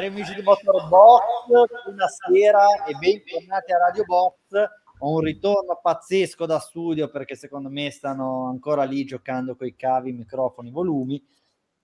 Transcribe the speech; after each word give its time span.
Cari 0.00 0.12
amici 0.12 0.34
di 0.34 0.40
Motorbox, 0.40 1.24
buonasera 1.84 2.84
e 2.84 2.94
bentornati 2.94 3.70
a 3.70 3.76
Radio 3.76 4.04
Box. 4.04 4.34
Ho 5.00 5.12
un 5.16 5.20
ritorno 5.20 5.78
pazzesco 5.82 6.46
da 6.46 6.58
studio 6.58 7.10
perché 7.10 7.34
secondo 7.34 7.68
me 7.68 7.90
stanno 7.90 8.48
ancora 8.48 8.84
lì 8.84 9.04
giocando 9.04 9.56
con 9.56 9.66
i 9.66 9.76
cavi, 9.76 10.12
microfoni, 10.12 10.70
volumi. 10.70 11.22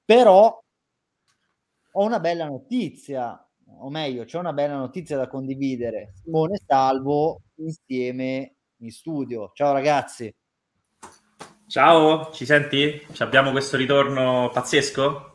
Però 0.02 0.58
ho 1.92 2.02
una 2.02 2.18
bella 2.18 2.46
notizia, 2.46 3.38
o 3.80 3.90
meglio, 3.90 4.24
c'è 4.24 4.38
una 4.38 4.54
bella 4.54 4.76
notizia 4.76 5.18
da 5.18 5.28
condividere. 5.28 6.14
Simone 6.22 6.58
Salvo 6.66 7.42
insieme 7.56 8.54
in 8.78 8.92
studio. 8.92 9.50
Ciao 9.52 9.74
ragazzi. 9.74 10.34
Ciao, 11.66 12.32
ci 12.32 12.46
senti? 12.46 13.06
Abbiamo 13.18 13.50
questo 13.50 13.76
ritorno 13.76 14.48
pazzesco? 14.54 15.34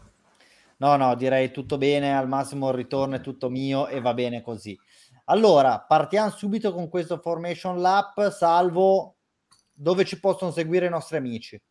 No, 0.82 0.96
no, 0.96 1.14
direi 1.14 1.52
tutto 1.52 1.78
bene, 1.78 2.18
al 2.18 2.28
massimo 2.28 2.70
il 2.70 2.74
ritorno 2.74 3.16
è 3.16 3.22
tutto 3.22 3.50
mio 3.50 3.88
e 3.88 4.02
va 4.02 4.16
bene 4.16 4.42
così. 4.42 4.78
Allora, 5.26 5.80
partiamo 5.80 6.32
subito 6.32 6.74
con 6.74 6.90
questo 6.90 7.20
Formation 7.20 7.80
Lap, 7.80 8.32
salvo 8.32 9.18
dove 9.72 10.06
ci 10.06 10.20
possono 10.20 10.50
seguire 10.50 10.88
i 10.88 10.90
nostri 10.90 11.18
amici. 11.18 11.62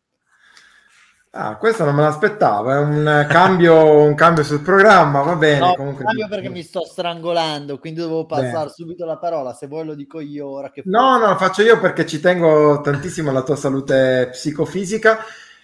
Ah, 1.31 1.57
questo 1.57 1.83
non 1.83 1.95
me 1.95 2.03
l'aspettavo, 2.03 2.71
è 2.71 2.77
un 2.77 3.25
cambio, 3.27 3.99
un 3.99 4.15
cambio 4.15 4.45
sul 4.45 4.61
programma, 4.61 5.21
va 5.21 5.35
bene. 5.35 5.59
No, 5.59 5.75
comunque... 5.75 6.05
cambio 6.05 6.29
perché 6.29 6.49
mi 6.49 6.63
sto 6.63 6.85
strangolando, 6.85 7.79
quindi 7.79 7.99
dovevo 7.99 8.25
passare 8.25 8.51
bene. 8.51 8.69
subito 8.69 9.03
la 9.03 9.17
parola, 9.17 9.53
se 9.53 9.67
vuoi 9.67 9.85
lo 9.85 9.93
dico 9.93 10.21
io 10.21 10.47
ora 10.47 10.71
che... 10.71 10.83
No, 10.85 11.17
no, 11.17 11.27
lo 11.27 11.35
faccio 11.35 11.63
io 11.63 11.81
perché 11.81 12.05
ci 12.05 12.21
tengo 12.21 12.79
tantissimo 12.79 13.29
alla 13.29 13.43
tua 13.43 13.57
salute 13.57 14.29
psicofisica 14.31 15.19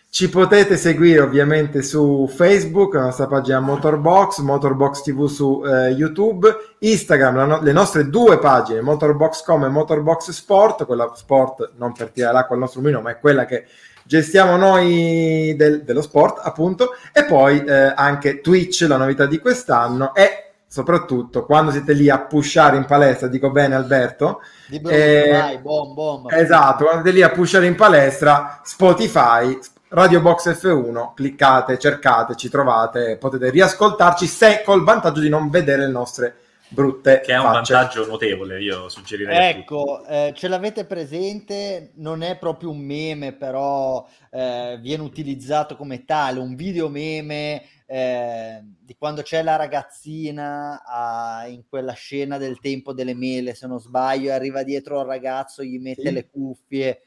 ci 0.10 0.30
potete 0.30 0.78
seguire 0.78 1.20
ovviamente 1.20 1.84
su 1.84 2.28
Facebook, 2.34 2.96
la 2.96 3.04
nostra 3.04 3.28
pagina 3.28 3.60
Motorbox, 3.60 4.40
Motorbox 4.40 5.04
TV 5.04 5.28
su 5.28 5.62
eh, 5.66 5.90
YouTube, 5.90 6.76
Instagram, 6.80 7.48
no- 7.48 7.62
le 7.62 7.72
nostre 7.72 8.10
due 8.10 8.40
pagine, 8.40 8.82
Motorbox.com 8.82 9.66
e 9.66 9.70
Motorbox 9.70 10.32
Sport, 10.32 10.86
quella 10.86 11.12
sport 11.14 11.74
non 11.76 11.94
per 11.94 12.10
tirare 12.10 12.34
l'acqua 12.34 12.56
al 12.56 12.62
nostro 12.62 12.82
mulino, 12.82 13.02
ma 13.02 13.12
è 13.12 13.20
quella 13.20 13.46
che 13.46 13.66
gestiamo 14.04 14.56
noi 14.56 15.54
del, 15.58 15.84
dello 15.84 16.02
sport, 16.02 16.40
appunto, 16.42 16.96
e 17.12 17.26
poi 17.26 17.64
eh, 17.64 17.94
anche 17.96 18.40
Twitch, 18.40 18.86
la 18.88 18.98
novità 18.98 19.26
di 19.26 19.38
quest'anno, 19.40 20.16
e 20.16 20.52
soprattutto 20.66 21.46
quando 21.46 21.72
siete 21.72 21.94
lì 21.94 22.10
a 22.10 22.20
pushare 22.20 22.78
in 22.78 22.86
palestra, 22.86 23.28
dico 23.28 23.52
bene 23.52 23.76
Alberto? 23.76 24.42
Di 24.68 24.80
brutto, 24.80 24.96
eh, 24.96 25.30
vai, 25.32 25.58
bom, 25.60 25.94
bom. 25.94 26.26
Esatto, 26.30 26.86
quando 26.86 27.04
siete 27.04 27.18
lì 27.18 27.24
a 27.24 27.30
pushare 27.30 27.68
in 27.68 27.76
palestra, 27.76 28.62
Spotify, 28.64 29.60
Radio 29.90 30.20
Box 30.20 30.50
F1, 30.50 31.14
cliccate, 31.14 31.80
cercate, 31.80 32.36
ci 32.36 32.50
trovate, 32.50 33.18
potete 33.18 33.50
riascoltarci 33.50 34.26
se 34.26 34.62
col 34.66 34.84
vantaggio 34.84 35.22
di 35.22 35.30
non 35.30 35.50
vedere 35.50 35.86
le 35.86 35.92
nostre 35.92 36.36
brutte 36.70 37.22
che 37.22 37.32
è 37.32 37.38
un 37.38 37.44
facce. 37.44 37.74
vantaggio 37.74 38.06
notevole 38.06 38.62
io 38.62 38.90
suggerirei 38.90 39.52
ecco 39.52 40.06
eh, 40.06 40.34
ce 40.36 40.50
l'avete 40.50 40.86
presente 40.86 41.92
non 41.96 42.24
è 42.24 42.38
proprio 42.38 42.72
un 42.72 42.80
meme 42.80 43.32
però 43.32 44.06
eh, 44.30 44.78
viene 44.82 45.04
utilizzato 45.04 45.78
come 45.78 46.04
tale 46.04 46.40
un 46.40 46.56
video 46.56 46.90
meme 46.90 47.64
eh, 47.86 48.60
di 48.80 48.96
quando 48.98 49.22
c'è 49.22 49.44
la 49.44 49.56
ragazzina 49.56 50.84
a, 50.86 51.48
in 51.48 51.64
quella 51.70 51.94
scena 51.94 52.38
del 52.38 52.60
tempo 52.60 52.92
delle 52.92 53.14
mele 53.14 53.56
se 53.56 53.66
non 53.66 53.80
sbaglio 53.80 54.34
arriva 54.34 54.64
dietro 54.64 55.00
al 55.00 55.08
ragazzo 55.08 55.64
gli 55.64 55.80
mette 55.80 56.08
sì. 56.08 56.12
le 56.12 56.30
cuffie 56.30 57.02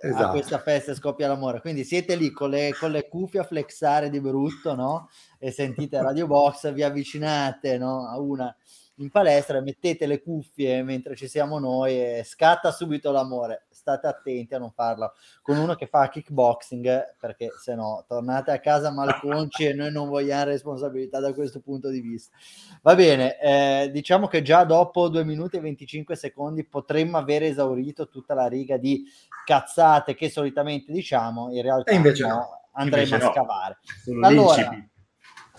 esatto. 0.00 0.24
a 0.24 0.30
questa 0.30 0.58
festa 0.58 0.94
scoppia 0.94 1.28
l'amore. 1.28 1.60
Quindi 1.60 1.84
siete 1.84 2.16
lì 2.16 2.30
con 2.30 2.50
le, 2.50 2.74
con 2.78 2.90
le 2.90 3.08
cuffie 3.08 3.40
a 3.40 3.44
flexare 3.44 4.10
di 4.10 4.20
brutto, 4.20 4.74
no? 4.74 5.08
E 5.38 5.50
sentite 5.50 6.00
Radio 6.00 6.26
Box, 6.26 6.72
vi 6.72 6.82
avvicinate 6.82 7.78
no? 7.78 8.08
a 8.08 8.18
una 8.18 8.54
in 9.00 9.10
palestra, 9.10 9.60
mettete 9.60 10.06
le 10.06 10.20
cuffie 10.22 10.82
mentre 10.82 11.16
ci 11.16 11.26
siamo 11.26 11.58
noi 11.58 12.00
e 12.00 12.22
scatta 12.24 12.70
subito 12.70 13.10
l'amore. 13.10 13.66
State 13.70 14.06
attenti 14.06 14.54
a 14.54 14.58
non 14.58 14.72
farlo 14.72 15.14
con 15.42 15.56
uno 15.56 15.74
che 15.74 15.86
fa 15.86 16.08
kickboxing, 16.08 17.16
perché 17.18 17.50
se 17.58 17.74
no 17.74 18.04
tornate 18.06 18.50
a 18.50 18.60
casa 18.60 18.90
malconci 18.90 19.64
e 19.64 19.72
noi 19.72 19.90
non 19.90 20.08
vogliamo 20.08 20.44
responsabilità 20.44 21.18
da 21.18 21.32
questo 21.32 21.60
punto 21.60 21.88
di 21.88 22.00
vista. 22.00 22.36
Va 22.82 22.94
bene, 22.94 23.40
eh, 23.40 23.90
diciamo 23.90 24.26
che 24.26 24.42
già 24.42 24.64
dopo 24.64 25.08
2 25.08 25.24
minuti 25.24 25.56
e 25.56 25.60
25 25.60 26.14
secondi 26.14 26.64
potremmo 26.64 27.16
aver 27.16 27.44
esaurito 27.44 28.08
tutta 28.08 28.34
la 28.34 28.46
riga 28.46 28.76
di 28.76 29.04
cazzate 29.44 30.14
che 30.14 30.28
solitamente 30.28 30.92
diciamo, 30.92 31.50
in 31.52 31.62
realtà 31.62 31.92
no, 31.92 32.02
no. 32.02 32.60
andremo 32.72 33.02
invece 33.04 33.14
a 33.14 33.26
no. 33.26 33.32
scavare. 33.32 33.78
Allora, 34.22 34.88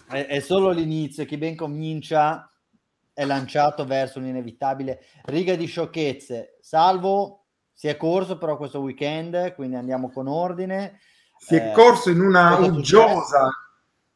è, 0.09 0.27
è 0.27 0.39
solo 0.41 0.69
l'inizio, 0.69 1.25
chi 1.25 1.37
ben 1.37 1.55
comincia 1.55 2.50
è 3.21 3.25
lanciato 3.25 3.85
verso 3.85 4.17
un'inevitabile 4.17 4.99
riga 5.25 5.53
di 5.53 5.67
sciocchezze. 5.67 6.57
Salvo 6.59 7.43
si 7.71 7.87
è 7.87 7.95
corso 7.95 8.39
però 8.39 8.57
questo 8.57 8.79
weekend, 8.79 9.53
quindi 9.53 9.75
andiamo 9.75 10.09
con 10.09 10.27
ordine. 10.27 10.99
Si 11.37 11.55
è 11.55 11.69
eh, 11.69 11.71
corso 11.71 12.09
in 12.09 12.19
una 12.19 12.57
uggiosa, 12.57 13.51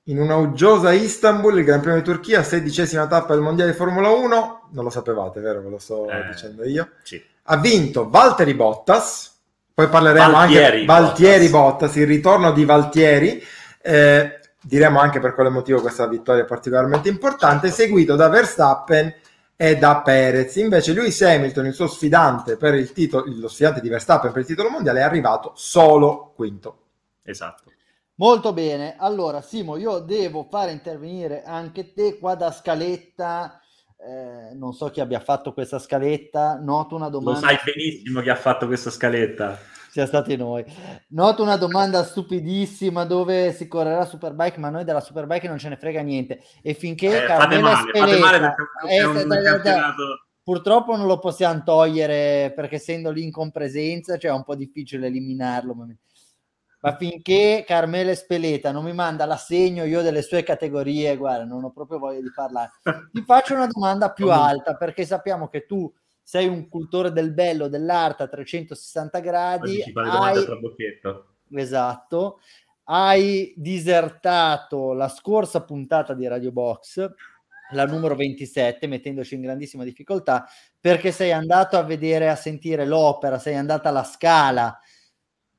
in 0.05 0.19
una 0.19 0.37
uggiosa 0.37 0.91
Istanbul, 0.91 1.59
il 1.59 1.65
Gran 1.65 1.81
Premio 1.81 1.99
di 1.99 2.05
Turchia, 2.05 2.41
sedicesima 2.41 3.05
tappa 3.05 3.33
del 3.35 3.43
Mondiale 3.43 3.71
di 3.71 3.77
Formula 3.77 4.09
1. 4.09 4.69
Non 4.71 4.83
lo 4.83 4.89
sapevate, 4.89 5.39
vero? 5.39 5.61
Ve 5.61 5.69
lo 5.69 5.77
sto 5.77 6.09
eh, 6.09 6.25
dicendo 6.31 6.65
io. 6.65 6.89
Sì. 7.03 7.23
Ha 7.43 7.57
vinto 7.57 8.09
Valtteri 8.09 8.55
Bottas. 8.55 9.33
Poi 9.71 9.87
parleremo 9.87 10.31
Valtieri, 10.31 10.65
anche 10.65 10.79
di 10.79 10.85
Valtieri 10.85 11.49
Bottas. 11.49 11.79
Bottas, 11.79 11.95
il 11.97 12.07
ritorno 12.07 12.51
di 12.51 12.65
Valtieri. 12.65 13.43
Eh, 13.83 14.39
diremo 14.65 14.99
anche 14.99 15.19
per 15.19 15.33
quale 15.33 15.49
motivo 15.49 15.79
questa 15.79 16.07
vittoria 16.07 16.43
è 16.43 16.47
particolarmente 16.47 17.07
importante, 17.07 17.69
seguito 17.69 18.15
da 18.15 18.29
Verstappen 18.29 19.13
e 19.55 19.77
da 19.77 20.01
Perez. 20.01 20.55
Invece 20.55 20.93
Lewis 20.93 21.21
Hamilton, 21.21 21.67
il 21.67 21.73
suo 21.73 21.87
sfidante 21.87 22.57
per 22.57 22.73
il 22.73 22.91
titolo, 22.91 23.25
lo 23.27 23.47
sfidante 23.47 23.81
di 23.81 23.89
Verstappen 23.89 24.31
per 24.31 24.41
il 24.41 24.47
titolo 24.47 24.69
mondiale, 24.69 24.99
è 24.99 25.03
arrivato 25.03 25.51
solo 25.55 26.33
quinto. 26.35 26.79
Esatto. 27.23 27.71
Molto 28.15 28.53
bene, 28.53 28.95
allora 28.97 29.41
Simo, 29.41 29.77
io 29.77 29.99
devo 29.99 30.47
fare 30.49 30.71
intervenire 30.71 31.43
anche 31.43 31.93
te 31.93 32.17
qua 32.17 32.35
da 32.35 32.51
scaletta. 32.51 33.59
Eh, 33.97 34.53
non 34.53 34.73
so 34.73 34.89
chi 34.89 35.01
abbia 35.01 35.19
fatto 35.19 35.53
questa 35.53 35.79
scaletta, 35.79 36.57
noto 36.59 36.95
una 36.95 37.09
domanda. 37.09 37.39
Lo 37.39 37.45
sai 37.45 37.57
benissimo 37.63 38.21
chi 38.21 38.29
ha 38.29 38.35
fatto 38.35 38.67
questa 38.67 38.89
scaletta 38.89 39.57
sia 39.95 40.07
stati 40.07 40.35
noi. 40.35 40.65
Noto 41.11 41.41
una 41.41 41.55
domanda 41.55 42.03
stupidissima 42.03 43.05
dove 43.05 43.53
si 43.53 43.69
correrà 43.69 44.03
Superbike, 44.03 44.59
ma 44.59 44.69
noi 44.69 44.83
della 44.83 44.99
Superbike 44.99 45.47
non 45.47 45.57
ce 45.57 45.69
ne 45.69 45.77
frega 45.77 46.01
niente. 46.01 46.41
E 46.61 46.73
finché 46.73 47.23
eh, 47.23 47.25
da, 47.25 47.47
da, 47.47 49.63
da, 49.63 49.95
purtroppo 50.43 50.97
non 50.97 51.07
lo 51.07 51.17
possiamo 51.17 51.63
togliere 51.63 52.51
perché 52.53 52.75
essendo 52.75 53.09
lì 53.09 53.23
in 53.23 53.31
compresenza, 53.31 54.17
cioè 54.17 54.31
è 54.31 54.33
un 54.33 54.43
po' 54.43 54.55
difficile 54.55 55.07
eliminarlo. 55.07 55.73
Ma 56.81 56.97
finché 56.97 57.63
Carmele 57.65 58.15
Speleta 58.15 58.73
non 58.73 58.83
mi 58.83 58.93
manda 58.93 59.23
l'assegno 59.23 59.85
io 59.85 60.01
delle 60.01 60.23
sue 60.23 60.43
categorie, 60.43 61.15
guarda, 61.15 61.45
non 61.45 61.63
ho 61.63 61.71
proprio 61.71 61.99
voglia 61.99 62.19
di 62.19 62.33
parlare. 62.35 62.71
Ti 63.13 63.21
faccio 63.21 63.53
una 63.53 63.67
domanda 63.67 64.11
più 64.11 64.29
alta 64.29 64.75
perché 64.75 65.05
sappiamo 65.05 65.47
che 65.47 65.65
tu 65.65 65.89
sei 66.25 66.47
un 66.47 66.67
cultore 66.69 67.11
del 67.11 67.31
bello, 67.33 67.67
dell'arte 67.67 68.23
a 68.23 68.27
360 68.27 69.19
gradi. 69.19 69.83
Hai... 69.93 70.43
Esatto. 71.53 72.39
Hai 72.85 73.53
disertato 73.55 74.93
la 74.93 75.07
scorsa 75.07 75.63
puntata 75.63 76.15
di 76.15 76.27
Radio 76.27 76.51
Box, 76.51 77.07
la 77.71 77.85
numero 77.85 78.15
27, 78.15 78.87
mettendoci 78.87 79.35
in 79.35 79.41
grandissima 79.41 79.83
difficoltà, 79.83 80.47
perché 80.79 81.11
sei 81.11 81.31
andato 81.31 81.77
a 81.77 81.83
vedere, 81.83 82.27
a 82.27 82.35
sentire 82.35 82.85
l'opera, 82.85 83.37
sei 83.37 83.55
andata 83.55 83.89
alla 83.89 84.03
scala, 84.03 84.79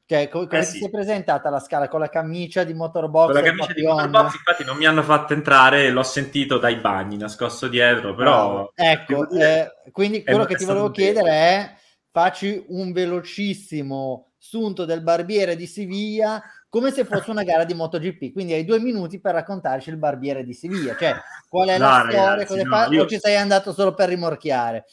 cioè, 0.06 0.28
come, 0.28 0.46
eh 0.50 0.62
sì. 0.62 0.78
si 0.78 0.84
è 0.84 0.90
presentata 0.90 1.50
la 1.50 1.58
scala 1.58 1.88
con 1.88 1.98
la 1.98 2.08
camicia 2.08 2.62
di 2.62 2.72
motorbox? 2.74 3.26
Con 3.26 3.34
la 3.34 3.42
camicia 3.42 3.72
di 3.72 3.82
motorbox, 3.82 4.34
infatti, 4.34 4.64
non 4.64 4.76
mi 4.76 4.86
hanno 4.86 5.02
fatto 5.02 5.32
entrare, 5.32 5.90
l'ho 5.90 6.04
sentito 6.04 6.58
dai 6.58 6.76
bagni, 6.76 7.16
nascosto 7.16 7.66
dietro, 7.66 8.14
però... 8.14 8.52
No. 8.52 8.72
Ecco, 8.74 9.28
eh, 9.30 9.68
quindi 9.90 10.22
quello 10.22 10.44
che 10.44 10.54
ti 10.54 10.64
volevo 10.64 10.92
chiedere 10.92 11.30
è, 11.30 11.74
facci 12.12 12.64
un 12.68 12.92
velocissimo 12.92 14.34
sunto 14.38 14.84
del 14.84 15.02
barbiere 15.02 15.56
di 15.56 15.66
Siviglia 15.66 16.40
come 16.68 16.92
se 16.92 17.04
fosse 17.04 17.30
una 17.30 17.42
gara 17.42 17.64
di 17.64 17.74
MotoGP, 17.74 18.32
quindi 18.32 18.52
hai 18.52 18.64
due 18.64 18.78
minuti 18.78 19.18
per 19.18 19.34
raccontarci 19.34 19.90
il 19.90 19.96
barbiere 19.96 20.44
di 20.44 20.52
Siviglia, 20.52 20.94
cioè 20.96 21.14
qual 21.48 21.68
è 21.68 21.78
no, 21.78 21.88
la 21.88 21.98
storia, 22.00 22.28
ragazzi, 22.28 22.46
cosa 22.46 22.62
no, 22.62 22.76
fa, 22.76 22.86
io... 22.90 23.02
o 23.02 23.06
ci 23.06 23.18
sei 23.18 23.36
andato 23.36 23.72
solo 23.72 23.94
per 23.94 24.08
rimorchiare? 24.08 24.84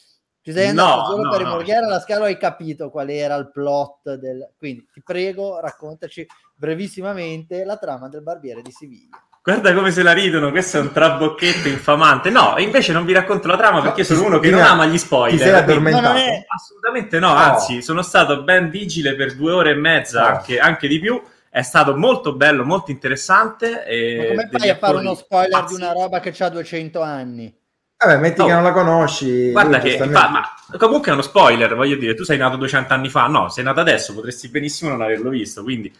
Ci 0.44 0.52
sei 0.52 0.68
andato 0.68 1.00
no, 1.00 1.06
solo 1.06 1.22
no, 1.22 1.30
per 1.30 1.38
rimorchiare 1.38 1.86
no. 1.86 1.92
la 1.92 2.00
scala 2.00 2.26
hai 2.26 2.36
capito 2.36 2.90
qual 2.90 3.08
era 3.08 3.34
il 3.36 3.50
plot 3.50 4.16
del... 4.16 4.52
Quindi 4.58 4.86
ti 4.92 5.02
prego, 5.02 5.58
raccontaci 5.58 6.26
brevissimamente 6.54 7.64
la 7.64 7.78
trama 7.78 8.10
del 8.10 8.22
barbiere 8.22 8.60
di 8.60 8.70
Siviglia. 8.70 9.16
Guarda 9.42 9.72
come 9.72 9.90
se 9.90 10.02
la 10.02 10.12
ridono, 10.12 10.50
questo 10.50 10.76
è 10.76 10.80
un 10.80 10.92
trabocchetto 10.92 11.68
infamante. 11.68 12.28
No, 12.28 12.56
invece 12.58 12.92
non 12.92 13.06
vi 13.06 13.14
racconto 13.14 13.48
la 13.48 13.56
trama 13.56 13.80
perché 13.80 14.04
sono 14.04 14.26
uno 14.26 14.38
che 14.38 14.50
non 14.50 14.60
ama 14.60 14.84
gli 14.84 14.98
spoiler. 14.98 15.38
Ti 15.38 15.42
sei 15.42 15.54
addormentato? 15.54 16.18
È... 16.18 16.44
Assolutamente 16.46 17.18
no, 17.18 17.32
anzi, 17.32 17.80
sono 17.80 18.02
stato 18.02 18.42
ben 18.42 18.68
vigile 18.68 19.14
per 19.14 19.36
due 19.36 19.52
ore 19.52 19.70
e 19.70 19.76
mezza, 19.76 20.26
anche, 20.26 20.58
anche 20.58 20.88
di 20.88 20.98
più 20.98 21.22
è 21.48 21.62
stato 21.62 21.96
molto 21.96 22.34
bello, 22.34 22.66
molto 22.66 22.90
interessante. 22.90 23.70
Ma 24.34 24.42
come 24.42 24.58
fai 24.58 24.68
a 24.68 24.76
fare 24.76 24.96
uno 24.98 25.14
spoiler 25.14 25.50
pazzi. 25.50 25.74
di 25.74 25.80
una 25.80 25.92
roba 25.92 26.20
che 26.20 26.34
ha 26.36 26.48
200 26.50 27.00
anni? 27.00 27.62
Vabbè, 28.04 28.18
metti 28.18 28.40
oh. 28.40 28.46
che 28.46 28.52
non 28.52 28.62
la 28.62 28.72
conosci. 28.72 29.50
Guarda 29.50 29.78
che 29.78 29.98
fa, 29.98 30.28
ma 30.28 30.54
comunque 30.78 31.10
è 31.10 31.14
uno 31.14 31.22
spoiler, 31.22 31.74
voglio 31.74 31.96
dire, 31.96 32.14
tu 32.14 32.24
sei 32.24 32.38
nato 32.38 32.56
200 32.56 32.92
anni 32.92 33.08
fa, 33.08 33.26
no, 33.26 33.48
sei 33.48 33.64
nato 33.64 33.80
adesso, 33.80 34.14
potresti 34.14 34.48
benissimo 34.48 34.90
non 34.90 35.02
averlo 35.02 35.30
visto, 35.30 35.62
quindi... 35.62 35.92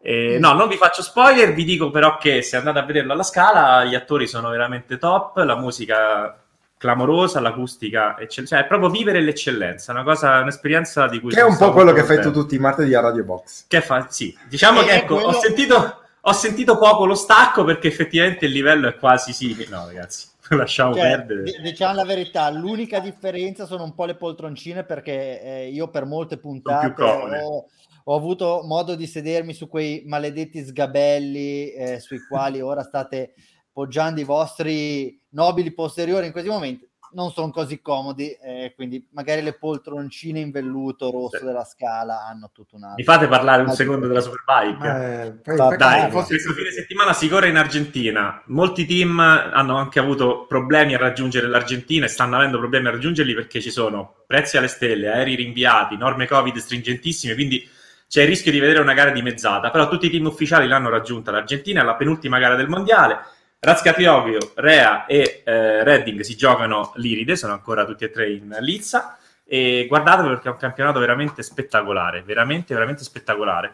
Eh, 0.00 0.38
no, 0.38 0.52
non 0.52 0.68
vi 0.68 0.76
faccio 0.76 1.02
spoiler, 1.02 1.52
vi 1.52 1.64
dico 1.64 1.90
però 1.90 2.16
che 2.16 2.40
se 2.40 2.56
andate 2.56 2.78
a 2.78 2.84
vederlo 2.84 3.12
alla 3.12 3.24
scala, 3.24 3.84
gli 3.84 3.94
attori 3.96 4.28
sono 4.28 4.50
veramente 4.50 4.98
top, 4.98 5.38
la 5.38 5.56
musica 5.56 6.38
clamorosa, 6.78 7.40
l'acustica, 7.40 8.16
eccell- 8.18 8.46
cioè 8.46 8.60
è 8.60 8.66
proprio 8.66 8.88
vivere 8.88 9.20
l'eccellenza, 9.20 9.92
una 9.92 10.04
cosa, 10.04 10.40
un'esperienza 10.40 11.08
di 11.08 11.20
cui... 11.20 11.32
Che 11.32 11.40
è 11.40 11.44
un 11.44 11.56
po' 11.56 11.72
quello 11.72 11.92
che 11.92 12.04
fai 12.04 12.20
tu 12.20 12.30
tutti 12.30 12.54
i 12.54 12.58
martedì 12.58 12.94
a 12.94 13.00
Radio 13.00 13.24
Box. 13.24 13.64
Che 13.66 13.80
fa, 13.80 14.06
sì, 14.08 14.36
diciamo 14.48 14.82
e 14.82 14.84
che 14.84 14.92
ecco, 14.92 15.14
quello... 15.14 15.28
ho, 15.28 15.40
sentito, 15.40 16.00
ho 16.20 16.32
sentito 16.32 16.78
poco 16.78 17.06
lo 17.06 17.14
stacco 17.14 17.64
perché 17.64 17.88
effettivamente 17.88 18.44
il 18.44 18.52
livello 18.52 18.88
è 18.88 18.96
quasi 18.96 19.32
simile, 19.32 19.66
no 19.70 19.86
ragazzi. 19.86 20.28
Lasciamo 20.56 20.94
cioè, 20.94 21.02
perdere. 21.02 21.60
Diciamo 21.62 21.94
la 21.94 22.04
verità, 22.04 22.48
l'unica 22.50 23.00
differenza 23.00 23.66
sono 23.66 23.84
un 23.84 23.94
po' 23.94 24.04
le 24.04 24.16
poltroncine 24.16 24.84
perché 24.84 25.42
eh, 25.42 25.68
io 25.68 25.88
per 25.88 26.04
molte 26.04 26.38
puntate 26.38 27.02
ho, 27.02 27.66
ho, 28.04 28.16
avuto 28.16 28.62
modo 28.64 28.94
di 28.94 29.06
sedermi 29.06 29.52
su 29.52 29.68
quei 29.68 30.02
maledetti 30.06 30.64
sgabelli 30.64 31.70
eh, 31.72 32.00
sui 32.00 32.18
quali 32.26 32.60
ora 32.60 32.82
state 32.82 33.34
poggiando 33.72 34.20
i 34.20 34.24
vostri 34.24 35.20
nobili 35.30 35.72
posteriori 35.72 36.26
in 36.26 36.32
questi 36.32 36.48
momenti 36.48 36.88
non 37.16 37.32
sono 37.32 37.50
così 37.50 37.80
comodi, 37.80 38.30
eh, 38.32 38.74
quindi 38.76 39.08
magari 39.12 39.40
le 39.40 39.54
poltroncine 39.54 40.38
in 40.38 40.50
velluto 40.50 41.10
rosso 41.10 41.38
sì. 41.38 41.44
della 41.46 41.64
scala 41.64 42.26
hanno 42.26 42.50
tutto 42.52 42.76
un 42.76 42.82
altro. 42.82 42.98
Mi 42.98 43.04
fate 43.04 43.26
parlare 43.26 43.62
un 43.62 43.70
secondo 43.70 44.06
della 44.06 44.20
Superbike? 44.20 45.42
Eh, 45.46 45.56
poi, 45.56 45.76
Dai, 45.78 46.10
questo 46.10 46.52
fine 46.52 46.70
settimana 46.70 47.14
si 47.14 47.26
corre 47.28 47.48
in 47.48 47.56
Argentina. 47.56 48.42
Molti 48.48 48.84
team 48.84 49.18
hanno 49.18 49.76
anche 49.76 49.98
avuto 49.98 50.44
problemi 50.46 50.94
a 50.94 50.98
raggiungere 50.98 51.48
l'Argentina 51.48 52.04
e 52.04 52.08
stanno 52.08 52.36
avendo 52.36 52.58
problemi 52.58 52.88
a 52.88 52.90
raggiungerli 52.90 53.32
perché 53.32 53.62
ci 53.62 53.70
sono 53.70 54.24
prezzi 54.26 54.58
alle 54.58 54.68
stelle, 54.68 55.08
aerei 55.08 55.36
rinviati, 55.36 55.96
norme 55.96 56.26
Covid 56.26 56.54
stringentissime, 56.58 57.32
quindi 57.32 57.66
c'è 58.06 58.22
il 58.22 58.28
rischio 58.28 58.52
di 58.52 58.60
vedere 58.60 58.80
una 58.80 58.92
gara 58.92 59.10
dimezzata. 59.10 59.70
Però 59.70 59.88
tutti 59.88 60.04
i 60.04 60.10
team 60.10 60.26
ufficiali 60.26 60.68
l'hanno 60.68 60.90
raggiunta. 60.90 61.30
L'Argentina 61.30 61.80
è 61.80 61.84
la 61.84 61.94
penultima 61.94 62.38
gara 62.38 62.56
del 62.56 62.68
mondiale 62.68 63.20
Razcatioglu, 63.66 64.52
Rea 64.54 65.06
e 65.06 65.42
eh, 65.44 65.82
Redding 65.82 66.20
si 66.20 66.36
giocano 66.36 66.92
l'Iride, 66.94 67.34
sono 67.34 67.52
ancora 67.52 67.84
tutti 67.84 68.04
e 68.04 68.10
tre 68.10 68.30
in 68.30 68.56
Lizza 68.60 69.18
e 69.44 69.86
guardatelo 69.88 70.28
perché 70.28 70.46
è 70.46 70.52
un 70.52 70.56
campionato 70.56 71.00
veramente 71.00 71.42
spettacolare, 71.42 72.22
veramente, 72.22 72.74
veramente 72.74 73.02
spettacolare. 73.02 73.72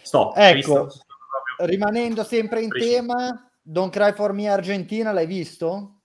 Stop. 0.00 0.36
Ecco, 0.36 0.92
rimanendo 1.58 2.22
sempre 2.22 2.62
in 2.62 2.68
preciso. 2.68 2.92
tema, 2.92 3.50
Don't 3.60 3.92
Cry 3.92 4.12
For 4.12 4.32
Me 4.32 4.48
Argentina, 4.48 5.10
l'hai 5.10 5.26
visto? 5.26 6.02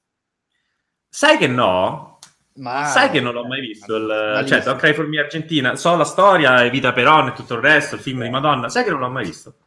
Sai 1.07 1.37
che 1.37 1.45
no? 1.45 2.17
Ma... 2.55 2.85
Sai 2.85 3.11
che 3.11 3.21
non 3.21 3.33
l'ho 3.33 3.45
mai 3.45 3.61
visto, 3.61 3.97
il... 3.97 4.45
cioè 4.47 4.63
Don't 4.63 4.79
Cry 4.79 4.95
For 4.95 5.07
Me 5.07 5.19
Argentina, 5.19 5.75
so 5.75 5.95
la 5.95 6.05
storia, 6.05 6.65
Evita 6.65 6.91
Peron 6.91 7.27
e 7.27 7.33
tutto 7.33 7.53
il 7.53 7.61
resto, 7.61 7.93
il 7.93 8.01
film 8.01 8.23
di 8.23 8.29
Madonna, 8.31 8.67
sai 8.67 8.83
che 8.83 8.89
non 8.89 9.01
l'ho 9.01 9.09
mai 9.11 9.25
visto? 9.25 9.57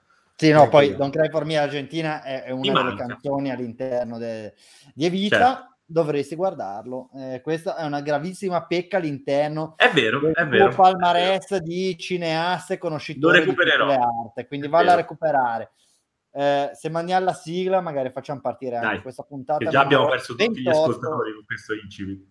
Sì, 0.40 0.52
no, 0.52 0.68
poi 0.68 0.94
Don't 0.94 1.12
Cry 1.12 1.28
For 1.30 1.44
Me 1.44 1.56
Argentina 1.56 2.22
è, 2.22 2.44
è 2.44 2.50
una 2.50 2.84
delle 2.84 2.94
canzoni 2.94 3.50
all'interno 3.50 4.18
de, 4.18 4.54
di 4.94 5.04
Evita. 5.04 5.36
Certo. 5.36 5.76
Dovresti 5.90 6.36
guardarlo. 6.36 7.10
Eh, 7.16 7.40
questa 7.42 7.74
è 7.74 7.84
una 7.84 8.02
gravissima 8.02 8.64
pecca 8.66 8.98
all'interno 8.98 9.72
è 9.76 9.90
vero, 9.90 10.20
del 10.20 10.34
è 10.34 10.46
vero, 10.46 10.68
palmarès 10.68 11.56
di 11.56 11.96
cineaste 11.98 12.76
conoscitori 12.78 13.42
di 13.42 13.54
arte. 13.90 14.46
Quindi 14.46 14.68
valla 14.68 14.92
a 14.92 14.96
recuperare. 14.96 15.72
Eh, 16.30 16.70
se 16.72 16.88
mandiamo 16.88 17.24
la 17.24 17.32
sigla, 17.32 17.80
magari 17.80 18.10
facciamo 18.10 18.40
partire 18.40 18.76
anche 18.76 18.88
Dai, 18.88 19.02
questa 19.02 19.24
puntata. 19.24 19.68
già 19.68 19.80
abbiamo 19.80 20.06
perso 20.06 20.34
28. 20.36 20.52
tutti 20.52 20.60
gli 20.62 20.68
ascoltatori 20.68 21.32
con 21.32 21.44
questo 21.46 21.74
incipit. 21.74 22.26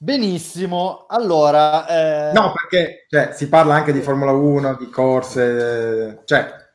Benissimo, 0.00 1.06
allora... 1.08 2.28
Eh... 2.28 2.32
No, 2.32 2.52
perché 2.52 3.06
cioè, 3.08 3.32
si 3.34 3.48
parla 3.48 3.74
anche 3.74 3.92
di 3.92 4.00
Formula 4.00 4.30
1, 4.30 4.76
di 4.76 4.88
corse, 4.90 6.20
cioè 6.24 6.66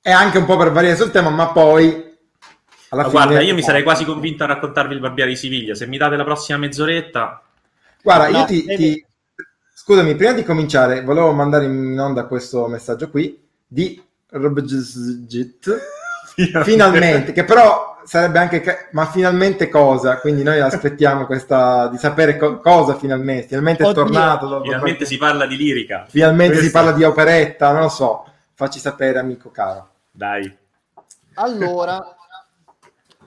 è 0.00 0.10
anche 0.10 0.38
un 0.38 0.46
po' 0.46 0.56
per 0.56 0.72
variare 0.72 0.96
sul 0.96 1.10
tema, 1.10 1.28
ma 1.28 1.48
poi... 1.48 2.10
Alla 2.88 3.02
ma 3.02 3.08
fine... 3.10 3.24
Guarda, 3.24 3.40
io 3.42 3.54
mi 3.54 3.62
sarei 3.62 3.82
quasi 3.82 4.06
convinto 4.06 4.44
a 4.44 4.46
raccontarvi 4.46 4.94
il 4.94 5.00
Barbiere 5.00 5.30
di 5.30 5.36
Siviglia, 5.36 5.74
se 5.74 5.86
mi 5.86 5.98
date 5.98 6.16
la 6.16 6.24
prossima 6.24 6.56
mezz'oretta... 6.56 7.42
Guarda, 8.02 8.30
no, 8.30 8.38
io 8.38 8.44
ti, 8.46 8.64
ti... 8.64 9.06
Scusami, 9.74 10.14
prima 10.14 10.32
di 10.32 10.42
cominciare, 10.42 11.02
volevo 11.02 11.30
mandare 11.32 11.66
in 11.66 11.98
onda 12.00 12.24
questo 12.24 12.68
messaggio 12.68 13.10
qui 13.10 13.38
di 13.66 14.02
Robjit, 14.28 15.76
finalmente, 16.64 17.32
che 17.32 17.44
però 17.44 17.91
sarebbe 18.04 18.38
anche 18.38 18.88
ma 18.92 19.06
finalmente 19.06 19.68
cosa? 19.68 20.18
Quindi 20.18 20.42
noi 20.42 20.60
aspettiamo 20.60 21.26
questa 21.26 21.88
di 21.88 21.98
sapere 21.98 22.36
co- 22.36 22.58
cosa 22.58 22.94
finalmente. 22.96 23.48
Finalmente 23.48 23.84
Oddio. 23.84 24.02
è 24.02 24.04
tornato 24.04 24.46
dopo 24.46 24.64
finalmente 24.64 24.96
qualche... 24.98 25.14
si 25.14 25.18
parla 25.18 25.46
di 25.46 25.56
lirica. 25.56 26.06
Finalmente 26.08 26.54
Questo. 26.54 26.66
si 26.66 26.72
parla 26.72 26.92
di 26.92 27.04
operetta 27.04 27.72
non 27.72 27.82
lo 27.82 27.88
so. 27.88 28.26
Facci 28.54 28.78
sapere 28.78 29.18
amico 29.18 29.50
caro. 29.50 29.88
Dai. 30.10 30.56
Allora 31.34 32.16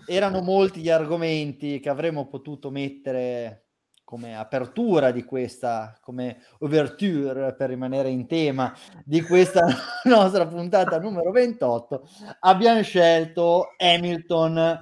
erano 0.06 0.42
molti 0.42 0.81
gli 0.81 0.89
argomenti 0.89 1.80
che 1.80 1.89
avremmo 1.89 2.27
potuto 2.27 2.69
mettere 2.69 3.65
come 4.06 4.38
apertura 4.38 5.12
di 5.12 5.25
questa, 5.25 5.98
come 6.00 6.44
overture 6.60 7.56
per 7.56 7.69
rimanere 7.69 8.10
in 8.10 8.28
tema 8.28 8.74
di 9.04 9.22
questa 9.22 9.66
nostra 10.06 10.48
puntata 10.48 11.00
numero 11.00 11.31
28, 11.31 12.07
abbiamo 12.42 12.81
scelto 12.84 13.74
Hamilton 13.78 14.80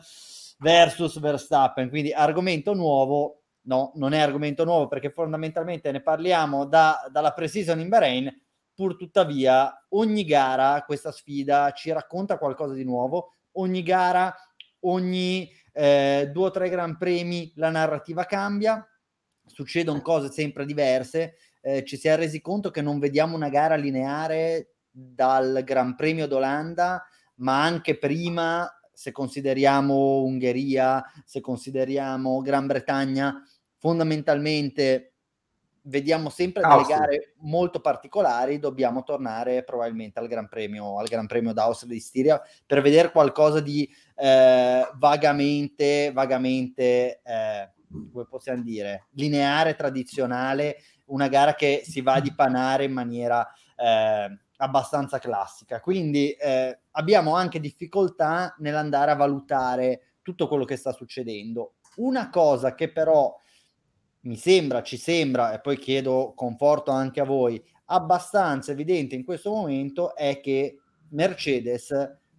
versus 0.59 1.19
Verstappen, 1.19 1.89
quindi 1.89 2.11
argomento 2.11 2.73
nuovo. 2.73 3.39
No, 3.65 3.93
non 3.95 4.11
è 4.11 4.19
argomento 4.19 4.65
nuovo 4.65 4.89
perché 4.89 5.09
fondamentalmente 5.09 5.89
ne 5.93 6.01
parliamo 6.01 6.65
da, 6.65 7.07
dalla 7.09 7.31
pre-season 7.31 7.79
in 7.79 7.87
Bahrain, 7.87 8.29
pur 8.75 8.97
tuttavia 8.97 9.85
ogni 9.91 10.25
gara, 10.25 10.83
questa 10.85 11.13
sfida 11.13 11.71
ci 11.71 11.89
racconta 11.93 12.37
qualcosa 12.37 12.73
di 12.73 12.83
nuovo, 12.83 13.35
ogni 13.53 13.81
gara, 13.81 14.35
ogni 14.81 15.49
eh, 15.71 16.29
due 16.33 16.45
o 16.47 16.51
tre 16.51 16.67
gran 16.67 16.97
premi 16.97 17.53
la 17.55 17.69
narrativa 17.69 18.25
cambia, 18.25 18.85
succedono 19.53 20.01
cose 20.01 20.31
sempre 20.31 20.65
diverse. 20.65 21.35
Eh, 21.61 21.85
ci 21.85 21.95
si 21.95 22.07
è 22.07 22.15
resi 22.17 22.41
conto 22.41 22.71
che 22.71 22.81
non 22.81 22.99
vediamo 22.99 23.35
una 23.35 23.49
gara 23.49 23.75
lineare 23.75 24.73
dal 24.89 25.61
Gran 25.63 25.95
Premio 25.95 26.27
d'Olanda, 26.27 27.05
ma 27.35 27.63
anche 27.63 27.97
prima, 27.97 28.67
se 28.91 29.11
consideriamo 29.11 30.23
Ungheria, 30.23 31.03
se 31.23 31.39
consideriamo 31.39 32.41
Gran 32.41 32.67
Bretagna, 32.67 33.41
fondamentalmente 33.77 35.13
vediamo 35.83 36.29
sempre 36.29 36.61
delle 36.61 36.73
Austria. 36.73 36.97
gare 36.97 37.33
molto 37.39 37.81
particolari, 37.81 38.59
dobbiamo 38.59 39.03
tornare 39.03 39.63
probabilmente 39.63 40.19
al 40.19 40.27
Gran 40.27 40.47
Premio, 40.47 40.97
al 40.97 41.07
Gran 41.07 41.27
Premio 41.27 41.53
d'Austria 41.53 41.91
di 41.91 41.99
Stiria 41.99 42.41
per 42.65 42.81
vedere 42.81 43.11
qualcosa 43.11 43.59
di 43.59 43.89
eh, 44.15 44.87
vagamente, 44.95 46.11
vagamente 46.13 47.21
eh, 47.23 47.72
come 48.11 48.25
possiamo 48.27 48.63
dire, 48.63 49.07
lineare, 49.11 49.75
tradizionale, 49.75 50.77
una 51.05 51.27
gara 51.27 51.55
che 51.55 51.83
si 51.85 52.01
va 52.01 52.13
a 52.13 52.21
dipanare 52.21 52.85
in 52.85 52.93
maniera 52.93 53.47
eh, 53.75 54.39
abbastanza 54.57 55.19
classica. 55.19 55.79
Quindi 55.79 56.31
eh, 56.31 56.79
abbiamo 56.91 57.35
anche 57.35 57.59
difficoltà 57.59 58.55
nell'andare 58.59 59.11
a 59.11 59.15
valutare 59.15 60.17
tutto 60.21 60.47
quello 60.47 60.65
che 60.65 60.75
sta 60.75 60.91
succedendo. 60.91 61.75
Una 61.97 62.29
cosa 62.29 62.73
che 62.73 62.91
però 62.91 63.35
mi 64.21 64.37
sembra, 64.37 64.81
ci 64.81 64.97
sembra, 64.97 65.53
e 65.53 65.59
poi 65.59 65.77
chiedo 65.77 66.33
conforto 66.35 66.91
anche 66.91 67.19
a 67.19 67.25
voi, 67.25 67.61
abbastanza 67.85 68.71
evidente 68.71 69.15
in 69.15 69.25
questo 69.25 69.51
momento 69.51 70.15
è 70.15 70.39
che 70.39 70.79
Mercedes 71.09 71.93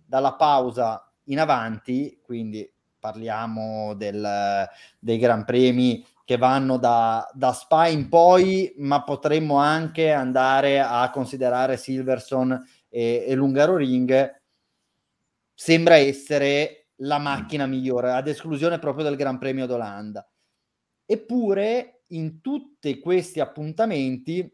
dalla 0.06 0.34
pausa 0.34 1.12
in 1.24 1.38
avanti, 1.38 2.20
quindi 2.22 2.68
parliamo 3.04 3.92
del, 3.92 4.66
dei 4.98 5.18
Gran 5.18 5.44
Premi 5.44 6.02
che 6.24 6.38
vanno 6.38 6.78
da, 6.78 7.30
da 7.34 7.52
Spa 7.52 7.86
in 7.86 8.08
poi, 8.08 8.72
ma 8.78 9.02
potremmo 9.02 9.58
anche 9.58 10.10
andare 10.10 10.80
a 10.80 11.10
considerare 11.10 11.76
Silverson 11.76 12.58
e, 12.88 13.26
e 13.28 13.34
l'Ungaro 13.34 13.76
Ring, 13.76 14.40
sembra 15.52 15.96
essere 15.96 16.86
la 17.00 17.18
macchina 17.18 17.66
migliore, 17.66 18.12
ad 18.12 18.26
esclusione 18.26 18.78
proprio 18.78 19.04
del 19.04 19.16
Gran 19.16 19.36
Premio 19.36 19.66
d'Olanda. 19.66 20.26
Eppure, 21.04 22.04
in 22.08 22.40
tutti 22.40 22.98
questi 23.00 23.38
appuntamenti, 23.40 24.50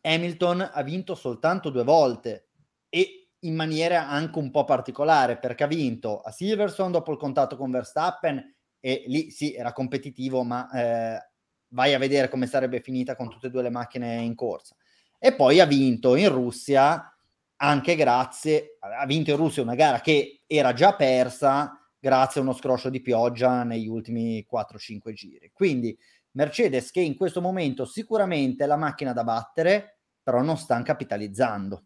Hamilton 0.00 0.68
ha 0.72 0.82
vinto 0.82 1.14
soltanto 1.14 1.70
due 1.70 1.84
volte 1.84 2.48
e 2.88 3.27
in 3.40 3.54
maniera 3.54 4.08
anche 4.08 4.38
un 4.38 4.50
po' 4.50 4.64
particolare 4.64 5.38
perché 5.38 5.64
ha 5.64 5.68
vinto 5.68 6.20
a 6.20 6.30
Silverstone 6.30 6.90
dopo 6.90 7.12
il 7.12 7.18
contatto 7.18 7.56
con 7.56 7.70
Verstappen 7.70 8.54
e 8.80 9.04
lì 9.06 9.30
sì 9.30 9.54
era 9.54 9.72
competitivo 9.72 10.42
ma 10.42 10.68
eh, 10.70 11.30
vai 11.68 11.94
a 11.94 11.98
vedere 11.98 12.28
come 12.28 12.46
sarebbe 12.46 12.80
finita 12.80 13.14
con 13.14 13.28
tutte 13.28 13.48
e 13.48 13.50
due 13.50 13.62
le 13.62 13.70
macchine 13.70 14.16
in 14.16 14.34
corsa. 14.34 14.76
E 15.18 15.34
poi 15.34 15.60
ha 15.60 15.66
vinto 15.66 16.16
in 16.16 16.28
Russia 16.30 17.12
anche 17.60 17.96
grazie 17.96 18.78
ha 18.80 19.04
vinto 19.04 19.30
in 19.30 19.36
Russia 19.36 19.62
una 19.62 19.74
gara 19.74 20.00
che 20.00 20.42
era 20.46 20.72
già 20.72 20.94
persa 20.94 21.72
grazie 21.98 22.40
a 22.40 22.44
uno 22.44 22.52
scroscio 22.52 22.88
di 22.88 23.00
pioggia 23.00 23.64
negli 23.64 23.88
ultimi 23.88 24.46
4-5 24.50 25.12
giri. 25.12 25.50
Quindi 25.52 25.96
Mercedes 26.32 26.90
che 26.90 27.00
in 27.00 27.16
questo 27.16 27.40
momento 27.40 27.84
sicuramente 27.84 28.64
è 28.64 28.66
la 28.66 28.76
macchina 28.76 29.12
da 29.12 29.24
battere 29.24 29.98
però 30.22 30.42
non 30.42 30.56
stanno 30.56 30.84
capitalizzando 30.84 31.84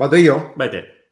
Vado 0.00 0.16
io? 0.16 0.54
Vai 0.56 0.70
te. 0.70 1.08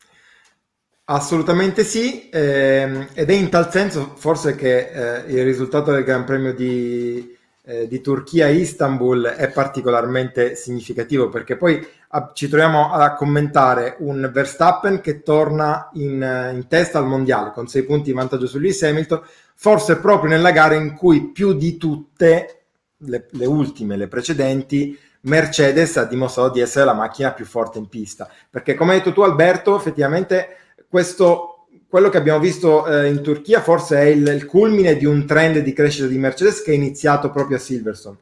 Assolutamente 1.05 1.85
sì, 1.85 2.31
ehm, 2.33 3.09
ed 3.13 3.29
è 3.29 3.35
in 3.35 3.51
tal 3.51 3.71
senso 3.71 4.15
forse 4.17 4.55
che 4.55 4.89
eh, 4.89 5.31
il 5.31 5.45
risultato 5.45 5.93
del 5.93 6.05
Gran 6.05 6.25
Premio 6.25 6.55
di, 6.55 7.37
eh, 7.67 7.87
di 7.87 8.01
Turchia-Istanbul 8.01 9.27
è 9.27 9.51
particolarmente 9.51 10.55
significativo 10.55 11.29
perché 11.29 11.59
poi 11.59 11.87
a, 12.09 12.31
ci 12.33 12.49
troviamo 12.49 12.91
a 12.91 13.13
commentare 13.13 13.97
un 13.99 14.31
Verstappen 14.33 15.03
che 15.03 15.23
torna 15.23 15.91
in, 15.93 16.51
in 16.55 16.65
testa 16.67 16.97
al 16.97 17.07
mondiale 17.07 17.53
con 17.53 17.69
6 17.69 17.83
punti 17.83 18.05
di 18.05 18.17
vantaggio 18.17 18.47
su 18.47 18.59
Lewis 18.59 18.83
Hamilton, 18.85 19.21
forse 19.55 19.99
proprio 19.99 20.31
nella 20.31 20.51
gara 20.51 20.77
in 20.77 20.95
cui 20.95 21.31
più 21.31 21.53
di 21.53 21.77
tutte 21.77 22.63
le, 22.97 23.27
le 23.33 23.45
ultime, 23.45 23.99
le 23.99 24.09
precedenti, 24.09 24.99
Mercedes 25.23 25.97
ha 25.97 26.05
dimostrato 26.05 26.51
di 26.51 26.61
essere 26.61 26.85
la 26.85 26.93
macchina 26.93 27.33
più 27.33 27.45
forte 27.45 27.79
in 27.79 27.89
pista. 27.89 28.29
Perché 28.51 28.75
come 28.75 28.93
hai 28.93 28.99
detto 28.99 29.13
tu 29.13 29.23
Alberto, 29.23 29.77
effettivamente 29.77 30.57
questo, 30.89 31.67
quello 31.89 32.09
che 32.09 32.19
abbiamo 32.19 32.39
visto 32.39 32.87
eh, 32.87 33.09
in 33.09 33.23
Turchia 33.23 33.61
forse 33.61 33.99
è 33.99 34.05
il, 34.05 34.27
il, 34.29 34.47
culmine 34.47 34.97
di 34.97 35.05
un 35.05 35.27
trend 35.27 35.59
di 35.59 35.73
crescita 35.73 36.07
di 36.07 36.19
Mercedes 36.19 36.63
che 36.63 36.73
è 36.73 36.75
iniziato 36.75 37.31
proprio 37.31 37.57
a 37.57 37.61
Silverstone. 37.61 38.17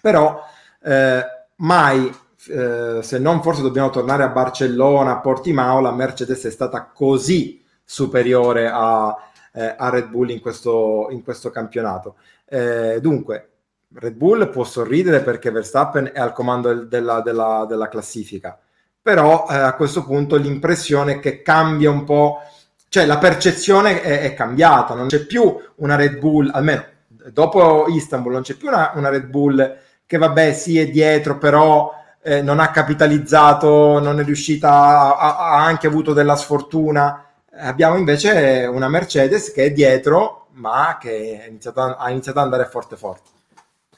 Però 0.00 0.40
eh, 0.82 1.22
mai, 1.56 2.14
eh, 2.48 2.98
se 3.02 3.18
non 3.18 3.42
forse 3.42 3.62
dobbiamo 3.62 3.90
tornare 3.90 4.22
a 4.22 4.28
Barcellona, 4.28 5.12
a 5.12 5.20
Portimao, 5.20 5.80
la 5.80 5.92
Mercedes 5.92 6.44
è 6.44 6.50
stata 6.50 6.90
così 6.92 7.62
superiore 7.84 8.70
a, 8.72 9.14
eh, 9.52 9.74
a 9.76 9.88
Red 9.90 10.08
Bull 10.08 10.30
in 10.30 10.40
questo, 10.40 11.08
in 11.10 11.22
questo 11.22 11.50
campionato. 11.50 12.16
Eh, 12.46 12.98
dunque, 13.00 13.51
Red 13.94 14.14
Bull 14.14 14.50
può 14.50 14.64
sorridere 14.64 15.20
perché 15.20 15.50
Verstappen 15.50 16.10
è 16.12 16.20
al 16.20 16.32
comando 16.32 16.72
della, 16.84 17.20
della, 17.20 17.66
della 17.68 17.88
classifica, 17.88 18.58
però 19.00 19.46
eh, 19.50 19.56
a 19.56 19.74
questo 19.74 20.04
punto 20.04 20.36
l'impressione 20.36 21.18
che 21.20 21.42
cambia 21.42 21.90
un 21.90 22.04
po', 22.04 22.40
cioè 22.88 23.04
la 23.04 23.18
percezione 23.18 24.02
è, 24.02 24.20
è, 24.20 24.34
cambiata, 24.34 24.94
non 24.94 25.08
c'è 25.08 25.26
più 25.26 25.56
una 25.76 25.96
Red 25.96 26.18
Bull, 26.18 26.50
almeno 26.52 26.84
dopo 27.30 27.86
Istanbul, 27.88 28.32
non 28.32 28.42
c'è 28.42 28.54
più 28.54 28.68
una, 28.68 28.92
una 28.94 29.08
Red 29.08 29.26
Bull 29.26 29.78
che 30.06 30.18
vabbè 30.18 30.52
sì 30.52 30.78
è 30.78 30.88
dietro, 30.88 31.38
però 31.38 31.92
eh, 32.22 32.42
non 32.42 32.60
ha 32.60 32.70
capitalizzato, 32.70 33.98
non 33.98 34.20
è 34.20 34.24
riuscita, 34.24 35.16
ha, 35.16 35.64
anche 35.64 35.86
avuto 35.86 36.12
della 36.12 36.36
sfortuna. 36.36 37.26
Abbiamo 37.54 37.96
invece 37.96 38.68
una 38.70 38.88
Mercedes 38.88 39.52
che 39.52 39.64
è 39.64 39.72
dietro, 39.72 40.48
ma 40.52 40.98
che 41.00 41.44
iniziato 41.48 41.80
ha 41.80 42.10
iniziato 42.10 42.38
ad 42.38 42.44
andare 42.44 42.66
forte 42.66 42.96
forte. 42.96 43.30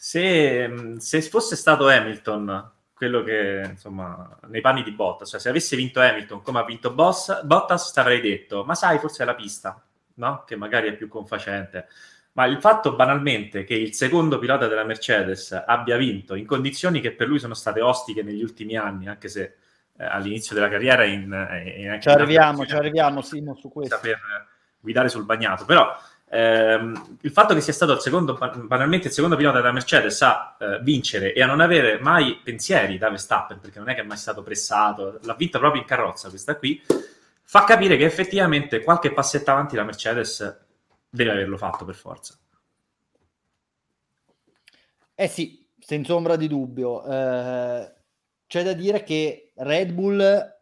Se, 0.05 0.95
se, 0.99 1.23
fosse 1.23 1.57
stato 1.57 1.89
Hamilton 1.89 2.73
quello 2.93 3.23
che 3.23 3.63
insomma 3.71 4.39
nei 4.49 4.61
panni 4.61 4.83
di 4.83 4.91
Bottas, 4.91 5.31
cioè 5.31 5.41
se 5.41 5.49
avesse 5.49 5.77
vinto 5.77 5.99
Hamilton 5.99 6.43
come 6.43 6.59
ha 6.59 6.65
vinto 6.65 6.93
Boss, 6.93 7.43
Bottas, 7.43 7.91
ti 7.91 8.01
avrei 8.01 8.21
detto, 8.21 8.65
ma 8.65 8.75
sai, 8.75 8.99
forse 8.99 9.23
è 9.23 9.27
la 9.27 9.35
pista, 9.35 9.83
no? 10.17 10.45
Che 10.47 10.57
magari 10.57 10.89
è 10.89 10.95
più 10.95 11.09
confacente. 11.09 11.87
Ma 12.33 12.45
il 12.45 12.61
fatto 12.61 12.95
banalmente 12.95 13.65
che 13.65 13.73
il 13.73 13.95
secondo 13.95 14.39
pilota 14.39 14.69
della 14.69 14.85
Mercedes 14.85 15.53
abbia 15.53 15.97
vinto 15.97 16.35
in 16.35 16.45
condizioni 16.45 17.01
che 17.01 17.13
per 17.13 17.27
lui 17.27 17.39
sono 17.39 17.55
state 17.55 17.81
ostiche 17.81 18.23
negli 18.23 18.43
ultimi 18.43 18.77
anni, 18.77 19.09
anche 19.09 19.29
se 19.29 19.57
eh, 19.97 20.05
all'inizio 20.05 20.55
della 20.55 20.69
carriera 20.69 21.05
in, 21.05 21.23
in, 21.23 21.93
in 21.95 21.99
ci 22.03 22.11
arriviamo, 22.11 22.67
ci 22.67 22.75
arriviamo, 22.75 23.23
Simo, 23.23 23.55
su 23.55 23.71
questo. 23.71 23.99
Per 24.03 24.21
guidare 24.81 25.09
sul 25.09 25.25
bagnato, 25.25 25.65
però 25.65 25.97
ehm, 26.29 27.19
il 27.21 27.31
fatto 27.31 27.55
che 27.55 27.61
sia 27.61 27.73
stato 27.73 27.93
il 27.93 28.01
secondo, 28.01 28.35
banalmente 28.35 29.09
il 29.09 29.13
secondo 29.13 29.37
pilota 29.37 29.59
della 29.59 29.73
Mercedes 29.73 30.21
a 30.23 30.57
eh, 30.59 30.81
vincere 30.83 31.33
e 31.33 31.43
a 31.43 31.47
non 31.47 31.61
avere 31.61 31.99
mai 32.01 32.41
pensieri 32.43 32.99
da 32.99 33.11
Verstappen, 33.11 33.61
perché 33.61 33.79
non 33.79 33.89
è 33.89 33.95
che 33.95 34.01
è 34.01 34.05
mai 34.05 34.17
stato 34.17 34.43
pressato, 34.43 35.21
l'ha 35.23 35.35
vinta 35.35 35.59
proprio 35.59 35.81
in 35.81 35.87
carrozza 35.87 36.29
questa 36.29 36.57
qui, 36.57 36.83
fa 37.43 37.65
capire 37.65 37.97
che 37.97 38.05
effettivamente 38.05 38.83
qualche 38.83 39.13
passetto 39.13 39.51
avanti 39.51 39.77
la 39.77 39.85
Mercedes 39.85 40.63
deve 41.09 41.31
averlo 41.31 41.57
fatto 41.57 41.85
per 41.85 41.95
forza. 41.95 42.37
Eh 45.15 45.29
sì, 45.29 45.65
senza 45.79 46.15
ombra 46.15 46.35
di 46.37 46.49
dubbio. 46.49 47.05
Eh, 47.05 47.93
c'è 48.47 48.63
da 48.63 48.73
dire 48.73 49.05
che 49.05 49.53
Red 49.57 49.93
Bull 49.93 50.53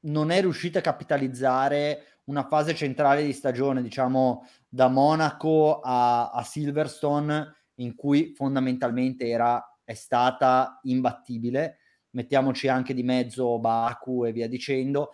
non 0.00 0.30
è 0.30 0.40
riuscita 0.40 0.80
a 0.80 0.82
capitalizzare 0.82 2.11
una 2.32 2.48
fase 2.48 2.74
centrale 2.74 3.22
di 3.22 3.32
stagione, 3.34 3.82
diciamo 3.82 4.46
da 4.66 4.88
Monaco 4.88 5.80
a, 5.80 6.30
a 6.30 6.42
Silverstone, 6.42 7.54
in 7.76 7.94
cui 7.94 8.32
fondamentalmente 8.34 9.28
era, 9.28 9.62
è 9.84 9.92
stata 9.92 10.80
imbattibile. 10.84 11.78
Mettiamoci 12.10 12.68
anche 12.68 12.94
di 12.94 13.02
mezzo 13.02 13.58
Baku 13.58 14.24
e 14.24 14.32
via 14.32 14.48
dicendo. 14.48 15.12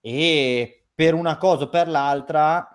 E 0.00 0.86
per 0.94 1.14
una 1.14 1.36
cosa 1.36 1.64
o 1.64 1.68
per 1.68 1.88
l'altra, 1.88 2.68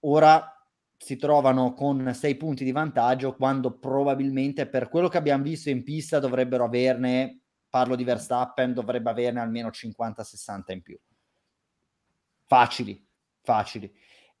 ora 0.00 0.50
si 0.98 1.16
trovano 1.16 1.72
con 1.72 2.12
sei 2.14 2.36
punti 2.36 2.62
di 2.62 2.72
vantaggio 2.72 3.34
quando 3.36 3.78
probabilmente 3.78 4.68
per 4.68 4.88
quello 4.88 5.08
che 5.08 5.18
abbiamo 5.18 5.42
visto 5.42 5.70
in 5.70 5.82
pista 5.82 6.18
dovrebbero 6.18 6.64
averne, 6.64 7.40
parlo 7.68 7.96
di 7.96 8.04
Verstappen, 8.04 8.74
dovrebbe 8.74 9.10
averne 9.10 9.40
almeno 9.40 9.68
50-60 9.68 10.72
in 10.72 10.82
più 10.82 10.98
facili, 12.46 13.06
facili. 13.42 13.92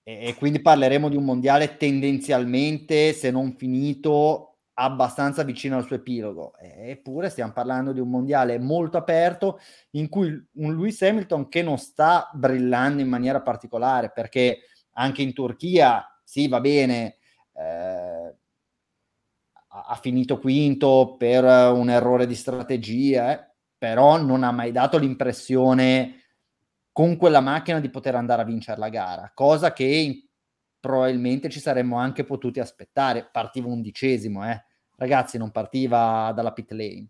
E, 0.02 0.28
e 0.28 0.34
quindi 0.34 0.60
parleremo 0.60 1.08
di 1.08 1.16
un 1.16 1.24
mondiale 1.24 1.76
tendenzialmente, 1.76 3.12
se 3.12 3.30
non 3.30 3.56
finito, 3.56 4.54
abbastanza 4.74 5.42
vicino 5.42 5.76
al 5.76 5.84
suo 5.84 5.96
epilogo. 5.96 6.54
Eppure 6.58 7.30
stiamo 7.30 7.52
parlando 7.52 7.92
di 7.92 8.00
un 8.00 8.10
mondiale 8.10 8.58
molto 8.58 8.96
aperto 8.96 9.60
in 9.90 10.08
cui 10.08 10.28
un 10.28 10.74
Lewis 10.74 11.00
Hamilton 11.02 11.48
che 11.48 11.62
non 11.62 11.78
sta 11.78 12.30
brillando 12.32 13.00
in 13.00 13.08
maniera 13.08 13.40
particolare 13.40 14.10
perché 14.10 14.60
anche 14.92 15.22
in 15.22 15.32
Turchia, 15.32 16.20
sì, 16.22 16.48
va 16.48 16.60
bene, 16.60 17.16
eh, 17.56 18.36
ha 19.76 19.98
finito 20.00 20.38
quinto 20.38 21.16
per 21.18 21.44
un 21.44 21.90
errore 21.90 22.26
di 22.26 22.34
strategia, 22.34 23.32
eh, 23.32 23.52
però 23.76 24.20
non 24.20 24.44
ha 24.44 24.52
mai 24.52 24.70
dato 24.70 24.98
l'impressione 24.98 26.23
con 26.94 27.16
quella 27.16 27.40
macchina 27.40 27.80
di 27.80 27.90
poter 27.90 28.14
andare 28.14 28.42
a 28.42 28.44
vincere 28.44 28.78
la 28.78 28.88
gara, 28.88 29.32
cosa 29.34 29.72
che 29.72 30.28
probabilmente 30.78 31.48
ci 31.50 31.58
saremmo 31.58 31.98
anche 31.98 32.22
potuti 32.22 32.60
aspettare. 32.60 33.28
Partiva 33.32 33.66
undicesimo, 33.66 34.48
eh. 34.48 34.62
ragazzi, 34.94 35.36
non 35.36 35.50
partiva 35.50 36.30
dalla 36.32 36.52
pit 36.52 36.70
lane. 36.70 37.08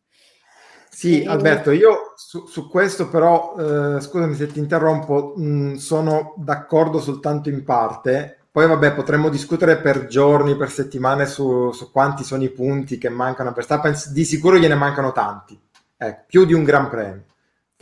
Sì. 0.89 1.23
Alberto, 1.27 1.71
io 1.71 2.15
su, 2.17 2.47
su 2.47 2.71
questo 2.71 3.11
però, 3.11 3.57
eh, 3.59 4.01
scusami 4.01 4.35
se 4.35 4.47
ti 4.47 4.59
interrompo, 4.59 5.35
mh, 5.37 5.45
mm, 5.45 5.75
sono 5.75 6.33
d'accordo 6.39 6.99
soltanto 6.99 7.51
in 7.51 7.63
parte. 7.63 8.39
Poi 8.51 8.67
vabbè, 8.67 8.95
potremmo 8.95 9.29
discutere 9.29 9.77
per 9.77 10.07
giorni, 10.07 10.57
per 10.57 10.71
settimane 10.71 11.27
su, 11.27 11.73
su 11.73 11.91
quanti 11.91 12.25
sono 12.25 12.43
i 12.43 12.51
punti 12.51 12.97
che 12.97 13.11
mancano 13.11 13.51
a 13.51 13.53
Verstappen. 13.53 13.95
Di 14.13 14.25
sicuro 14.25 14.57
gliene 14.57 14.77
mancano 14.77 15.13
tanti, 15.13 15.61
eh, 15.99 16.25
più 16.27 16.47
di 16.47 16.55
un 16.55 16.65
Gran 16.65 16.89
Premio 16.89 17.33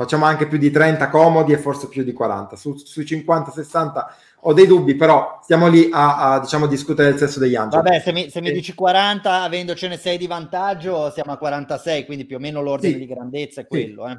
facciamo 0.03 0.25
anche 0.25 0.47
più 0.47 0.59
di 0.59 0.71
30 0.71 1.09
comodi 1.09 1.53
e 1.53 1.59
forse 1.59 1.89
più 1.89 2.03
di 2.03 2.13
40. 2.13 2.57
Su, 2.57 2.77
sui 2.77 3.05
50-60 3.05 4.05
ho 4.45 4.53
dei 4.53 4.67
dubbi, 4.67 4.97
però 4.97 5.39
stiamo 5.43 5.69
lì 5.69 5.89
a, 5.93 6.33
a 6.33 6.41
diciamo, 6.41 6.67
discutere 6.67 7.11
del 7.11 7.19
sesso 7.19 7.39
degli 7.39 7.55
angeli. 7.55 7.83
Vabbè, 7.83 8.01
se 8.01 8.13
mi, 8.13 8.29
se 8.29 8.41
mi 8.41 8.49
e... 8.49 8.53
dici 8.53 8.75
40, 8.75 9.43
avendocene 9.43 9.97
6 9.97 10.19
di 10.19 10.27
vantaggio, 10.27 11.11
siamo 11.11 11.33
a 11.33 11.39
46, 11.39 12.05
quindi 12.05 12.25
più 12.25 12.37
o 12.37 12.41
meno 12.41 12.61
l'ordine 12.61 12.95
sì. 12.95 12.99
di 12.99 13.07
grandezza 13.07 13.61
è 13.61 13.67
quello. 13.67 14.07
Sì. 14.07 14.13
Eh. 14.13 14.19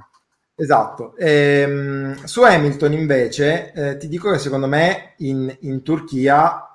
Esatto. 0.55 1.15
Ehm, 1.17 2.23
su 2.23 2.41
Hamilton 2.43 2.93
invece 2.93 3.71
eh, 3.73 3.97
ti 3.97 4.07
dico 4.07 4.31
che 4.31 4.37
secondo 4.37 4.67
me 4.67 5.13
in, 5.17 5.53
in 5.61 5.81
Turchia 5.81 6.67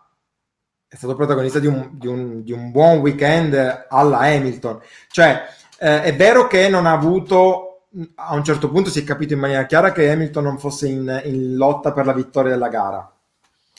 è 0.89 0.97
stato 0.97 1.15
protagonista 1.15 1.59
di 1.59 1.67
un, 1.67 1.91
di, 1.93 2.07
un, 2.07 2.43
di 2.43 2.53
un, 2.53 2.71
buon 2.71 2.99
weekend 2.99 3.87
alla 3.89 4.19
Hamilton. 4.19 4.81
Cioè, 5.11 5.43
eh, 5.79 6.03
è 6.03 6.17
vero 6.17 6.47
che 6.47 6.69
non 6.69 6.87
ha 6.87 6.93
avuto 6.93 7.68
a 8.17 8.35
un 8.35 8.45
certo 8.45 8.71
punto 8.71 8.91
si 8.91 9.01
è 9.01 9.05
capito 9.05 9.33
in 9.33 9.41
maniera 9.41 9.67
chiara 9.67 9.93
che 9.93 10.11
Hamilton 10.11 10.45
non 10.45 10.59
fosse 10.59 10.89
in, 10.89 11.23
in, 11.25 11.57
lotta 11.57 11.93
per 11.93 12.05
la 12.07 12.13
vittoria 12.13 12.51
della 12.51 12.69
gara 12.69 13.11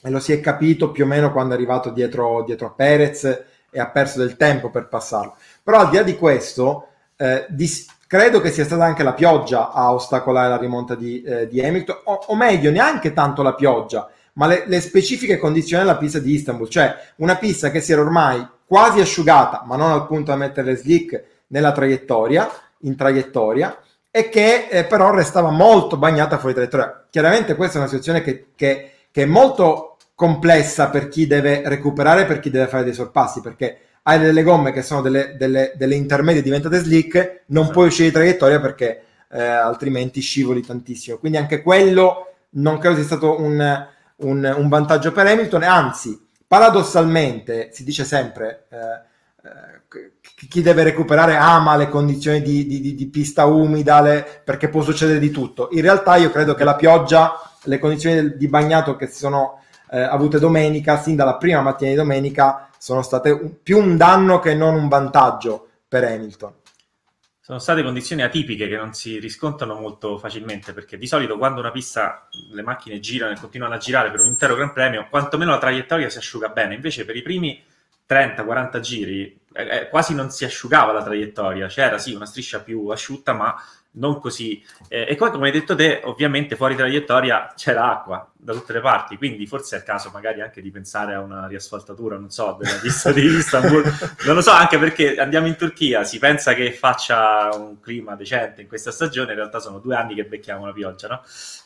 e 0.02 0.10
lo 0.10 0.20
si 0.20 0.32
è 0.32 0.40
capito 0.40 0.92
più 0.92 1.04
o 1.04 1.08
meno 1.08 1.32
quando 1.32 1.54
è 1.54 1.58
arrivato 1.58 1.92
dietro, 1.92 2.44
dietro 2.44 2.68
a 2.68 2.72
Perez 2.72 3.24
e 3.70 3.80
ha 3.80 3.88
perso 3.88 4.20
del 4.20 4.36
tempo 4.36 4.70
per 4.72 4.88
passarlo. 4.88 5.36
Però 5.62 5.80
al 5.80 5.90
di 5.90 5.98
là 5.98 6.04
di 6.04 6.16
questo, 6.16 6.88
eh, 7.18 7.46
di, 7.50 7.68
Credo 8.10 8.42
che 8.42 8.50
sia 8.50 8.66
stata 8.66 8.86
anche 8.86 9.04
la 9.04 9.14
pioggia 9.14 9.72
a 9.72 9.94
ostacolare 9.94 10.50
la 10.50 10.58
rimonta 10.58 10.96
di, 10.96 11.22
eh, 11.22 11.48
di 11.48 11.64
Hamilton, 11.64 11.96
o, 12.06 12.14
o, 12.26 12.36
meglio, 12.36 12.72
neanche 12.72 13.14
tanto 13.14 13.44
la 13.44 13.54
pioggia, 13.54 14.10
ma 14.34 14.48
le, 14.48 14.64
le, 14.66 14.82
specifiche 14.82 15.38
condizioni 15.38 15.84
della 15.84 15.96
pista 15.96 16.18
di 16.18 16.34
Istanbul, 16.34 16.68
cioè 16.70 16.92
una 17.18 17.36
pista 17.36 17.70
che 17.70 17.82
si 17.82 17.92
era 17.92 18.02
ormai 18.02 18.44
quasi 18.66 19.00
asciugata, 19.00 19.62
ma 19.68 19.76
non 19.76 19.92
al 19.92 20.08
punto 20.08 20.32
da 20.32 20.38
mettere 20.38 20.72
le 20.72 20.78
slick 20.78 21.24
nella 21.50 21.72
traiettoria, 21.72 22.50
in 22.80 22.96
traiettoria, 22.96 23.78
e 24.12 24.30
che 24.30 24.68
eh, 24.70 24.86
però 24.86 25.12
restava 25.12 25.52
molto 25.52 25.98
bagnata 25.98 26.38
fuori 26.38 26.54
traiettoria. 26.54 27.06
Chiaramente 27.10 27.56
questa 27.56 27.76
è 27.76 27.80
una 27.80 27.88
situazione 27.88 28.22
che, 28.22 28.48
che, 28.56 28.92
che 29.12 29.22
è 29.24 29.26
molto 29.26 29.98
complessa 30.16 30.90
per 30.90 31.08
chi 31.08 31.28
deve 31.28 31.62
recuperare, 31.66 32.26
per 32.26 32.40
chi 32.40 32.50
deve 32.50 32.68
fare 32.68 32.84
dei 32.84 32.94
sorpassi, 32.94 33.42
perché 33.42 33.80
hai 34.04 34.20
delle 34.20 34.44
gomme 34.44 34.72
che 34.72 34.82
sono 34.82 35.02
delle, 35.02 35.36
delle, 35.38 35.74
delle 35.76 35.96
intermedie 35.96 36.42
diventate 36.42 36.80
slick, 36.80 37.44
non 37.48 37.68
sì. 37.68 37.72
puoi 37.72 37.88
uscire 37.88 38.08
di 38.08 38.14
traiettoria 38.14 38.60
perché 38.60 39.04
eh, 39.32 39.42
altrimenti 39.42 40.20
scivoli 40.22 40.66
tantissimo. 40.66 41.18
Quindi 41.18 41.38
anche 41.38 41.62
quello 41.62 42.34
non 42.52 42.80
credo 42.80 42.96
sia 42.96 43.06
stato 43.06 43.40
un, 43.40 43.88
un, 44.18 44.56
un 44.58 44.70
vantaggio 44.70 45.12
per 45.12 45.28
Hamilton, 45.28 45.64
anzi, 45.64 46.28
paradossalmente 46.48 47.70
si 47.72 47.84
dice 47.84 48.04
sempre 48.04 48.66
eh, 48.70 48.78
eh, 49.48 50.18
chi 50.48 50.62
deve 50.62 50.84
recuperare 50.84 51.36
ama 51.36 51.76
le 51.76 51.90
condizioni 51.90 52.42
di, 52.42 52.66
di, 52.66 52.96
di, 52.96 53.08
pista 53.10 53.46
umida 53.46 54.02
le, 54.02 54.42
perché 54.44 54.70
può 54.70 54.82
succedere 54.82 55.20
di 55.20 55.32
tutto. 55.32 55.70
In 55.72 55.82
realtà 55.82 56.16
io 56.16 56.32
credo 56.32 56.54
che 56.54 56.64
la 56.64 56.76
pioggia, 56.76 57.40
le 57.64 57.80
condizioni 57.80 58.38
di 58.38 58.48
bagnato 58.48 58.96
che 58.96 59.08
si 59.08 59.18
sono 59.18 59.62
eh, 59.92 60.00
avute 60.00 60.40
domenica, 60.40 61.02
sin 61.02 61.16
dalla 61.16 61.38
prima 61.38 61.62
mattina 61.62 61.90
di 61.90 61.96
domenica, 61.96 62.70
sono 62.78 63.02
state 63.02 63.32
un, 63.32 63.62
più 63.62 63.78
un 63.80 63.98
danno 63.98 64.40
che 64.40 64.54
non 64.54 64.76
un 64.76 64.88
vantaggio 64.88 65.68
per 65.88 66.04
Hamilton. 66.04 66.54
Sono 67.42 67.60
state 67.60 67.82
condizioni 67.82 68.22
atipiche 68.22 68.68
che 68.68 68.76
non 68.76 68.94
si 68.94 69.18
riscontrano 69.18 69.74
molto 69.80 70.20
facilmente 70.20 70.72
perché 70.72 71.00
di 71.00 71.08
solito 71.08 71.36
quando 71.38 71.60
una 71.60 71.72
pista 71.72 72.28
le 72.52 72.62
macchine 72.62 73.00
girano 73.00 73.34
e 73.34 73.40
continuano 73.40 73.74
a 73.74 73.80
girare 73.80 74.12
per 74.12 74.20
un 74.20 74.28
intero 74.28 74.54
Gran 74.54 74.72
Premio, 74.72 75.08
quantomeno 75.10 75.50
la 75.50 75.58
traiettoria 75.58 76.10
si 76.10 76.20
asciuga 76.20 76.50
bene. 76.50 76.76
Invece 76.76 77.06
per 77.06 77.16
i 77.16 77.24
primi 77.24 77.60
30-40 78.08 78.80
giri 78.82 79.39
eh, 79.54 79.78
eh, 79.80 79.90
quasi 79.90 80.14
non 80.14 80.30
si 80.30 80.46
asciugava 80.46 80.92
la 80.92 81.04
traiettoria, 81.04 81.68
c'era 81.68 81.98
sì 81.98 82.14
una 82.14 82.26
striscia 82.26 82.62
più 82.62 82.88
asciutta, 82.88 83.34
ma 83.34 83.56
non 84.00 84.20
così. 84.20 84.64
Eh, 84.88 85.06
e 85.10 85.16
poi, 85.16 85.30
come 85.30 85.48
hai 85.48 85.52
detto 85.52 85.76
te, 85.76 86.02
ovviamente 86.04 86.56
fuori 86.56 86.76
traiettoria 86.76 87.54
c'era 87.56 87.92
acqua 87.92 88.28
da 88.42 88.54
tutte 88.54 88.74
le 88.74 88.80
parti, 88.80 89.18
quindi 89.18 89.46
forse 89.46 89.76
è 89.76 89.80
il 89.80 89.86
caso 89.86 90.10
magari 90.14 90.42
anche 90.42 90.62
di 90.62 90.72
pensare 90.72 91.14
a 91.14 91.20
una 91.20 91.46
riasfaltatura, 91.46 92.18
non 92.18 92.32
so, 92.32 92.58
della 92.60 92.78
pista 92.82 93.12
di 93.12 93.22
Istanbul. 93.22 93.84
non 94.26 94.36
lo 94.36 94.42
so, 94.42 94.52
anche 94.52 94.80
perché 94.80 95.18
andiamo 95.18 95.48
in 95.48 95.56
Turchia, 95.56 96.04
si 96.04 96.18
pensa 96.18 96.54
che 96.54 96.72
faccia 96.72 97.50
un 97.54 97.80
clima 97.80 98.16
decente 98.16 98.62
in 98.62 98.68
questa 98.68 98.92
stagione, 98.92 99.32
in 99.32 99.38
realtà 99.38 99.60
sono 99.60 99.80
due 99.80 99.96
anni 99.96 100.16
che 100.16 100.24
becchiamo 100.24 100.66
la 100.66 100.74
pioggia, 100.74 101.08
no? 101.08 101.22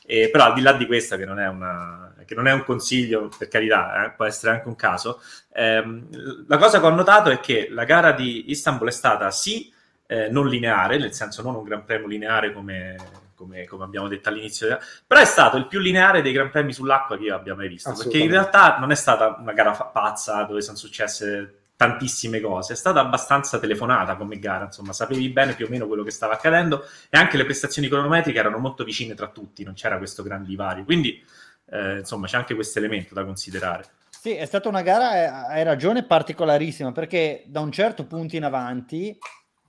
E, 0.05 0.29
però 0.29 0.45
al 0.45 0.53
di 0.53 0.61
là 0.61 0.73
di 0.73 0.85
questo, 0.85 1.15
che 1.15 1.25
non 1.25 1.39
è, 1.39 1.47
una, 1.47 2.13
che 2.25 2.35
non 2.35 2.47
è 2.47 2.51
un 2.51 2.63
consiglio, 2.63 3.29
per 3.37 3.47
carità, 3.47 4.05
eh, 4.05 4.11
può 4.11 4.25
essere 4.25 4.53
anche 4.53 4.67
un 4.67 4.75
caso, 4.75 5.21
ehm, 5.53 6.45
la 6.47 6.57
cosa 6.57 6.79
che 6.79 6.85
ho 6.85 6.89
notato 6.89 7.29
è 7.29 7.39
che 7.39 7.67
la 7.69 7.85
gara 7.85 8.11
di 8.11 8.49
Istanbul 8.49 8.87
è 8.87 8.91
stata 8.91 9.29
sì 9.31 9.72
eh, 10.13 10.29
non 10.29 10.47
lineare, 10.47 10.99
nel 10.99 11.11
senso 11.11 11.41
non 11.41 11.55
un 11.55 11.63
Gran 11.63 11.85
Premio 11.85 12.05
lineare 12.05 12.53
come, 12.53 12.95
come, 13.33 13.65
come, 13.65 13.83
abbiamo 13.83 14.07
detto 14.07 14.29
all'inizio, 14.29 14.77
però 15.07 15.19
è 15.19 15.25
stato 15.25 15.57
il 15.57 15.65
più 15.65 15.79
lineare 15.79 16.21
dei 16.21 16.31
Gran 16.31 16.51
Premi 16.51 16.71
sull'acqua 16.71 17.17
che 17.17 17.23
io 17.23 17.35
abbia 17.35 17.55
mai 17.55 17.67
visto, 17.67 17.93
perché 17.93 18.19
in 18.19 18.29
realtà 18.29 18.77
non 18.77 18.91
è 18.91 18.95
stata 18.95 19.37
una 19.39 19.53
gara 19.53 19.71
pazza 19.71 20.43
dove 20.43 20.61
sono 20.61 20.77
successe 20.77 21.61
tantissime 21.75 22.39
cose, 22.39 22.73
è 22.73 22.75
stata 22.75 22.99
abbastanza 22.99 23.57
telefonata 23.57 24.15
come 24.15 24.37
gara, 24.37 24.65
insomma, 24.65 24.93
sapevi 24.93 25.27
bene 25.29 25.55
più 25.55 25.65
o 25.65 25.69
meno 25.69 25.87
quello 25.87 26.03
che 26.03 26.11
stava 26.11 26.33
accadendo 26.33 26.85
e 27.09 27.17
anche 27.17 27.35
le 27.35 27.45
prestazioni 27.45 27.87
cronometriche 27.87 28.37
erano 28.37 28.59
molto 28.59 28.83
vicine 28.83 29.15
tra 29.15 29.29
tutti, 29.29 29.63
non 29.63 29.73
c'era 29.73 29.97
questo 29.97 30.21
gran 30.21 30.43
divario, 30.43 30.83
quindi 30.83 31.25
eh, 31.71 31.97
insomma 31.97 32.27
c'è 32.27 32.37
anche 32.37 32.53
questo 32.53 32.77
elemento 32.77 33.15
da 33.15 33.25
considerare. 33.25 33.85
Sì, 34.11 34.35
è 34.35 34.45
stata 34.45 34.69
una 34.69 34.83
gara, 34.83 35.15
eh, 35.15 35.55
hai 35.55 35.63
ragione, 35.63 36.05
particolarissima, 36.05 36.91
perché 36.91 37.43
da 37.47 37.61
un 37.61 37.71
certo 37.71 38.05
punto 38.05 38.35
in 38.35 38.45
avanti 38.45 39.17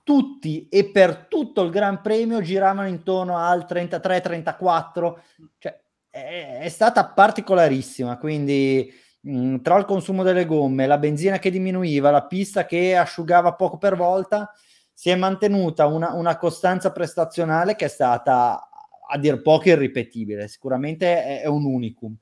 tutti 0.05 0.69
e 0.69 0.91
per 0.91 1.25
tutto 1.27 1.63
il 1.63 1.71
Gran 1.71 1.99
Premio 1.99 2.39
giravano 2.39 2.87
intorno 2.87 3.37
al 3.37 3.65
33-34, 3.67 5.15
cioè 5.57 5.81
è, 6.11 6.59
è, 6.61 6.69
stata 6.69 7.07
particolarissima, 7.07 8.19
quindi 8.19 8.93
mh, 9.21 9.61
tra 9.61 9.77
il 9.77 9.85
consumo 9.85 10.21
delle 10.21 10.45
gomme, 10.45 10.85
la 10.85 10.99
benzina 10.99 11.39
che 11.39 11.49
diminuiva, 11.49 12.11
la 12.11 12.27
pista 12.27 12.67
che 12.67 12.95
asciugava 12.95 13.55
poco 13.55 13.79
per 13.79 13.95
volta, 13.95 14.53
si 14.93 15.09
è 15.09 15.15
mantenuta 15.15 15.87
una, 15.87 16.13
una 16.13 16.37
costanza 16.37 16.91
prestazionale 16.91 17.75
che 17.75 17.85
è 17.85 17.89
stata 17.89 18.69
a 19.07 19.17
dir 19.17 19.41
poco 19.41 19.69
irripetibile, 19.69 20.47
sicuramente 20.47 21.23
è, 21.23 21.41
è 21.41 21.47
un 21.47 21.65
unicum, 21.65 22.15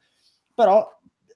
però 0.55 0.87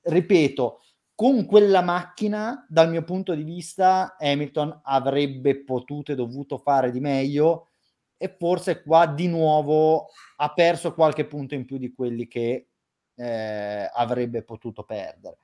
ripeto, 0.03 0.79
con 1.17 1.47
quella 1.47 1.81
macchina, 1.81 2.63
dal 2.69 2.91
mio 2.91 3.03
punto 3.03 3.33
di 3.33 3.41
vista, 3.41 4.17
Hamilton 4.19 4.81
avrebbe 4.83 5.63
potuto 5.63 6.11
e 6.11 6.15
dovuto 6.15 6.59
fare 6.59 6.91
di 6.91 6.99
meglio 6.99 7.69
e 8.17 8.35
forse 8.37 8.83
qua 8.83 9.07
di 9.07 9.27
nuovo 9.27 10.09
ha 10.35 10.53
perso 10.53 10.93
qualche 10.93 11.25
punto 11.25 11.55
in 11.55 11.65
più 11.65 11.79
di 11.79 11.91
quelli 11.91 12.27
che 12.27 12.67
eh, 13.15 13.89
avrebbe 13.91 14.43
potuto 14.43 14.83
perdere. 14.83 15.39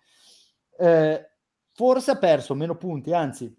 Eh, 0.77 1.31
forse 1.71 2.12
ha 2.12 2.17
perso 2.17 2.53
meno 2.53 2.77
punti, 2.77 3.12
anzi 3.12 3.51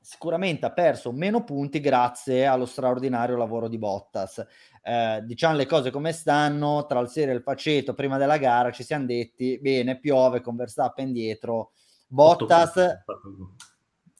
sicuramente 0.00 0.66
ha 0.66 0.72
perso 0.72 1.12
meno 1.12 1.44
punti 1.44 1.78
grazie 1.78 2.46
allo 2.46 2.66
straordinario 2.66 3.36
lavoro 3.36 3.68
di 3.68 3.78
Bottas. 3.78 4.44
Eh, 4.86 5.22
diciamo 5.24 5.56
le 5.56 5.64
cose 5.64 5.90
come 5.90 6.12
stanno, 6.12 6.84
tra 6.84 7.00
il 7.00 7.08
serio 7.08 7.32
e 7.32 7.36
il 7.36 7.42
faceto, 7.42 7.94
prima 7.94 8.18
della 8.18 8.36
gara 8.36 8.70
ci 8.70 8.82
siamo 8.82 9.06
detti, 9.06 9.58
bene, 9.58 9.98
piove 9.98 10.42
con 10.42 10.56
Verstappen 10.56 11.10
dietro, 11.10 11.72
Bottas... 12.06 13.02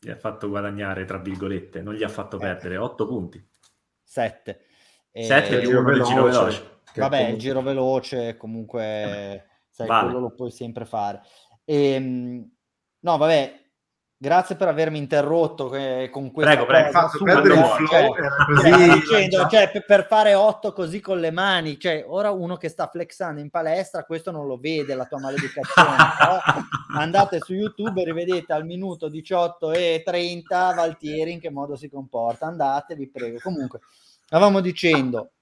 Gli 0.00 0.10
ha 0.10 0.16
fatto 0.16 0.48
guadagnare, 0.48 1.04
tra 1.04 1.18
virgolette, 1.18 1.82
non 1.82 1.94
gli 1.94 2.02
ha 2.02 2.08
fatto 2.08 2.36
eh. 2.36 2.40
perdere, 2.40 2.76
8 2.78 3.06
punti. 3.06 3.46
7. 4.02 4.60
7 5.12 5.58
più 5.60 5.82
del 5.84 6.02
giro 6.02 6.24
veloce. 6.24 6.80
Vabbè, 6.94 7.28
il 7.28 7.38
giro 7.38 7.60
veloce 7.60 8.36
comunque, 8.36 8.84
eh, 8.84 9.44
sai, 9.68 9.86
vale. 9.86 10.04
quello 10.04 10.20
lo 10.20 10.34
puoi 10.34 10.50
sempre 10.50 10.84
fare. 10.86 11.20
E, 11.64 11.92
ehm, 11.92 12.50
no, 13.00 13.16
vabbè, 13.16 13.63
Grazie 14.16 14.54
per 14.54 14.68
avermi 14.68 14.96
interrotto 14.96 15.74
eh, 15.74 16.08
con 16.10 16.30
questa 16.30 16.52
prego, 16.52 16.66
prego, 16.66 16.90
fatto 16.92 17.22
perdere 17.22 17.54
il 17.54 17.64
flow, 17.64 17.86
cioè, 17.86 18.08
così, 18.46 18.92
dicendo, 19.00 19.46
cioè, 19.48 19.84
per 19.84 20.06
fare 20.06 20.34
otto 20.34 20.72
così 20.72 21.00
con 21.00 21.18
le 21.18 21.32
mani, 21.32 21.78
cioè, 21.78 22.04
ora 22.06 22.30
uno 22.30 22.56
che 22.56 22.68
sta 22.68 22.86
flexando 22.86 23.40
in 23.40 23.50
palestra, 23.50 24.04
questo 24.04 24.30
non 24.30 24.46
lo 24.46 24.56
vede, 24.56 24.94
la 24.94 25.04
tua 25.04 25.18
maleducazione, 25.18 25.96
però 26.16 26.38
andate 26.96 27.40
su 27.40 27.54
YouTube 27.54 28.00
e 28.00 28.04
rivedete 28.04 28.52
al 28.52 28.64
minuto 28.64 29.08
18 29.08 29.72
e 29.72 30.02
30 30.04 30.72
Valtieri 30.74 31.32
in 31.32 31.40
che 31.40 31.50
modo 31.50 31.74
si 31.74 31.90
comporta, 31.90 32.46
andate, 32.46 32.94
vi 32.94 33.10
prego. 33.10 33.38
Comunque, 33.42 33.80
stavamo 34.24 34.60
dicendo, 34.60 35.32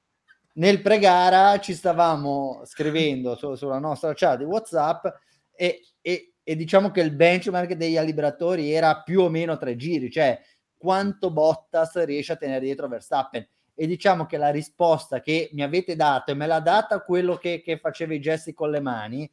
nel 0.54 0.80
pre-gara 0.80 1.60
ci 1.60 1.74
stavamo 1.74 2.62
scrivendo 2.64 3.36
su, 3.36 3.54
sulla 3.54 3.78
nostra 3.78 4.12
chat 4.14 4.38
di 4.38 4.44
WhatsApp 4.44 5.06
e, 5.54 5.82
e 6.00 6.31
e 6.42 6.56
diciamo 6.56 6.90
che 6.90 7.00
il 7.00 7.12
benchmark 7.12 7.74
degli 7.74 7.98
liberatori 8.00 8.72
era 8.72 9.02
più 9.02 9.20
o 9.20 9.28
meno 9.28 9.56
tre 9.56 9.76
giri, 9.76 10.10
cioè 10.10 10.40
quanto 10.76 11.30
Bottas 11.30 12.04
riesce 12.04 12.32
a 12.32 12.36
tenere 12.36 12.60
dietro 12.60 12.88
Verstappen. 12.88 13.46
E 13.74 13.86
diciamo 13.86 14.26
che 14.26 14.36
la 14.36 14.50
risposta 14.50 15.20
che 15.20 15.48
mi 15.52 15.62
avete 15.62 15.96
dato 15.96 16.30
e 16.30 16.34
me 16.34 16.46
l'ha 16.46 16.60
data 16.60 17.00
quello 17.00 17.36
che, 17.36 17.62
che 17.62 17.78
faceva 17.78 18.12
i 18.14 18.20
gesti 18.20 18.52
con 18.52 18.70
le 18.70 18.80
mani, 18.80 19.30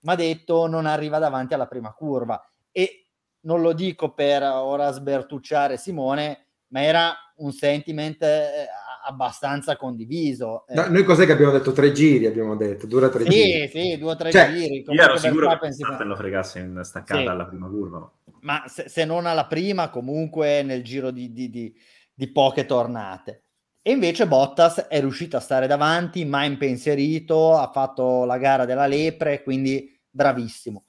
mi 0.00 0.12
ha 0.12 0.14
detto 0.14 0.66
non 0.66 0.86
arriva 0.86 1.18
davanti 1.18 1.54
alla 1.54 1.66
prima 1.66 1.92
curva. 1.92 2.42
E 2.70 3.08
non 3.40 3.60
lo 3.60 3.72
dico 3.72 4.14
per 4.14 4.42
ora 4.42 4.90
sbertucciare 4.92 5.76
Simone, 5.76 6.46
ma 6.68 6.82
era 6.82 7.14
un 7.36 7.52
sentiment 7.52 8.22
eh, 8.22 8.66
abbastanza 9.06 9.76
condiviso. 9.76 10.64
No, 10.68 10.86
eh. 10.86 10.88
noi 10.88 11.04
cos'è 11.04 11.24
che 11.26 11.32
abbiamo 11.32 11.52
detto? 11.52 11.72
Tre 11.72 11.92
giri 11.92 12.26
abbiamo 12.26 12.56
detto, 12.56 12.86
dura 12.86 13.08
tre 13.08 13.24
sì, 13.24 13.30
giri. 13.30 13.68
Sì, 13.68 13.78
sì, 13.78 13.98
due 13.98 14.10
o 14.10 14.16
tre 14.16 14.30
cioè, 14.30 14.52
giri. 14.52 14.84
Io 14.86 15.02
ero 15.02 15.16
sicuro 15.16 15.48
che 15.48 15.58
Verstappen 15.60 16.08
lo 16.08 16.16
fregasse 16.16 16.58
in 16.58 16.80
staccata 16.82 17.20
sì. 17.20 17.26
alla 17.26 17.46
prima 17.46 17.68
curva. 17.68 18.10
Ma 18.40 18.64
se, 18.66 18.88
se, 18.88 19.04
non 19.04 19.26
alla 19.26 19.46
prima, 19.46 19.88
comunque 19.90 20.62
nel 20.62 20.82
giro 20.82 21.10
di, 21.10 21.32
di, 21.32 21.48
di, 21.48 21.74
di 22.12 22.32
poche 22.32 22.66
tornate. 22.66 23.42
E 23.80 23.92
invece 23.92 24.26
Bottas 24.26 24.88
è 24.88 24.98
riuscito 24.98 25.36
a 25.36 25.40
stare 25.40 25.68
davanti, 25.68 26.24
ma 26.24 26.44
impensierito, 26.44 27.56
ha 27.56 27.70
fatto 27.70 28.24
la 28.24 28.36
gara 28.36 28.64
della 28.64 28.86
lepre, 28.86 29.44
quindi 29.44 29.96
bravissimo. 30.10 30.84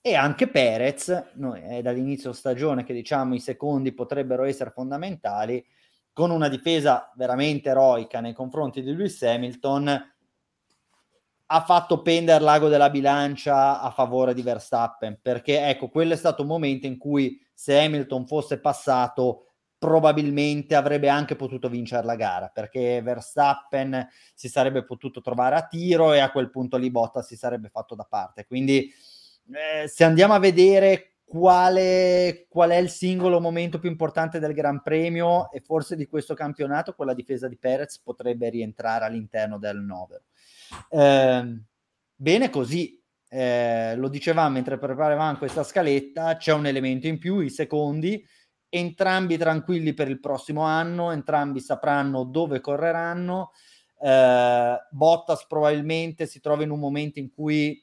E 0.00 0.14
anche 0.14 0.48
Perez, 0.48 1.32
noi 1.34 1.60
è 1.60 1.82
dall'inizio 1.82 2.32
stagione 2.32 2.84
che 2.84 2.94
diciamo 2.94 3.34
i 3.34 3.40
secondi 3.40 3.92
potrebbero 3.92 4.44
essere 4.44 4.70
fondamentali, 4.70 5.62
con 6.20 6.30
una 6.30 6.48
difesa 6.48 7.10
veramente 7.16 7.70
eroica 7.70 8.20
nei 8.20 8.34
confronti 8.34 8.82
di 8.82 8.94
Lewis 8.94 9.22
Hamilton, 9.22 10.12
ha 11.46 11.60
fatto 11.62 12.02
pendere 12.02 12.44
l'ago 12.44 12.68
della 12.68 12.90
bilancia 12.90 13.80
a 13.80 13.90
favore 13.90 14.34
di 14.34 14.42
Verstappen, 14.42 15.18
perché 15.22 15.66
ecco, 15.66 15.88
quello 15.88 16.12
è 16.12 16.16
stato 16.16 16.42
un 16.42 16.48
momento 16.48 16.86
in 16.86 16.98
cui 16.98 17.42
se 17.54 17.80
Hamilton 17.80 18.26
fosse 18.26 18.60
passato 18.60 19.46
probabilmente 19.78 20.74
avrebbe 20.74 21.08
anche 21.08 21.36
potuto 21.36 21.70
vincere 21.70 22.04
la 22.04 22.16
gara 22.16 22.48
perché 22.48 23.00
Verstappen 23.00 24.06
si 24.34 24.50
sarebbe 24.50 24.84
potuto 24.84 25.22
trovare 25.22 25.56
a 25.56 25.66
tiro 25.66 26.12
e 26.12 26.18
a 26.18 26.30
quel 26.30 26.50
punto 26.50 26.76
lì 26.76 26.90
Bottas 26.90 27.26
si 27.26 27.36
sarebbe 27.36 27.70
fatto 27.70 27.94
da 27.94 28.04
parte. 28.06 28.44
Quindi 28.44 28.92
eh, 29.52 29.88
se 29.88 30.04
andiamo 30.04 30.34
a 30.34 30.38
vedere 30.38 31.09
quale, 31.30 32.46
qual 32.48 32.70
è 32.70 32.76
il 32.76 32.88
singolo 32.88 33.40
momento 33.40 33.78
più 33.78 33.88
importante 33.88 34.40
del 34.40 34.52
Gran 34.52 34.82
Premio 34.82 35.48
e 35.52 35.60
forse 35.60 35.94
di 35.94 36.08
questo 36.08 36.34
campionato, 36.34 36.94
quella 36.94 37.14
difesa 37.14 37.46
di 37.46 37.56
Perez 37.56 38.00
potrebbe 38.00 38.48
rientrare 38.48 39.04
all'interno 39.04 39.56
del 39.56 39.78
novero. 39.78 40.24
Eh, 40.88 41.60
bene 42.16 42.50
così, 42.50 43.00
eh, 43.28 43.94
lo 43.94 44.08
dicevamo 44.08 44.50
mentre 44.50 44.76
preparavamo 44.76 45.38
questa 45.38 45.62
scaletta, 45.62 46.36
c'è 46.36 46.52
un 46.52 46.66
elemento 46.66 47.06
in 47.06 47.18
più, 47.18 47.38
i 47.38 47.50
secondi, 47.50 48.26
entrambi 48.68 49.38
tranquilli 49.38 49.94
per 49.94 50.08
il 50.08 50.18
prossimo 50.18 50.62
anno, 50.62 51.12
entrambi 51.12 51.60
sapranno 51.60 52.24
dove 52.24 52.58
correranno. 52.58 53.52
Eh, 54.02 54.76
Bottas 54.90 55.46
probabilmente 55.46 56.26
si 56.26 56.40
trova 56.40 56.64
in 56.64 56.70
un 56.70 56.80
momento 56.80 57.20
in 57.20 57.30
cui 57.32 57.80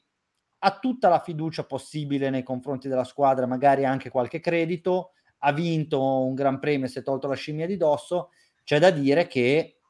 ha 0.58 0.78
tutta 0.78 1.08
la 1.08 1.20
fiducia 1.20 1.64
possibile 1.64 2.30
nei 2.30 2.42
confronti 2.42 2.88
della 2.88 3.04
squadra, 3.04 3.46
magari 3.46 3.84
anche 3.84 4.10
qualche 4.10 4.40
credito, 4.40 5.12
ha 5.38 5.52
vinto 5.52 6.24
un 6.24 6.34
gran 6.34 6.58
premio, 6.58 6.88
si 6.88 6.98
è 6.98 7.02
tolto 7.02 7.28
la 7.28 7.34
scimmia 7.34 7.66
di 7.66 7.76
dosso, 7.76 8.30
c'è 8.64 8.78
da 8.78 8.90
dire 8.90 9.26
che 9.26 9.80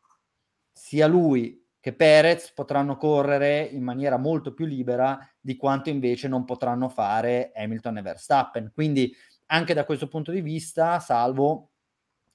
sia 0.73 1.07
lui 1.07 1.65
che 1.81 1.95
Perez 1.95 2.53
potranno 2.53 2.97
correre 2.97 3.63
in 3.63 3.83
maniera 3.83 4.19
molto 4.19 4.53
più 4.53 4.67
libera 4.67 5.19
di 5.41 5.57
quanto 5.57 5.89
invece 5.89 6.29
non 6.29 6.45
potranno 6.45 6.89
fare 6.89 7.53
Hamilton 7.55 7.99
e 7.99 8.03
Verstappen. 8.03 8.71
Quindi 8.75 9.15
anche 9.47 9.75
da 9.75 9.85
questo 9.85 10.09
punto 10.09 10.31
di 10.31 10.43
vista, 10.43 10.99
salvo, 10.99 11.71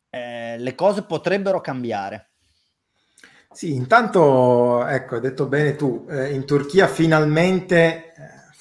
eh, 0.09 0.57
le 0.57 0.75
cose 0.75 1.03
potrebbero 1.03 1.61
cambiare. 1.61 2.29
Sì, 3.51 3.75
intanto, 3.75 4.83
ecco, 4.87 5.15
hai 5.15 5.21
detto 5.21 5.45
bene 5.47 5.75
tu, 5.75 6.07
eh, 6.09 6.33
in 6.33 6.43
Turchia 6.43 6.87
finalmente, 6.87 8.12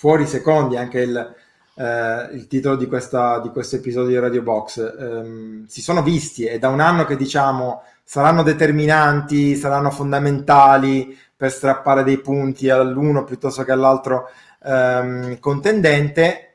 fuori 0.02 0.26
secondi, 0.26 0.76
anche 0.76 0.98
il, 0.98 1.34
eh, 1.76 2.28
il 2.32 2.48
titolo 2.48 2.74
di, 2.74 2.88
questa, 2.88 3.38
di, 3.38 3.50
questo 3.50 3.76
episodio 3.76 4.08
di 4.08 4.18
Radio 4.18 4.42
Box, 4.42 4.78
ehm, 4.98 5.66
si 5.66 5.80
sono 5.80 6.02
visti, 6.02 6.44
è 6.44 6.58
da 6.58 6.70
un 6.70 6.80
anno 6.80 7.04
che 7.04 7.14
diciamo 7.14 7.84
saranno 8.02 8.42
determinanti, 8.42 9.54
saranno 9.54 9.92
fondamentali 9.92 11.16
per 11.36 11.52
strappare 11.52 12.02
dei 12.02 12.18
punti 12.18 12.68
all'uno 12.68 13.22
piuttosto 13.22 13.62
che 13.62 13.70
all'altro 13.70 14.28
ehm, 14.64 15.38
contendente, 15.38 16.54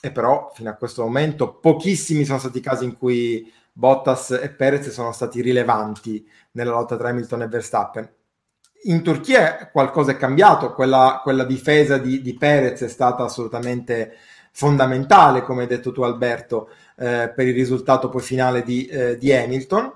e 0.00 0.12
però 0.12 0.52
fino 0.54 0.70
a 0.70 0.74
questo 0.74 1.02
momento 1.02 1.54
pochissimi 1.54 2.24
sono 2.24 2.38
stati 2.38 2.58
i 2.58 2.60
casi 2.60 2.84
in 2.84 2.96
cui 2.96 3.52
Bottas 3.72 4.38
e 4.40 4.50
Perez 4.50 4.88
sono 4.90 5.10
stati 5.10 5.42
rilevanti 5.42 6.24
nella 6.52 6.70
lotta 6.70 6.96
tra 6.96 7.08
Hamilton 7.08 7.42
e 7.42 7.48
Verstappen. 7.48 8.10
In 8.84 9.02
Turchia 9.02 9.68
qualcosa 9.70 10.12
è 10.12 10.16
cambiato, 10.16 10.72
quella, 10.72 11.20
quella 11.22 11.44
difesa 11.44 11.98
di, 11.98 12.20
di, 12.20 12.34
Perez 12.34 12.82
è 12.82 12.88
stata 12.88 13.22
assolutamente 13.22 14.16
fondamentale, 14.50 15.42
come 15.42 15.62
hai 15.62 15.68
detto 15.68 15.92
tu 15.92 16.02
Alberto, 16.02 16.68
eh, 16.96 17.32
per 17.34 17.46
il 17.46 17.54
risultato 17.54 18.08
poi 18.08 18.22
finale 18.22 18.62
di, 18.62 18.86
eh, 18.86 19.16
di 19.18 19.32
Hamilton. 19.32 19.92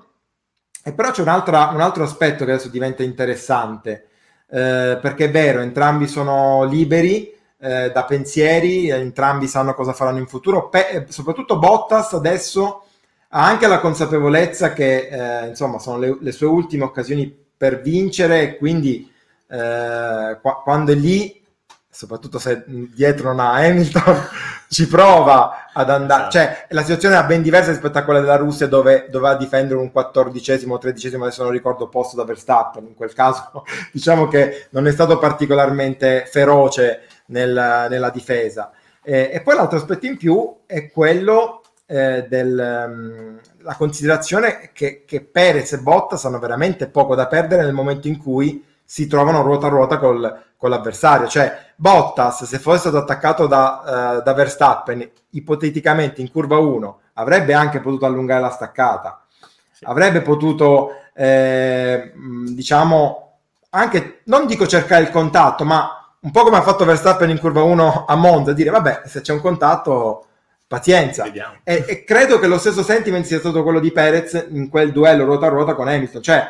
E 0.84 0.92
però 0.92 1.10
c'è 1.10 1.22
un 1.22 1.28
altro 1.28 2.04
aspetto 2.04 2.44
che 2.44 2.52
adesso 2.52 2.68
diventa 2.68 3.02
interessante, 3.02 4.08
eh, 4.48 4.98
perché 5.00 5.24
è 5.24 5.30
vero, 5.30 5.60
entrambi 5.60 6.06
sono 6.06 6.62
liberi, 6.62 7.34
eh, 7.58 7.90
da 7.90 8.04
pensieri, 8.04 8.88
entrambi 8.90 9.48
sanno 9.48 9.74
cosa 9.74 9.92
faranno 9.92 10.18
in 10.18 10.26
futuro, 10.26 10.68
Pe- 10.68 10.88
eh, 10.88 11.06
soprattutto 11.08 11.58
Bottas 11.58 12.12
adesso 12.12 12.84
ha 13.30 13.44
anche 13.44 13.66
la 13.66 13.80
consapevolezza 13.80 14.72
che 14.72 15.08
eh, 15.08 15.48
insomma 15.48 15.78
sono 15.78 15.98
le, 15.98 16.16
le, 16.20 16.32
sue 16.32 16.46
ultime 16.46 16.84
occasioni 16.84 17.45
per 17.56 17.80
vincere 17.80 18.56
quindi 18.56 19.10
eh, 19.48 20.38
qua- 20.40 20.60
quando 20.62 20.92
è 20.92 20.94
lì, 20.94 21.42
soprattutto 21.88 22.38
se 22.38 22.64
dietro 22.66 23.28
non 23.28 23.40
ha 23.40 23.52
Hamilton, 23.52 24.28
ci 24.68 24.86
prova 24.88 25.70
ad 25.72 25.88
andare, 25.90 26.28
esatto. 26.28 26.36
cioè 26.36 26.66
la 26.70 26.82
situazione 26.82 27.18
è 27.18 27.24
ben 27.24 27.42
diversa 27.42 27.70
rispetto 27.70 27.98
a 27.98 28.02
quella 28.04 28.20
della 28.20 28.36
Russia 28.36 28.66
dove 28.66 29.06
doveva 29.08 29.36
difendere 29.36 29.78
un 29.78 29.92
quattordicesimo 29.92 30.74
o 30.74 30.78
tredicesimo, 30.78 31.24
adesso 31.24 31.42
non 31.42 31.52
ricordo 31.52 31.88
posto 31.88 32.16
da 32.16 32.24
Verstappen, 32.24 32.86
in 32.86 32.94
quel 32.94 33.12
caso 33.12 33.64
diciamo 33.92 34.28
che 34.28 34.66
non 34.70 34.86
è 34.86 34.90
stato 34.90 35.18
particolarmente 35.18 36.26
feroce 36.30 37.02
nel, 37.26 37.86
nella 37.88 38.10
difesa. 38.10 38.72
Eh, 39.02 39.30
e 39.32 39.40
poi 39.40 39.54
l'altro 39.54 39.78
aspetto 39.78 40.06
in 40.06 40.16
più 40.16 40.56
è 40.66 40.90
quello 40.90 41.62
eh, 41.86 42.26
della 42.28 42.86
um, 42.86 43.38
considerazione 43.74 44.70
che, 44.72 45.04
che 45.04 45.22
Perez 45.22 45.72
e 45.72 45.78
Bottas 45.78 46.24
hanno 46.24 46.38
veramente 46.38 46.88
poco 46.88 47.14
da 47.14 47.26
perdere 47.26 47.64
nel 47.64 47.72
momento 47.72 48.06
in 48.06 48.18
cui 48.18 48.64
si 48.84 49.08
trovano 49.08 49.42
ruota 49.42 49.66
a 49.66 49.70
ruota 49.70 49.98
col, 49.98 50.44
con 50.56 50.70
l'avversario. 50.70 51.26
Cioè, 51.26 51.72
Bottas, 51.74 52.44
se 52.44 52.58
fosse 52.58 52.78
stato 52.78 52.98
attaccato 52.98 53.46
da, 53.46 54.18
uh, 54.18 54.22
da, 54.22 54.32
Verstappen, 54.32 55.10
ipoteticamente 55.30 56.20
in 56.20 56.30
curva 56.30 56.58
1, 56.58 57.00
avrebbe 57.14 57.52
anche 57.52 57.80
potuto 57.80 58.06
allungare 58.06 58.40
la 58.40 58.50
staccata, 58.50 59.24
sì. 59.72 59.84
avrebbe 59.84 60.22
potuto, 60.22 60.90
eh, 61.12 62.12
diciamo, 62.14 63.38
anche, 63.70 64.20
non 64.24 64.46
dico 64.46 64.66
cercare 64.66 65.02
il 65.02 65.10
contatto, 65.10 65.64
ma 65.64 66.14
un 66.20 66.30
po' 66.30 66.44
come 66.44 66.56
ha 66.56 66.62
fatto 66.62 66.84
Verstappen 66.84 67.30
in 67.30 67.38
curva 67.38 67.62
1 67.62 68.04
a 68.06 68.14
Monza, 68.14 68.52
dire 68.52 68.70
vabbè, 68.70 69.02
se 69.04 69.20
c'è 69.20 69.32
un 69.32 69.40
contatto, 69.40 70.26
pazienza. 70.66 71.24
E, 71.62 71.84
e, 71.86 72.04
credo 72.04 72.38
che 72.38 72.46
lo 72.46 72.58
stesso 72.58 72.82
sentiment 72.82 73.24
sia 73.24 73.38
stato 73.38 73.62
quello 73.62 73.80
di 73.80 73.92
Perez 73.92 74.46
in 74.50 74.68
quel 74.68 74.92
duello 74.92 75.24
ruota 75.24 75.46
a 75.46 75.50
ruota 75.50 75.74
con 75.74 75.88
Hamilton. 75.88 76.22
Cioè, 76.22 76.48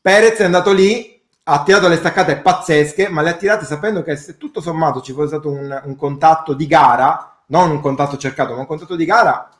Perez 0.00 0.38
è 0.38 0.44
andato 0.44 0.72
lì, 0.72 1.20
ha 1.44 1.62
tirato 1.62 1.88
le 1.88 1.96
staccate 1.96 2.36
pazzesche, 2.38 3.08
ma 3.08 3.22
le 3.22 3.30
ha 3.30 3.34
tirate 3.34 3.64
sapendo 3.64 4.02
che 4.02 4.16
se 4.16 4.36
tutto 4.36 4.60
sommato 4.60 5.00
ci 5.00 5.12
fosse 5.12 5.28
stato 5.28 5.50
un, 5.50 5.82
un 5.84 5.96
contatto 5.96 6.54
di 6.54 6.66
gara, 6.66 7.40
non 7.46 7.70
un 7.70 7.80
contatto 7.80 8.16
cercato, 8.16 8.54
ma 8.54 8.60
un 8.60 8.66
contatto 8.66 8.96
di 8.96 9.04
gara, 9.04 9.50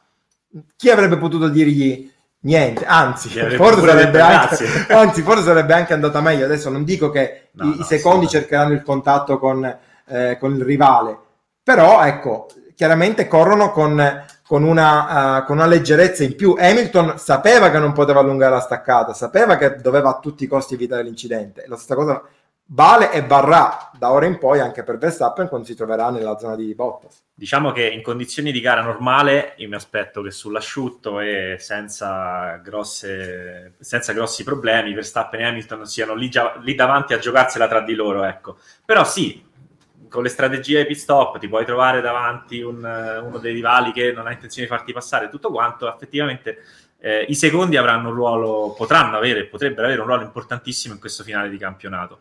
chi 0.76 0.90
avrebbe 0.90 1.16
potuto 1.16 1.48
dirgli 1.48 2.10
niente, 2.40 2.84
anzi 2.84 3.28
forse, 3.28 3.86
sarebbe 3.86 4.20
anche, 4.20 4.86
anzi 4.92 5.22
forse, 5.22 5.44
sarebbe 5.44 5.74
anche, 5.74 5.92
andata 5.92 6.20
meglio. 6.20 6.44
Adesso 6.44 6.70
non 6.70 6.84
dico 6.84 7.10
che 7.10 7.48
no, 7.52 7.64
i, 7.64 7.68
no, 7.68 7.74
i, 7.74 7.84
secondi 7.84 8.28
cercheranno 8.28 8.72
il 8.72 8.82
contatto 8.82 9.38
con, 9.38 9.78
eh, 10.06 10.36
con, 10.40 10.54
il 10.54 10.62
rivale, 10.62 11.16
però 11.62 12.02
ecco, 12.04 12.48
chiaramente 12.76 13.26
corrono 13.26 13.72
con, 13.72 14.24
con, 14.46 14.62
una, 14.62 15.38
uh, 15.38 15.44
con, 15.44 15.56
una, 15.56 15.66
leggerezza 15.66 16.22
in 16.22 16.36
più. 16.36 16.54
Hamilton 16.56 17.18
sapeva 17.18 17.70
che 17.70 17.78
non 17.78 17.92
poteva 17.92 18.20
allungare 18.20 18.54
la 18.54 18.60
staccata, 18.60 19.14
sapeva 19.14 19.56
che 19.56 19.76
doveva 19.76 20.10
a 20.10 20.18
tutti 20.20 20.44
i 20.44 20.46
costi 20.46 20.74
evitare 20.74 21.02
l'incidente. 21.02 21.64
La 21.66 21.76
stessa 21.76 21.96
cosa 21.96 22.22
vale 22.70 23.12
e 23.12 23.22
varrà 23.22 23.90
da 23.96 24.10
ora 24.10 24.26
in 24.26 24.38
poi 24.38 24.60
anche 24.60 24.82
per 24.82 24.98
Verstappen 24.98 25.48
quando 25.48 25.66
si 25.66 25.76
troverà 25.76 26.10
nella 26.10 26.36
zona 26.36 26.56
di 26.56 26.74
Bottas. 26.74 27.22
Diciamo 27.32 27.70
che 27.70 27.86
in 27.88 28.02
condizioni 28.02 28.50
di 28.50 28.60
gara 28.60 28.82
normale 28.82 29.54
io 29.56 29.68
mi 29.68 29.74
aspetto 29.74 30.22
che 30.22 30.30
sull'asciutto 30.30 31.20
e 31.20 31.56
senza, 31.58 32.56
grosse, 32.56 33.74
senza 33.78 34.12
grossi 34.12 34.42
problemi 34.42 34.94
Verstappen 34.94 35.40
e 35.40 35.44
Hamilton 35.44 35.86
siano 35.86 36.14
lì, 36.14 36.28
già, 36.28 36.56
lì 36.60 36.74
davanti 36.74 37.14
a 37.14 37.18
giocarsela 37.18 37.68
tra 37.68 37.80
di 37.80 37.94
loro. 37.94 38.24
Ecco. 38.24 38.56
Però 38.84 39.04
sì, 39.04 39.45
con 40.08 40.22
le 40.22 40.28
strategie 40.28 40.86
pit 40.86 40.96
stop 40.96 41.38
ti 41.38 41.48
puoi 41.48 41.64
trovare 41.64 42.00
davanti 42.00 42.60
un, 42.60 42.76
uno 42.76 43.38
dei 43.38 43.52
rivali 43.52 43.92
che 43.92 44.12
non 44.12 44.26
ha 44.26 44.32
intenzione 44.32 44.68
di 44.68 44.74
farti 44.74 44.92
passare 44.92 45.28
tutto 45.28 45.50
quanto, 45.50 45.92
effettivamente 45.92 46.58
eh, 46.98 47.24
i 47.28 47.34
secondi 47.34 47.76
avranno 47.76 48.08
un 48.08 48.14
ruolo, 48.14 48.74
potranno 48.76 49.16
avere, 49.16 49.46
potrebbero 49.46 49.86
avere 49.86 50.00
un 50.00 50.06
ruolo 50.06 50.22
importantissimo 50.22 50.94
in 50.94 51.00
questo 51.00 51.22
finale 51.22 51.48
di 51.48 51.58
campionato. 51.58 52.20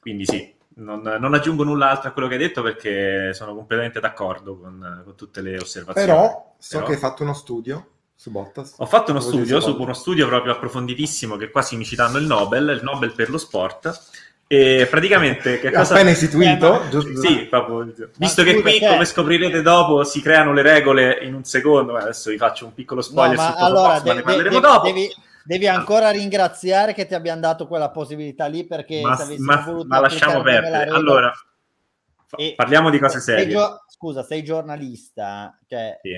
Quindi 0.00 0.24
sì, 0.24 0.54
non, 0.76 1.02
non, 1.02 1.34
aggiungo 1.34 1.64
nulla 1.64 1.90
altro 1.90 2.08
a 2.08 2.12
quello 2.12 2.28
che 2.28 2.34
hai 2.34 2.40
detto 2.40 2.62
perché 2.62 3.32
sono 3.34 3.54
completamente 3.54 4.00
d'accordo 4.00 4.58
con, 4.58 5.02
con 5.04 5.14
tutte 5.14 5.40
le 5.40 5.58
osservazioni. 5.58 6.06
Però 6.06 6.54
so 6.58 6.78
Però... 6.78 6.86
che 6.86 6.94
hai 6.94 6.98
fatto 6.98 7.22
uno 7.22 7.34
studio 7.34 7.90
su 8.14 8.30
Bottas. 8.30 8.74
Ho 8.78 8.86
fatto 8.86 9.12
uno 9.12 9.20
studio, 9.20 9.60
su, 9.60 9.76
uno 9.78 9.92
studio 9.92 10.26
proprio 10.26 10.52
approfonditissimo 10.52 11.36
che 11.36 11.50
quasi 11.50 11.76
mi 11.76 11.84
citando 11.84 12.18
il 12.18 12.26
Nobel, 12.26 12.68
il 12.70 12.82
Nobel 12.82 13.12
per 13.12 13.30
lo 13.30 13.38
sport. 13.38 14.26
E 14.50 14.86
praticamente 14.88 15.60
che 15.60 15.70
cosa... 15.70 15.92
appena 15.92 16.08
istituito 16.08 16.82
eh, 16.82 16.94
ma... 16.94 17.20
sì, 17.20 17.46
proprio. 17.50 17.92
visto 18.16 18.42
che 18.42 18.62
qui 18.62 18.80
come 18.80 19.04
scoprirete 19.04 19.60
dopo 19.60 20.04
si 20.04 20.22
creano 20.22 20.54
le 20.54 20.62
regole 20.62 21.18
in 21.20 21.34
un 21.34 21.44
secondo 21.44 21.94
adesso 21.94 22.30
vi 22.30 22.38
faccio 22.38 22.64
un 22.64 22.72
piccolo 22.72 23.02
spoiler 23.02 23.36
no, 23.36 23.42
ma 23.42 23.54
allora, 23.56 23.92
box, 23.92 24.02
de- 24.02 24.08
ma 24.08 24.14
ne 24.14 24.22
parleremo 24.22 24.54
de- 24.54 24.66
dopo 24.66 24.86
devi, 24.86 25.14
Devi 25.48 25.66
ancora 25.66 26.10
ringraziare 26.10 26.92
che 26.92 27.06
ti 27.06 27.14
abbiamo 27.14 27.40
dato 27.40 27.66
quella 27.66 27.90
possibilità 27.90 28.44
lì 28.44 28.66
perché 28.66 29.00
ma, 29.00 29.16
ma, 29.38 29.82
ma 29.86 30.00
lasciamo 30.00 30.42
perdere. 30.42 30.90
Allora, 30.90 31.32
e, 32.36 32.52
parliamo 32.54 32.90
di 32.90 32.98
cose 32.98 33.18
serie. 33.20 33.50
Sei, 33.50 33.68
scusa, 33.86 34.22
sei 34.22 34.44
giornalista, 34.44 35.58
cioè, 35.66 35.98
sì. 36.02 36.10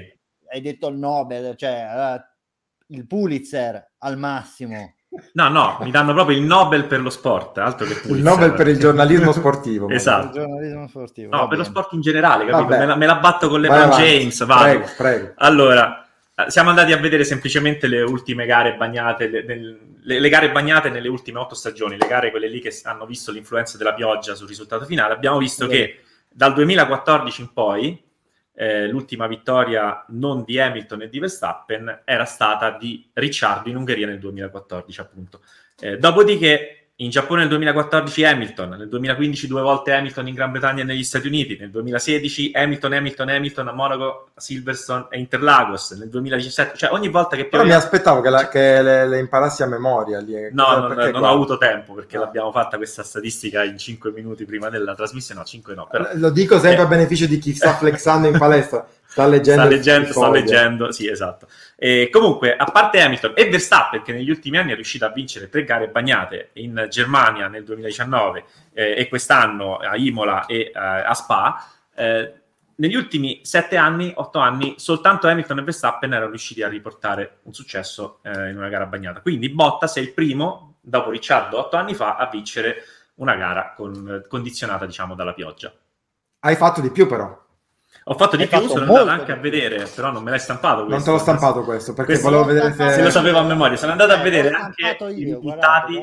hai 0.50 0.60
detto 0.60 0.88
il 0.88 0.96
Nobel, 0.96 1.54
cioè 1.56 2.18
uh, 2.18 2.94
il 2.94 3.06
Pulitzer 3.06 3.92
al 3.98 4.18
massimo. 4.18 4.94
No, 5.32 5.48
no, 5.48 5.78
mi 5.80 5.90
danno 5.90 6.12
proprio 6.12 6.36
il 6.36 6.44
Nobel 6.44 6.84
per 6.84 7.00
lo 7.00 7.10
sport, 7.10 7.58
altro 7.58 7.84
che 7.84 7.94
Pulitzer. 7.94 8.16
Il 8.16 8.22
Nobel 8.22 8.54
per 8.54 8.68
il 8.68 8.78
giornalismo 8.78 9.32
sportivo. 9.32 9.88
esatto. 9.90 10.38
Giornalismo 10.38 10.86
sportivo, 10.86 11.30
no, 11.30 11.38
per 11.40 11.48
bene. 11.48 11.62
lo 11.62 11.64
sport 11.64 11.92
in 11.94 12.00
generale, 12.00 12.46
capito? 12.46 12.68
Me 12.68 12.86
la, 12.86 12.94
me 12.94 13.06
la, 13.06 13.16
batto 13.16 13.48
con 13.48 13.60
LeBron 13.60 13.90
James, 13.90 14.44
vado. 14.44 14.62
Prego, 14.62 14.86
prego. 14.96 15.32
Allora, 15.36 16.06
siamo 16.46 16.70
andati 16.70 16.92
a 16.92 16.96
vedere 16.98 17.24
semplicemente 17.24 17.88
le 17.88 18.02
ultime 18.02 18.46
gare 18.46 18.76
bagnate, 18.76 19.28
le, 19.28 19.44
le, 19.44 20.20
le, 20.20 20.28
gare 20.28 20.52
bagnate 20.52 20.90
nelle 20.90 21.08
ultime 21.08 21.40
otto 21.40 21.56
stagioni, 21.56 21.96
le 21.98 22.06
gare 22.06 22.30
quelle 22.30 22.48
lì 22.48 22.60
che 22.60 22.72
hanno 22.84 23.04
visto 23.04 23.32
l'influenza 23.32 23.76
della 23.76 23.94
pioggia 23.94 24.36
sul 24.36 24.46
risultato 24.46 24.84
finale. 24.84 25.14
Abbiamo 25.14 25.38
visto 25.38 25.64
sì. 25.64 25.70
che 25.70 26.00
dal 26.30 26.54
2014 26.54 27.40
in 27.40 27.52
poi 27.52 28.02
eh, 28.60 28.86
l'ultima 28.88 29.26
vittoria 29.26 30.04
non 30.08 30.44
di 30.44 30.60
Hamilton 30.60 31.00
e 31.00 31.08
di 31.08 31.18
Verstappen 31.18 32.02
era 32.04 32.26
stata 32.26 32.76
di 32.76 33.08
Ricciardo 33.14 33.70
in 33.70 33.76
Ungheria 33.76 34.06
nel 34.06 34.18
2014, 34.18 35.00
appunto. 35.00 35.40
Eh, 35.80 35.96
dopodiché 35.96 36.79
in 37.00 37.08
Giappone 37.08 37.40
nel 37.40 37.48
2014 37.48 38.24
Hamilton, 38.24 38.68
nel 38.70 38.88
2015 38.88 39.46
due 39.46 39.62
volte 39.62 39.92
Hamilton 39.92 40.28
in 40.28 40.34
Gran 40.34 40.50
Bretagna 40.50 40.82
e 40.82 40.84
negli 40.84 41.02
Stati 41.02 41.26
Uniti, 41.26 41.56
nel 41.58 41.70
2016 41.70 42.52
Hamilton, 42.54 42.92
Hamilton, 42.92 43.28
Hamilton 43.30 43.68
a 43.68 43.72
Monaco, 43.72 44.28
Silverstone 44.36 45.06
e 45.08 45.18
Interlagos, 45.18 45.92
nel 45.92 46.10
2017, 46.10 46.76
cioè 46.76 46.92
ogni 46.92 47.08
volta 47.08 47.36
che. 47.36 47.46
Però 47.46 47.64
mi 47.64 47.72
aspettavo 47.72 48.20
che, 48.20 48.28
la, 48.28 48.48
che 48.48 48.82
le, 48.82 49.08
le, 49.08 49.18
imparassi 49.18 49.62
a 49.62 49.66
memoria. 49.66 50.20
Lì. 50.20 50.34
No, 50.52 50.88
non, 50.88 50.94
non 50.94 51.24
ho 51.24 51.30
avuto 51.30 51.56
tempo 51.56 51.94
perché 51.94 52.16
no. 52.16 52.24
l'abbiamo 52.24 52.52
fatta 52.52 52.76
questa 52.76 53.02
statistica 53.02 53.64
in 53.64 53.78
5 53.78 54.12
minuti 54.12 54.44
prima 54.44 54.68
della 54.68 54.94
trasmissione, 54.94 55.40
no, 55.40 55.46
5 55.46 55.74
no. 55.74 55.88
Però... 55.90 56.06
Lo 56.14 56.30
dico 56.30 56.58
sempre 56.58 56.82
eh. 56.82 56.84
a 56.84 56.88
beneficio 56.88 57.26
di 57.26 57.38
chi 57.38 57.54
sta 57.54 57.72
flexando 57.74 58.28
in 58.28 58.36
palestra. 58.36 58.86
Sta 59.10 59.26
leggendo, 59.26 59.62
sta 59.62 59.68
leggendo, 59.68 60.12
sta 60.12 60.30
leggendo, 60.30 60.92
sì, 60.92 61.08
esatto. 61.08 61.48
E 61.74 62.10
comunque, 62.12 62.56
a 62.56 62.64
parte 62.66 63.00
Hamilton 63.00 63.32
e 63.34 63.48
Verstappen, 63.48 64.02
che 64.02 64.12
negli 64.12 64.30
ultimi 64.30 64.56
anni 64.56 64.70
è 64.70 64.76
riuscito 64.76 65.04
a 65.04 65.08
vincere 65.08 65.48
tre 65.48 65.64
gare 65.64 65.88
bagnate 65.88 66.50
in 66.54 66.86
Germania 66.88 67.48
nel 67.48 67.64
2019 67.64 68.44
eh, 68.72 68.94
e 68.96 69.08
quest'anno 69.08 69.78
a 69.78 69.96
Imola 69.96 70.46
e 70.46 70.70
eh, 70.72 70.78
a 70.78 71.12
Spa, 71.14 71.66
eh, 71.92 72.34
negli 72.76 72.94
ultimi 72.94 73.40
sette 73.42 73.76
anni, 73.76 74.12
otto 74.14 74.38
anni, 74.38 74.74
soltanto 74.76 75.26
Hamilton 75.26 75.58
e 75.58 75.62
Verstappen 75.62 76.12
erano 76.12 76.30
riusciti 76.30 76.62
a 76.62 76.68
riportare 76.68 77.38
un 77.42 77.52
successo 77.52 78.20
eh, 78.22 78.50
in 78.50 78.56
una 78.56 78.68
gara 78.68 78.86
bagnata. 78.86 79.22
Quindi 79.22 79.48
Bottas 79.48 79.96
è 79.96 80.00
il 80.00 80.12
primo, 80.12 80.76
dopo 80.80 81.10
Ricciardo, 81.10 81.58
otto 81.58 81.76
anni 81.76 81.94
fa, 81.94 82.14
a 82.14 82.28
vincere 82.30 82.84
una 83.14 83.34
gara 83.34 83.72
con, 83.74 84.24
condizionata, 84.28 84.86
diciamo, 84.86 85.16
dalla 85.16 85.34
pioggia. 85.34 85.72
Hai 86.38 86.54
fatto 86.54 86.80
di 86.80 86.92
più 86.92 87.08
però. 87.08 87.48
Ho 88.04 88.14
fatto 88.14 88.36
di 88.36 88.46
più, 88.46 88.66
sono 88.66 88.84
andato 88.84 89.08
anche 89.08 89.32
a 89.32 89.36
vedere, 89.36 89.86
però 89.94 90.10
non 90.10 90.22
me 90.22 90.30
l'hai 90.30 90.38
stampato 90.38 90.84
questo. 90.84 90.94
Non 90.94 91.04
te 91.04 91.10
l'ho 91.10 91.18
stampato 91.18 91.64
questo, 91.64 91.92
perché 91.92 92.12
questo 92.12 92.30
volevo 92.30 92.44
vedere 92.44 92.72
se... 92.72 92.90
se... 92.92 93.02
lo 93.02 93.10
sapevo 93.10 93.38
a 93.38 93.42
memoria. 93.42 93.76
Sono 93.76 93.92
andato 93.92 94.12
a 94.12 94.18
eh, 94.18 94.22
vedere 94.22 94.50
anche 94.50 94.96
io, 94.98 95.08
i 95.08 95.24
risultati. 95.24 96.02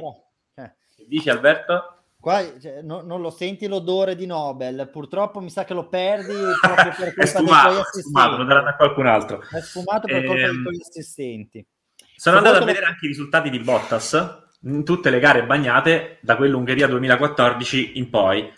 Eh. 0.55 0.75
Dici 1.07 1.29
Alberto? 1.29 1.97
Qua 2.19 2.43
cioè, 2.60 2.81
no, 2.81 3.01
non 3.01 3.21
lo 3.21 3.29
senti 3.29 3.67
l'odore 3.67 4.15
di 4.15 4.25
Nobel, 4.25 4.89
purtroppo 4.91 5.39
mi 5.39 5.49
sa 5.49 5.63
che 5.63 5.73
lo 5.73 5.88
perdi 5.88 6.33
proprio 6.62 6.93
per 6.97 7.13
colpa 7.15 7.25
sfumato, 7.25 7.67
dei 7.67 7.73
tuoi 7.73 7.79
assistenti. 7.79 8.01
Sfumato, 8.01 8.38
lo 8.38 8.43
daranno 8.43 8.69
a 8.69 8.73
qualcun 8.73 9.07
altro. 9.07 9.41
È 9.49 9.62
sfumato 9.62 10.07
per 10.07 10.25
colpa 10.25 10.33
dei 10.33 10.43
ehm, 10.43 10.63
tuoi 10.63 10.79
assistenti. 10.79 11.67
Sono 12.15 12.38
andato 12.38 12.57
a 12.57 12.65
vedere 12.65 12.86
anche 12.86 13.05
i 13.05 13.07
risultati 13.10 13.49
di 13.49 13.60
Bottas 13.60 14.45
in 14.63 14.83
tutte 14.83 15.10
le 15.10 15.19
gare 15.19 15.45
bagnate 15.45 16.17
da 16.21 16.36
quell'Ungheria 16.36 16.88
2014 16.88 17.97
in 17.97 18.10
poi 18.10 18.51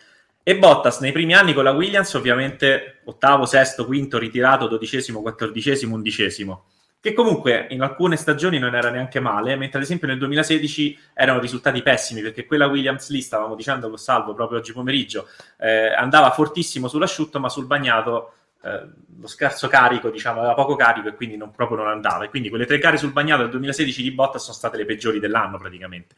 e 0.43 0.58
Bottas 0.58 0.99
nei 0.99 1.12
primi 1.12 1.34
anni 1.34 1.54
con 1.54 1.63
la 1.63 1.71
Williams, 1.71 2.13
ovviamente 2.13 3.02
ottavo, 3.06 3.45
sesto, 3.45 3.86
quinto, 3.86 4.17
ritirato, 4.17 4.67
dodicesimo, 4.67 5.21
quattordicesimo, 5.21 5.95
undicesimo. 5.95 6.65
Che 7.02 7.13
comunque 7.13 7.67
in 7.69 7.82
alcune 7.82 8.17
stagioni 8.17 8.60
non 8.60 8.75
era 8.75 8.89
neanche 8.89 9.19
male, 9.19 9.56
mentre 9.56 9.78
ad 9.78 9.86
esempio 9.86 10.08
nel 10.08 10.17
2016 10.17 10.99
erano 11.13 11.39
risultati 11.39 11.82
pessimi, 11.82 12.21
perché 12.21 12.45
quella 12.45 12.67
Williams 12.67 13.10
lì, 13.10 13.21
stavamo 13.21 13.56
dicendo 13.56 13.88
con 13.88 13.97
Salvo 13.97 14.34
proprio 14.34 14.60
oggi 14.60 14.73
pomeriggio, 14.73 15.28
eh, 15.60 15.93
andava 15.93 16.32
fortissimo 16.32 16.89
sull'asciutto, 16.89 17.39
ma 17.39 17.47
sul 17.47 17.67
bagnato 17.67 18.34
eh, 18.62 18.88
lo 19.21 19.28
scarso 19.28 19.69
carico, 19.69 20.10
diciamo, 20.10 20.39
aveva 20.39 20.54
poco 20.54 20.75
carico 20.75 21.08
e 21.08 21.15
quindi 21.15 21.38
non, 21.38 21.52
proprio 21.52 21.78
non 21.78 21.88
andava. 21.88 22.25
E 22.25 22.30
quindi 22.30 22.49
quelle 22.49 22.65
tre 22.65 22.80
gare 22.80 22.97
sul 22.97 23.12
bagnato 23.12 23.43
del 23.43 23.52
2016 23.52 24.02
di 24.02 24.12
Bottas 24.12 24.43
sono 24.43 24.56
state 24.56 24.75
le 24.75 24.86
peggiori 24.86 25.19
dell'anno 25.19 25.58
praticamente. 25.58 26.15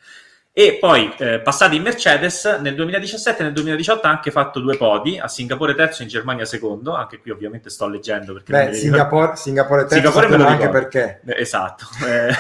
E 0.54 0.78
poi, 0.82 1.14
eh, 1.18 1.40
passati 1.40 1.78
in 1.78 1.82
Mercedes, 1.82 2.44
nel 2.60 2.76
2017 2.76 3.40
e 3.40 3.44
nel 3.46 3.54
2018 3.54 4.06
ha 4.06 4.10
anche 4.10 4.32
fatto 4.32 4.60
due 4.60 4.76
podi, 4.76 5.18
a 5.18 5.30
Singapore 5.30 5.74
terzo 5.76 6.02
e 6.02 6.04
in 6.04 6.10
Germania 6.10 6.44
secondo, 6.44 6.94
anche 6.94 7.22
qui 7.22 7.32
ovviamente 7.32 7.70
sto 7.70 7.88
leggendo. 7.88 8.34
Perché 8.34 8.52
Beh, 8.52 8.74
Singapore, 8.74 9.38
Singapore 9.38 9.86
terzo 9.86 9.96
Singapore 9.96 10.28
me 10.28 10.36
lo 10.36 10.46
anche 10.46 10.68
perché. 10.68 11.22
Eh, 11.26 11.40
esatto, 11.40 11.86
eh, 12.06 12.34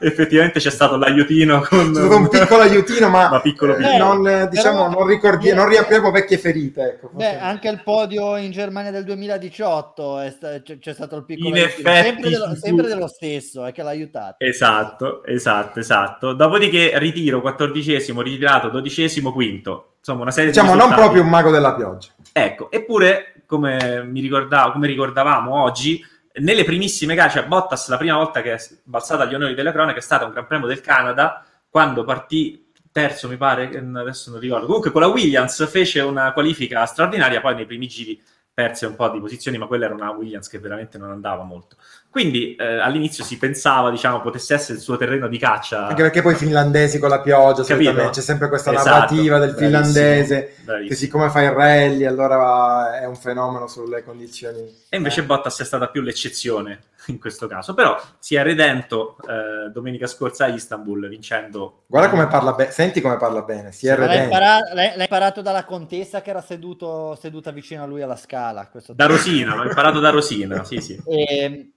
effettivamente 0.08 0.58
c'è 0.58 0.70
stato 0.70 0.96
l'aiutino 0.96 1.60
con... 1.68 1.92
C'è 1.92 2.00
stato 2.00 2.16
un 2.16 2.28
piccolo 2.30 2.62
aiutino, 2.62 3.10
ma, 3.10 3.28
ma 3.28 3.40
piccolo, 3.42 3.74
piccolo. 3.74 3.94
Eh, 3.94 3.98
non, 3.98 4.26
eh, 4.26 4.48
diciamo, 4.48 4.88
però, 4.88 4.98
non, 4.98 5.06
ricordi, 5.06 5.52
non 5.52 5.68
riapriamo 5.68 6.10
vecchie 6.10 6.38
ferite. 6.38 6.80
Ecco, 6.80 7.10
beh, 7.12 7.38
anche 7.38 7.68
il 7.68 7.82
podio 7.82 8.38
in 8.38 8.52
Germania 8.52 8.90
del 8.90 9.04
2018 9.04 10.30
sta, 10.30 10.62
c'è 10.62 10.94
stato 10.94 11.16
il 11.16 11.26
piccolo 11.26 11.48
in 11.50 11.62
aiutino. 11.62 11.90
Effetti, 11.90 12.06
sempre, 12.06 12.30
dello, 12.30 12.54
sempre 12.56 12.86
dello 12.86 13.06
stesso, 13.06 13.66
è 13.66 13.72
che 13.72 13.82
l'ha 13.82 13.90
aiutato. 13.90 14.36
Esatto, 14.38 15.22
esatto, 15.26 15.78
esatto. 15.78 16.32
Dopodiché 16.32 16.84
ritiro 16.94 17.40
quattordicesimo, 17.40 18.22
ritirato 18.22 18.68
dodicesimo, 18.68 19.32
quinto. 19.32 19.94
Insomma, 19.98 20.22
una 20.22 20.30
serie 20.30 20.50
diciamo, 20.50 20.72
di 20.72 20.78
non 20.78 20.94
proprio 20.94 21.22
un 21.22 21.28
mago 21.28 21.50
della 21.50 21.74
pioggia. 21.74 22.10
Ecco, 22.32 22.70
eppure, 22.70 23.42
come, 23.46 24.04
mi 24.04 24.20
ricordavo, 24.20 24.72
come 24.72 24.86
ricordavamo 24.86 25.62
oggi, 25.62 26.04
nelle 26.34 26.64
primissime 26.64 27.14
gare, 27.14 27.30
cioè 27.30 27.46
Bottas 27.46 27.88
la 27.88 27.96
prima 27.96 28.16
volta 28.16 28.42
che 28.42 28.54
è 28.54 28.58
balzata 28.84 29.22
agli 29.22 29.34
onori 29.34 29.54
delle 29.54 29.72
cronache 29.72 29.98
è 29.98 30.02
stata 30.02 30.24
un 30.24 30.32
Gran 30.32 30.46
Premio 30.46 30.66
del 30.66 30.80
Canada, 30.80 31.44
quando 31.68 32.04
partì 32.04 32.72
terzo, 32.92 33.28
mi 33.28 33.36
pare, 33.36 33.68
adesso 33.94 34.30
non 34.30 34.40
ricordo. 34.40 34.66
Comunque 34.66 34.90
con 34.90 35.02
la 35.02 35.08
Williams 35.08 35.68
fece 35.68 36.00
una 36.00 36.32
qualifica 36.32 36.84
straordinaria, 36.86 37.40
poi 37.40 37.54
nei 37.54 37.66
primi 37.66 37.86
giri 37.86 38.22
perse 38.56 38.86
un 38.86 38.96
po' 38.96 39.10
di 39.10 39.20
posizioni, 39.20 39.58
ma 39.58 39.66
quella 39.66 39.84
era 39.84 39.92
una 39.92 40.10
Williams 40.12 40.48
che 40.48 40.58
veramente 40.58 40.96
non 40.96 41.10
andava 41.10 41.42
molto. 41.42 41.76
Quindi 42.16 42.56
eh, 42.56 42.78
all'inizio 42.78 43.22
si 43.24 43.36
pensava, 43.36 43.90
diciamo, 43.90 44.22
potesse 44.22 44.54
essere 44.54 44.78
il 44.78 44.80
suo 44.80 44.96
terreno 44.96 45.28
di 45.28 45.36
caccia. 45.36 45.88
Anche 45.88 46.00
perché 46.00 46.22
poi 46.22 46.32
i 46.32 46.36
finlandesi 46.36 46.98
con 46.98 47.10
la 47.10 47.20
pioggia, 47.20 47.62
c'è 47.62 48.22
sempre 48.22 48.48
questa 48.48 48.72
esatto, 48.72 48.88
narrativa 48.88 49.38
del 49.38 49.50
bravissimo, 49.50 49.82
finlandese 49.82 50.54
bravissimo. 50.64 50.88
che 50.88 50.94
siccome 50.94 51.28
fa 51.28 51.42
il 51.42 51.50
rally 51.50 52.06
allora 52.06 52.98
è 52.98 53.04
un 53.04 53.16
fenomeno 53.16 53.66
sulle 53.66 54.02
condizioni. 54.02 54.60
E 54.88 54.96
invece 54.96 55.20
eh. 55.20 55.24
Bottas 55.24 55.60
è 55.60 55.64
stata 55.66 55.88
più 55.88 56.00
l'eccezione 56.00 56.84
in 57.08 57.20
questo 57.20 57.46
caso, 57.46 57.74
però 57.74 58.00
si 58.18 58.34
è 58.34 58.42
redento 58.42 59.18
eh, 59.20 59.68
domenica 59.70 60.06
scorsa 60.06 60.46
a 60.46 60.48
Istanbul 60.48 61.08
vincendo. 61.10 61.82
Guarda 61.86 62.08
come 62.08 62.28
parla 62.28 62.54
bene, 62.54 62.70
senti 62.70 63.02
come 63.02 63.18
parla 63.18 63.42
bene, 63.42 63.72
si 63.72 63.88
è 63.88 63.94
sì, 63.94 64.00
redento. 64.00 64.14
L'hai 64.14 64.24
imparato, 64.24 64.74
l'hai, 64.74 64.86
l'hai 64.94 65.00
imparato, 65.02 65.42
dalla 65.42 65.66
contessa 65.66 66.22
che 66.22 66.30
era 66.30 66.40
seduto, 66.40 67.14
seduta 67.20 67.50
vicino 67.50 67.82
a 67.82 67.86
lui 67.86 68.00
alla 68.00 68.16
scala. 68.16 68.66
da 68.94 69.04
Rosina, 69.04 69.54
l'ho 69.54 69.64
imparato 69.64 70.00
da 70.00 70.08
Rosina, 70.08 70.64
sì 70.64 70.80
sì. 70.80 70.98
E 71.06 71.26
ehm, 71.28 71.74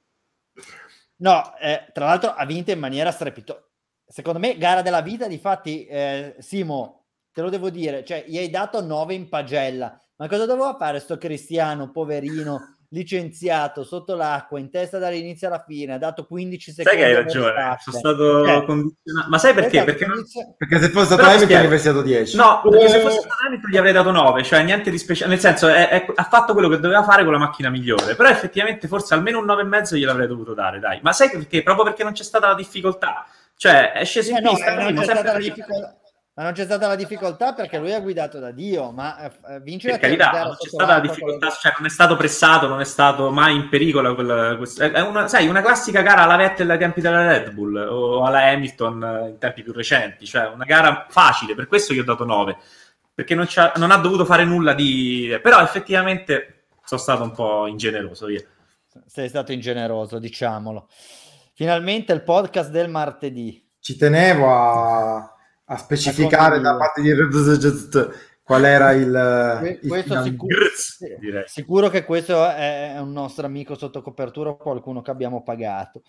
No, 1.18 1.58
eh, 1.60 1.90
tra 1.94 2.06
l'altro 2.06 2.34
ha 2.34 2.46
vinto 2.46 2.72
in 2.72 2.80
maniera 2.80 3.12
strepitosa. 3.12 3.64
Secondo 4.06 4.40
me, 4.40 4.58
gara 4.58 4.82
della 4.82 5.02
vita, 5.02 5.28
difatti, 5.28 5.86
eh, 5.86 6.36
Simo, 6.40 7.06
te 7.32 7.42
lo 7.42 7.50
devo 7.50 7.70
dire, 7.70 8.04
cioè, 8.04 8.26
gli 8.28 8.38
hai 8.38 8.50
dato 8.50 8.82
9 8.82 9.14
in 9.14 9.30
pagella. 9.30 10.00
Ma 10.16 10.28
cosa 10.28 10.46
doveva 10.46 10.76
fare 10.76 11.00
sto 11.00 11.18
cristiano, 11.18 11.92
poverino, 11.92 12.79
licenziato 12.90 13.84
sotto 13.84 14.16
l'acqua, 14.16 14.60
in 14.60 14.70
testa 14.72 14.98
dall'inizio 14.98 15.48
alla 15.48 15.64
fine, 15.66 15.94
ha 15.94 15.98
dato 15.98 16.26
15 16.26 16.72
secondi. 16.72 16.90
Sai 16.90 16.98
che 16.98 17.06
hai 17.06 17.24
ragione, 17.24 17.78
sono 17.80 17.98
stato 17.98 18.46
eh. 18.46 18.66
condizionato. 18.66 19.30
Ma 19.30 19.38
sai 19.38 19.54
perché? 19.54 19.78
Esatto, 19.78 19.86
perché, 19.86 20.06
non... 20.06 20.24
perché, 20.58 20.80
se 20.80 20.90
fosse 20.90 21.06
stato 21.06 21.22
Hamilton 21.22 21.48
gli 21.48 21.66
avresti 21.66 21.88
dato 21.88 22.02
10. 22.02 22.38
No, 22.38 22.62
perché 22.64 22.90
se 22.90 23.00
fosse 23.00 23.20
stato 23.20 23.36
Hamilton 23.46 23.70
gli 23.70 23.78
avrei 23.78 23.94
dato 23.94 24.12
9, 24.12 24.44
cioè 24.44 24.64
niente 24.64 24.90
di 24.90 24.98
speciale. 24.98 25.32
Nel 25.32 25.40
senso, 25.40 25.68
è, 25.68 25.90
è, 25.90 26.06
ha 26.14 26.24
fatto 26.24 26.54
quello 26.54 26.70
che 26.70 26.80
doveva 26.80 27.04
fare 27.04 27.24
con 27.24 27.34
la 27.34 27.40
macchina 27.40 27.70
migliore. 27.70 28.16
Però 28.16 28.30
effettivamente 28.30 28.88
forse 28.88 29.14
almeno 29.14 29.40
un 29.40 29.46
9,5 29.46 29.96
gliel'avrei 29.96 30.28
dovuto 30.28 30.54
dare, 30.54 30.80
dai. 30.80 31.00
Ma 31.04 31.12
sai 31.12 31.30
perché? 31.30 31.62
Proprio 31.62 31.86
perché 31.86 32.04
non 32.04 32.14
c'è 32.14 32.24
stata 32.24 32.48
la 32.48 32.56
difficoltà. 32.56 33.26
Cioè, 33.56 33.92
è 33.92 34.06
sceso 34.06 34.32
in 34.32 34.38
eh 34.38 34.42
pista, 34.42 34.74
no, 34.74 34.84
non 34.90 34.96
c'è 34.96 35.04
stata 35.04 35.34
la 35.34 35.40
difficoltà 35.40 36.00
ma 36.40 36.46
non 36.46 36.54
c'è 36.54 36.64
stata 36.64 36.88
la 36.88 36.96
difficoltà 36.96 37.52
perché 37.52 37.78
lui 37.80 37.94
ha 37.94 38.00
guidato 38.00 38.40
da 38.40 38.52
Dio, 38.52 38.92
ma 38.92 39.30
eh, 39.30 39.60
vincere 39.60 40.00
per 40.00 40.16
carità, 40.16 40.44
non 40.46 40.56
c'è 40.58 40.70
stata 40.70 40.94
la 40.94 41.00
difficoltà, 41.02 41.50
cioè 41.50 41.74
non 41.76 41.86
è 41.86 41.90
stato 41.90 42.16
pressato, 42.16 42.66
non 42.70 42.80
è 42.80 42.86
stato 42.86 43.30
mai 43.30 43.58
in 43.58 43.68
pericolo. 43.68 44.16
Quella, 44.16 44.58
è 44.58 45.02
una, 45.02 45.28
sai, 45.28 45.50
una 45.50 45.62
classica 45.62 46.02
gara 46.02 46.22
alla 46.22 46.38
Vettel 46.38 46.70
ai 46.70 46.78
tempi 46.78 47.02
della 47.02 47.28
Red 47.28 47.52
Bull 47.52 47.76
o 47.76 48.24
alla 48.24 48.44
Hamilton 48.44 49.04
eh, 49.04 49.30
in 49.32 49.38
tempi 49.38 49.64
più 49.64 49.74
recenti, 49.74 50.26
cioè 50.26 50.48
una 50.48 50.64
gara 50.64 51.08
facile, 51.10 51.56
per 51.56 51.68
questo 51.68 51.94
gli 51.94 52.00
ho 52.00 52.06
dato 52.06 52.24
9, 52.24 52.56
perché 53.14 53.36
non, 53.36 53.46
non 53.76 53.92
ha 53.92 53.98
dovuto 53.98 54.24
fare 54.24 54.46
nulla 54.46 54.74
di... 54.74 55.38
però 55.44 55.62
effettivamente 55.62 56.68
sono 56.86 57.02
stato 57.02 57.24
un 57.24 57.34
po' 57.34 57.68
ingeneroso 57.68 58.30
io. 58.30 58.46
Sei 59.08 59.28
stato 59.28 59.52
ingeneroso, 59.52 60.20
diciamolo. 60.20 60.88
Finalmente 61.54 62.14
il 62.14 62.22
podcast 62.24 62.70
del 62.70 62.88
martedì. 62.88 63.62
Ci 63.82 63.98
tenevo 63.98 64.56
a 64.56 65.34
a 65.72 65.78
specificare 65.78 66.60
da 66.60 66.76
parte 66.76 67.02
di 67.02 67.12
qual 68.50 68.66
era 68.66 68.94
il, 68.94 69.80
il 69.84 70.04
sicuro, 70.24 71.46
sicuro, 71.46 71.90
che 71.90 72.04
questo 72.04 72.50
è 72.50 72.96
un 72.98 73.12
nostro 73.12 73.46
amico 73.46 73.76
sotto 73.76 74.02
copertura 74.02 74.50
o 74.50 74.58
qualcuno 74.58 75.04
che 75.04 75.12
abbiamo 75.12 75.44
pagato. 75.44 76.02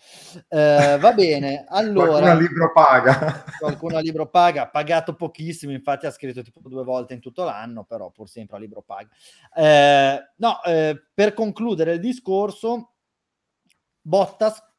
Eh, 0.47 0.97
va 0.99 1.13
bene 1.13 1.65
allora 1.67 2.07
qualcuno 2.07 2.31
a 2.31 2.33
libro 2.33 2.71
paga. 2.71 3.43
Qualcuno 3.59 3.97
a 3.97 3.99
libro 3.99 4.27
paga 4.27 4.67
pagato 4.69 5.13
pochissimo 5.13 5.71
infatti 5.71 6.07
ha 6.07 6.11
scritto 6.11 6.41
tipo 6.41 6.67
due 6.67 6.83
volte 6.83 7.13
in 7.13 7.19
tutto 7.19 7.43
l'anno 7.43 7.83
però 7.83 8.09
pur 8.09 8.27
sempre 8.27 8.57
a 8.57 8.59
libro 8.59 8.81
paga. 8.81 9.09
Eh, 9.55 10.31
no 10.37 10.63
eh, 10.63 10.99
per 11.13 11.35
concludere 11.35 11.93
il 11.93 11.99
discorso 11.99 12.93
Bottas 14.01 14.70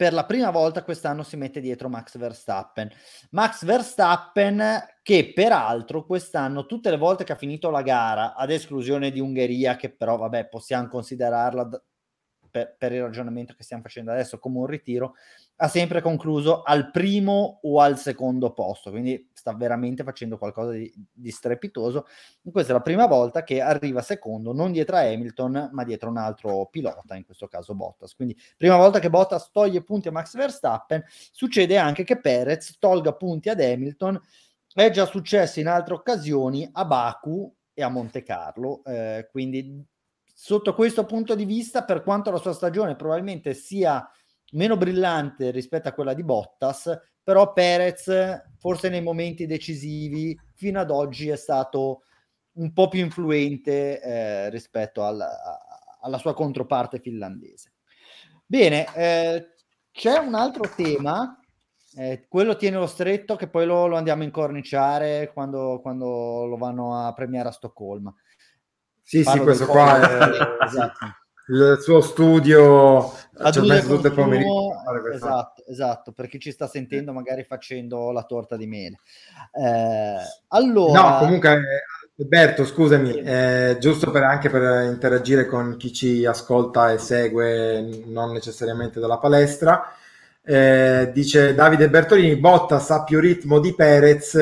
per 0.00 0.14
la 0.14 0.24
prima 0.24 0.48
volta 0.48 0.82
quest'anno 0.82 1.22
si 1.22 1.36
mette 1.36 1.60
dietro 1.60 1.90
Max 1.90 2.16
Verstappen. 2.16 2.90
Max 3.32 3.66
Verstappen 3.66 4.82
che 5.02 5.30
peraltro 5.34 6.06
quest'anno 6.06 6.64
tutte 6.64 6.88
le 6.88 6.96
volte 6.96 7.22
che 7.22 7.32
ha 7.32 7.36
finito 7.36 7.68
la 7.68 7.82
gara, 7.82 8.34
ad 8.34 8.50
esclusione 8.50 9.10
di 9.10 9.20
Ungheria, 9.20 9.76
che 9.76 9.90
però 9.90 10.16
vabbè 10.16 10.48
possiamo 10.48 10.88
considerarla 10.88 11.68
per, 12.50 12.76
per, 12.78 12.92
il 12.92 13.02
ragionamento 13.02 13.52
che 13.54 13.62
stiamo 13.62 13.82
facendo 13.82 14.10
adesso 14.10 14.38
come 14.38 14.56
un 14.56 14.64
ritiro, 14.64 15.16
ha 15.62 15.68
sempre 15.68 16.00
concluso 16.00 16.62
al 16.62 16.90
primo 16.90 17.60
o 17.62 17.80
al 17.80 17.98
secondo 17.98 18.54
posto, 18.54 18.88
quindi 18.88 19.28
sta 19.34 19.52
veramente 19.52 20.02
facendo 20.02 20.38
qualcosa 20.38 20.70
di, 20.70 20.90
di 21.12 21.30
strepitoso. 21.30 22.06
Questa 22.50 22.72
è 22.72 22.74
la 22.74 22.80
prima 22.80 23.06
volta 23.06 23.44
che 23.44 23.60
arriva 23.60 24.00
secondo, 24.00 24.54
non 24.54 24.72
dietro 24.72 24.96
a 24.96 25.00
Hamilton, 25.00 25.68
ma 25.72 25.84
dietro 25.84 26.08
un 26.08 26.16
altro 26.16 26.66
pilota, 26.70 27.14
in 27.14 27.26
questo 27.26 27.46
caso 27.46 27.74
Bottas. 27.74 28.14
Quindi 28.14 28.34
prima 28.56 28.76
volta 28.76 29.00
che 29.00 29.10
Bottas 29.10 29.50
toglie 29.50 29.82
punti 29.82 30.08
a 30.08 30.12
Max 30.12 30.34
Verstappen, 30.34 31.04
succede 31.30 31.76
anche 31.76 32.04
che 32.04 32.18
Perez 32.18 32.78
tolga 32.78 33.12
punti 33.12 33.50
ad 33.50 33.60
Hamilton. 33.60 34.18
È 34.72 34.88
già 34.88 35.04
successo 35.04 35.60
in 35.60 35.68
altre 35.68 35.92
occasioni 35.92 36.66
a 36.72 36.86
Baku 36.86 37.54
e 37.74 37.82
a 37.82 37.90
Monte 37.90 38.22
Carlo, 38.22 38.82
eh, 38.84 39.28
quindi 39.30 39.84
sotto 40.32 40.74
questo 40.74 41.04
punto 41.04 41.34
di 41.34 41.44
vista, 41.44 41.84
per 41.84 42.02
quanto 42.02 42.30
la 42.30 42.38
sua 42.38 42.54
stagione 42.54 42.96
probabilmente 42.96 43.52
sia 43.52 44.10
meno 44.52 44.76
brillante 44.76 45.50
rispetto 45.50 45.88
a 45.88 45.92
quella 45.92 46.14
di 46.14 46.24
Bottas, 46.24 46.98
però 47.22 47.52
Perez 47.52 48.42
forse 48.58 48.88
nei 48.88 49.02
momenti 49.02 49.46
decisivi 49.46 50.38
fino 50.54 50.80
ad 50.80 50.90
oggi 50.90 51.28
è 51.28 51.36
stato 51.36 52.02
un 52.52 52.72
po' 52.72 52.88
più 52.88 53.00
influente 53.00 54.00
eh, 54.00 54.50
rispetto 54.50 55.04
al, 55.04 55.20
a, 55.20 55.58
alla 56.00 56.18
sua 56.18 56.34
controparte 56.34 56.98
finlandese. 56.98 57.74
Bene, 58.44 58.86
eh, 58.94 59.54
c'è 59.92 60.16
un 60.18 60.34
altro 60.34 60.68
tema, 60.74 61.38
eh, 61.96 62.26
quello 62.28 62.56
tiene 62.56 62.78
lo 62.78 62.86
stretto 62.86 63.36
che 63.36 63.48
poi 63.48 63.66
lo, 63.66 63.86
lo 63.86 63.96
andiamo 63.96 64.22
a 64.22 64.26
incorniciare 64.26 65.30
quando, 65.32 65.80
quando, 65.80 66.46
lo 66.46 66.56
vanno 66.56 67.06
a 67.06 67.12
premiare 67.12 67.48
a 67.48 67.52
Stoccolma. 67.52 68.12
Sì, 69.02 69.22
Parlo 69.22 69.40
sì, 69.40 69.44
questo 69.44 69.66
qua 69.66 70.00
è... 70.00 70.64
esatto 70.66 71.19
il 71.50 71.78
suo 71.80 72.00
studio 72.00 73.12
ha 73.38 73.60
messo 73.62 73.96
tutto 73.96 74.06
il 74.06 74.12
pomeriggio 74.12 74.72
esatto, 75.12 75.64
esatto, 75.66 76.12
per 76.12 76.28
chi 76.28 76.38
ci 76.38 76.52
sta 76.52 76.66
sentendo 76.66 77.12
magari 77.12 77.44
facendo 77.44 78.12
la 78.12 78.22
torta 78.22 78.56
di 78.56 78.66
mele. 78.66 78.98
Eh, 79.52 80.16
allora 80.48 81.00
no 81.00 81.18
comunque 81.18 81.62
Alberto 82.18 82.64
scusami 82.64 83.14
eh, 83.14 83.76
giusto 83.80 84.10
per, 84.10 84.22
anche 84.22 84.50
per 84.50 84.84
interagire 84.84 85.46
con 85.46 85.76
chi 85.76 85.92
ci 85.92 86.24
ascolta 86.24 86.92
e 86.92 86.98
segue 86.98 88.04
non 88.06 88.32
necessariamente 88.32 89.00
dalla 89.00 89.18
palestra 89.18 89.94
eh, 90.42 91.10
dice 91.12 91.54
Davide 91.54 91.88
Bertolini 91.88 92.36
Bottas 92.36 92.90
ha 92.90 93.04
più 93.04 93.20
ritmo 93.20 93.58
di 93.58 93.74
Perez 93.74 94.36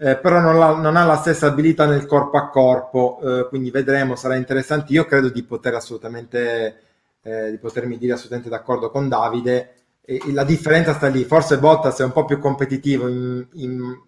eh, 0.00 0.16
però 0.16 0.38
non, 0.38 0.56
la, 0.56 0.76
non, 0.76 0.94
ha 0.94 1.04
la 1.04 1.16
stessa 1.16 1.48
abilità 1.48 1.84
nel 1.84 2.06
corpo 2.06 2.36
a 2.36 2.50
corpo, 2.50 3.18
eh, 3.20 3.48
quindi 3.48 3.72
vedremo, 3.72 4.14
sarà 4.14 4.36
interessante. 4.36 4.92
Io 4.92 5.04
credo 5.06 5.28
di 5.28 5.42
poter 5.42 5.74
assolutamente, 5.74 6.82
eh, 7.20 7.50
di 7.50 7.58
potermi 7.58 7.98
dire 7.98 8.12
assolutamente 8.12 8.48
d'accordo 8.48 8.90
con 8.90 9.08
Davide. 9.08 9.74
E, 10.02 10.22
e 10.24 10.32
la 10.32 10.44
differenza 10.44 10.94
sta 10.94 11.08
lì, 11.08 11.24
forse 11.24 11.58
Bottas 11.58 11.98
è 11.98 12.04
un 12.04 12.12
po' 12.12 12.24
più 12.24 12.38
competitivo 12.38 13.08
in, 13.08 13.44
in, 13.54 14.00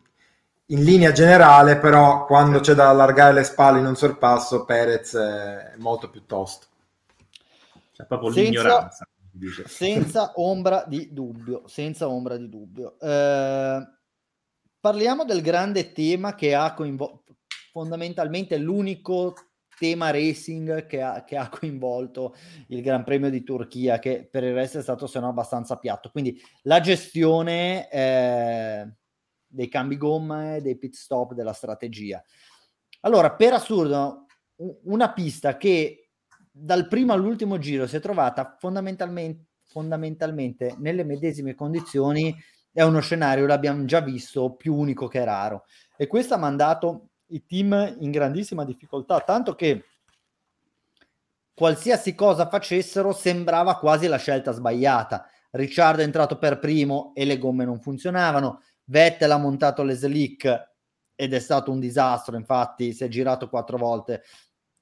in 0.67 0.85
linea 0.85 1.11
generale, 1.11 1.77
però 1.77 2.25
quando 2.25 2.61
c'è 2.61 2.75
da 2.75 2.89
allargare 2.89 3.33
le 3.33 3.43
spalle 3.43 3.81
in 3.81 3.87
un 3.87 3.97
sorpasso, 3.97 4.65
Perez 4.65 5.17
è 5.17 5.75
molto 5.79 6.09
più 6.09 6.25
tosto. 6.25 6.67
C'è 7.93 8.05
proprio 8.07 8.31
senza, 8.31 8.49
l'ignoranza. 8.49 9.09
Senza 9.67 10.33
ombra 10.37 10.85
di 10.87 11.09
dubbio, 11.13 11.65
senza 11.67 12.09
ombra 12.09 12.37
di 12.37 12.49
dubbio. 12.49 12.95
Eh 13.01 13.99
parliamo 14.81 15.25
del 15.25 15.43
grande 15.43 15.93
tema 15.93 16.35
che 16.35 16.55
ha 16.55 16.73
coinvolto 16.75 17.25
fondamentalmente 17.71 18.59
l'unico 18.59 19.35
tema 19.79 20.11
racing 20.11 20.85
che 20.87 21.01
ha, 21.01 21.25
che 21.25 21.37
ha, 21.37 21.49
coinvolto 21.49 22.35
il 22.69 22.83
Gran 22.83 23.03
Premio 23.03 23.31
di 23.31 23.43
Turchia, 23.43 23.99
che 23.99 24.29
per 24.31 24.45
il 24.45 24.53
resto 24.53 24.79
è 24.79 24.83
stato 24.83 25.07
se 25.07 25.21
no 25.21 25.29
abbastanza 25.29 25.77
piatto. 25.77 26.11
Quindi 26.11 26.39
la 26.65 26.81
gestione 26.81 27.89
eh, 27.91 28.93
dei 29.47 29.69
cambi 29.69 29.97
gomma 29.97 30.57
e 30.57 30.61
dei 30.61 30.77
pit 30.77 30.95
stop 30.95 31.33
della 31.33 31.55
strategia. 31.55 32.23
Allora, 33.01 33.35
per 33.35 33.55
assurdo, 33.55 34.27
una 34.85 35.13
pista 35.15 35.57
che 35.57 36.11
dal 36.51 36.87
primo 36.87 37.15
all'ultimo 37.15 37.57
giro 37.57 37.87
si 37.87 37.97
è 37.97 38.01
trovata 38.01 38.57
fondamentalmente, 38.59 39.47
fondamentalmente 39.65 40.75
nelle 40.79 41.05
medesime 41.05 41.55
condizioni 41.55 42.37
è 42.73 42.83
uno 42.83 43.01
scenario, 43.01 43.47
l'abbiamo 43.47 43.85
già 43.85 44.01
visto, 44.01 44.55
più 44.55 44.75
unico 44.75 45.09
che 45.09 45.25
raro. 45.25 45.65
E 45.97 46.07
questo 46.07 46.35
ha 46.35 46.39
mandato 46.39 47.11
i 47.27 47.45
team 47.45 47.97
in 48.01 48.11
grandissima 48.11 48.65
difficoltà, 48.65 49.21
tanto 49.21 49.55
che 49.55 49.85
qualsiasi 51.55 52.15
cosa 52.15 52.49
facessero 52.49 53.13
sembrava 53.13 53.79
quasi 53.79 54.07
la 54.07 54.17
scelta 54.17 54.53
sbagliata. 54.53 55.27
Ricciardo 55.51 56.01
è 56.01 56.05
entrato 56.05 56.39
per 56.39 56.59
primo 56.59 57.13
e 57.15 57.25
le 57.25 57.39
gomme 57.39 57.65
non 57.65 57.81
funzionavano, 57.81 58.63
Vettel 58.85 59.31
ha 59.31 59.39
montato 59.39 59.83
le 59.83 59.95
slick 59.95 60.69
ed 61.15 61.35
è 61.35 61.39
stato 61.39 61.71
un 61.71 61.81
disastro, 61.81 62.37
infatti 62.37 62.93
si 62.93 63.05
è 63.05 63.09
girato 63.09 63.49
quattro 63.49 63.77
volte, 63.77 64.23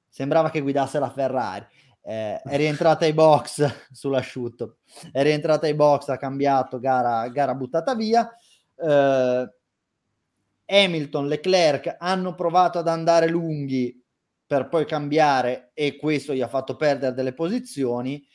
sembrava 0.09 0.51
che 0.51 0.61
guidasse 0.61 0.99
la 0.99 1.11
Ferrari 1.11 1.67
eh, 2.03 2.41
è 2.41 2.57
rientrata 2.57 3.05
ai 3.05 3.13
box 3.13 3.89
sull'asciutto, 3.93 4.79
è 5.13 5.23
rientrata 5.23 5.67
ai 5.67 5.75
box, 5.75 6.09
ha 6.09 6.17
cambiato 6.17 6.79
gara, 6.79 7.29
gara 7.29 7.55
buttata 7.55 7.95
via. 7.95 8.31
Eh, 8.77 9.53
Hamilton, 10.71 11.29
Leclerc 11.29 11.97
hanno 11.99 12.35
provato 12.35 12.79
ad 12.79 12.89
andare 12.89 13.29
lunghi 13.29 14.03
per 14.47 14.69
poi 14.69 14.87
cambiare 14.87 15.71
e 15.75 15.97
questo 15.97 16.35
gli 16.35 16.41
ha 16.41 16.49
fatto 16.49 16.77
perdere 16.77 17.15
delle 17.15 17.35
posizioni. 17.35 18.27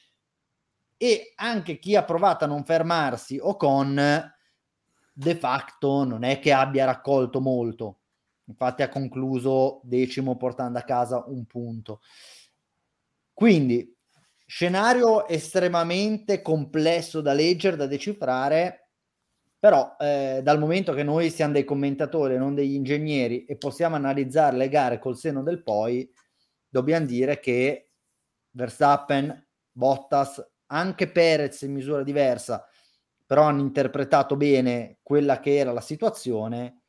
E 0.95 1.33
anche 1.35 1.79
chi 1.79 1.95
ha 1.95 2.03
provato 2.03 2.43
a 2.43 2.47
non 2.47 2.63
fermarsi 2.63 3.37
o 3.41 3.57
con 3.57 4.31
de 5.15 5.35
facto 5.35 6.03
non 6.03 6.23
è 6.23 6.39
che 6.39 6.53
abbia 6.53 6.85
raccolto 6.85 7.41
molto. 7.41 7.99
Infatti 8.45 8.83
ha 8.83 8.89
concluso 8.89 9.81
decimo 9.83 10.37
portando 10.37 10.77
a 10.77 10.83
casa 10.83 11.23
un 11.27 11.45
punto 11.45 12.01
quindi, 13.33 13.91
scenario 14.45 15.27
estremamente 15.27 16.41
complesso 16.41 17.21
da 17.21 17.33
leggere, 17.33 17.75
da 17.75 17.87
decifrare, 17.87 18.89
però 19.59 19.95
eh, 19.99 20.41
dal 20.43 20.59
momento 20.59 20.93
che 20.93 21.03
noi 21.03 21.29
siamo 21.29 21.53
dei 21.53 21.63
commentatori, 21.63 22.37
non 22.37 22.53
degli 22.53 22.73
ingegneri, 22.73 23.45
e 23.45 23.57
possiamo 23.57 23.95
analizzare 23.95 24.57
le 24.57 24.69
gare 24.69 24.99
col 24.99 25.17
seno 25.17 25.41
del 25.41 25.63
poi, 25.63 26.09
dobbiamo 26.67 27.05
dire 27.05 27.39
che 27.39 27.91
Verstappen, 28.51 29.47
Bottas, 29.71 30.45
anche 30.67 31.09
Perez 31.09 31.61
in 31.61 31.73
misura 31.73 32.03
diversa, 32.03 32.67
però 33.25 33.43
hanno 33.43 33.61
interpretato 33.61 34.35
bene 34.35 34.99
quella 35.01 35.39
che 35.39 35.55
era 35.55 35.71
la 35.71 35.81
situazione. 35.81 36.81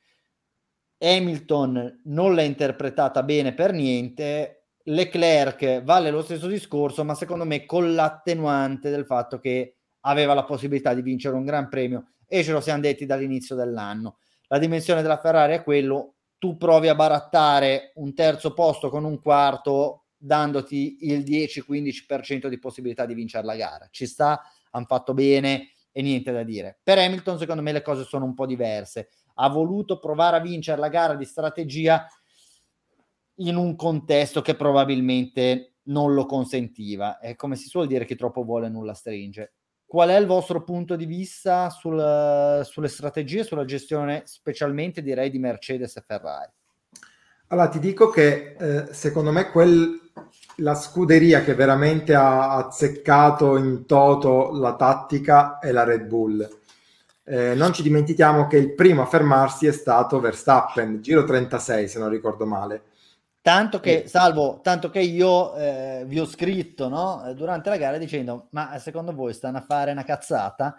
Hamilton 0.99 2.01
non 2.05 2.35
l'ha 2.35 2.43
interpretata 2.43 3.23
bene 3.23 3.55
per 3.55 3.73
niente, 3.73 4.64
Leclerc 4.85 5.83
vale 5.83 6.11
lo 6.11 6.23
stesso 6.23 6.47
discorso, 6.47 7.05
ma 7.05 7.15
secondo 7.15 7.45
me 7.45 7.65
con 7.65 7.95
l'attenuante 7.95 8.91
del 8.91 9.07
fatto 9.07 9.39
che 9.39 9.77
aveva 10.01 10.35
la 10.35 10.45
possibilità 10.45 10.93
di 10.93 11.03
vincere 11.03 11.35
un 11.35 11.45
gran 11.45 11.69
premio 11.69 12.09
e 12.27 12.43
ce 12.43 12.53
lo 12.53 12.61
siamo 12.61 12.81
detti 12.81 13.07
dall'inizio 13.07 13.55
dell'anno. 13.55 14.19
La 14.49 14.59
dimensione 14.59 15.03
della 15.03 15.19
Ferrari 15.19 15.55
è 15.55 15.63
quello, 15.63 16.15
tu 16.39 16.57
provi 16.57 16.89
a 16.89 16.95
barattare 16.95 17.93
un 17.95 18.13
terzo 18.15 18.53
posto 18.53 18.91
con 18.91 19.05
un 19.05 19.21
quarto 19.21 20.05
dandoti 20.17 20.99
il 21.11 21.21
10-15% 21.21 22.49
di 22.49 22.59
possibilità 22.59 23.07
di 23.07 23.15
vincere 23.15 23.47
la 23.47 23.57
gara. 23.57 23.89
Ci 23.91 24.07
sta, 24.07 24.43
hanno 24.71 24.87
fatto 24.87 25.15
bene 25.15 25.71
e 25.93 26.03
niente 26.03 26.33
da 26.33 26.43
dire. 26.43 26.79
Per 26.83 26.99
Hamilton 26.99 27.39
secondo 27.39 27.63
me 27.63 27.73
le 27.73 27.83
cose 27.83 28.05
sono 28.05 28.25
un 28.25 28.35
po' 28.35 28.47
diverse. 28.47 29.09
Ha 29.35 29.49
voluto 29.49 29.99
provare 29.99 30.37
a 30.37 30.41
vincere 30.41 30.81
la 30.81 30.89
gara 30.89 31.15
di 31.15 31.25
strategia 31.25 32.07
in 33.37 33.57
un 33.57 33.75
contesto 33.77 34.43
che 34.43 34.55
probabilmente 34.55 35.75
non 35.85 36.15
lo 36.15 36.27
consentiva. 36.27 37.19
È 37.19 37.35
come 37.35 37.57
si 37.57 37.69
suol 37.69 37.87
dire 37.87 38.05
che 38.05 38.17
troppo 38.17 38.45
vuole 38.45 38.69
nulla 38.69 38.95
stringe. 38.95 39.53
Qual 39.87 40.09
è 40.09 40.17
il 40.17 40.27
vostro 40.27 40.65
punto 40.65 40.97
di 40.97 41.07
vista 41.07 41.71
sul, 41.71 42.63
sulle 42.65 42.89
strategie, 42.89 43.45
sulla 43.45 43.65
gestione, 43.65 44.23
specialmente 44.25 45.03
direi 45.03 45.31
di 45.31 45.39
Mercedes 45.39 45.97
e 45.97 46.05
Ferrari? 46.07 46.51
Allora, 47.49 47.69
ti 47.69 47.79
dico 47.79 48.09
che 48.09 48.57
eh, 48.59 48.93
secondo 48.93 49.31
me 49.31 49.51
quel, 49.51 50.01
la 50.57 50.75
scuderia 50.75 51.43
che 51.43 51.55
veramente 51.55 52.15
ha 52.15 52.57
azzeccato 52.57 53.57
in 53.57 53.87
toto 53.87 54.51
la 54.53 54.75
tattica 54.75 55.59
è 55.59 55.71
la 55.71 55.85
Red 55.85 56.07
Bull. 56.07 56.49
Eh, 57.23 57.55
non 57.55 57.73
ci 57.73 57.83
dimentichiamo 57.83 58.47
che 58.49 58.57
il 58.57 58.75
primo 58.75 59.03
a 59.03 59.07
fermarsi 59.07 59.67
è 59.67 59.73
stato 59.73 60.21
Verstappen, 60.21 61.01
giro 61.01 61.25
36 61.25 61.89
se 61.89 61.99
non 61.99 62.09
ricordo 62.09 62.47
male 62.47 62.83
Tanto 63.45 63.79
che, 63.79 64.05
salvo, 64.07 64.61
tanto 64.63 64.89
che 64.89 65.01
io 65.01 65.55
eh, 65.55 66.05
vi 66.07 66.19
ho 66.19 66.25
scritto 66.25 66.89
no? 66.89 67.31
durante 67.37 67.69
la 67.69 67.77
gara 67.77 67.99
dicendo: 67.99 68.47
Ma 68.53 68.79
secondo 68.79 69.13
voi 69.13 69.35
stanno 69.35 69.59
a 69.59 69.61
fare 69.69 69.93
una 69.93 70.03
cazzata? 70.03 70.75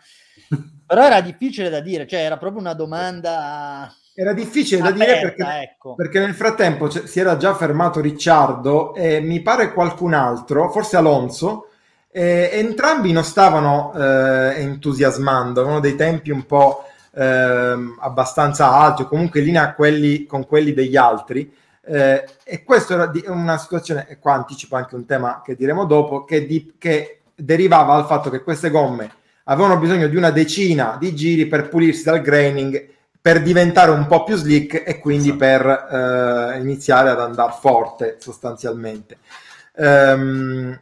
Però 0.87 1.05
era 1.05 1.21
difficile 1.21 1.69
da 1.69 1.79
dire, 1.79 2.07
cioè 2.07 2.21
era 2.21 2.37
proprio 2.37 2.61
una 2.61 2.73
domanda. 2.73 3.93
Era 4.15 4.33
difficile 4.33 4.81
aperta, 4.81 4.97
da 4.97 5.05
dire 5.05 5.19
perché, 5.21 5.61
ecco. 5.61 5.93
perché 5.93 6.19
nel 6.19 6.33
frattempo 6.33 6.89
si 6.89 7.19
era 7.19 7.37
già 7.37 7.53
fermato 7.53 8.01
Ricciardo 8.01 8.95
e 8.95 9.19
mi 9.19 9.43
pare 9.43 9.71
qualcun 9.71 10.15
altro, 10.15 10.71
forse 10.71 10.97
Alonso, 10.97 11.69
e 12.09 12.49
entrambi 12.51 13.11
non 13.11 13.23
stavano 13.23 13.93
eh, 13.93 14.59
entusiasmando, 14.61 15.59
avevano 15.59 15.81
dei 15.81 15.95
tempi 15.95 16.31
un 16.31 16.47
po' 16.47 16.83
eh, 17.13 17.75
abbastanza 17.99 18.71
alti 18.71 19.03
o 19.03 19.07
comunque 19.07 19.41
in 19.41 19.45
linea 19.45 19.75
quelli, 19.75 20.25
con 20.25 20.47
quelli 20.47 20.73
degli 20.73 20.95
altri 20.95 21.61
eh, 21.85 22.25
e 22.43 22.63
questa 22.63 22.95
era 22.95 23.07
di, 23.07 23.23
una 23.27 23.57
situazione, 23.57 24.07
e 24.07 24.19
qua 24.19 24.33
anticipo 24.33 24.75
anche 24.75 24.95
un 24.95 25.05
tema 25.05 25.41
che 25.43 25.55
diremo 25.55 25.85
dopo, 25.85 26.23
che, 26.23 26.45
di, 26.45 26.73
che 26.77 27.21
derivava 27.35 27.95
dal 27.95 28.05
fatto 28.05 28.29
che 28.29 28.41
queste 28.41 28.69
gomme 28.69 29.11
avevano 29.45 29.77
bisogno 29.77 30.07
di 30.07 30.15
una 30.15 30.31
decina 30.31 30.97
di 30.99 31.13
giri 31.13 31.45
per 31.47 31.69
pulirsi 31.69 32.03
dal 32.03 32.21
graining 32.21 32.93
per 33.21 33.41
diventare 33.41 33.91
un 33.91 34.05
po' 34.05 34.23
più 34.23 34.35
slick 34.35 34.83
e 34.85 34.99
quindi 34.99 35.29
sì. 35.29 35.35
per 35.35 35.65
eh, 35.65 36.59
iniziare 36.59 37.09
ad 37.09 37.19
andare 37.19 37.53
forte 37.59 38.17
sostanzialmente. 38.19 39.17
Um, 39.77 40.79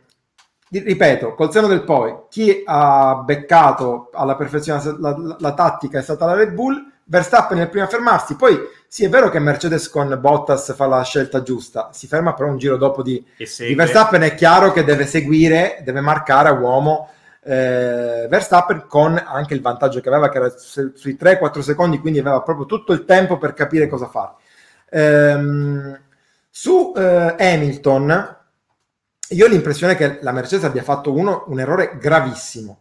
ripeto, 0.70 1.36
col 1.36 1.52
seno 1.52 1.68
del 1.68 1.84
poi, 1.84 2.14
chi 2.30 2.64
ha 2.66 3.16
beccato 3.24 4.10
alla 4.14 4.36
perfezione 4.36 4.84
la, 5.00 5.18
la, 5.18 5.36
la 5.40 5.54
tattica 5.54 6.00
è 6.00 6.02
stata 6.02 6.26
la 6.26 6.34
Red 6.34 6.52
Bull, 6.52 6.93
Verstappen 7.14 7.60
è 7.60 7.62
il 7.62 7.70
primo 7.70 7.86
a 7.86 7.90
fermarsi, 7.90 8.36
poi 8.36 8.60
sì, 8.88 9.06
è 9.06 9.10
vero 9.10 9.30
che 9.30 9.38
Mercedes 9.38 9.88
con 9.88 10.18
Bottas 10.20 10.74
fa 10.74 10.88
la 10.88 11.04
scelta 11.04 11.44
giusta, 11.44 11.92
si 11.94 12.08
ferma 12.08 12.34
però 12.34 12.50
un 12.50 12.58
giro 12.58 12.76
dopo 12.76 13.04
di, 13.04 13.24
di 13.38 13.76
Verstappen, 13.76 14.24
è 14.24 14.34
chiaro 14.34 14.72
che 14.72 14.84
deve 14.84 15.06
seguire, 15.06 15.82
deve 15.84 16.02
marcare 16.02 16.50
a 16.50 16.54
uomo 16.54 17.12
eh, 17.44 18.26
Verstappen 18.28 18.86
con 18.88 19.16
anche 19.24 19.54
il 19.54 19.62
vantaggio 19.62 20.02
che 20.02 20.10
aveva, 20.10 20.30
che 20.30 20.38
era 20.40 20.54
sui 20.58 21.16
3-4 21.20 21.60
secondi, 21.60 22.00
quindi 22.00 22.18
aveva 22.18 22.42
proprio 22.42 22.66
tutto 22.66 22.94
il 22.94 23.06
tempo 23.06 23.38
per 23.38 23.54
capire 23.54 23.88
cosa 23.88 24.08
fare. 24.08 24.32
Ehm, 24.90 26.00
su 26.50 26.94
eh, 26.98 27.36
Hamilton, 27.38 28.38
io 29.30 29.46
ho 29.46 29.50
l'impressione 29.50 29.96
che 29.96 30.18
la 30.22 30.32
Mercedes 30.32 30.66
abbia 30.66 30.82
fatto 30.82 31.14
uno, 31.14 31.44
un 31.50 31.60
errore 31.60 31.96
gravissimo, 32.00 32.80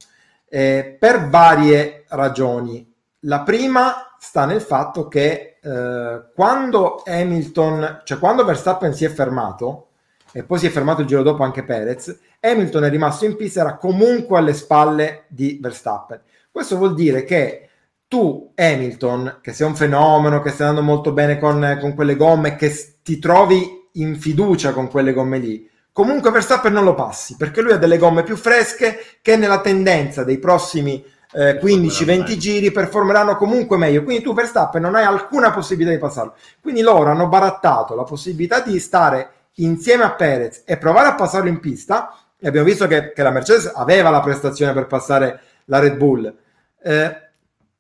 eh, 0.49 0.97
per 0.99 1.29
varie 1.29 2.07
ragioni. 2.09 2.91
La 3.27 3.43
prima 3.43 4.07
sta 4.25 4.45
nel 4.45 4.61
fatto 4.61 5.09
che 5.09 5.59
eh, 5.61 6.23
quando 6.33 7.03
Hamilton, 7.05 8.03
cioè 8.05 8.21
quando 8.21 8.45
Verstappen 8.45 8.95
si 8.95 9.05
è 9.05 9.09
fermato, 9.09 9.89
e 10.31 10.45
poi 10.45 10.61
si 10.61 10.67
è 10.69 10.71
fermato 10.71 11.01
il 11.01 11.09
giro 11.09 11.25
dopo 11.25 11.43
anche 11.43 11.65
Perez, 11.65 12.17
Hamilton 12.39 12.85
è 12.85 12.89
rimasto 12.89 13.25
in 13.25 13.35
pista, 13.35 13.63
era 13.63 13.77
comunque 13.77 14.39
alle 14.39 14.55
spalle 14.55 15.25
di 15.27 15.59
Verstappen. 15.61 16.21
Questo 16.53 16.77
vuol 16.77 16.95
dire 16.95 17.25
che 17.25 17.69
tu, 18.07 18.53
Hamilton, 18.55 19.39
che 19.43 19.53
sei 19.53 19.67
un 19.67 19.75
fenomeno, 19.75 20.41
che 20.41 20.51
stai 20.51 20.69
andando 20.69 20.89
molto 20.89 21.11
bene 21.11 21.41
con, 21.41 21.79
con 21.81 21.97
quelle 21.97 22.15
gomme, 22.15 22.55
che 22.55 22.99
ti 23.03 23.19
trovi 23.19 23.89
in 23.95 24.17
fiducia 24.21 24.73
con 24.73 24.89
quelle 24.89 25.13
gomme 25.13 25.39
lì, 25.39 25.69
comunque 25.91 26.31
Verstappen 26.31 26.73
non 26.73 26.85
lo 26.85 26.95
passi, 26.95 27.35
perché 27.37 27.61
lui 27.61 27.73
ha 27.73 27.77
delle 27.77 27.99
gomme 27.99 28.23
più 28.23 28.37
fresche 28.37 28.99
che 29.21 29.37
nella 29.37 29.61
tendenza 29.61 30.23
dei 30.23 30.39
prossimi 30.39 31.05
eh, 31.33 31.59
15-20 31.61 32.37
giri 32.37 32.71
performeranno 32.71 33.37
comunque 33.37 33.77
meglio. 33.77 34.03
Quindi 34.03 34.23
tu 34.23 34.35
Verstappen 34.35 34.83
non 34.83 34.95
hai 34.95 35.05
alcuna 35.05 35.51
possibilità 35.51 35.93
di 35.93 35.99
passarlo. 35.99 36.35
Quindi 36.61 36.83
loro 36.83 37.11
hanno 37.11 37.29
barattato 37.29 37.95
la 37.95 38.05
possibilità 38.05 38.61
di 38.61 38.79
stare 38.79 39.31
insieme 39.57 40.05
a 40.05 40.13
Perez 40.13 40.63
e 40.65 40.77
provare 40.77 41.09
a 41.09 41.15
passarlo 41.15 41.49
in 41.49 41.61
pista. 41.61 42.17
E 42.39 42.49
abbiamo 42.49 42.67
visto 42.67 42.87
che, 42.87 43.13
che 43.13 43.23
la 43.23 43.31
Mercedes 43.31 43.71
aveva 43.75 44.11
la 44.11 44.21
prestazione 44.21 44.73
per 44.73 44.87
passare 44.87 45.41
la 45.67 45.79
Red 45.79 45.97
Bull. 45.97 46.35
Eh, 46.83 47.17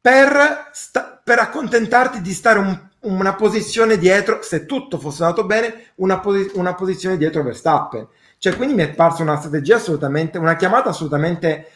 per, 0.00 0.68
sta- 0.72 1.20
per, 1.22 1.38
accontentarti 1.38 2.20
di 2.20 2.32
stare 2.32 2.58
un, 2.58 2.88
una 3.00 3.34
posizione 3.34 3.98
dietro, 3.98 4.40
se 4.42 4.66
tutto 4.66 4.98
fosse 4.98 5.24
andato 5.24 5.44
bene, 5.44 5.86
una, 5.96 6.20
posi- 6.20 6.50
una 6.54 6.74
posizione 6.74 7.16
dietro 7.16 7.42
Verstappen. 7.42 8.06
Cioè, 8.38 8.56
quindi 8.56 8.74
mi 8.74 8.82
è 8.82 8.90
parsa 8.90 9.22
una 9.22 9.36
strategia 9.36 9.76
assolutamente, 9.76 10.38
una 10.38 10.56
chiamata 10.56 10.90
assolutamente 10.90 11.68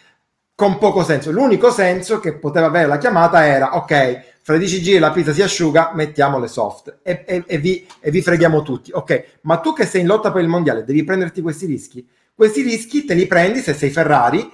con 0.56 0.78
poco 0.78 1.04
senso. 1.04 1.30
L'unico 1.30 1.70
senso 1.70 2.18
che 2.18 2.32
poteva 2.32 2.66
avere 2.66 2.88
la 2.88 2.98
chiamata 2.98 3.46
era, 3.46 3.76
ok, 3.76 4.38
fra 4.42 4.56
10 4.56 4.82
giri 4.82 4.98
la 4.98 5.12
pizza 5.12 5.32
si 5.32 5.42
asciuga, 5.42 5.92
mettiamo 5.94 6.38
le 6.38 6.48
soft 6.48 6.98
e, 7.02 7.24
e, 7.26 7.44
e, 7.46 7.58
vi, 7.58 7.86
e, 8.00 8.10
vi, 8.10 8.22
freghiamo 8.22 8.62
tutti. 8.62 8.90
Ok, 8.92 9.40
ma 9.42 9.58
tu 9.58 9.74
che 9.74 9.84
sei 9.84 10.00
in 10.00 10.06
lotta 10.06 10.32
per 10.32 10.42
il 10.42 10.48
mondiale 10.48 10.82
devi 10.82 11.04
prenderti 11.04 11.42
questi 11.42 11.66
rischi. 11.66 12.08
Questi 12.34 12.62
rischi 12.62 13.04
te 13.04 13.14
li 13.14 13.26
prendi 13.26 13.60
se 13.60 13.74
sei 13.74 13.90
Ferrari, 13.90 14.50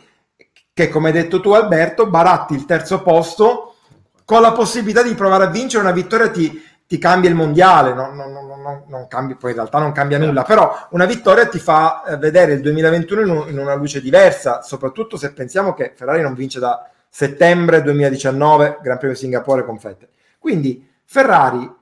che 0.74 0.88
come 0.88 1.08
hai 1.08 1.14
detto 1.14 1.40
tu 1.40 1.50
Alberto, 1.50 2.08
baratti 2.08 2.54
il 2.54 2.64
terzo 2.64 3.02
posto 3.02 3.76
con 4.24 4.40
la 4.40 4.52
possibilità 4.52 5.02
di 5.02 5.14
provare 5.14 5.44
a 5.44 5.50
vincere 5.50 5.82
una 5.82 5.92
vittoria 5.92 6.30
ti, 6.30 6.62
ti 6.92 6.98
cambia 6.98 7.30
il 7.30 7.36
mondiale, 7.36 7.94
non, 7.94 8.14
non, 8.14 8.32
non, 8.32 8.82
non 8.86 9.08
cambia, 9.08 9.34
poi 9.36 9.52
in 9.52 9.56
realtà 9.56 9.78
non 9.78 9.92
cambia 9.92 10.18
nulla, 10.18 10.42
però 10.42 10.88
una 10.90 11.06
vittoria 11.06 11.48
ti 11.48 11.58
fa 11.58 12.04
eh, 12.04 12.18
vedere 12.18 12.52
il 12.52 12.60
2021 12.60 13.20
in, 13.22 13.30
un, 13.30 13.48
in, 13.48 13.58
una 13.58 13.72
luce 13.72 14.02
diversa, 14.02 14.60
soprattutto 14.60 15.16
se 15.16 15.32
pensiamo 15.32 15.72
che 15.72 15.94
Ferrari 15.96 16.20
non 16.20 16.34
vince 16.34 16.60
da 16.60 16.86
settembre 17.08 17.80
2019 17.80 18.80
Gran 18.82 18.98
Premio 18.98 19.16
Singapore 19.16 19.64
con 19.64 19.78
Vettel. 19.80 20.10
Quindi 20.38 20.86
Ferrari 21.06 21.76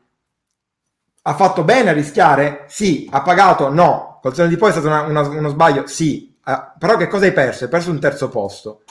ha 1.23 1.35
fatto 1.35 1.65
bene 1.65 1.91
a 1.91 1.93
rischiare? 1.93 2.67
Sì. 2.69 3.09
Ha 3.11 3.23
pagato? 3.23 3.69
No. 3.69 4.21
Col 4.23 4.33
seno 4.33 4.47
di 4.47 4.57
poi 4.57 4.69
è 4.69 4.73
stato 4.73 4.87
una, 4.87 5.03
una, 5.03 5.23
uno 5.23 5.49
sbaglio? 5.49 5.89
Sì. 5.89 6.39
Uh, 6.45 6.79
però 6.79 6.97
che 6.97 7.09
cosa 7.09 7.25
hai 7.25 7.33
perso? 7.33 7.65
Hai 7.65 7.71
perso 7.71 7.91
un 7.91 7.99
terzo 7.99 8.29
posto. 8.29 8.85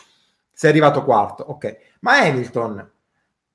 Sei 0.51 0.69
arrivato 0.69 1.05
quarto, 1.05 1.45
ok. 1.47 1.77
Ma 2.01 2.17
Hamilton 2.17 2.91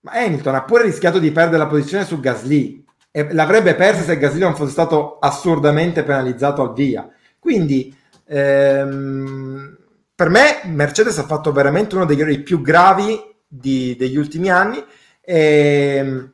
ma 0.04 0.12
Hamilton 0.12 0.54
ha 0.54 0.62
pure 0.64 0.84
rischiato 0.84 1.18
di 1.18 1.32
perdere 1.32 1.58
la 1.58 1.66
posizione 1.66 2.04
su 2.04 2.20
Gasly 2.20 2.84
e 3.10 3.32
l'avrebbe 3.32 3.74
persa 3.74 4.02
se 4.02 4.18
Gasly 4.18 4.40
non 4.40 4.54
fosse 4.54 4.72
stato 4.72 5.18
assurdamente 5.18 6.02
penalizzato 6.02 6.62
al 6.62 6.74
via. 6.74 7.08
Quindi 7.38 7.94
ehm, 8.26 9.76
per 10.14 10.28
me 10.28 10.60
Mercedes 10.64 11.18
ha 11.18 11.24
fatto 11.24 11.52
veramente 11.52 11.94
uno 11.94 12.04
degli 12.04 12.20
errori 12.20 12.40
più 12.40 12.60
gravi 12.60 13.18
di, 13.46 13.96
degli 13.96 14.16
ultimi 14.16 14.50
anni 14.50 14.84
e, 15.22 16.28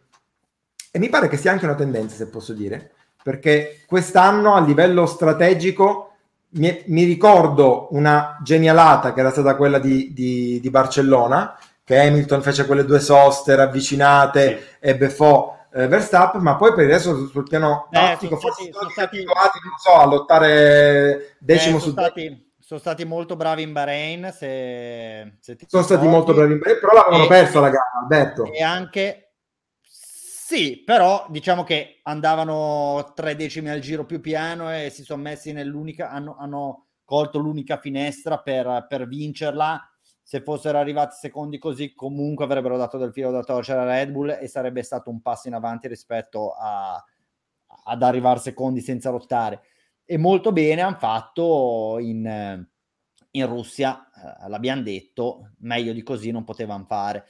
e 0.90 0.98
mi 0.98 1.08
pare 1.08 1.28
che 1.28 1.36
sia 1.36 1.52
anche 1.52 1.64
una 1.64 1.74
tendenza, 1.76 2.16
se 2.16 2.28
posso 2.28 2.52
dire, 2.52 2.92
perché 3.22 3.84
quest'anno 3.86 4.54
a 4.54 4.60
livello 4.60 5.06
strategico 5.06 6.14
mi, 6.54 6.82
mi, 6.86 7.04
ricordo 7.04 7.86
una 7.92 8.36
genialata 8.42 9.12
che 9.12 9.20
era 9.20 9.30
stata 9.30 9.54
quella 9.54 9.78
di, 9.78 10.12
di, 10.12 10.58
di 10.60 10.70
Barcellona, 10.70 11.56
che 11.90 11.98
Hamilton 11.98 12.40
fece 12.40 12.66
quelle 12.66 12.84
due 12.84 13.00
soste 13.00 13.56
ravvicinate 13.56 14.58
sì. 14.60 14.76
e 14.78 14.96
beffò 14.96 15.58
eh, 15.72 15.88
Verstappen, 15.88 16.40
ma 16.40 16.54
poi 16.54 16.72
per 16.72 16.84
il 16.84 16.90
resto 16.90 17.26
sul 17.26 17.42
piano 17.42 17.88
eh, 17.90 17.98
tattico 17.98 18.38
sono 18.38 18.52
forse 18.52 18.70
stati, 18.70 18.92
sono 18.92 19.06
abituati, 19.06 19.58
non 19.64 19.76
so, 19.76 19.94
a 19.94 20.06
lottare 20.06 21.36
decimo 21.40 21.78
eh, 21.78 21.80
su 21.80 21.90
stati, 21.90 22.52
sono 22.60 22.78
stati 22.78 23.04
molto 23.04 23.34
bravi 23.34 23.62
in 23.62 23.72
Bahrain. 23.72 24.30
Se, 24.32 25.38
se 25.40 25.58
sono 25.66 25.82
stati 25.82 26.06
molto 26.06 26.32
bravi 26.32 26.52
in 26.52 26.58
Bahrain, 26.58 26.78
però 26.78 26.92
l'avevano 26.92 27.26
persa 27.26 27.58
la 27.58 27.70
gara, 27.70 27.90
Alberto. 28.02 28.52
E 28.52 28.62
anche 28.62 29.32
sì, 29.82 30.84
però 30.84 31.26
diciamo 31.28 31.64
che 31.64 31.98
andavano 32.04 33.12
tre 33.16 33.34
decimi 33.34 33.68
al 33.68 33.80
giro 33.80 34.04
più 34.04 34.20
piano 34.20 34.72
e 34.72 34.90
si 34.90 35.02
sono 35.02 35.22
messi 35.22 35.50
nell'unica, 35.50 36.08
hanno, 36.10 36.36
hanno 36.38 36.86
colto 37.04 37.38
l'unica 37.38 37.78
finestra 37.78 38.38
per, 38.38 38.86
per 38.88 39.08
vincerla 39.08 39.89
se 40.30 40.42
fossero 40.42 40.78
arrivati 40.78 41.16
secondi 41.16 41.58
così 41.58 41.92
comunque 41.92 42.44
avrebbero 42.44 42.76
dato 42.76 42.98
del 42.98 43.10
filo 43.10 43.32
da 43.32 43.42
torcere 43.42 43.80
a 43.80 43.84
Red 43.84 44.12
Bull 44.12 44.38
e 44.40 44.46
sarebbe 44.46 44.84
stato 44.84 45.10
un 45.10 45.20
passo 45.22 45.48
in 45.48 45.54
avanti 45.54 45.88
rispetto 45.88 46.52
a, 46.56 47.04
ad 47.86 48.00
arrivare 48.00 48.38
secondi 48.38 48.80
senza 48.80 49.10
lottare. 49.10 49.62
E 50.04 50.18
molto 50.18 50.52
bene 50.52 50.82
hanno 50.82 50.98
fatto 51.00 51.96
in, 51.98 52.64
in 53.28 53.46
Russia 53.48 54.08
eh, 54.08 54.48
l'abbiamo 54.48 54.82
detto 54.82 55.50
meglio 55.62 55.92
di 55.92 56.04
così 56.04 56.30
non 56.30 56.44
potevano 56.44 56.84
fare. 56.84 57.24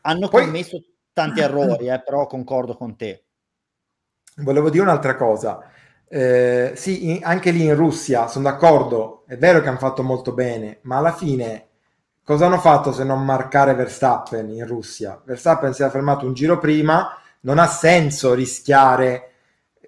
Hanno 0.00 0.28
Poi... 0.28 0.44
commesso 0.44 0.82
tanti 1.12 1.40
errori 1.44 1.88
eh, 1.88 2.02
però 2.02 2.24
concordo 2.26 2.78
con 2.78 2.96
te. 2.96 3.26
Volevo 4.36 4.70
dire 4.70 4.84
un'altra 4.84 5.16
cosa. 5.16 5.70
Eh, 6.08 6.72
sì, 6.76 7.10
in, 7.10 7.18
anche 7.24 7.50
lì 7.50 7.64
in 7.64 7.74
Russia 7.74 8.26
sono 8.26 8.48
d'accordo, 8.48 9.26
è 9.26 9.36
vero 9.36 9.60
che 9.60 9.68
hanno 9.68 9.76
fatto 9.76 10.02
molto 10.02 10.32
bene, 10.32 10.78
ma 10.84 10.96
alla 10.96 11.12
fine 11.12 11.68
cosa 12.24 12.46
hanno 12.46 12.58
fatto 12.58 12.92
se 12.92 13.04
non 13.04 13.24
marcare 13.24 13.74
Verstappen 13.74 14.50
in 14.50 14.66
Russia? 14.66 15.20
Verstappen 15.24 15.72
si 15.72 15.82
è 15.82 15.88
fermato 15.88 16.26
un 16.26 16.34
giro 16.34 16.58
prima, 16.58 17.16
non 17.40 17.58
ha 17.58 17.66
senso 17.66 18.34
rischiare 18.34 19.30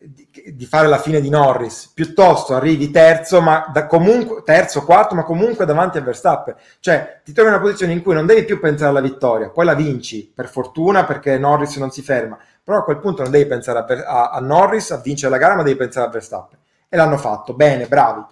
di, 0.05 0.29
di 0.55 0.67
fare 0.67 0.89
la 0.89 0.99
fine 0.99 1.21
di 1.21 1.29
Norris, 1.29 1.91
piuttosto 1.95 2.55
arrivi 2.55 2.91
terzo, 2.91 3.41
ma 3.41 3.71
comunque, 3.89 4.43
terzo, 4.43 4.85
quarto, 4.85 5.15
ma 5.15 5.23
comunque 5.23 5.65
davanti 5.65 5.99
a 5.99 6.03
Verstappen. 6.03 6.57
Cioè, 6.81 7.21
ti 7.25 7.33
trovi 7.33 7.51
in 7.51 7.55
una 7.55 7.63
posizione 7.63 7.93
in 7.93 8.03
cui 8.03 8.15
non 8.15 8.27
devi 8.27 8.45
più 8.45 8.59
pensare 8.59 8.91
alla 8.91 9.01
vittoria, 9.01 9.51
poi 9.51 9.65
la 9.65 9.75
vinci, 9.75 10.31
per 10.35 10.49
fortuna, 10.49 11.05
perché 11.05 11.39
Norris 11.39 11.77
non 11.77 11.91
si 11.91 12.03
ferma, 12.03 12.39
però 12.63 12.79
a 12.79 12.85
quel 12.85 12.99
punto 12.99 13.23
non 13.23 13.31
devi 13.31 13.47
pensare 13.47 13.79
a, 13.79 14.05
a, 14.05 14.31
a 14.31 14.41
Norris 14.41 14.91
a 14.91 14.99
vincere 14.99 15.31
la 15.31 15.39
gara, 15.39 15.55
ma 15.55 15.63
devi 15.63 15.77
pensare 15.77 16.07
a 16.07 16.11
Verstappen. 16.11 16.59
E 16.89 16.97
l'hanno 16.97 17.17
fatto, 17.17 17.55
bene, 17.55 17.87
bravi. 17.87 18.25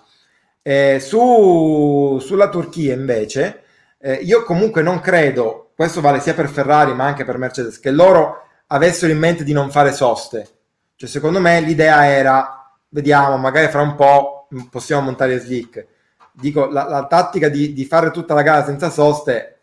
Eh, 0.62 0.98
su, 1.00 2.18
sulla 2.20 2.48
Turchia 2.48 2.92
invece, 2.92 3.62
eh, 4.02 4.14
io 4.14 4.44
comunque 4.44 4.82
non 4.82 5.00
credo, 5.00 5.72
questo 5.76 6.00
vale 6.00 6.20
sia 6.20 6.34
per 6.34 6.48
Ferrari 6.48 6.94
ma 6.94 7.04
anche 7.04 7.24
per 7.24 7.36
Mercedes, 7.36 7.78
che 7.78 7.90
loro 7.90 8.46
avessero 8.68 9.12
in 9.12 9.18
mente 9.18 9.44
di 9.44 9.52
non 9.52 9.70
fare 9.70 9.92
soste. 9.92 10.48
Cioè, 10.96 11.08
secondo 11.08 11.40
me 11.40 11.60
l'idea 11.60 12.06
era, 12.06 12.72
vediamo, 12.88 13.36
magari 13.36 13.68
fra 13.68 13.82
un 13.82 13.94
po' 13.94 14.48
possiamo 14.70 15.02
montare 15.02 15.38
slick. 15.38 15.86
Dico, 16.32 16.66
la, 16.66 16.88
la 16.88 17.06
tattica 17.06 17.48
di, 17.48 17.72
di, 17.72 17.84
fare 17.84 18.10
tutta 18.10 18.34
la 18.34 18.42
gara 18.42 18.64
senza 18.64 18.90
soste 18.90 19.60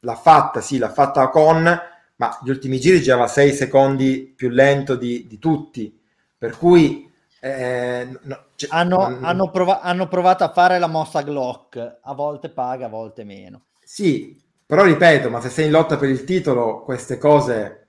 l'ha 0.00 0.14
fatta, 0.14 0.60
sì, 0.60 0.78
l'ha 0.78 0.90
fatta 0.90 1.28
con, 1.28 1.80
ma 2.16 2.38
gli 2.42 2.50
ultimi 2.50 2.78
giri 2.78 3.00
girava 3.00 3.26
6 3.26 3.52
secondi 3.52 4.32
più 4.36 4.50
lento 4.50 4.94
di, 4.94 5.26
di 5.26 5.38
tutti. 5.38 5.98
Per 6.36 6.56
cui 6.56 7.10
eh, 7.46 8.08
no, 8.22 8.44
cioè, 8.54 8.70
hanno, 8.72 8.96
non... 8.96 9.22
hanno, 9.22 9.50
prov- 9.50 9.80
hanno, 9.82 10.08
provato 10.08 10.44
a 10.44 10.50
fare 10.50 10.78
la 10.78 10.86
mossa 10.86 11.20
Glock, 11.20 11.98
a 12.00 12.14
volte 12.14 12.48
paga, 12.48 12.86
a 12.86 12.88
volte 12.88 13.22
meno. 13.22 13.66
Sì, 13.84 14.42
però 14.64 14.82
ripeto, 14.82 15.28
ma 15.28 15.42
se 15.42 15.50
sei 15.50 15.66
in 15.66 15.72
lotta 15.72 15.98
per 15.98 16.08
il 16.08 16.24
titolo, 16.24 16.80
queste 16.84 17.18
cose... 17.18 17.88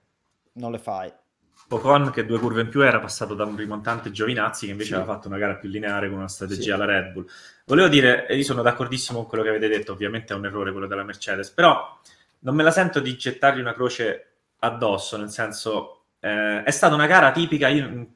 Non 0.55 0.71
le 0.71 0.79
fai. 0.79 1.09
Ocon 1.69 2.11
che 2.11 2.25
due 2.25 2.37
curve 2.37 2.63
in 2.63 2.69
più 2.69 2.81
era 2.81 2.99
passato 2.99 3.33
da 3.33 3.45
un 3.45 3.55
rimontante 3.55 4.11
Giovinazzi 4.11 4.65
che 4.65 4.73
invece 4.73 4.89
sì. 4.89 4.95
aveva 4.95 5.13
fatto 5.13 5.29
una 5.29 5.37
gara 5.37 5.55
più 5.55 5.69
lineare 5.69 6.09
con 6.09 6.17
una 6.17 6.27
strategia 6.27 6.61
sì. 6.61 6.71
alla 6.71 6.85
Red 6.85 7.13
Bull. 7.13 7.25
Volevo 7.65 7.87
dire, 7.87 8.27
e 8.27 8.35
io 8.35 8.43
sono 8.43 8.61
d'accordissimo 8.61 9.19
con 9.19 9.29
quello 9.29 9.43
che 9.45 9.51
avete 9.51 9.69
detto, 9.69 9.93
ovviamente 9.93 10.33
è 10.33 10.35
un 10.35 10.45
errore 10.45 10.71
quello 10.71 10.87
della 10.87 11.03
Mercedes, 11.03 11.49
però 11.49 11.97
non 12.39 12.55
me 12.55 12.63
la 12.63 12.71
sento 12.71 12.99
di 12.99 13.15
gettargli 13.15 13.61
una 13.61 13.73
croce 13.73 14.33
addosso, 14.59 15.15
nel 15.15 15.29
senso 15.29 16.07
eh, 16.19 16.61
è 16.61 16.71
stata 16.71 16.93
una 16.93 17.07
gara 17.07 17.31
tipica, 17.31 17.69
io 17.69 18.07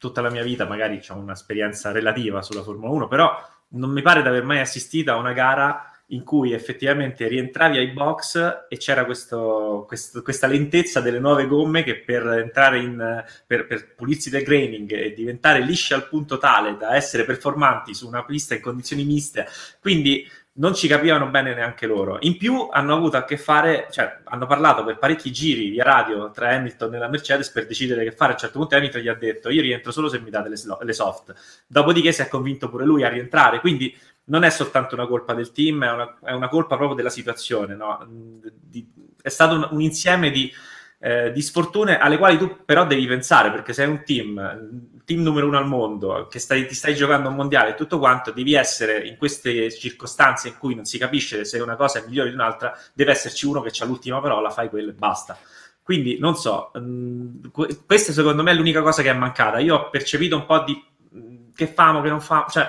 tutta 0.00 0.22
la 0.22 0.30
mia 0.30 0.42
vita 0.42 0.66
magari 0.66 0.98
ho 1.08 1.14
un'esperienza 1.14 1.92
relativa 1.92 2.40
sulla 2.40 2.62
Formula 2.62 2.90
1, 2.90 3.06
però 3.06 3.30
non 3.72 3.90
mi 3.90 4.00
pare 4.00 4.22
di 4.22 4.28
aver 4.28 4.44
mai 4.44 4.60
assistito 4.60 5.12
a 5.12 5.16
una 5.16 5.32
gara 5.32 5.84
in 6.12 6.24
cui 6.24 6.52
effettivamente 6.52 7.28
rientravi 7.28 7.78
ai 7.78 7.92
box 7.92 8.64
e 8.68 8.76
c'era 8.78 9.04
questo, 9.04 9.84
questo, 9.86 10.22
questa 10.22 10.46
lentezza 10.46 11.00
delle 11.00 11.20
nuove 11.20 11.46
gomme 11.46 11.84
che 11.84 12.00
per 12.00 12.26
entrare 12.26 12.80
in 12.80 13.24
per, 13.46 13.66
per 13.66 13.94
pulirsi 13.94 14.30
del 14.30 14.42
graining 14.42 14.90
e 14.90 15.12
diventare 15.12 15.60
lisci 15.60 15.94
al 15.94 16.08
punto 16.08 16.38
tale 16.38 16.76
da 16.76 16.96
essere 16.96 17.24
performanti 17.24 17.94
su 17.94 18.08
una 18.08 18.24
pista 18.24 18.54
in 18.54 18.60
condizioni 18.60 19.04
miste. 19.04 19.46
Quindi 19.80 20.26
non 20.52 20.74
ci 20.74 20.88
capivano 20.88 21.28
bene 21.28 21.54
neanche 21.54 21.86
loro. 21.86 22.18
In 22.20 22.36
più 22.36 22.68
hanno 22.70 22.94
avuto 22.94 23.16
a 23.16 23.24
che 23.24 23.36
fare, 23.36 23.86
cioè 23.90 24.20
hanno 24.24 24.46
parlato 24.46 24.84
per 24.84 24.98
parecchi 24.98 25.30
giri 25.30 25.70
via 25.70 25.84
radio 25.84 26.30
tra 26.30 26.50
Hamilton 26.50 26.94
e 26.94 26.98
la 26.98 27.08
Mercedes 27.08 27.50
per 27.50 27.66
decidere 27.66 28.04
che 28.04 28.12
fare. 28.12 28.32
A 28.32 28.34
un 28.34 28.40
certo 28.40 28.58
punto 28.58 28.74
Hamilton 28.74 29.00
gli 29.00 29.08
ha 29.08 29.14
detto 29.14 29.48
io 29.50 29.62
rientro 29.62 29.92
solo 29.92 30.08
se 30.08 30.18
mi 30.20 30.30
date 30.30 30.48
le, 30.48 30.56
le 30.80 30.92
soft. 30.92 31.34
Dopodiché 31.66 32.12
si 32.12 32.22
è 32.22 32.28
convinto 32.28 32.68
pure 32.68 32.84
lui 32.84 33.04
a 33.04 33.08
rientrare. 33.08 33.60
Quindi 33.60 33.96
non 34.24 34.42
è 34.44 34.50
soltanto 34.50 34.94
una 34.94 35.06
colpa 35.06 35.34
del 35.34 35.52
team, 35.52 35.84
è 35.84 35.92
una, 35.92 36.18
è 36.24 36.32
una 36.32 36.48
colpa 36.48 36.76
proprio 36.76 36.96
della 36.96 37.10
situazione. 37.10 37.74
No? 37.74 38.06
Di, 38.08 38.86
è 39.22 39.28
stato 39.28 39.54
un, 39.54 39.68
un 39.70 39.80
insieme 39.80 40.30
di, 40.30 40.52
eh, 40.98 41.32
di, 41.32 41.42
sfortune 41.42 41.98
alle 41.98 42.18
quali 42.18 42.36
tu 42.36 42.64
però 42.64 42.86
devi 42.86 43.06
pensare, 43.06 43.50
perché 43.50 43.72
sei 43.72 43.88
un 43.88 44.02
team, 44.04 44.99
team 45.10 45.22
numero 45.22 45.48
uno 45.48 45.58
al 45.58 45.66
mondo, 45.66 46.28
che 46.30 46.38
stai, 46.38 46.68
ti 46.68 46.74
stai 46.74 46.94
giocando 46.94 47.28
un 47.28 47.34
mondiale 47.34 47.70
e 47.70 47.74
tutto 47.74 47.98
quanto, 47.98 48.30
devi 48.30 48.54
essere 48.54 49.04
in 49.08 49.16
queste 49.16 49.72
circostanze 49.72 50.46
in 50.46 50.56
cui 50.56 50.76
non 50.76 50.84
si 50.84 50.98
capisce 50.98 51.44
se 51.44 51.58
una 51.58 51.74
cosa 51.74 51.98
è 51.98 52.04
migliore 52.06 52.28
di 52.28 52.36
un'altra, 52.36 52.78
deve 52.92 53.10
esserci 53.10 53.44
uno 53.44 53.60
che 53.60 53.72
ha 53.82 53.84
l'ultima 53.86 54.20
parola, 54.20 54.50
fai 54.50 54.68
quello 54.68 54.90
e 54.90 54.94
basta. 54.94 55.36
Quindi 55.82 56.18
non 56.20 56.36
so, 56.36 56.70
mh, 56.74 56.80
mm, 56.80 57.34
questa 57.84 58.12
secondo 58.12 58.44
me 58.44 58.52
è 58.52 58.54
l'unica 58.54 58.82
cosa 58.82 59.02
che 59.02 59.10
è 59.10 59.14
mancata. 59.14 59.58
Io 59.58 59.74
ho 59.74 59.90
percepito 59.90 60.36
un 60.36 60.46
po' 60.46 60.62
di 60.62 60.80
mm, 61.16 61.50
che 61.56 61.66
famo, 61.66 62.00
che 62.02 62.08
non 62.08 62.20
famo, 62.20 62.46
cioè 62.48 62.68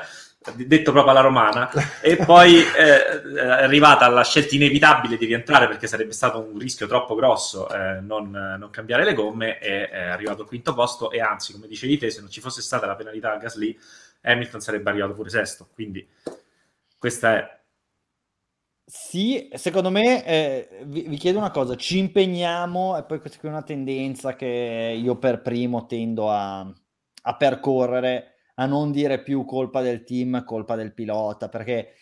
detto 0.55 0.91
proprio 0.91 1.11
alla 1.11 1.21
romana, 1.21 1.69
e 2.01 2.15
poi 2.15 2.61
eh, 2.61 3.21
è 3.21 3.47
arrivata 3.47 4.07
la 4.09 4.23
scelta 4.23 4.55
inevitabile 4.55 5.15
di 5.17 5.25
rientrare 5.25 5.67
perché 5.67 5.85
sarebbe 5.85 6.13
stato 6.13 6.39
un 6.39 6.57
rischio 6.57 6.87
troppo 6.87 7.13
grosso 7.13 7.69
eh, 7.69 7.99
non, 8.01 8.31
non, 8.31 8.69
cambiare 8.71 9.03
le 9.03 9.13
gomme 9.13 9.59
e 9.59 9.87
è 9.87 10.07
arrivato 10.07 10.41
al 10.41 10.47
quinto 10.47 10.73
posto 10.73 11.11
e 11.11 11.21
anzi, 11.21 11.53
come 11.53 11.67
dicevi 11.67 11.97
te, 11.99 12.09
se 12.09 12.21
non 12.21 12.31
ci 12.31 12.41
fosse 12.41 12.61
stata 12.61 12.87
la 12.87 12.95
penalità 12.95 13.33
a 13.33 13.37
Gasly, 13.37 13.77
Hamilton 14.21 14.61
sarebbe 14.61 14.89
arrivato 14.89 15.13
pure 15.13 15.29
sesto, 15.29 15.67
quindi 15.73 16.07
questa 16.97 17.35
è... 17.35 17.59
Sì, 18.83 19.49
secondo 19.53 19.89
me, 19.89 20.25
eh, 20.25 20.81
vi, 20.85 21.03
vi, 21.07 21.15
chiedo 21.17 21.37
una 21.37 21.51
cosa, 21.51 21.75
ci 21.77 21.97
impegniamo, 21.97 22.97
e 22.97 23.03
poi 23.03 23.21
questa 23.21 23.39
è 23.41 23.47
una 23.47 23.61
tendenza 23.61 24.35
che 24.35 24.99
io 25.01 25.15
per 25.15 25.41
primo 25.41 25.85
tendo 25.85 26.29
a, 26.29 26.59
a 26.59 27.35
percorrere, 27.37 28.30
a 28.61 28.65
non 28.67 28.91
dire 28.91 29.23
più 29.23 29.43
colpa 29.43 29.81
del 29.81 30.03
team, 30.03 30.43
colpa 30.43 30.75
del 30.75 30.93
pilota, 30.93 31.49
perché 31.49 31.93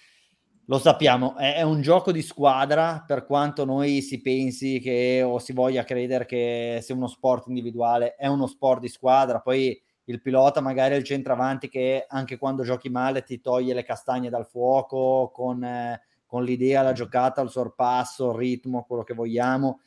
lo 0.66 0.78
sappiamo, 0.78 1.36
è, 1.38 1.62
un 1.62 1.82
gioco 1.82 2.12
di 2.12 2.22
squadra, 2.22 3.04
per 3.08 3.26
quanto 3.26 3.64
noi 3.66 4.02
si 4.02 4.22
pensi 4.22 4.80
che 4.80 5.24
o 5.24 5.40
si 5.40 5.54
voglia 5.54 5.86
credere 5.86 6.26
che 6.26 6.80
sia 6.84 6.94
uno 6.94 7.08
sport 7.08 7.48
individuale, 7.48 8.16
è 8.16 8.28
uno 8.28 8.46
sport 8.46 8.82
di 8.82 8.90
squadra, 8.90 9.40
poi 9.40 9.82
il 10.04 10.22
pilota 10.22 10.60
magari 10.60 10.96
è 10.96 10.98
il 10.98 11.04
centravanti 11.06 11.70
che 11.70 12.06
anche 12.08 12.38
quando 12.38 12.64
giochi 12.64 12.90
male 12.90 13.24
ti 13.24 13.40
toglie 13.40 13.74
le 13.74 13.84
castagne 13.84 14.30
dal 14.30 14.46
fuoco 14.46 15.32
con, 15.34 15.64
eh, 15.64 16.02
con 16.26 16.44
l'idea, 16.44 16.82
la 16.82 16.94
giocata, 16.94 17.42
il 17.42 17.50
sorpasso, 17.50 18.32
il 18.32 18.38
ritmo, 18.38 18.84
quello 18.84 19.04
che 19.04 19.14
vogliamo, 19.14 19.80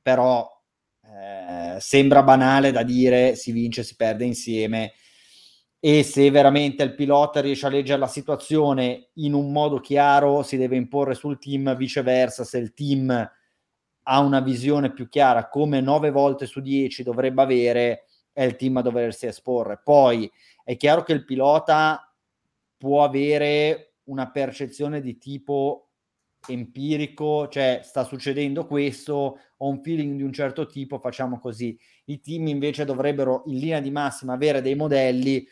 però 0.00 0.48
eh, 1.02 1.78
sembra 1.80 2.22
banale 2.22 2.70
da 2.70 2.84
dire 2.84 3.34
si 3.34 3.50
vince, 3.50 3.82
si 3.82 3.96
perde 3.96 4.24
insieme 4.24 4.92
e 5.80 6.02
se 6.02 6.30
veramente 6.30 6.82
il 6.82 6.94
pilota 6.94 7.40
riesce 7.40 7.66
a 7.66 7.70
leggere 7.70 8.00
la 8.00 8.08
situazione 8.08 9.10
in 9.14 9.32
un 9.32 9.52
modo 9.52 9.78
chiaro 9.78 10.42
si 10.42 10.56
deve 10.56 10.76
imporre 10.76 11.14
sul 11.14 11.38
team, 11.38 11.76
viceversa 11.76 12.44
se 12.44 12.58
il 12.58 12.74
team 12.74 13.30
ha 14.10 14.18
una 14.20 14.40
visione 14.40 14.92
più 14.92 15.08
chiara 15.08 15.48
come 15.48 15.80
9 15.80 16.10
volte 16.10 16.46
su 16.46 16.60
10 16.60 17.02
dovrebbe 17.02 17.42
avere 17.42 18.04
è 18.32 18.42
il 18.44 18.54
team 18.54 18.76
a 18.76 18.82
doversi 18.82 19.26
esporre. 19.26 19.80
Poi 19.82 20.30
è 20.64 20.76
chiaro 20.76 21.02
che 21.02 21.12
il 21.12 21.24
pilota 21.24 22.14
può 22.76 23.02
avere 23.02 23.94
una 24.04 24.30
percezione 24.30 25.00
di 25.00 25.18
tipo 25.18 25.88
empirico, 26.46 27.48
cioè 27.48 27.80
sta 27.82 28.04
succedendo 28.04 28.64
questo, 28.66 29.38
ho 29.56 29.68
un 29.68 29.82
feeling 29.82 30.16
di 30.16 30.22
un 30.22 30.32
certo 30.32 30.66
tipo, 30.66 31.00
facciamo 31.00 31.40
così. 31.40 31.76
I 32.04 32.20
team 32.20 32.46
invece 32.46 32.84
dovrebbero 32.84 33.42
in 33.46 33.58
linea 33.58 33.80
di 33.80 33.90
massima 33.90 34.34
avere 34.34 34.62
dei 34.62 34.76
modelli 34.76 35.44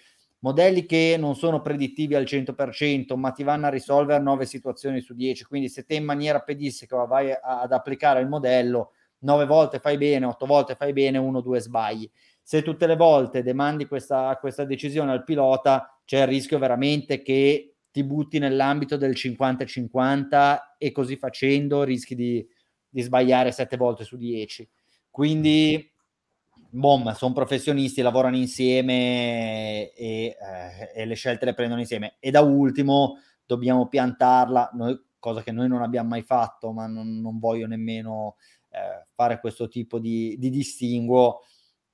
modelli 0.46 0.86
che 0.86 1.16
non 1.18 1.34
sono 1.34 1.60
predittivi 1.60 2.14
al 2.14 2.22
100%, 2.22 3.16
ma 3.16 3.32
ti 3.32 3.42
vanno 3.42 3.66
a 3.66 3.70
risolvere 3.70 4.22
9 4.22 4.46
situazioni 4.46 5.00
su 5.00 5.12
10. 5.12 5.44
Quindi 5.44 5.68
se 5.68 5.84
te 5.84 5.96
in 5.96 6.04
maniera 6.04 6.40
pedisseca 6.40 7.04
vai 7.04 7.32
ad 7.32 7.72
applicare 7.72 8.20
il 8.20 8.28
modello, 8.28 8.92
9 9.18 9.44
volte 9.44 9.80
fai 9.80 9.96
bene, 9.96 10.24
8 10.24 10.46
volte 10.46 10.76
fai 10.76 10.92
bene, 10.92 11.18
1 11.18 11.40
2 11.40 11.60
sbagli. 11.60 12.08
Se 12.40 12.62
tutte 12.62 12.86
le 12.86 12.94
volte 12.94 13.42
demandi 13.42 13.86
questa, 13.86 14.36
questa 14.40 14.64
decisione 14.64 15.10
al 15.10 15.24
pilota, 15.24 15.98
c'è 16.04 16.20
il 16.20 16.28
rischio 16.28 16.60
veramente 16.60 17.22
che 17.22 17.74
ti 17.90 18.04
butti 18.04 18.38
nell'ambito 18.38 18.96
del 18.96 19.12
50-50 19.12 20.58
e 20.78 20.92
così 20.92 21.16
facendo 21.16 21.82
rischi 21.82 22.14
di, 22.14 22.46
di 22.88 23.00
sbagliare 23.00 23.50
7 23.50 23.76
volte 23.76 24.04
su 24.04 24.16
10. 24.16 24.68
Quindi 25.10 25.90
bom, 26.76 27.12
sono 27.14 27.32
professionisti, 27.32 28.02
lavorano 28.02 28.36
insieme 28.36 29.92
e, 29.92 30.36
eh, 30.38 30.92
e, 30.94 31.06
le 31.06 31.14
scelte 31.14 31.46
le 31.46 31.54
prendono 31.54 31.80
insieme. 31.80 32.16
E 32.20 32.30
da 32.30 32.42
ultimo 32.42 33.18
dobbiamo 33.44 33.88
piantarla, 33.88 34.70
noi, 34.74 35.00
cosa 35.18 35.42
che 35.42 35.52
noi 35.52 35.68
non 35.68 35.82
abbiamo 35.82 36.10
mai 36.10 36.22
fatto, 36.22 36.72
ma 36.72 36.86
non, 36.86 37.20
non 37.20 37.38
voglio 37.38 37.66
nemmeno 37.66 38.36
eh, 38.70 39.06
fare 39.14 39.40
questo 39.40 39.68
tipo 39.68 39.98
di, 39.98 40.36
di 40.38 40.50
distinguo, 40.50 41.40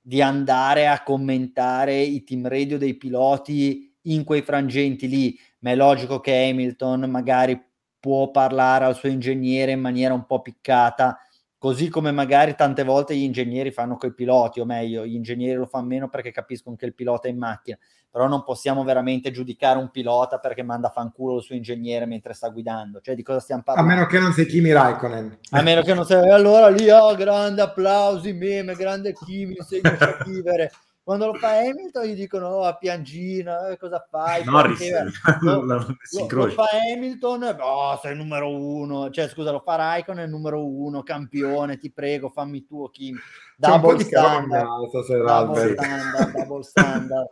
di 0.01 0.21
andare 0.21 0.87
a 0.87 1.01
commentare 1.01 2.01
i 2.01 2.23
team 2.23 2.47
radio 2.47 2.77
dei 2.77 2.95
piloti 2.95 3.95
in 4.01 4.25
quei 4.25 4.41
frangenti 4.41 5.07
lì. 5.07 5.37
Ma 5.59 5.71
è 5.71 5.75
logico 5.75 6.19
che 6.19 6.49
Hamilton 6.49 7.09
magari 7.09 7.57
può 7.99 8.31
parlare 8.31 8.83
al 8.83 8.95
suo 8.95 9.07
ingegnere 9.07 9.71
in 9.71 9.79
maniera 9.79 10.13
un 10.13 10.25
po' 10.25 10.41
piccata, 10.41 11.17
così 11.63 11.87
come 11.87 12.11
magari 12.11 12.55
tante 12.55 12.83
volte 12.83 13.15
gli 13.15 13.23
ingegneri 13.23 13.71
fanno 13.71 13.95
coi 13.95 14.13
piloti, 14.13 14.59
o 14.59 14.65
meglio, 14.65 15.05
gli 15.05 15.15
ingegneri 15.15 15.55
lo 15.55 15.65
fanno 15.65 15.85
meno 15.85 16.09
perché 16.09 16.29
capiscono 16.29 16.75
che 16.75 16.85
il 16.85 16.93
pilota 16.93 17.29
è 17.29 17.31
in 17.31 17.37
macchina, 17.37 17.77
però 18.11 18.27
non 18.27 18.43
possiamo 18.43 18.83
veramente 18.83 19.31
giudicare 19.31 19.79
un 19.79 19.89
pilota 19.89 20.39
perché 20.39 20.61
manda 20.61 20.89
fanculo 20.89 21.37
il 21.37 21.41
suo 21.41 21.55
ingegnere 21.55 22.05
mentre 22.05 22.33
sta 22.33 22.49
guidando, 22.49 22.99
cioè 22.99 23.15
di 23.15 23.23
cosa 23.23 23.39
stiamo 23.39 23.61
parlando? 23.63 23.89
A 23.89 23.95
meno 23.95 24.07
che 24.07 24.19
non 24.19 24.33
sei 24.33 24.45
Kimi 24.45 24.73
Raikkonen. 24.73 25.37
A 25.51 25.61
meno 25.61 25.83
che 25.83 25.93
non 25.93 26.03
sei, 26.03 26.29
allora 26.29 26.67
lì, 26.67 26.89
oh, 26.89 27.15
grande 27.15 27.61
applausi, 27.61 28.33
meme, 28.33 28.75
grande 28.75 29.13
Kimi, 29.13 29.55
insegna 29.57 29.97
a 29.97 30.21
vivere, 30.25 30.69
quando 31.03 31.25
lo 31.25 31.33
fa 31.33 31.57
Hamilton 31.57 32.05
gli 32.05 32.15
dicono 32.15 32.47
oh, 32.47 32.63
a 32.63 32.77
piangina, 32.77 33.67
eh, 33.67 33.77
cosa 33.77 34.05
fai? 34.09 34.45
Norris, 34.45 34.79
lo, 35.41 35.61
lo, 35.61 35.97
lo, 36.29 36.49
fa 36.49 36.65
Hamilton, 36.93 37.57
oh, 37.59 37.99
sei 38.01 38.13
il 38.13 38.17
numero 38.17 38.49
uno, 38.49 39.09
cioè 39.09 39.27
scusa, 39.27 39.51
lo 39.51 39.59
fa 39.59 39.75
Raikkonen, 39.75 40.29
numero 40.29 40.65
uno, 40.65 41.03
campione, 41.03 41.77
ti 41.77 41.91
prego, 41.91 42.29
fammi 42.29 42.63
tuo 42.63 42.87
Kim. 42.87 43.19
Double 43.57 43.99
standard, 43.99 44.65
double 44.65 45.73
standard, 45.73 46.31
double 46.31 46.63
standard. 46.63 47.29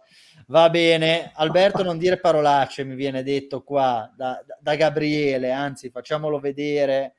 Va 0.47 0.69
bene, 0.69 1.31
Alberto, 1.33 1.81
non 1.81 1.97
dire 1.97 2.19
parolacce, 2.19 2.83
mi 2.83 2.95
viene 2.95 3.23
detto 3.23 3.63
qua 3.63 4.11
da, 4.15 4.43
da 4.59 4.75
Gabriele, 4.75 5.51
anzi 5.51 5.89
facciamolo 5.89 6.39
vedere. 6.39 7.15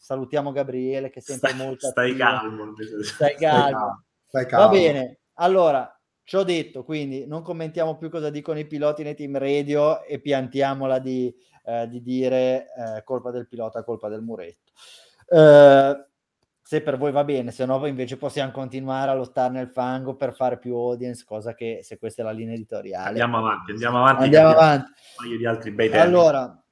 Salutiamo 0.00 0.52
Gabriele 0.52 1.10
che 1.10 1.18
è 1.18 1.22
sempre 1.22 1.50
stai, 1.50 1.66
molto 1.66 1.88
stai 1.88 2.14
calmo, 2.14 2.72
stai 3.02 3.34
calmo. 3.34 4.04
Stai 4.28 4.46
calmo. 4.46 4.66
Va 4.66 4.70
bene, 4.70 5.17
allora 5.38 5.92
ci 6.22 6.36
ho 6.36 6.42
detto, 6.42 6.84
quindi 6.84 7.26
non 7.26 7.42
commentiamo 7.42 7.96
più 7.96 8.10
cosa 8.10 8.28
dicono 8.28 8.58
i 8.58 8.66
piloti 8.66 9.02
nei 9.02 9.14
team 9.14 9.38
radio 9.38 10.04
e 10.04 10.20
piantiamola 10.20 10.98
di, 10.98 11.34
eh, 11.64 11.88
di 11.88 12.02
dire 12.02 12.66
eh, 12.76 13.02
colpa 13.02 13.30
del 13.30 13.48
pilota, 13.48 13.82
colpa 13.82 14.08
del 14.08 14.20
muretto. 14.20 14.72
Eh, 15.30 16.06
se 16.60 16.82
per 16.82 16.98
voi 16.98 17.12
va 17.12 17.24
bene, 17.24 17.50
se 17.50 17.64
no 17.64 17.86
invece 17.86 18.18
possiamo 18.18 18.50
continuare 18.50 19.10
a 19.10 19.14
lottare 19.14 19.54
nel 19.54 19.70
fango 19.70 20.16
per 20.16 20.34
fare 20.34 20.58
più 20.58 20.74
audience, 20.74 21.24
cosa 21.26 21.54
che 21.54 21.80
se 21.82 21.96
questa 21.96 22.20
è 22.20 22.24
la 22.26 22.30
linea 22.30 22.56
editoriale. 22.56 23.08
Andiamo 23.08 23.38
avanti, 23.38 23.70
andiamo 23.70 23.98
avanti. 24.00 24.24
Andiamo 24.24 24.48
avanti. 24.50 24.92
Di 25.38 25.46
altri 25.46 25.70
bei 25.70 25.88
temi. 25.88 26.02
Allora, 26.02 26.62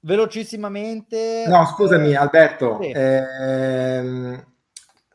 velocissimamente... 0.00 1.44
No, 1.46 1.64
scusami 1.64 2.12
Alberto, 2.16 2.80
sì. 2.82 2.90
ehm, 2.92 4.44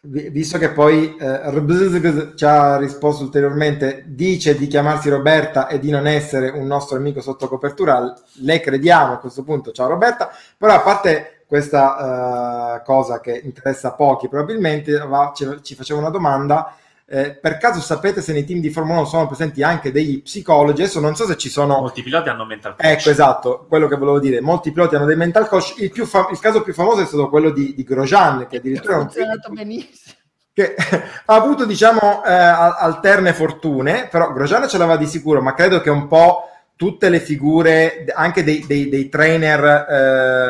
visto 0.05 0.57
che 0.57 0.69
poi 0.69 1.15
eh, 1.17 2.33
ci 2.35 2.45
ha 2.45 2.77
risposto 2.77 3.23
ulteriormente, 3.23 4.03
dice 4.07 4.55
di 4.57 4.67
chiamarsi 4.67 5.09
Roberta 5.09 5.67
e 5.67 5.79
di 5.79 5.89
non 5.89 6.07
essere 6.07 6.49
un 6.49 6.67
nostro 6.67 6.97
amico 6.97 7.21
sotto 7.21 7.47
copertura, 7.47 8.13
le 8.41 8.59
crediamo 8.59 9.13
a 9.13 9.17
questo 9.17 9.43
punto, 9.43 9.71
ciao 9.71 9.87
Roberta, 9.87 10.29
però 10.57 10.73
a 10.73 10.81
parte 10.81 11.43
questa 11.47 12.79
uh, 12.79 12.83
cosa 12.83 13.19
che 13.19 13.39
interessa 13.43 13.93
pochi 13.93 14.27
probabilmente, 14.27 14.97
va, 14.97 15.31
ci, 15.35 15.47
ci, 15.61 15.75
faceva 15.75 15.99
una 15.99 16.09
domanda. 16.09 16.75
Eh, 17.07 17.35
per 17.35 17.57
caso 17.57 17.81
sapete 17.81 18.19
se 18.19 18.33
nei 18.33 18.45
team 18.45 18.59
di 18.59 18.71
Formula 18.71 18.99
1 18.99 19.07
sono 19.07 19.27
presenti 19.27 19.61
anche 19.61 19.91
degli 19.91 20.23
psicologi? 20.23 20.81
Adesso 20.81 20.99
non 20.99 21.15
so 21.15 21.25
se 21.25 21.37
ci 21.37 21.49
sono. 21.49 21.79
Molti 21.79 22.01
piloti 22.01 22.29
hanno 22.29 22.45
mental 22.45 22.75
coach. 22.75 22.85
Ecco, 22.85 23.09
esatto, 23.09 23.65
quello 23.69 23.87
che 23.87 23.95
volevo 23.95 24.19
dire. 24.19 24.41
Molti 24.41 24.71
piloti 24.71 24.95
hanno 24.95 25.05
dei 25.05 25.15
mental 25.15 25.47
coach. 25.47 25.75
Il, 25.77 25.91
fa- 26.07 26.27
il 26.31 26.39
caso 26.39 26.63
più 26.63 26.73
famoso 26.73 27.01
è 27.01 27.05
stato 27.05 27.29
quello 27.29 27.51
di, 27.51 27.75
di 27.75 27.83
Grosjean, 27.83 28.47
che 28.47 28.57
addirittura. 28.57 28.95
Ha 28.95 28.99
funzionato 29.01 29.51
benissimo 29.51 30.13
che 30.55 30.73
ha 31.25 31.35
avuto 31.35 31.65
diciamo 31.65 32.23
eh, 32.23 32.31
alterne 32.31 33.33
fortune, 33.33 34.07
però 34.09 34.31
Grosjean 34.31 34.69
ce 34.69 34.77
l'aveva 34.77 34.95
di 34.95 35.05
sicuro, 35.05 35.41
ma 35.41 35.53
credo 35.53 35.81
che 35.81 35.89
un 35.89 36.07
po' 36.07 36.49
tutte 36.77 37.09
le 37.09 37.19
figure, 37.19 38.05
anche 38.13 38.41
dei, 38.41 38.65
dei, 38.65 38.87
dei 38.87 39.09
trainer 39.09 39.63
eh, 39.63 39.95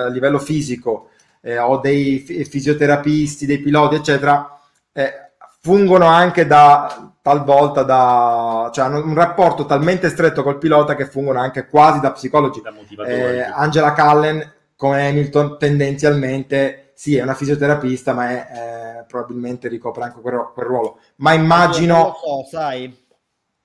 a 0.06 0.08
livello 0.10 0.38
fisico 0.38 1.10
eh, 1.42 1.58
o 1.58 1.80
dei 1.80 2.20
fisioterapisti, 2.20 3.48
dei 3.48 3.58
piloti, 3.58 3.96
eccetera, 3.96 4.60
eh, 4.94 5.25
fungono 5.66 6.06
anche 6.06 6.46
da 6.46 7.12
talvolta 7.24 7.82
da 7.82 8.70
cioè 8.72 8.86
hanno 8.86 9.04
un 9.04 9.16
rapporto 9.16 9.66
talmente 9.66 10.10
stretto 10.10 10.44
col 10.44 10.60
pilota 10.60 10.94
che 10.94 11.08
fungono 11.08 11.40
anche 11.40 11.68
quasi 11.68 12.00
da 12.02 12.12
psicologi. 12.12 12.62
Da 12.62 12.72
eh, 13.04 13.42
Angela 13.42 13.94
Cullen, 13.94 14.54
come 14.76 15.08
Hamilton, 15.08 15.58
tendenzialmente 15.58 16.92
sì, 16.94 17.16
è 17.18 17.24
una 17.24 17.34
fisioterapista, 17.34 18.14
ma 18.14 18.30
è, 18.30 19.00
eh, 19.00 19.06
probabilmente 19.08 19.68
ricopre 19.68 20.04
anche 20.04 20.22
quel, 20.22 20.52
quel 20.54 20.66
ruolo. 20.68 21.00
Ma 21.16 21.34
immagino. 21.34 21.96
Non 21.96 22.06
lo 22.06 22.44
so, 22.44 22.48
sai 22.48 23.04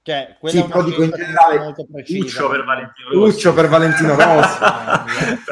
cioè, 0.03 0.35
sì, 0.45 0.65
però 0.65 0.83
dico 0.83 1.03
in 1.03 1.11
generale 1.15 1.75
Uccio 2.09 2.49
per 2.49 2.65
Valentino 2.65 3.11
Rossi. 3.13 3.37
Uccio 3.37 3.53
per 3.53 3.69
Valentino 3.69 4.15
Rossi. 4.17 4.59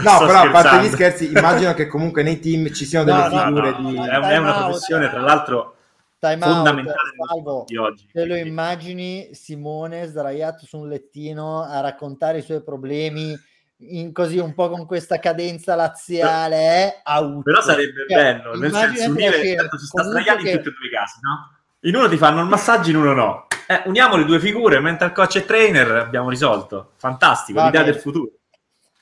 no, 0.02 0.26
però 0.26 0.40
a 0.40 0.50
parte 0.50 0.80
gli 0.80 0.90
scherzi, 0.90 1.26
immagino 1.30 1.74
che 1.74 1.86
comunque 1.86 2.22
nei 2.22 2.40
team 2.40 2.72
ci 2.72 2.86
siano 2.86 3.04
delle 3.04 3.28
no, 3.28 3.44
figure 3.44 3.70
no, 3.72 3.78
no, 3.80 3.90
di... 3.90 3.96
È, 3.98 4.18
è 4.18 4.36
una 4.38 4.64
professione, 4.64 5.10
tra 5.10 5.20
l'altro, 5.20 5.74
time 6.18 6.38
fondamentale 6.38 6.96
out, 7.44 7.66
di 7.66 7.76
oggi. 7.76 8.08
Se 8.12 8.24
lo 8.24 8.36
immagini 8.36 9.30
Simone 9.32 10.06
sdraiato 10.06 10.66
su 10.66 10.78
un 10.78 10.88
lettino 10.88 11.62
a 11.62 11.80
raccontare 11.80 12.38
i 12.38 12.42
suoi 12.42 12.62
problemi 12.62 13.36
in 13.80 14.12
così 14.12 14.38
un 14.38 14.54
po' 14.54 14.68
con 14.68 14.86
questa 14.86 15.20
cadenza 15.20 15.76
laziale 15.76 17.00
però, 17.04 17.42
però 17.42 17.60
sarebbe 17.60 18.06
cioè, 18.08 18.34
bello 18.34 18.56
nel 18.56 18.72
senso 18.72 19.08
unire 19.08 19.54
tanto 19.54 19.78
si 19.78 19.86
sta 19.86 20.02
sdraiando 20.02 20.42
che... 20.42 20.50
in 20.50 20.56
tutti 20.56 20.68
e 20.70 20.72
due 20.72 20.88
i 20.88 20.90
casi 20.90 21.20
no? 21.22 21.88
in 21.88 21.94
uno 21.94 22.08
ti 22.08 22.16
fanno 22.16 22.40
il 22.40 22.48
massaggio 22.48 22.90
in 22.90 22.96
uno 22.96 23.12
no 23.12 23.46
eh, 23.70 23.82
uniamo 23.84 24.16
le 24.16 24.24
due 24.24 24.40
figure, 24.40 24.80
mental 24.80 25.12
coach 25.12 25.36
e 25.36 25.44
trainer, 25.44 25.90
abbiamo 25.90 26.30
risolto. 26.30 26.92
Fantastico, 26.96 27.58
Va 27.58 27.66
l'idea 27.66 27.82
bene. 27.82 27.92
del 27.92 28.00
futuro. 28.00 28.30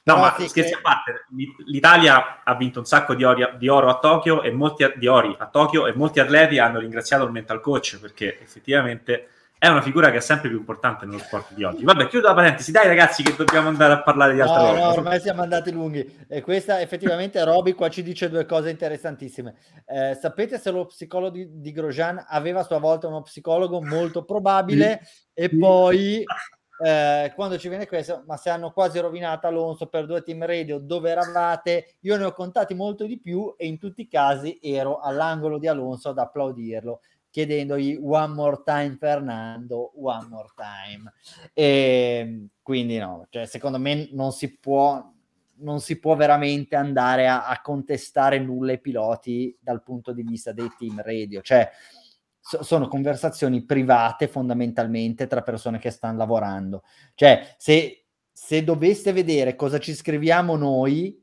No, 0.07 0.19
ma 0.19 0.35
sì, 0.39 0.47
scherzi 0.47 0.71
che... 0.71 0.79
a 0.79 0.81
parte, 0.81 1.27
l'Italia 1.67 2.43
ha 2.45 2.55
vinto 2.55 2.79
un 2.79 2.85
sacco 2.85 3.15
di, 3.15 3.25
ori, 3.25 3.45
di 3.59 3.67
oro 3.67 3.89
a 3.89 3.99
Tokyo 3.99 4.43
e 4.43 4.53
molti 4.53 4.87
di 4.97 5.09
ori 5.09 5.35
a 5.37 5.47
Tokyo 5.47 5.89
e 5.89 5.95
molti 5.95 6.21
atleti 6.21 6.61
hanno 6.61 6.79
ringraziato 6.79 7.25
il 7.25 7.33
mental 7.33 7.61
coach 7.61 7.99
perché 8.01 8.41
effettivamente 8.41 9.31
è 9.59 9.67
una 9.67 9.83
figura 9.83 10.13
che 10.13 10.19
è 10.19 10.21
sempre 10.21 10.49
più 10.49 10.59
importante 10.59 11.07
nello 11.07 11.19
sport 11.19 11.55
di 11.55 11.65
oggi. 11.65 11.83
Vabbè, 11.83 12.07
chiudo 12.07 12.29
la 12.29 12.35
parentesi, 12.35 12.71
dai 12.71 12.87
ragazzi 12.87 13.25
che 13.25 13.35
dobbiamo 13.35 13.67
andare 13.67 13.95
a 13.95 14.03
parlare 14.03 14.35
di 14.35 14.41
altre 14.41 14.63
no, 14.63 14.69
cose. 14.69 14.81
No, 14.81 14.89
ormai 14.91 15.19
siamo 15.19 15.43
andati 15.43 15.73
lunghi. 15.73 16.27
E 16.29 16.41
questa 16.41 16.81
effettivamente 16.81 17.43
Roby 17.43 17.73
qua 17.73 17.89
ci 17.89 18.05
dice 18.05 18.29
due 18.29 18.47
cose 18.47 18.71
interessantissime. 18.71 19.57
Eh, 19.87 20.17
sapete 20.21 20.59
se 20.59 20.71
lo 20.71 20.87
psicologo 20.87 21.35
di, 21.35 21.49
di, 21.61 21.73
Grosjean 21.73 22.25
aveva 22.29 22.61
a 22.61 22.65
sua 22.65 22.79
volta 22.79 23.09
uno 23.09 23.23
psicologo? 23.23 23.83
Molto 23.83 24.25
probabile. 24.25 25.01
Sì. 25.03 25.25
E 25.33 25.49
sì. 25.49 25.57
poi 25.57 26.25
eh, 26.85 27.33
quando 27.35 27.59
ci 27.59 27.69
viene 27.69 27.87
questo, 27.87 28.23
ma 28.27 28.37
se 28.37 28.51
hanno 28.51 28.71
quasi 28.71 28.99
rovinato 28.99 29.47
Alonso 29.47 29.87
per 29.87 30.07
due 30.07 30.23
team 30.23 30.45
radio 30.45 30.79
dove 30.79 31.11
eravate, 31.11 31.97
io 32.01 32.17
ne 32.17 32.25
ho 32.25 32.33
contati 32.33 32.75
molto 32.75 33.07
di 33.07 33.19
più 33.19 33.55
e 33.57 33.67
in 33.67 33.79
tutti 33.79 34.03
i 34.03 34.09
casi 34.09 34.59
ero 34.61 34.99
all'angolo 34.99 35.59
di 35.59 35.67
Alonso 35.67 36.11
ad 36.11 36.19
applaudirlo 36.19 37.01
chiedendogli 37.37 37.99
one 38.01 38.33
more 38.33 38.63
time 38.65 38.97
Fernando, 38.99 39.93
one 39.97 40.27
more 40.31 40.49
time. 40.57 41.13
E 41.53 42.47
quindi 42.63 42.97
no, 42.97 43.27
cioè, 43.29 43.45
secondo 43.45 43.79
me 43.79 44.09
non 44.13 44.33
si 44.33 44.57
può 44.57 45.13
non 45.59 45.81
si 45.81 45.99
può 45.99 46.17
veramente 46.17 46.77
andare 46.77 47.29
a, 47.29 47.47
a, 47.47 47.61
contestare 47.63 48.39
nulla 48.39 48.73
ai 48.73 48.81
piloti 48.81 49.57
dal 49.59 49.83
punto 49.83 50.13
di 50.13 50.23
vista 50.23 50.53
dei 50.53 50.71
team 50.79 51.01
radio, 51.03 51.41
cioè 51.41 51.71
so, 52.47 52.63
sono 52.63 52.87
conversazioni 52.87 53.65
private 53.65 54.29
fondamentalmente 54.29 55.27
tra 55.27 55.43
persone 55.43 55.79
che 55.81 55.91
stanno 55.91 56.19
lavorando. 56.19 56.85
Cioè, 57.15 57.55
se, 57.59 58.05
se 58.33 58.63
doveste 58.63 59.13
vedere 59.13 59.57
cosa 59.57 59.79
ci 59.79 59.93
scriviamo 59.93 60.55
noi, 60.57 61.21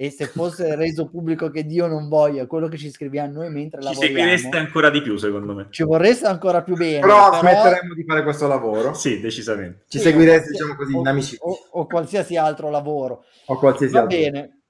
e 0.00 0.10
se 0.10 0.26
fosse 0.28 0.76
reso 0.76 1.08
pubblico 1.08 1.48
che 1.48 1.64
Dio 1.64 1.86
non 1.86 2.08
voglia 2.08 2.46
quello 2.46 2.68
che 2.68 2.76
ci 2.76 2.90
scriviamo 2.90 3.32
noi 3.32 3.50
mentre 3.50 3.80
ci 3.80 3.88
lavoriamo 3.88 4.16
ci 4.16 4.24
seguireste 4.24 4.56
ancora 4.56 4.90
di 4.90 5.02
più 5.02 5.16
secondo 5.16 5.54
me. 5.54 5.66
ci 5.70 5.82
vorreste 5.82 6.26
ancora 6.26 6.62
più 6.62 6.76
bene 6.76 7.00
però, 7.00 7.30
però... 7.30 7.40
smetteremo 7.40 7.94
di 7.94 8.04
fare 8.04 8.22
questo 8.22 8.46
lavoro? 8.46 8.94
Sì 8.94 9.18
decisamente. 9.18 9.86
Ci 9.88 9.98
sì, 9.98 10.04
seguireste 10.04 10.50
diciamo 10.50 10.76
così 10.76 10.94
o, 10.94 11.00
in 11.00 11.06
amicizia 11.08 11.38
o, 11.40 11.58
o, 11.70 11.86
qualsiasi 11.86 12.36
altro 12.36 12.70
lavoro. 12.70 13.24
O 13.46 13.58
qualsiasi 13.58 13.92
va 13.94 14.00
altro. 14.02 14.16
bene. 14.16 14.60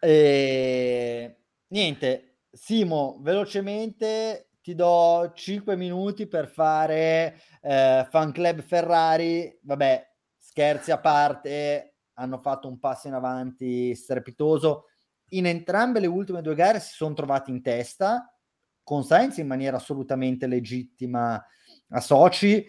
E... 0.00 1.36
niente 1.68 2.28
Simo 2.50 3.18
velocemente 3.22 4.47
ti 4.68 4.74
do 4.74 5.32
5 5.34 5.76
minuti 5.76 6.26
per 6.26 6.46
fare 6.46 7.40
eh, 7.62 8.06
fan 8.10 8.32
club 8.32 8.60
Ferrari 8.60 9.58
vabbè 9.62 10.06
scherzi 10.36 10.90
a 10.90 10.98
parte 10.98 11.94
hanno 12.14 12.36
fatto 12.36 12.68
un 12.68 12.78
passo 12.78 13.08
in 13.08 13.14
avanti 13.14 13.94
strepitoso. 13.94 14.88
In 15.30 15.46
entrambe 15.46 16.00
le 16.00 16.06
ultime 16.06 16.42
due 16.42 16.54
gare 16.54 16.80
si 16.80 16.92
sono 16.92 17.14
trovati 17.14 17.50
in 17.50 17.62
testa, 17.62 18.30
con 18.82 19.04
Sainz 19.04 19.38
in 19.38 19.46
maniera 19.46 19.78
assolutamente 19.78 20.46
legittima 20.46 21.42
a 21.88 22.00
Sochi, 22.00 22.66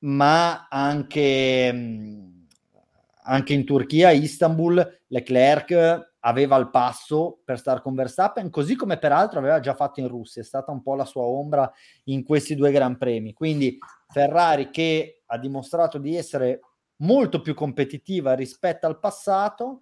ma 0.00 0.68
anche, 0.68 1.68
anche 3.22 3.52
in 3.52 3.64
Turchia, 3.64 4.10
Istanbul, 4.10 5.00
Leclerc 5.08 6.09
aveva 6.20 6.56
il 6.56 6.70
passo 6.70 7.40
per 7.44 7.58
stare 7.58 7.80
con 7.80 7.94
Verstappen, 7.94 8.50
così 8.50 8.76
come 8.76 8.98
peraltro 8.98 9.38
aveva 9.38 9.60
già 9.60 9.74
fatto 9.74 10.00
in 10.00 10.08
Russia, 10.08 10.42
è 10.42 10.44
stata 10.44 10.70
un 10.70 10.82
po' 10.82 10.94
la 10.94 11.04
sua 11.04 11.22
ombra 11.22 11.70
in 12.04 12.24
questi 12.24 12.54
due 12.54 12.72
Gran 12.72 12.98
Premi. 12.98 13.32
Quindi 13.32 13.78
Ferrari 14.08 14.70
che 14.70 15.22
ha 15.26 15.38
dimostrato 15.38 15.98
di 15.98 16.16
essere 16.16 16.60
molto 16.96 17.40
più 17.40 17.54
competitiva 17.54 18.34
rispetto 18.34 18.86
al 18.86 18.98
passato. 18.98 19.80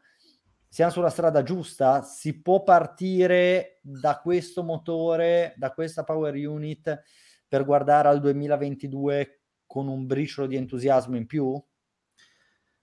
Siamo 0.68 0.92
sulla 0.92 1.10
strada 1.10 1.42
giusta, 1.42 2.02
si 2.02 2.40
può 2.40 2.62
partire 2.62 3.80
da 3.82 4.20
questo 4.20 4.62
motore, 4.62 5.54
da 5.56 5.72
questa 5.72 6.04
power 6.04 6.34
unit 6.34 7.02
per 7.48 7.64
guardare 7.64 8.08
al 8.08 8.20
2022 8.20 9.40
con 9.66 9.88
un 9.88 10.06
briciolo 10.06 10.46
di 10.46 10.56
entusiasmo 10.56 11.16
in 11.16 11.26
più? 11.26 11.60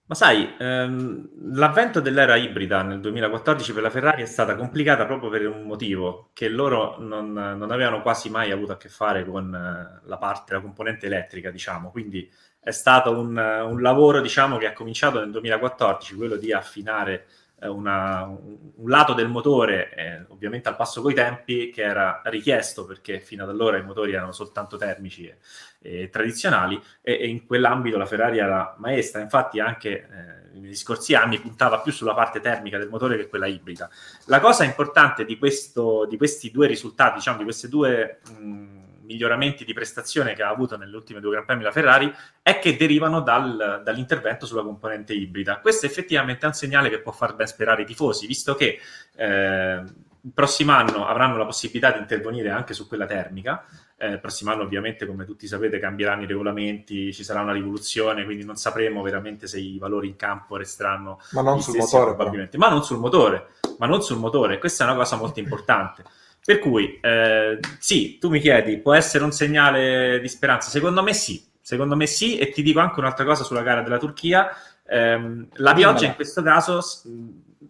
Ma 0.07 0.13
sai, 0.13 0.55
ehm, 0.59 1.53
l'avvento 1.53 1.99
dell'era 1.99 2.35
ibrida 2.35 2.83
nel 2.83 2.99
2014 2.99 3.73
per 3.73 3.81
la 3.81 3.89
Ferrari 3.89 4.21
è 4.21 4.27
stata 4.27 4.55
complicata 4.55 5.07
proprio 5.07 5.31
per 5.31 5.47
un 5.47 5.63
motivo, 5.63 6.29
che 6.33 6.47
loro 6.47 6.97
non, 6.99 7.33
non 7.33 7.71
avevano 7.71 8.03
quasi 8.03 8.29
mai 8.29 8.51
avuto 8.51 8.73
a 8.73 8.77
che 8.77 8.87
fare 8.87 9.25
con 9.25 9.51
eh, 9.55 10.01
la 10.07 10.17
parte, 10.17 10.53
la 10.53 10.61
componente 10.61 11.07
elettrica, 11.07 11.49
diciamo. 11.49 11.89
Quindi 11.89 12.31
è 12.59 12.69
stato 12.69 13.17
un, 13.17 13.35
un 13.35 13.81
lavoro, 13.81 14.21
diciamo, 14.21 14.57
che 14.57 14.67
ha 14.67 14.73
cominciato 14.73 15.19
nel 15.19 15.31
2014, 15.31 16.13
quello 16.13 16.35
di 16.35 16.53
affinare 16.53 17.25
una, 17.61 18.23
un 18.23 18.89
lato 18.89 19.13
del 19.13 19.27
motore, 19.27 19.93
eh, 19.93 20.25
ovviamente 20.27 20.69
al 20.69 20.75
passo 20.75 21.01
coi 21.01 21.13
tempi, 21.13 21.69
che 21.69 21.81
era 21.81 22.21
richiesto 22.25 22.85
perché 22.85 23.19
fino 23.19 23.43
ad 23.43 23.49
allora 23.49 23.77
i 23.77 23.83
motori 23.83 24.13
erano 24.13 24.31
soltanto 24.31 24.77
termici 24.77 25.25
e, 25.25 25.37
e 25.79 26.09
tradizionali 26.09 26.79
e, 27.01 27.13
e, 27.13 27.27
in 27.27 27.45
quell'ambito 27.45 27.97
la 27.97 28.05
Ferrari 28.05 28.39
era 28.39 28.75
maestra, 28.77 29.21
infatti 29.21 29.59
anche 29.59 29.89
eh, 29.89 30.59
negli 30.59 30.75
scorsi 30.75 31.15
anni 31.15 31.39
puntava 31.39 31.79
più 31.79 31.91
sulla 31.91 32.13
parte 32.13 32.39
termica 32.39 32.77
del 32.77 32.89
motore 32.89 33.17
che 33.17 33.27
quella 33.27 33.47
ibrida. 33.47 33.89
La 34.25 34.39
cosa 34.39 34.63
importante 34.63 35.25
di, 35.25 35.37
questo, 35.37 36.05
di 36.05 36.17
questi 36.17 36.51
due 36.51 36.67
risultati, 36.67 37.15
diciamo 37.15 37.37
di 37.37 37.43
queste 37.43 37.69
due... 37.69 38.19
Mh, 38.37 38.83
miglioramenti 39.05 39.63
di 39.63 39.73
prestazione 39.73 40.33
che 40.33 40.43
ha 40.43 40.49
avuto 40.49 40.77
nelle 40.77 40.95
ultime 40.95 41.19
due 41.19 41.31
Gran 41.31 41.45
Premi 41.45 41.63
la 41.63 41.71
Ferrari 41.71 42.13
è 42.41 42.59
che 42.59 42.75
derivano 42.75 43.21
dal, 43.21 43.81
dall'intervento 43.83 44.45
sulla 44.45 44.63
componente 44.63 45.13
ibrida. 45.13 45.59
Questo 45.59 45.85
effettivamente 45.85 46.45
è 46.45 46.47
un 46.47 46.53
segnale 46.53 46.89
che 46.89 46.99
può 46.99 47.11
far 47.11 47.35
ben 47.35 47.47
sperare 47.47 47.83
i 47.83 47.85
tifosi, 47.85 48.27
visto 48.27 48.55
che 48.55 48.79
eh, 49.15 49.83
il 50.25 50.31
prossimo 50.33 50.71
anno 50.71 51.05
avranno 51.05 51.37
la 51.37 51.45
possibilità 51.45 51.91
di 51.91 51.99
intervenire 51.99 52.49
anche 52.49 52.73
su 52.73 52.87
quella 52.87 53.05
termica. 53.05 53.63
Eh, 53.97 54.09
il 54.09 54.19
prossimo 54.19 54.51
anno, 54.51 54.63
ovviamente, 54.63 55.05
come 55.05 55.23
tutti 55.23 55.45
sapete, 55.47 55.77
cambieranno 55.77 56.23
i 56.23 56.25
regolamenti, 56.25 57.13
ci 57.13 57.23
sarà 57.23 57.41
una 57.41 57.53
rivoluzione, 57.53 58.25
quindi 58.25 58.43
non 58.43 58.55
sapremo 58.55 59.03
veramente 59.03 59.45
se 59.45 59.59
i 59.59 59.77
valori 59.77 60.07
in 60.07 60.15
campo 60.15 60.57
resteranno. 60.57 61.19
Ma 61.31 61.41
non 61.43 61.61
sul 61.61 61.77
motore, 61.77 62.15
probabilmente. 62.15 62.57
Ma 62.57 62.69
non 62.69 62.83
sul 62.83 62.97
motore, 62.97 63.49
ma 63.77 63.85
non 63.85 64.01
sul 64.01 64.17
motore. 64.17 64.57
Questa 64.57 64.83
è 64.83 64.87
una 64.87 64.97
cosa 64.97 65.15
molto 65.15 65.39
importante. 65.39 66.03
Per 66.45 66.59
cui, 66.59 66.99
eh, 67.01 67.59
sì, 67.79 68.19
tu 68.19 68.29
mi 68.29 68.39
chiedi, 68.39 68.77
può 68.77 68.93
essere 68.93 69.23
un 69.23 69.31
segnale 69.31 70.19
di 70.19 70.27
speranza? 70.27 70.69
Secondo 70.69 71.01
me 71.01 71.11
sì, 71.11 71.43
secondo 71.59 71.95
me 71.95 72.05
sì, 72.05 72.37
e 72.37 72.49
ti 72.51 72.61
dico 72.61 72.79
anche 72.79 72.99
un'altra 72.99 73.25
cosa 73.25 73.43
sulla 73.43 73.63
gara 73.63 73.81
della 73.81 73.97
Turchia. 73.97 74.55
Eh, 74.85 75.47
la 75.53 75.73
pioggia 75.73 76.05
in 76.05 76.13
questo 76.13 76.43
caso 76.43 76.83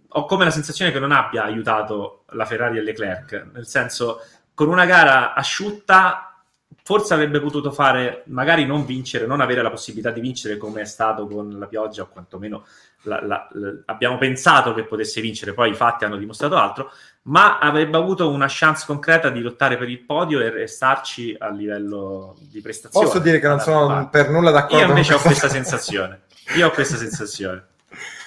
ho 0.10 0.26
come 0.26 0.44
la 0.44 0.52
sensazione 0.52 0.92
che 0.92 1.00
non 1.00 1.14
abbia 1.14 1.46
aiutato 1.46 2.26
la 2.32 2.44
Ferrari 2.44 2.78
e 2.78 2.82
Leclerc, 2.82 3.48
nel 3.54 3.66
senso, 3.66 4.20
con 4.54 4.68
una 4.68 4.86
gara 4.86 5.34
asciutta 5.34 6.36
forse 6.84 7.16
avrebbe 7.16 7.40
potuto 7.40 7.72
fare, 7.72 8.24
magari 8.28 8.64
non 8.66 8.86
vincere, 8.86 9.26
non 9.26 9.42
avere 9.42 9.64
la 9.64 9.72
possibilità 9.72 10.12
di 10.12 10.22
vincere 10.22 10.58
come 10.58 10.82
è 10.82 10.86
stato 10.86 11.26
con 11.26 11.58
la 11.58 11.66
pioggia, 11.66 12.04
o 12.04 12.08
quantomeno 12.08 12.64
la, 13.04 13.26
la, 13.26 13.48
la, 13.54 13.74
abbiamo 13.86 14.20
pensato 14.20 14.74
che 14.76 14.84
potesse 14.84 15.20
vincere, 15.20 15.54
poi 15.54 15.72
i 15.72 15.74
fatti 15.74 16.06
hanno 16.06 16.16
dimostrato 16.16 16.56
altro, 16.58 16.92
ma 17.28 17.58
avrebbe 17.58 17.98
avuto 17.98 18.30
una 18.30 18.46
chance 18.48 18.84
concreta 18.86 19.30
di 19.30 19.42
lottare 19.42 19.78
per 19.78 19.90
il 19.90 20.00
podio 20.00 20.42
e 20.42 20.50
restarci 20.50 21.36
a 21.38 21.50
livello 21.50 22.36
di 22.40 22.62
prestazione. 22.62 23.06
Posso 23.06 23.20
dire 23.20 23.40
che 23.40 23.48
non 23.48 23.60
sono 23.60 23.88
parte. 23.88 24.10
per 24.12 24.30
nulla 24.30 24.52
d'accordo. 24.52 24.78
Io 24.78 24.88
invece 24.88 25.14
ho 25.16 25.20
questa 25.20 25.50
sensazione. 25.50 26.22
Io 26.56 26.68
ho 26.68 26.72
questa 26.72 26.98
sensazione. 26.98 27.66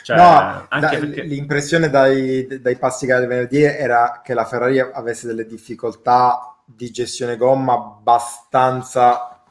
Cioè, 0.02 0.16
no, 0.16 0.66
da, 0.80 0.88
perché... 0.88 1.22
l'impressione 1.22 1.90
dai, 1.90 2.60
dai 2.60 2.76
passi 2.76 3.06
che 3.06 3.14
venerdì 3.14 3.62
era 3.62 4.20
che 4.24 4.34
la 4.34 4.46
Ferrari 4.46 4.80
avesse 4.80 5.26
delle 5.26 5.46
difficoltà 5.46 6.56
di 6.64 6.90
gestione 6.90 7.36
gomma 7.36 7.74
abbastanza 7.74 9.42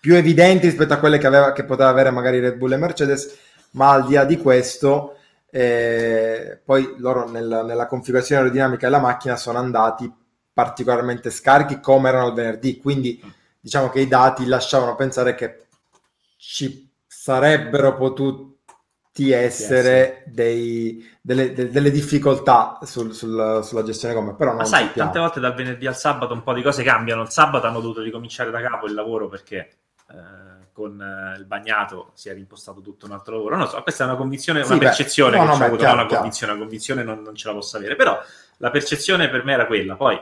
più 0.00 0.16
evidenti 0.16 0.66
rispetto 0.66 0.94
a 0.94 0.98
quelle 0.98 1.18
che, 1.18 1.26
aveva, 1.28 1.52
che 1.52 1.64
poteva 1.64 1.88
avere 1.88 2.10
magari 2.10 2.40
Red 2.40 2.56
Bull 2.56 2.72
e 2.72 2.76
Mercedes, 2.78 3.38
ma 3.72 3.92
al 3.92 4.06
di 4.06 4.14
là 4.14 4.24
di 4.24 4.38
questo 4.38 5.18
eh, 5.54 6.58
poi 6.64 6.94
loro 6.96 7.28
nel, 7.28 7.64
nella 7.66 7.86
configurazione 7.86 8.40
aerodinamica 8.40 8.86
della 8.86 9.02
macchina 9.02 9.36
sono 9.36 9.58
andati 9.58 10.10
particolarmente 10.50 11.28
scarichi 11.28 11.78
come 11.78 12.08
erano 12.08 12.28
il 12.28 12.32
venerdì, 12.32 12.78
quindi 12.78 13.22
diciamo 13.60 13.90
che 13.90 14.00
i 14.00 14.08
dati 14.08 14.46
lasciavano 14.46 14.94
pensare 14.94 15.34
che 15.34 15.66
ci 16.38 16.90
sarebbero 17.06 17.94
potuti 17.96 19.30
essere 19.30 20.24
dei, 20.26 21.06
delle, 21.20 21.52
de, 21.52 21.68
delle, 21.68 21.90
difficoltà 21.90 22.78
sul, 22.84 23.12
sul, 23.12 23.60
sulla 23.62 23.82
gestione 23.82 24.14
come 24.14 24.34
però 24.34 24.54
Ma 24.54 24.64
sai, 24.64 24.86
sappiamo. 24.86 25.10
tante 25.10 25.18
volte 25.18 25.40
dal 25.40 25.54
venerdì 25.54 25.86
al 25.86 25.96
sabato 25.96 26.32
un 26.32 26.42
po' 26.42 26.54
di 26.54 26.62
cose 26.62 26.82
cambiano. 26.82 27.20
Il 27.20 27.30
sabato 27.30 27.66
hanno 27.66 27.80
dovuto 27.80 28.00
ricominciare 28.00 28.50
da 28.50 28.62
capo 28.62 28.86
il 28.86 28.94
lavoro 28.94 29.28
perché 29.28 29.56
eh, 30.08 30.51
con 30.72 31.00
eh, 31.00 31.38
il 31.38 31.44
bagnato 31.44 32.12
si 32.14 32.28
è 32.28 32.34
rimpostato 32.34 32.80
tutto 32.80 33.06
un 33.06 33.12
altro 33.12 33.36
lavoro. 33.36 33.56
Non 33.56 33.68
so, 33.68 33.82
questa 33.82 34.04
è 34.04 34.06
una 34.06 34.16
convinzione, 34.16 34.64
sì, 34.64 34.72
una 34.72 34.80
percezione 34.80 35.36
no, 35.36 35.42
che 35.42 35.48
no, 35.48 35.56
c'è 35.56 35.64
avuto, 35.64 35.78
chiaro, 35.80 35.94
una 35.94 36.06
convinzione, 36.06 36.52
una 36.52 36.60
convinzione 36.60 37.02
non, 37.02 37.22
non, 37.22 37.34
ce 37.34 37.48
la 37.48 37.54
posso 37.54 37.76
avere, 37.76 37.96
però 37.96 38.20
la 38.56 38.70
percezione 38.70 39.28
per 39.28 39.44
me 39.44 39.52
era 39.52 39.66
quella, 39.66 39.96
poi 39.96 40.20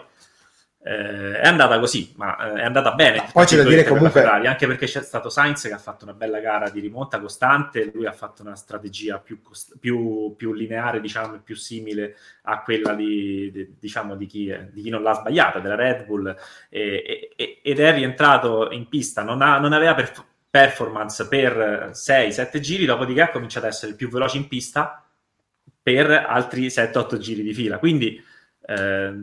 eh, 0.83 1.39
è 1.39 1.47
andata 1.47 1.79
così, 1.79 2.15
ma 2.17 2.55
eh, 2.55 2.61
è 2.61 2.65
andata 2.65 2.93
bene. 2.93 3.29
Poi 3.33 3.45
c'è 3.45 3.57
da 3.57 3.65
dire 3.65 3.85
comunque... 3.85 4.23
Ferrari, 4.23 4.47
anche 4.47 4.67
perché 4.67 4.87
c'è 4.87 5.03
stato 5.03 5.29
Sainz 5.29 5.63
che 5.63 5.73
ha 5.73 5.79
fatto 5.79 6.05
una 6.05 6.15
bella 6.15 6.41
gara 6.41 6.71
di 6.71 6.81
rimonta 6.81 7.21
costante, 7.21 7.91
lui 7.93 8.07
ha 8.07 8.13
fatto 8.13 8.41
una 8.43 8.57
strategia 8.57 9.19
più, 9.19 9.43
cost- 9.43 9.77
più, 9.79 10.35
più 10.37 10.55
lineare, 10.55 11.01
diciamo, 11.01 11.39
più 11.41 11.55
simile 11.55 12.17
a 12.43 12.63
quella 12.63 12.95
di, 12.95 13.51
di, 13.53 13.77
diciamo, 13.79 14.17
di, 14.17 14.25
chi, 14.27 14.57
di 14.73 14.83
chi 14.83 14.89
non 14.89 15.03
l'ha 15.03 15.13
sbagliata, 15.13 15.59
della 15.59 15.75
Red 15.75 16.07
Bull, 16.07 16.35
e, 16.71 17.31
e, 17.37 17.61
ed 17.63 17.79
è 17.79 17.93
rientrato 17.93 18.71
in 18.71 18.89
pista, 18.89 19.23
non, 19.23 19.43
ha, 19.43 19.59
non 19.59 19.75
aveva 19.75 19.95
per, 19.95 20.11
performance 20.51 21.29
per 21.29 21.91
6-7 21.93 22.59
giri, 22.59 22.85
dopodiché 22.85 23.23
ha 23.23 23.31
cominciato 23.31 23.67
ad 23.67 23.73
essere 23.73 23.93
il 23.93 23.97
più 23.97 24.09
veloce 24.09 24.37
in 24.37 24.49
pista 24.49 25.05
per 25.81 26.11
altri 26.11 26.67
7-8 26.67 27.17
giri 27.19 27.43
di 27.43 27.55
fila. 27.55 27.79
Quindi 27.79 28.23
eh, 28.67 29.15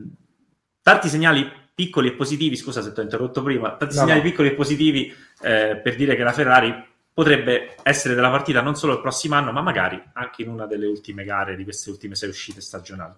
tanti 0.82 1.10
segnali 1.10 1.52
piccoli 1.76 2.08
e 2.08 2.14
positivi, 2.14 2.56
scusa 2.56 2.82
se 2.82 2.94
ti 2.94 3.00
ho 3.02 3.04
interrotto 3.04 3.44
prima, 3.44 3.76
tanti 3.76 3.96
no, 3.96 4.02
segnali 4.02 4.22
no. 4.22 4.30
piccoli 4.30 4.48
e 4.48 4.54
positivi 4.54 5.14
eh, 5.42 5.80
per 5.84 5.96
dire 5.96 6.16
che 6.16 6.24
la 6.24 6.32
Ferrari 6.32 6.74
potrebbe 7.14 7.76
essere 7.84 8.16
della 8.16 8.30
partita 8.30 8.62
non 8.62 8.76
solo 8.76 8.94
il 8.94 9.02
prossimo 9.02 9.36
anno, 9.36 9.52
ma 9.52 9.62
magari 9.62 10.02
anche 10.14 10.44
in 10.44 10.50
una 10.50 10.66
delle 10.66 10.86
ultime 10.86 11.24
gare 11.24 11.56
di 11.56 11.64
queste 11.64 11.90
ultime 11.90 12.16
sei 12.16 12.30
uscite 12.30 12.62
stagionali. 12.62 13.14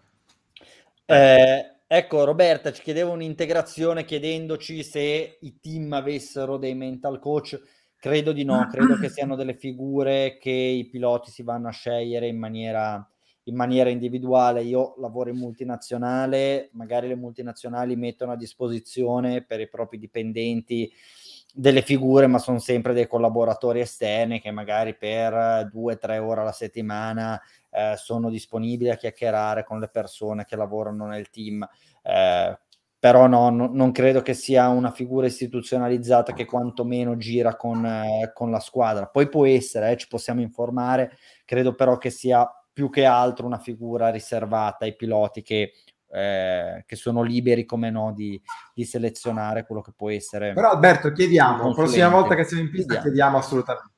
Eh, 1.05 1.71
ecco, 1.85 2.23
Roberta 2.23 2.71
ci 2.71 2.81
chiedeva 2.81 3.11
un'integrazione 3.11 4.05
chiedendoci 4.05 4.83
se 4.83 5.37
i 5.41 5.59
team 5.59 5.91
avessero 5.93 6.57
dei 6.57 6.75
mental 6.75 7.19
coach 7.19 7.59
Credo 7.99 8.31
di 8.31 8.45
no, 8.45 8.65
credo 8.71 8.97
che 8.97 9.09
siano 9.09 9.35
delle 9.35 9.55
figure 9.55 10.37
che 10.39 10.49
i 10.49 10.87
piloti 10.87 11.31
si 11.31 11.43
vanno 11.43 11.67
a 11.67 11.71
scegliere 11.71 12.27
in 12.27 12.37
maniera, 12.37 13.05
in 13.43 13.55
maniera 13.55 13.89
individuale. 13.89 14.61
Io 14.61 14.95
lavoro 14.99 15.29
in 15.29 15.35
multinazionale, 15.35 16.69
magari 16.71 17.09
le 17.09 17.15
multinazionali 17.15 17.97
mettono 17.97 18.31
a 18.31 18.37
disposizione 18.37 19.43
per 19.43 19.59
i 19.59 19.67
propri 19.67 19.97
dipendenti 19.97 20.89
delle 21.53 21.81
figure, 21.81 22.27
ma 22.27 22.37
sono 22.37 22.59
sempre 22.59 22.93
dei 22.93 23.05
collaboratori 23.05 23.81
esterni 23.81 24.39
che 24.39 24.51
magari 24.51 24.95
per 24.95 25.67
due 25.69 25.95
o 25.95 25.97
tre 25.97 26.19
ore 26.19 26.39
alla 26.39 26.53
settimana 26.53 27.37
eh, 27.69 27.95
sono 27.97 28.29
disponibili 28.29 28.91
a 28.91 28.95
chiacchierare 28.95 29.65
con 29.65 29.79
le 29.79 29.89
persone 29.89 30.45
che 30.45 30.55
lavorano 30.55 31.05
nel 31.05 31.29
team. 31.29 31.67
Eh, 32.01 32.57
però 32.99 33.27
no, 33.27 33.49
no, 33.49 33.69
non 33.71 33.91
credo 33.93 34.21
che 34.21 34.33
sia 34.33 34.67
una 34.67 34.91
figura 34.91 35.25
istituzionalizzata 35.25 36.33
che 36.33 36.45
quantomeno 36.45 37.15
gira 37.15 37.55
con, 37.55 37.85
eh, 37.85 38.31
con 38.33 38.51
la 38.51 38.59
squadra. 38.59 39.07
Poi 39.07 39.29
può 39.29 39.45
essere, 39.45 39.91
eh, 39.91 39.97
ci 39.97 40.07
possiamo 40.09 40.41
informare, 40.41 41.17
credo 41.45 41.73
però 41.75 41.97
che 41.97 42.09
sia 42.09 42.45
più 42.71 42.89
che 42.89 43.05
altro 43.05 43.45
una 43.45 43.57
figura 43.57 44.09
riservata 44.09 44.83
ai 44.83 44.97
piloti 44.97 45.41
che, 45.41 45.71
eh, 46.11 46.83
che 46.85 46.95
sono 46.97 47.21
liberi 47.21 47.63
come 47.63 47.89
no 47.89 48.11
di, 48.13 48.41
di, 48.73 48.83
selezionare 48.83 49.65
quello 49.65 49.81
che 49.81 49.93
può 49.95 50.09
essere. 50.09 50.51
Però 50.51 50.71
Alberto, 50.71 51.13
chiediamo, 51.13 51.67
la 51.67 51.73
prossima 51.73 52.09
volta 52.09 52.35
che 52.35 52.43
siamo 52.43 52.63
in 52.63 52.69
pista 52.69 52.99
chiediamo, 52.99 53.03
chiediamo 53.03 53.37
assolutamente. 53.37 53.88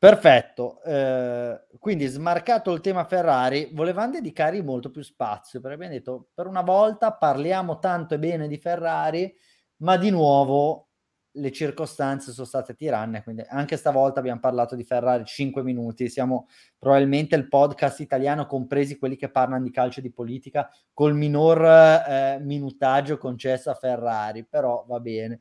Perfetto, 0.00 0.80
eh, 0.84 1.60
quindi 1.80 2.06
smarcato 2.06 2.72
il 2.72 2.80
tema 2.80 3.02
Ferrari, 3.04 3.68
volevamo 3.72 4.12
dedicare 4.12 4.62
molto 4.62 4.90
più 4.92 5.02
spazio, 5.02 5.58
perché 5.60 5.74
abbiamo 5.74 5.92
detto 5.94 6.28
per 6.32 6.46
una 6.46 6.60
volta 6.62 7.12
parliamo 7.14 7.80
tanto 7.80 8.14
e 8.14 8.18
bene 8.20 8.46
di 8.46 8.58
Ferrari, 8.58 9.34
ma 9.78 9.96
di 9.96 10.10
nuovo 10.10 10.86
le 11.32 11.50
circostanze 11.50 12.30
sono 12.30 12.46
state 12.46 12.74
tiranne, 12.76 13.24
quindi 13.24 13.42
anche 13.48 13.76
stavolta 13.76 14.20
abbiamo 14.20 14.38
parlato 14.38 14.76
di 14.76 14.84
Ferrari 14.84 15.24
5 15.24 15.64
minuti, 15.64 16.08
siamo 16.08 16.46
probabilmente 16.78 17.34
il 17.34 17.48
podcast 17.48 17.98
italiano, 17.98 18.46
compresi 18.46 18.98
quelli 18.98 19.16
che 19.16 19.30
parlano 19.30 19.64
di 19.64 19.70
calcio 19.72 19.98
e 19.98 20.02
di 20.02 20.12
politica, 20.12 20.70
col 20.92 21.14
minor 21.16 21.64
eh, 21.64 22.38
minutaggio 22.40 23.18
concesso 23.18 23.68
a 23.70 23.74
Ferrari, 23.74 24.44
però 24.46 24.84
va 24.86 25.00
bene. 25.00 25.40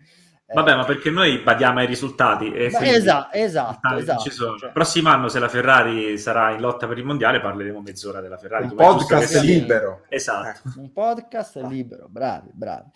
Vabbè, 0.50 0.76
ma 0.76 0.86
perché 0.86 1.10
noi 1.10 1.40
badiamo 1.40 1.80
ai 1.80 1.86
risultati. 1.86 2.54
E 2.54 2.66
esatto, 2.66 3.34
esatto, 3.34 3.96
esatto. 3.98 4.58
Cioè. 4.58 4.72
Prossimo 4.72 5.10
anno, 5.10 5.28
se 5.28 5.40
la 5.40 5.50
Ferrari 5.50 6.18
sarà 6.18 6.52
in 6.52 6.62
lotta 6.62 6.88
per 6.88 6.98
il 6.98 7.04
mondiale, 7.04 7.42
parleremo 7.42 7.82
mezz'ora 7.82 8.22
della 8.22 8.38
Ferrari. 8.38 8.68
Un 8.68 8.76
podcast 8.76 9.42
libero. 9.42 10.06
Esatto. 10.08 10.70
Eh. 10.70 10.80
Un 10.80 10.94
podcast 10.94 11.58
libero, 11.64 12.08
bravi, 12.08 12.50
bravi. 12.54 12.90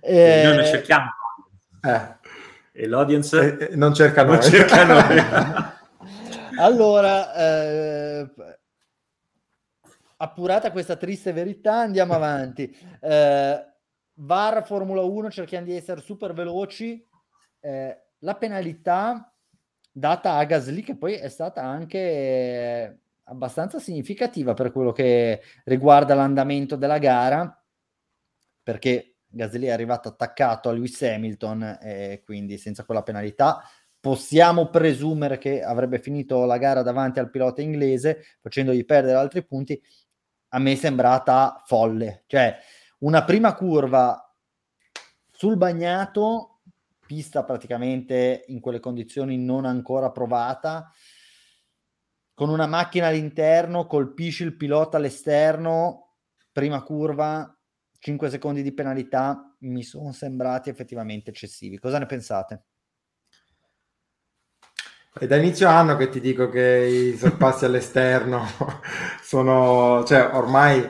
Eh... 0.00 0.42
Noi 0.44 0.56
non 0.56 0.64
cerchiamo. 0.64 1.10
Eh. 1.82 2.20
E 2.70 2.86
l'audience? 2.86 3.70
Eh, 3.70 3.76
non 3.76 3.92
cerca 3.94 4.22
noi. 4.22 4.36
Non 4.36 4.44
cerca 4.44 4.84
noi. 4.86 5.24
allora, 6.58 7.34
eh, 7.34 8.30
appurata 10.18 10.70
questa 10.70 10.94
triste 10.94 11.32
verità, 11.32 11.80
andiamo 11.80 12.14
avanti. 12.14 12.72
Eh, 13.00 13.71
VAR 14.14 14.64
Formula 14.64 15.02
1, 15.02 15.30
cerchiamo 15.30 15.66
di 15.66 15.76
essere 15.76 16.00
super 16.00 16.32
veloci. 16.32 17.06
Eh, 17.60 18.02
la 18.18 18.34
penalità 18.36 19.34
data 19.90 20.34
a 20.34 20.44
Gasly, 20.44 20.82
che 20.82 20.96
poi 20.96 21.14
è 21.14 21.28
stata 21.28 21.62
anche 21.62 23.00
abbastanza 23.24 23.78
significativa 23.78 24.54
per 24.54 24.72
quello 24.72 24.92
che 24.92 25.42
riguarda 25.64 26.14
l'andamento 26.14 26.76
della 26.76 26.98
gara, 26.98 27.64
perché 28.62 29.16
Gasly 29.26 29.66
è 29.66 29.70
arrivato 29.70 30.08
attaccato 30.08 30.68
a 30.68 30.72
Lewis 30.72 31.00
Hamilton 31.02 31.78
e 31.80 32.22
quindi 32.24 32.58
senza 32.58 32.84
quella 32.84 33.02
penalità 33.02 33.62
possiamo 33.98 34.68
presumere 34.68 35.38
che 35.38 35.62
avrebbe 35.62 35.98
finito 35.98 36.44
la 36.44 36.58
gara 36.58 36.82
davanti 36.82 37.20
al 37.20 37.30
pilota 37.30 37.62
inglese 37.62 38.24
facendogli 38.40 38.84
perdere 38.84 39.16
altri 39.16 39.44
punti 39.44 39.80
a 40.48 40.58
me 40.58 40.72
è 40.72 40.74
sembrata 40.74 41.62
folle 41.64 42.24
cioè 42.26 42.58
una 43.02 43.24
prima 43.24 43.54
curva 43.54 44.34
sul 45.30 45.56
bagnato 45.56 46.60
pista 47.06 47.44
praticamente 47.44 48.44
in 48.48 48.60
quelle 48.60 48.80
condizioni 48.80 49.38
non 49.38 49.64
ancora 49.64 50.10
provata 50.10 50.90
con 52.34 52.48
una 52.48 52.66
macchina 52.66 53.08
all'interno 53.08 53.86
colpisci 53.86 54.44
il 54.44 54.56
pilota 54.56 54.96
all'esterno 54.96 56.16
prima 56.50 56.82
curva 56.82 57.56
5 57.98 58.30
secondi 58.30 58.62
di 58.62 58.72
penalità 58.72 59.54
mi 59.60 59.84
sono 59.84 60.10
sembrati 60.10 60.70
effettivamente 60.70 61.30
eccessivi. 61.30 61.78
Cosa 61.78 61.98
ne 61.98 62.06
pensate? 62.06 62.64
È 65.12 65.26
da 65.26 65.36
inizio 65.36 65.68
anno 65.68 65.96
che 65.96 66.08
ti 66.08 66.20
dico 66.20 66.48
che 66.48 67.12
i 67.12 67.16
sorpassi 67.16 67.64
all'esterno 67.64 68.44
sono, 69.22 70.02
cioè 70.04 70.34
ormai 70.34 70.84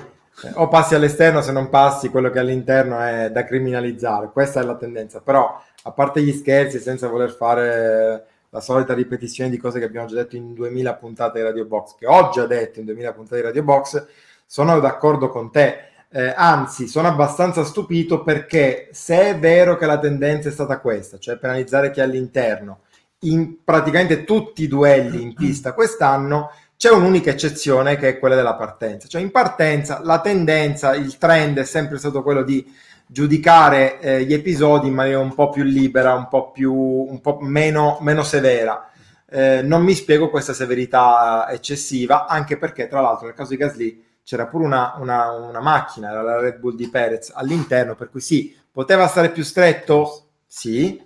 o 0.54 0.68
passi 0.68 0.94
all'esterno 0.94 1.40
se 1.40 1.52
non 1.52 1.68
passi 1.68 2.08
quello 2.08 2.30
che 2.30 2.38
all'interno 2.38 3.00
è 3.00 3.30
da 3.30 3.44
criminalizzare, 3.44 4.30
questa 4.32 4.60
è 4.60 4.64
la 4.64 4.76
tendenza, 4.76 5.20
però 5.20 5.60
a 5.84 5.90
parte 5.92 6.22
gli 6.22 6.32
scherzi 6.32 6.78
senza 6.78 7.08
voler 7.08 7.30
fare 7.30 8.26
la 8.50 8.60
solita 8.60 8.92
ripetizione 8.92 9.48
di 9.48 9.56
cose 9.56 9.78
che 9.78 9.86
abbiamo 9.86 10.06
già 10.06 10.16
detto 10.16 10.36
in 10.36 10.52
2000 10.52 10.94
puntate 10.94 11.38
di 11.38 11.44
Radio 11.44 11.64
Box, 11.64 11.94
che 11.96 12.06
ho 12.06 12.30
già 12.30 12.46
detto 12.46 12.80
in 12.80 12.84
2000 12.84 13.12
puntate 13.12 13.36
di 13.36 13.42
Radio 13.42 13.62
Box, 13.62 14.06
sono 14.44 14.78
d'accordo 14.78 15.28
con 15.30 15.50
te. 15.50 15.88
Eh, 16.10 16.34
anzi, 16.36 16.86
sono 16.86 17.08
abbastanza 17.08 17.64
stupito 17.64 18.22
perché 18.22 18.88
se 18.92 19.30
è 19.30 19.38
vero 19.38 19.78
che 19.78 19.86
la 19.86 19.98
tendenza 19.98 20.50
è 20.50 20.52
stata 20.52 20.80
questa, 20.80 21.16
cioè 21.16 21.38
penalizzare 21.38 21.90
chi 21.90 22.00
è 22.00 22.02
all'interno, 22.02 22.80
in 23.20 23.64
praticamente 23.64 24.24
tutti 24.24 24.64
i 24.64 24.68
duelli 24.68 25.22
in 25.22 25.32
pista 25.32 25.72
quest'anno, 25.72 26.50
c'è 26.82 26.90
un'unica 26.90 27.30
eccezione 27.30 27.96
che 27.96 28.08
è 28.08 28.18
quella 28.18 28.34
della 28.34 28.56
partenza. 28.56 29.06
Cioè 29.06 29.20
in 29.20 29.30
partenza 29.30 30.00
la 30.02 30.20
tendenza, 30.20 30.96
il 30.96 31.16
trend 31.16 31.60
è 31.60 31.64
sempre 31.64 31.96
stato 31.96 32.24
quello 32.24 32.42
di 32.42 32.74
giudicare 33.06 34.00
eh, 34.00 34.24
gli 34.24 34.32
episodi 34.34 34.88
in 34.88 34.94
maniera 34.94 35.20
un 35.20 35.32
po' 35.32 35.48
più 35.50 35.62
libera, 35.62 36.14
un 36.14 36.26
po' 36.26 36.50
più 36.50 36.74
un 36.74 37.20
po' 37.20 37.38
meno, 37.40 37.98
meno 38.00 38.24
severa. 38.24 38.90
Eh, 39.30 39.62
non 39.62 39.84
mi 39.84 39.94
spiego 39.94 40.28
questa 40.28 40.52
severità 40.52 41.46
eccessiva, 41.50 42.26
anche 42.26 42.58
perché 42.58 42.88
tra 42.88 43.00
l'altro 43.00 43.26
nel 43.26 43.36
caso 43.36 43.50
di 43.50 43.58
Gasly 43.58 44.04
c'era 44.24 44.48
pure 44.48 44.64
una, 44.64 44.96
una, 44.98 45.30
una 45.30 45.60
macchina, 45.60 46.10
era 46.10 46.22
la 46.22 46.40
Red 46.40 46.58
Bull 46.58 46.74
di 46.74 46.88
Perez 46.88 47.30
all'interno, 47.32 47.94
per 47.94 48.10
cui 48.10 48.20
sì, 48.20 48.58
poteva 48.72 49.06
stare 49.06 49.30
più 49.30 49.44
stretto, 49.44 50.30
sì, 50.48 51.00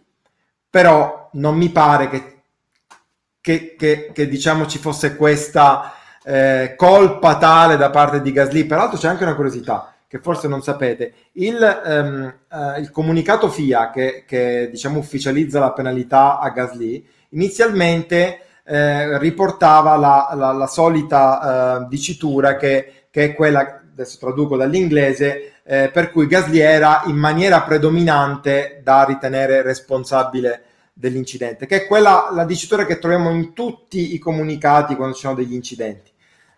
però 0.71 1.29
non 1.33 1.55
mi 1.55 1.69
pare 1.69 2.09
che, 2.09 2.36
che, 3.47 3.77
che, 3.79 4.11
che 4.13 4.27
diciamo 4.27 4.67
ci 4.67 4.79
fosse 4.79 5.15
questa 5.15 5.95
eh, 6.25 6.75
colpa 6.77 7.39
tale 7.39 7.77
da 7.77 7.91
parte 7.91 8.21
di 8.21 8.33
Gasly. 8.33 8.65
Peraltro 8.65 8.99
c'è 8.99 9.07
anche 9.07 9.23
una 9.23 9.37
curiosità 9.37 9.95
che 10.09 10.19
forse 10.19 10.49
non 10.49 10.63
sapete. 10.63 11.13
Il, 11.35 11.63
ehm, 11.63 12.35
eh, 12.51 12.81
il 12.81 12.91
comunicato 12.91 13.49
FIA 13.49 13.93
che, 13.93 14.25
che 14.27 14.67
diciamo 14.69 14.99
ufficializza 14.99 15.61
la 15.61 15.71
penalità 15.71 16.41
a 16.41 16.51
Gasly 16.51 17.07
inizialmente 17.31 18.41
eh, 18.65 19.17
riportava 19.19 19.95
la, 19.95 20.33
la, 20.35 20.51
la 20.51 20.67
solita 20.67 21.85
eh, 21.85 21.87
dicitura 21.89 22.57
che 22.57 23.07
che 23.17 23.25
è 23.25 23.35
quella, 23.35 23.81
adesso 23.93 24.19
traduco 24.21 24.59
dall'inglese, 24.59 25.61
eh, 25.65 25.89
per 25.91 26.11
cui 26.11 26.27
Gasly 26.27 26.59
era 26.59 27.05
in 27.07 27.17
maniera 27.17 27.63
predominante 27.63 28.83
da 28.85 29.05
ritenere 29.05 29.63
responsabile 29.63 30.65
dell'incidente, 30.99 31.67
che 31.67 31.83
è 31.83 31.87
quella 31.87 32.31
la 32.33 32.47
dicitura 32.47 32.87
che 32.87 32.99
troviamo 32.99 33.31
in 33.31 33.53
tutti 33.53 34.15
i 34.15 34.19
comunicati 34.19 34.97
quando 34.97 35.15
ci 35.15 35.21
sono 35.21 35.35
degli 35.35 35.53
incidenti. 35.53 36.11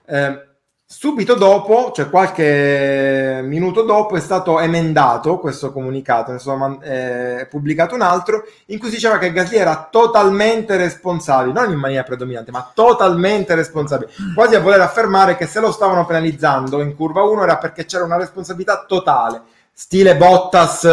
Eh, 0.07 0.47
Subito 0.91 1.35
dopo, 1.35 1.93
cioè 1.95 2.09
qualche 2.09 3.43
minuto 3.45 3.83
dopo, 3.83 4.17
è 4.17 4.21
stato 4.21 4.59
emendato 4.59 5.39
questo 5.39 5.71
comunicato, 5.71 6.33
ne 6.33 6.39
sono 6.39 6.81
eh, 6.81 7.47
pubblicato 7.51 7.95
un 7.95 8.01
altro, 8.01 8.45
in 8.69 8.79
cui 8.79 8.89
si 8.89 8.95
diceva 8.95 9.19
che 9.19 9.31
Gasly 9.31 9.59
era 9.59 9.89
totalmente 9.91 10.79
responsabile, 10.79 11.53
non 11.53 11.71
in 11.73 11.79
maniera 11.79 12.05
predominante, 12.05 12.53
ma 12.53 12.71
totalmente 12.73 13.55
responsabile, 13.55 14.13
quasi 14.35 14.55
a 14.55 14.61
voler 14.61 14.81
affermare 14.81 15.37
che 15.37 15.47
se 15.47 15.61
lo 15.61 15.73
stavano 15.73 16.07
penalizzando 16.07 16.81
in 16.81 16.95
curva 16.95 17.23
1 17.23 17.43
era 17.43 17.59
perché 17.59 17.85
c'era 17.85 18.05
una 18.05 18.17
responsabilità 18.17 18.87
totale, 18.89 19.43
stile 19.71 20.17
Bottas 20.17 20.89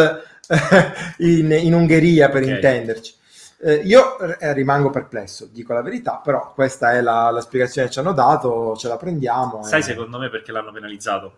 in, 1.20 1.58
in 1.58 1.74
Ungheria 1.74 2.28
per 2.28 2.42
okay. 2.42 2.56
intenderci. 2.56 3.15
Eh, 3.60 3.76
io 3.76 4.20
eh, 4.20 4.54
rimango 4.54 4.90
perplesso, 4.90 5.48
dico 5.48 5.74
la 5.74 5.82
verità, 5.82 6.20
però 6.24 6.54
questa 6.54 6.94
è 6.94 7.02
la, 7.02 7.30
la, 7.30 7.42
spiegazione 7.42 7.88
che 7.88 7.94
ci 7.94 8.00
hanno 8.00 8.14
dato, 8.14 8.76
ce 8.76 8.88
la 8.88 8.98
prendiamo. 8.98 9.64
Sai 9.64 9.80
e... 9.80 9.84
secondo 9.84 10.20
me 10.20 10.30
perché 10.30 10.52
l'hanno 10.52 10.72
penalizzato? 10.72 11.38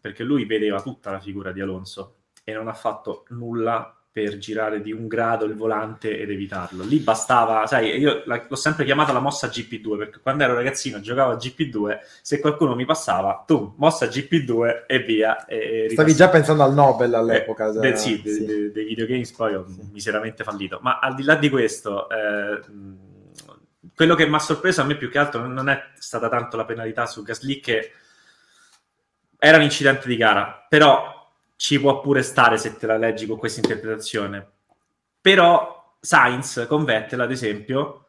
Perché 0.00 0.22
lui 0.22 0.44
vedeva 0.44 0.80
tutta 0.82 1.10
la 1.10 1.20
figura 1.20 1.52
di 1.52 1.60
Alonso 1.60 2.16
e 2.44 2.52
non 2.52 2.68
ha 2.68 2.74
fatto 2.74 3.24
nulla 3.30 3.96
per 4.16 4.38
girare 4.38 4.80
di 4.80 4.92
un 4.92 5.08
grado 5.08 5.44
il 5.44 5.54
volante 5.54 6.18
ed 6.18 6.30
evitarlo. 6.30 6.84
Lì 6.84 7.00
bastava, 7.00 7.66
sai, 7.66 7.98
io 7.98 8.22
l'ho 8.24 8.56
sempre 8.56 8.86
chiamata 8.86 9.12
la 9.12 9.18
mossa 9.18 9.48
GP2 9.48 9.98
perché 9.98 10.20
quando 10.22 10.42
ero 10.42 10.54
ragazzino 10.54 11.00
giocavo 11.00 11.32
a 11.32 11.36
GP2, 11.36 11.98
se 12.22 12.40
qualcuno 12.40 12.74
mi 12.74 12.86
passava, 12.86 13.44
tu, 13.46 13.74
mossa 13.76 14.06
GP2 14.06 14.84
e 14.86 15.00
via. 15.00 15.44
E 15.44 15.88
Stavi 15.90 16.14
già 16.14 16.30
pensando 16.30 16.62
al 16.62 16.72
Nobel 16.72 17.12
all'epoca. 17.12 17.68
Eh, 17.68 17.78
de, 17.78 17.96
sì, 17.96 18.22
sì. 18.24 18.46
dei 18.46 18.72
de, 18.72 18.84
videogames 18.84 19.32
poi 19.32 19.54
ho 19.54 19.66
sì. 19.68 19.82
miseramente 19.92 20.44
fallito. 20.44 20.78
Ma 20.80 20.98
al 20.98 21.14
di 21.14 21.22
là 21.22 21.34
di 21.34 21.50
questo, 21.50 22.08
eh, 22.08 22.60
quello 23.94 24.14
che 24.14 24.26
mi 24.26 24.34
ha 24.34 24.38
sorpreso 24.38 24.80
a 24.80 24.84
me 24.84 24.96
più 24.96 25.10
che 25.10 25.18
altro 25.18 25.46
non 25.46 25.68
è 25.68 25.90
stata 25.98 26.30
tanto 26.30 26.56
la 26.56 26.64
penalità 26.64 27.04
su 27.04 27.22
Gasly 27.22 27.60
che 27.60 27.92
era 29.38 29.58
un 29.58 29.62
incidente 29.62 30.08
di 30.08 30.16
gara, 30.16 30.64
però 30.66 31.15
ci 31.56 31.80
può 31.80 32.00
pure 32.00 32.22
stare 32.22 32.58
se 32.58 32.76
te 32.76 32.86
la 32.86 32.98
leggi 32.98 33.26
con 33.26 33.38
questa 33.38 33.60
interpretazione. 33.60 34.46
Però 35.20 35.96
Sainz 36.00 36.66
con 36.68 36.84
Vettel, 36.84 37.20
ad 37.20 37.30
esempio, 37.30 38.06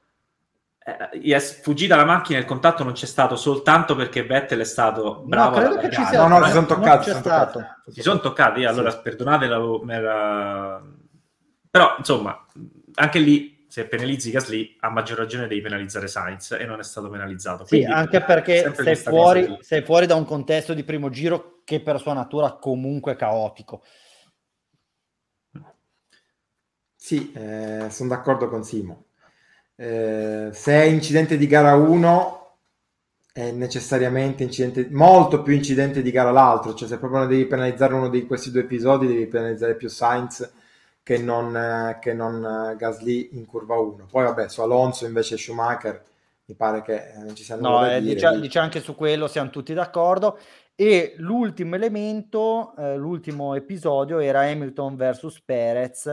eh, 0.79 1.33
è 1.33 1.39
fuggita 1.39 1.95
la 1.95 2.05
macchina 2.05 2.37
e 2.37 2.41
il 2.41 2.47
contatto 2.47 2.83
non 2.83 2.93
c'è 2.93 3.05
stato 3.05 3.35
soltanto 3.35 3.95
perché 3.95 4.23
Vettel 4.23 4.59
è 4.59 4.65
stato 4.65 5.23
bravo. 5.25 5.59
No, 5.59 5.65
credo 5.65 5.77
che 5.79 5.91
ci 5.91 6.03
sia. 6.05 6.27
No, 6.27 6.37
no, 6.37 6.45
si 6.45 6.51
sono 6.51 6.65
toccati. 6.65 7.03
Si 7.05 7.09
sono 7.09 7.21
toccati. 7.21 7.59
Si 7.87 8.01
sono 8.01 8.19
toccati, 8.19 8.65
allora 8.65 8.91
sì. 8.91 8.99
perdonate, 9.01 9.47
la... 9.47 10.81
però 11.69 11.95
insomma, 11.97 12.45
anche 12.95 13.19
lì 13.19 13.65
se 13.67 13.85
penalizzi 13.85 14.31
Gasly, 14.31 14.77
a 14.79 14.89
maggior 14.89 15.17
ragione 15.17 15.47
devi 15.47 15.61
penalizzare 15.61 16.07
Sainz 16.07 16.51
e 16.51 16.65
non 16.65 16.79
è 16.79 16.83
stato 16.83 17.09
penalizzato. 17.09 17.65
Quindi, 17.65 17.87
sì, 17.87 17.91
anche 17.91 18.21
perché 18.21 18.73
sei 18.75 18.95
fuori, 18.95 19.57
sei 19.61 19.81
fuori, 19.81 20.05
da 20.05 20.15
un 20.15 20.25
contesto 20.25 20.73
di 20.73 20.83
primo 20.83 21.09
giro 21.09 21.56
che 21.67 21.81
per 21.81 21.99
sua 21.99 22.13
natura 22.13 22.53
comunque 22.53 23.17
caotico. 23.17 23.83
Sì, 26.95 27.33
eh, 27.33 27.87
sono 27.89 28.07
d'accordo 28.07 28.47
con 28.47 28.63
Simo. 28.63 29.07
Eh, 29.75 30.49
se 30.53 30.71
è 30.71 30.83
incidente 30.83 31.35
di 31.35 31.45
gara 31.45 31.75
1 31.75 32.55
è 33.33 33.51
necessariamente 33.51 34.43
incidente, 34.43 34.87
molto 34.91 35.41
più 35.41 35.55
incidente 35.55 36.01
di 36.01 36.09
gara 36.09 36.31
l'altro, 36.31 36.73
cioè 36.73 36.87
se 36.87 36.99
proprio 36.99 37.25
devi 37.25 37.45
penalizzare 37.45 37.95
uno 37.95 38.07
di 38.07 38.25
questi 38.25 38.49
due 38.49 38.61
episodi 38.61 39.05
devi 39.05 39.27
penalizzare 39.27 39.75
più 39.75 39.89
Sainz 39.89 40.49
che 41.03 41.17
non, 41.17 41.97
che 41.99 42.13
non 42.13 42.75
Gasly 42.77 43.31
in 43.33 43.45
curva 43.45 43.75
1. 43.77 44.07
Poi 44.09 44.23
vabbè, 44.23 44.47
su 44.47 44.61
Alonso 44.61 45.05
invece 45.05 45.35
Schumacher 45.35 46.01
mi 46.45 46.55
pare 46.55 46.81
che 46.81 47.11
non 47.17 47.35
ci 47.35 47.43
sia 47.43 47.57
no, 47.57 47.85
eh, 47.85 48.01
dice, 48.01 48.39
dice, 48.39 48.57
anche 48.57 48.79
su 48.79 48.95
quello 48.95 49.27
siamo 49.27 49.49
tutti 49.49 49.73
d'accordo 49.73 50.39
e 50.79 51.15
l'ultimo 51.17 51.73
elemento 51.73 52.75
eh, 52.77 52.95
l'ultimo 52.97 53.55
episodio 53.55 54.19
era 54.19 54.41
Hamilton 54.41 54.95
versus 54.95 55.41
Perez. 55.41 56.05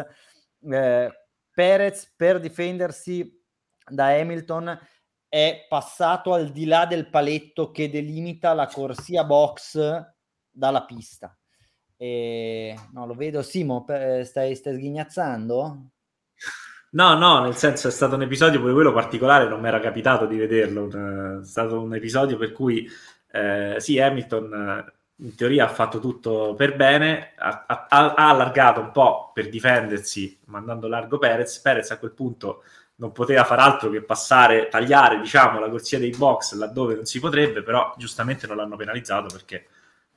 Eh, 0.62 1.12
Perez 1.50 2.10
per 2.16 2.40
difendersi 2.40 3.30
da 3.86 4.06
Hamilton 4.06 4.78
è 5.28 5.66
passato 5.68 6.32
al 6.32 6.48
di 6.50 6.64
là 6.64 6.86
del 6.86 7.10
paletto 7.10 7.72
che 7.72 7.90
delimita 7.90 8.54
la 8.54 8.66
corsia 8.66 9.22
box 9.24 9.78
dalla 10.50 10.84
pista. 10.86 11.36
E... 11.98 12.74
No, 12.92 13.04
lo 13.04 13.12
vedo, 13.12 13.42
Simo, 13.42 13.84
stai, 13.84 14.54
stai 14.54 14.74
sghignazzando? 14.76 15.90
No, 16.92 17.14
no, 17.18 17.40
nel 17.40 17.56
senso 17.56 17.88
è 17.88 17.90
stato 17.90 18.14
un 18.14 18.22
episodio 18.22 18.60
pure 18.60 18.72
quello 18.72 18.92
particolare, 18.92 19.48
non 19.48 19.60
mi 19.60 19.66
era 19.66 19.80
capitato 19.80 20.26
di 20.26 20.36
vederlo, 20.36 21.40
è 21.40 21.44
stato 21.44 21.82
un 21.82 21.94
episodio 21.94 22.36
per 22.38 22.52
cui 22.52 22.88
eh, 23.34 23.80
sì, 23.80 23.98
Hamilton 23.98 24.92
in 25.16 25.34
teoria 25.34 25.64
ha 25.64 25.68
fatto 25.68 25.98
tutto 25.98 26.54
per 26.54 26.76
bene, 26.76 27.32
ha, 27.36 27.64
ha, 27.66 27.86
ha, 27.88 28.28
allargato 28.28 28.80
un 28.80 28.92
po' 28.92 29.32
per 29.34 29.48
difendersi 29.48 30.38
mandando 30.46 30.86
largo 30.86 31.18
Perez, 31.18 31.58
Perez 31.58 31.90
a 31.90 31.98
quel 31.98 32.12
punto 32.12 32.62
non 32.96 33.10
poteva 33.10 33.42
far 33.42 33.58
altro 33.58 33.90
che 33.90 34.02
passare, 34.02 34.68
tagliare 34.68 35.18
diciamo 35.18 35.58
la 35.58 35.68
corsia 35.68 35.98
dei 35.98 36.14
box 36.16 36.54
laddove 36.54 36.94
non 36.94 37.06
si 37.06 37.18
potrebbe, 37.18 37.64
però 37.64 37.92
giustamente 37.96 38.46
non 38.46 38.56
l'hanno 38.56 38.76
penalizzato 38.76 39.26
perché 39.34 39.66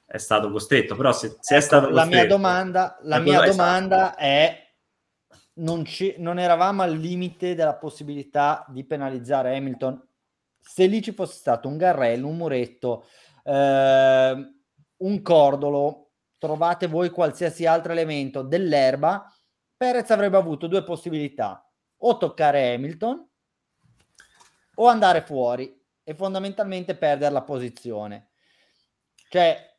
è 0.05 0.17
stato 0.17 0.51
costretto, 0.51 0.95
però 0.95 1.11
se, 1.11 1.37
se 1.39 1.55
ecco, 1.55 1.63
è 1.63 1.65
stato 1.65 1.87
costretto... 1.87 2.09
La 2.09 2.15
mia 2.15 2.27
domanda, 2.27 2.97
la 3.01 3.19
mia 3.19 3.41
domanda 3.41 4.15
è 4.15 4.63
non, 5.55 5.83
non, 6.17 6.37
eravamo 6.37 6.83
al 6.83 6.95
limite 6.95 7.55
della 7.55 7.73
possibilità 7.73 8.63
di 8.69 8.83
penalizzare 8.83 9.55
Hamilton. 9.57 10.06
Se 10.67 10.85
lì 10.85 11.01
ci 11.01 11.13
fosse 11.13 11.37
stato 11.37 11.67
un 11.67 11.77
garrello, 11.77 12.27
un 12.27 12.37
muretto, 12.37 13.07
eh, 13.43 14.53
un 14.97 15.21
cordolo, 15.21 16.11
trovate 16.37 16.87
voi 16.87 17.09
qualsiasi 17.09 17.65
altro 17.65 17.93
elemento 17.93 18.41
dell'erba, 18.41 19.31
Perez 19.75 20.09
avrebbe 20.11 20.37
avuto 20.37 20.67
due 20.67 20.83
possibilità, 20.83 21.67
o 21.97 22.17
toccare 22.17 22.73
Hamilton 22.73 23.27
o 24.79 24.87
andare 24.87 25.21
fuori 25.21 25.75
e 26.03 26.13
fondamentalmente 26.13 26.95
perdere 26.95 27.31
la 27.31 27.43
posizione. 27.43 28.29
Cioè, 29.29 29.75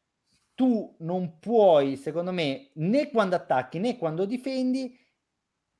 tu 0.54 0.96
non 1.00 1.38
puoi, 1.38 1.96
secondo 1.96 2.32
me, 2.32 2.70
né 2.74 3.10
quando 3.10 3.36
attacchi 3.36 3.78
né 3.78 3.96
quando 3.96 4.24
difendi, 4.24 4.98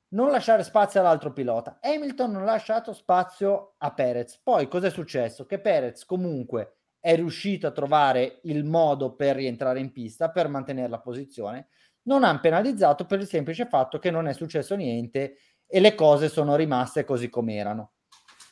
non 0.09 0.31
lasciare 0.31 0.63
spazio 0.63 0.99
all'altro 0.99 1.31
pilota. 1.31 1.79
Hamilton 1.81 2.31
non 2.31 2.41
ha 2.43 2.45
lasciato 2.45 2.93
spazio 2.93 3.75
a 3.77 3.91
Perez. 3.91 4.39
Poi 4.41 4.67
cosa 4.67 4.87
è 4.87 4.91
successo? 4.91 5.45
Che 5.45 5.59
Perez 5.59 6.05
comunque 6.05 6.77
è 6.99 7.15
riuscito 7.15 7.67
a 7.67 7.71
trovare 7.71 8.39
il 8.43 8.65
modo 8.65 9.15
per 9.15 9.35
rientrare 9.35 9.79
in 9.79 9.91
pista, 9.91 10.29
per 10.29 10.47
mantenere 10.47 10.89
la 10.89 10.99
posizione. 10.99 11.67
Non 12.03 12.23
hanno 12.23 12.39
penalizzato 12.39 13.05
per 13.05 13.19
il 13.19 13.27
semplice 13.27 13.67
fatto 13.67 13.99
che 13.99 14.11
non 14.11 14.27
è 14.27 14.33
successo 14.33 14.75
niente 14.75 15.37
e 15.67 15.79
le 15.79 15.93
cose 15.95 16.29
sono 16.29 16.55
rimaste 16.55 17.03
così 17.03 17.29
come 17.29 17.55
erano. 17.55 17.91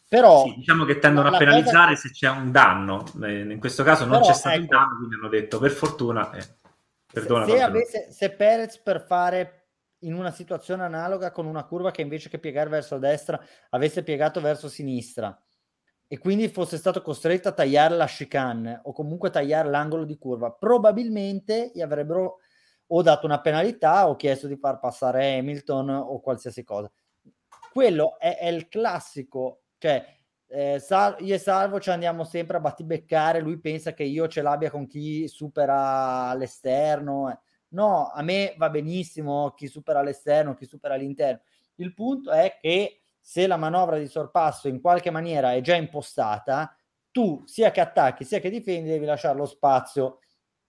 Però 0.10 0.46
sì, 0.46 0.54
diciamo 0.56 0.86
che 0.86 1.00
tendono 1.00 1.28
a 1.30 1.38
penalizzare 1.38 1.96
cosa... 1.96 2.08
se 2.08 2.12
c'è 2.12 2.30
un 2.30 2.52
danno. 2.52 3.04
Eh, 3.24 3.42
in 3.42 3.60
questo 3.60 3.84
caso 3.84 4.06
non 4.06 4.20
Però, 4.20 4.32
c'è 4.32 4.38
stato 4.38 4.56
ecco, 4.56 4.62
un 4.62 4.68
danno, 4.70 4.96
quindi 4.96 5.16
hanno 5.16 5.28
detto 5.28 5.60
per 5.60 5.72
fortuna. 5.72 6.32
Eh, 6.32 6.48
perdona, 7.12 7.46
se, 7.46 7.52
se, 7.52 7.62
avesse, 7.62 8.12
se 8.12 8.30
Perez 8.30 8.78
per 8.78 9.04
fare 9.06 9.57
in 10.08 10.14
una 10.14 10.32
situazione 10.32 10.84
analoga 10.84 11.32
con 11.32 11.46
una 11.46 11.66
curva 11.66 11.92
che 11.92 12.02
invece 12.02 12.30
che 12.30 12.40
piegare 12.40 12.70
verso 12.70 12.98
destra 12.98 13.40
avesse 13.70 14.04
piegato 14.04 14.42
verso 14.42 14.70
sinistra 14.70 15.40
e 16.08 16.18
quindi 16.18 16.48
fosse 16.48 16.78
stato 16.78 17.02
costretto 17.02 17.50
a 17.50 17.52
tagliare 17.52 17.96
la 17.96 18.06
chicane 18.08 18.80
o 18.84 18.94
comunque 18.94 19.30
tagliare 19.30 19.70
l'angolo 19.70 20.06
di 20.06 20.18
curva, 20.18 20.52
probabilmente 20.52 21.72
gli 21.74 21.82
avrebbero 21.82 22.38
o 22.90 23.02
dato 23.02 23.26
una 23.26 23.42
penalità 23.42 24.08
o 24.08 24.16
chiesto 24.16 24.48
di 24.48 24.56
far 24.56 24.80
passare 24.80 25.38
Hamilton 25.38 25.90
o 25.90 26.22
qualsiasi 26.22 26.64
cosa. 26.64 26.90
Quello 27.74 28.18
è, 28.18 28.38
è 28.38 28.48
il 28.48 28.70
classico, 28.70 29.64
cioè 29.78 30.16
eh, 30.48 30.80
sal- 30.80 31.18
io 31.20 31.36
e 31.36 31.40
Salvo 31.40 31.82
ci 31.82 31.90
andiamo 31.90 32.24
sempre 32.24 32.56
a 32.56 32.62
battibeccare, 32.62 33.42
lui 33.42 33.60
pensa 33.60 33.94
che 33.94 34.04
io 34.04 34.30
ce 34.30 34.42
l'abbia 34.42 34.72
con 34.72 34.88
chi 34.88 35.28
supera 35.28 36.34
l'esterno. 36.36 37.30
Eh 37.30 37.40
No, 37.70 38.10
a 38.14 38.22
me 38.22 38.56
va 38.58 38.70
benissimo 38.70 39.52
chi 39.52 39.68
supera 39.68 40.02
l'esterno, 40.02 40.54
chi 40.56 40.66
supera 40.66 40.96
l'interno. 40.96 41.42
Il 41.76 41.94
punto 41.94 42.32
è 42.32 42.58
che 42.62 43.02
se 43.20 43.46
la 43.46 43.58
manovra 43.58 43.98
di 43.98 44.08
sorpasso 44.08 44.68
in 44.70 44.80
qualche 44.80 45.10
maniera 45.12 45.54
è 45.54 45.62
già 45.62 45.76
impostata, 45.76 46.74
tu 47.12 47.44
sia 47.46 47.72
che 47.72 47.82
attacchi 47.82 48.24
sia 48.24 48.40
che 48.40 48.50
difendi 48.50 48.90
devi 48.90 49.06
lasciare 49.06 49.38
lo 49.38 49.46
spazio 49.46 50.20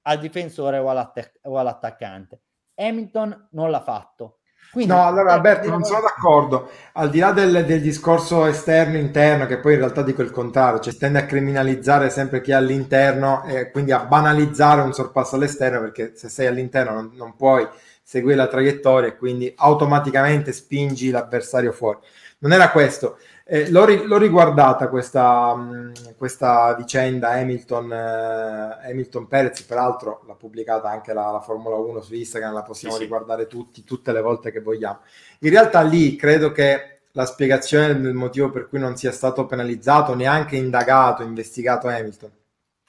al 0.02 0.18
difensore 0.18 0.78
o, 0.78 0.90
all'attac- 0.90 1.38
o 1.42 1.58
all'attaccante. 1.58 2.42
Hamilton 2.74 3.48
non 3.52 3.70
l'ha 3.70 3.82
fatto. 3.82 4.37
Quindi, 4.70 4.92
no, 4.92 5.06
allora 5.06 5.32
Alberto, 5.32 5.70
non 5.70 5.82
sono 5.82 6.00
d'accordo. 6.02 6.70
Al 6.92 7.08
di 7.08 7.18
là 7.20 7.32
del, 7.32 7.64
del 7.64 7.80
discorso 7.80 8.44
esterno-interno, 8.44 9.46
che 9.46 9.58
poi 9.58 9.72
in 9.72 9.78
realtà 9.78 10.02
dico 10.02 10.20
il 10.22 10.30
contrario, 10.30 10.80
cioè 10.80 10.94
tende 10.96 11.18
a 11.20 11.26
criminalizzare 11.26 12.10
sempre 12.10 12.42
chi 12.42 12.50
è 12.50 12.54
all'interno 12.54 13.44
e 13.46 13.70
quindi 13.70 13.92
a 13.92 14.04
banalizzare 14.04 14.82
un 14.82 14.92
sorpasso 14.92 15.36
all'esterno, 15.36 15.80
perché 15.80 16.12
se 16.14 16.28
sei 16.28 16.46
all'interno 16.46 16.92
non, 16.92 17.10
non 17.14 17.34
puoi 17.34 17.66
seguire 18.02 18.36
la 18.36 18.46
traiettoria 18.46 19.08
e 19.08 19.16
quindi 19.16 19.52
automaticamente 19.56 20.52
spingi 20.52 21.10
l'avversario 21.10 21.72
fuori. 21.72 21.98
Non 22.40 22.52
era 22.52 22.70
questo. 22.70 23.18
Eh, 23.50 23.70
l'ho, 23.70 23.86
ri- 23.86 24.04
l'ho, 24.04 24.18
riguardata 24.18 24.90
questa, 24.90 25.54
mh, 25.54 26.16
questa 26.18 26.74
vicenda 26.74 27.30
Hamilton, 27.30 27.90
eh, 27.90 28.90
Hamilton 28.90 29.26
Perez, 29.26 29.62
peraltro 29.62 30.22
l'ha 30.26 30.34
pubblicata 30.34 30.90
anche 30.90 31.14
la, 31.14 31.30
la, 31.30 31.40
Formula 31.40 31.76
1 31.76 32.02
su 32.02 32.14
Instagram, 32.14 32.52
la 32.52 32.62
possiamo 32.62 32.96
sì, 32.96 33.00
riguardare 33.00 33.46
tutti, 33.46 33.84
tutte 33.84 34.12
le 34.12 34.20
volte 34.20 34.52
che 34.52 34.60
vogliamo. 34.60 34.98
In 35.38 35.48
realtà 35.48 35.80
lì 35.80 36.14
credo 36.14 36.52
che 36.52 36.98
la 37.12 37.24
spiegazione 37.24 37.98
del 37.98 38.12
motivo 38.12 38.50
per 38.50 38.68
cui 38.68 38.78
non 38.78 38.98
sia 38.98 39.12
stato 39.12 39.46
penalizzato, 39.46 40.14
neanche 40.14 40.56
indagato, 40.56 41.22
investigato 41.22 41.88
Hamilton, 41.88 42.30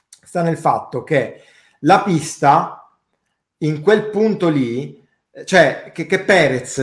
sta 0.10 0.42
nel 0.42 0.58
fatto 0.58 1.06
che 1.06 1.42
la 1.84 2.04
pista 2.04 2.86
in 3.60 3.82
quel 3.82 4.10
punto 4.10 4.50
lì 4.50 4.99
cioè 5.46 5.92
che, 5.94 6.06
che 6.06 6.20
Perez 6.20 6.78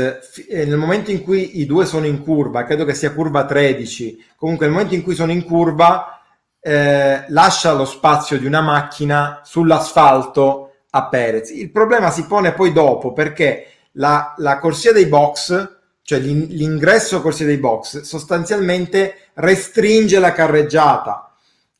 eh, 0.49 0.65
nel 0.65 0.77
momento 0.77 1.11
in 1.11 1.23
cui 1.23 1.61
i 1.61 1.67
due 1.67 1.85
sono 1.85 2.07
in 2.07 2.23
curva, 2.23 2.65
credo 2.65 2.85
che 2.85 2.95
sia 2.95 3.13
curva 3.13 3.45
13, 3.45 4.25
comunque 4.37 4.67
nel 4.67 4.75
momento 4.75 4.95
in 4.95 5.03
cui 5.03 5.15
sono 5.15 5.33
in 5.33 5.45
curva 5.45 6.21
eh, 6.61 7.25
lascia 7.29 7.73
lo 7.73 7.85
spazio 7.85 8.39
di 8.39 8.47
una 8.47 8.61
macchina 8.61 9.41
sull'asfalto 9.45 10.73
a 10.91 11.09
Perez. 11.09 11.51
Il 11.51 11.71
problema 11.71 12.11
si 12.11 12.27
pone 12.27 12.53
poi 12.53 12.73
dopo 12.73 13.13
perché 13.13 13.67
la, 13.93 14.35
la 14.39 14.59
corsia 14.59 14.93
dei 14.93 15.07
box, 15.07 15.77
cioè 16.03 16.19
l'ingresso 16.19 17.21
corsia 17.21 17.47
dei 17.47 17.59
box, 17.59 18.01
sostanzialmente 18.01 19.31
restringe 19.35 20.19
la 20.19 20.33
carreggiata 20.33 21.26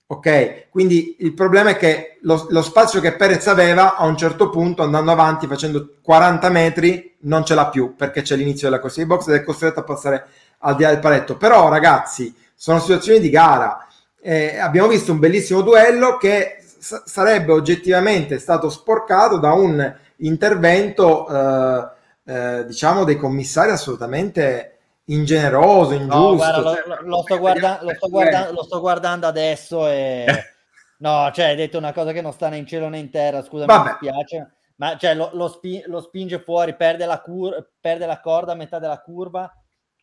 Ok, 0.09 0.69
quindi 0.71 1.17
il 1.19 1.35
problema 1.35 1.71
è 1.71 1.77
che 1.77 2.19
lo, 2.23 2.47
lo, 2.51 2.63
spazio 2.63 3.01
che 3.01 3.17
Perez 3.17 3.49
aveva 3.49 3.97
a 3.97 4.05
un 4.05 4.17
certo 4.17 4.51
punto 4.51 4.85
andando 4.85 5.11
avanti 5.11 5.49
facendo 5.49 5.97
40 6.01 6.49
metri 6.49 7.17
non 7.23 7.45
ce 7.45 7.57
l'ha 7.57 7.69
più 7.69 7.97
perché 7.97 8.23
c'è 8.23 8.37
l'inizio 8.37 8.69
della 8.69 8.81
corsa 8.81 9.01
di 9.01 9.07
box 9.07 9.27
ed 9.27 9.35
è 9.35 9.43
costretto 9.43 9.81
a 9.81 9.83
passare 9.83 10.27
al 10.59 10.77
di 10.77 10.85
là 10.85 10.91
del 10.91 11.01
paletto. 11.01 11.37
Però 11.37 11.69
ragazzi, 11.69 12.33
sono 12.55 12.79
situazioni 12.79 13.19
di 13.19 13.31
gara. 13.31 13.85
Eh, 14.21 14.59
abbiamo 14.59 14.87
visto 14.89 15.11
un 15.11 15.19
bellissimo 15.19 15.63
duello 15.63 16.17
che 16.19 16.59
s- 16.61 17.03
sarebbe 17.05 17.53
oggettivamente 17.53 18.39
stato 18.39 18.71
sporcato 18.71 19.39
da 19.39 19.53
un 19.55 19.93
intervento, 20.19 21.29
eh, 21.29 21.89
eh, 22.27 22.65
diciamo, 22.65 23.03
dei 23.03 23.17
commissari 23.17 23.73
assolutamente 23.73 24.76
ingeneroso, 25.07 25.93
ingiusto. 25.95 26.17
No, 26.19 26.35
guarda, 26.37 26.61
lo, 26.61 26.75
cioè, 26.75 26.85
lo, 27.03 27.23
sto 27.23 27.39
guarda- 27.39 27.79
lo, 27.83 27.95
sto 27.95 28.09
guarda- 28.09 28.51
lo, 28.51 28.63
sto 28.63 28.81
guardando 28.81 29.27
adesso 29.27 29.89
e... 29.89 30.25
no, 30.99 31.31
cioè, 31.33 31.47
hai 31.47 31.57
detto 31.57 31.79
una 31.79 31.93
cosa 31.93 32.13
che 32.13 32.21
non 32.21 32.33
sta 32.33 32.49
né 32.49 32.57
in 32.59 32.67
cielo 32.67 32.89
né 32.89 32.99
in 32.99 33.11
terra, 33.11 33.43
scusa, 33.43 33.67
mi 33.67 33.83
dispiace. 33.89 34.51
Ma 34.77 34.97
cioè, 34.97 35.15
lo, 35.15 35.31
lo, 35.33 35.49
spi- 35.49 35.83
lo, 35.87 36.01
spinge 36.01 36.39
fuori, 36.39 36.77
perde 36.77 37.07
la, 37.07 37.21
cur- 37.21 37.71
perde 37.81 38.05
la 38.07 38.21
corda 38.21 38.53
a 38.53 38.57
metà 38.57 38.79
della 38.79 39.01
curva 39.01 39.51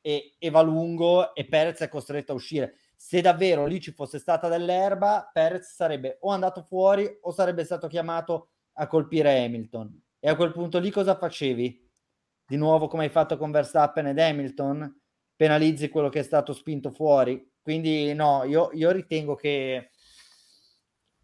e, 0.02 0.36
e 0.40 0.50
va 0.50 0.62
lungo 0.62 1.36
e 1.36 1.46
Perez 1.46 1.80
è 1.80 1.90
costretto 1.90 2.32
a 2.32 2.36
uscire. 2.36 2.78
Se 2.96 3.22
davvero 3.22 3.66
lì 3.66 3.80
ci 3.80 3.92
fosse 3.92 4.18
stata 4.18 4.48
dell'erba, 4.48 5.30
Perez 5.32 5.74
sarebbe 5.76 6.18
o 6.22 6.32
andato 6.32 6.64
fuori 6.64 7.20
o 7.22 7.32
sarebbe 7.32 7.64
stato 7.66 7.88
chiamato 7.88 8.50
a 8.74 8.88
colpire 8.88 9.44
Hamilton. 9.44 10.02
E 10.20 10.30
a 10.30 10.36
quel 10.36 10.54
punto 10.54 10.80
lì 10.80 10.90
cosa 10.90 11.18
facevi? 11.18 11.83
Di 12.54 12.60
nuovo 12.60 12.88
come 12.88 13.06
hai 13.06 13.10
fatto 13.10 13.36
con 13.36 13.50
Verstappen 13.50 14.06
ed 14.06 14.20
Hamilton, 14.20 15.02
penalizzi 15.36 15.90
quello 15.90 16.10
che 16.10 16.20
è 16.20 16.24
stato 16.24 16.54
spinto 16.54 16.92
fuori. 16.92 17.52
Quindi 17.60 18.14
no, 18.14 18.44
io, 18.44 18.70
io 18.74 18.92
ritengo 18.92 19.34
che 19.34 19.90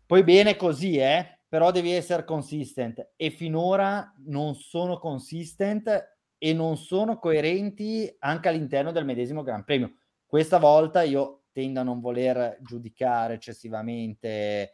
poi 0.08 0.24
bene 0.24 0.56
così, 0.56 0.98
eh, 0.98 1.42
però 1.48 1.70
devi 1.70 1.92
essere 1.92 2.24
consistent 2.24 3.12
e 3.16 3.30
finora 3.30 4.12
non 4.26 4.56
sono 4.56 4.98
consistent 4.98 6.18
e 6.36 6.54
non 6.54 6.78
sono 6.78 7.20
coerenti 7.20 8.12
anche 8.20 8.50
all'interno 8.50 8.92
del 8.92 9.06
medesimo 9.06 9.44
Gran 9.44 9.64
Premio. 9.64 9.98
Questa 10.26 10.58
volta 10.58 11.04
io 11.04 11.44
tendo 11.52 11.80
a 11.80 11.84
non 11.84 12.00
voler 12.00 12.58
giudicare 12.62 13.36
eccessivamente 13.36 14.74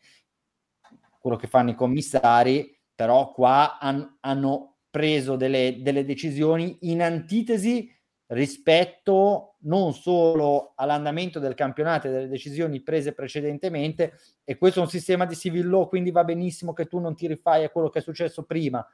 quello 1.20 1.36
che 1.36 1.48
fanno 1.48 1.72
i 1.72 1.76
commissari, 1.76 2.80
però 2.96 3.34
qua 3.34 3.78
han, 3.78 4.20
hanno 4.22 4.75
preso 4.96 5.36
delle, 5.36 5.80
delle 5.82 6.06
decisioni 6.06 6.78
in 6.84 7.02
antitesi 7.02 7.94
rispetto 8.28 9.58
non 9.64 9.94
solo 9.94 10.72
all'andamento 10.78 11.38
del 11.38 11.54
campionato 11.54 12.08
e 12.08 12.12
delle 12.12 12.28
decisioni 12.30 12.82
prese 12.82 13.12
precedentemente 13.12 14.14
e 14.46 14.58
questo 14.58 14.80
è 14.80 14.84
un 14.84 14.88
sistema 14.88 15.26
di 15.26 15.36
civil 15.36 15.68
law 15.68 15.90
quindi 15.90 16.12
va 16.12 16.24
benissimo 16.24 16.72
che 16.72 16.86
tu 16.86 17.00
non 17.00 17.14
ti 17.14 17.28
rifai 17.28 17.66
a 17.66 17.70
quello 17.70 17.90
che 17.90 18.00
è 18.00 18.02
successo 18.02 18.44
prima 18.44 18.88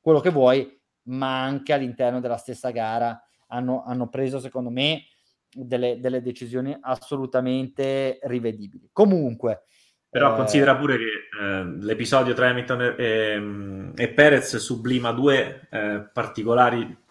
quello 0.00 0.18
che 0.18 0.30
vuoi 0.30 0.80
ma 1.04 1.44
anche 1.44 1.72
all'interno 1.72 2.18
della 2.18 2.38
stessa 2.38 2.70
gara 2.70 3.16
hanno, 3.46 3.84
hanno 3.84 4.08
preso 4.08 4.40
secondo 4.40 4.70
me 4.70 5.04
delle, 5.48 6.00
delle, 6.00 6.22
decisioni 6.22 6.76
assolutamente 6.80 8.18
rivedibili. 8.22 8.90
Comunque, 8.92 9.62
però 10.08 10.32
eh... 10.32 10.36
considera 10.36 10.76
pure 10.76 10.98
che 10.98 11.28
eh, 11.40 11.64
l'episodio 11.80 12.34
tra 12.34 12.48
Hamilton 12.48 12.80
e, 12.82 12.94
e, 12.96 13.92
e 13.94 14.08
Perez 14.08 14.56
sublima 14.56 15.12
due 15.12 15.68
eh, 15.70 16.08
particolari 16.12 17.04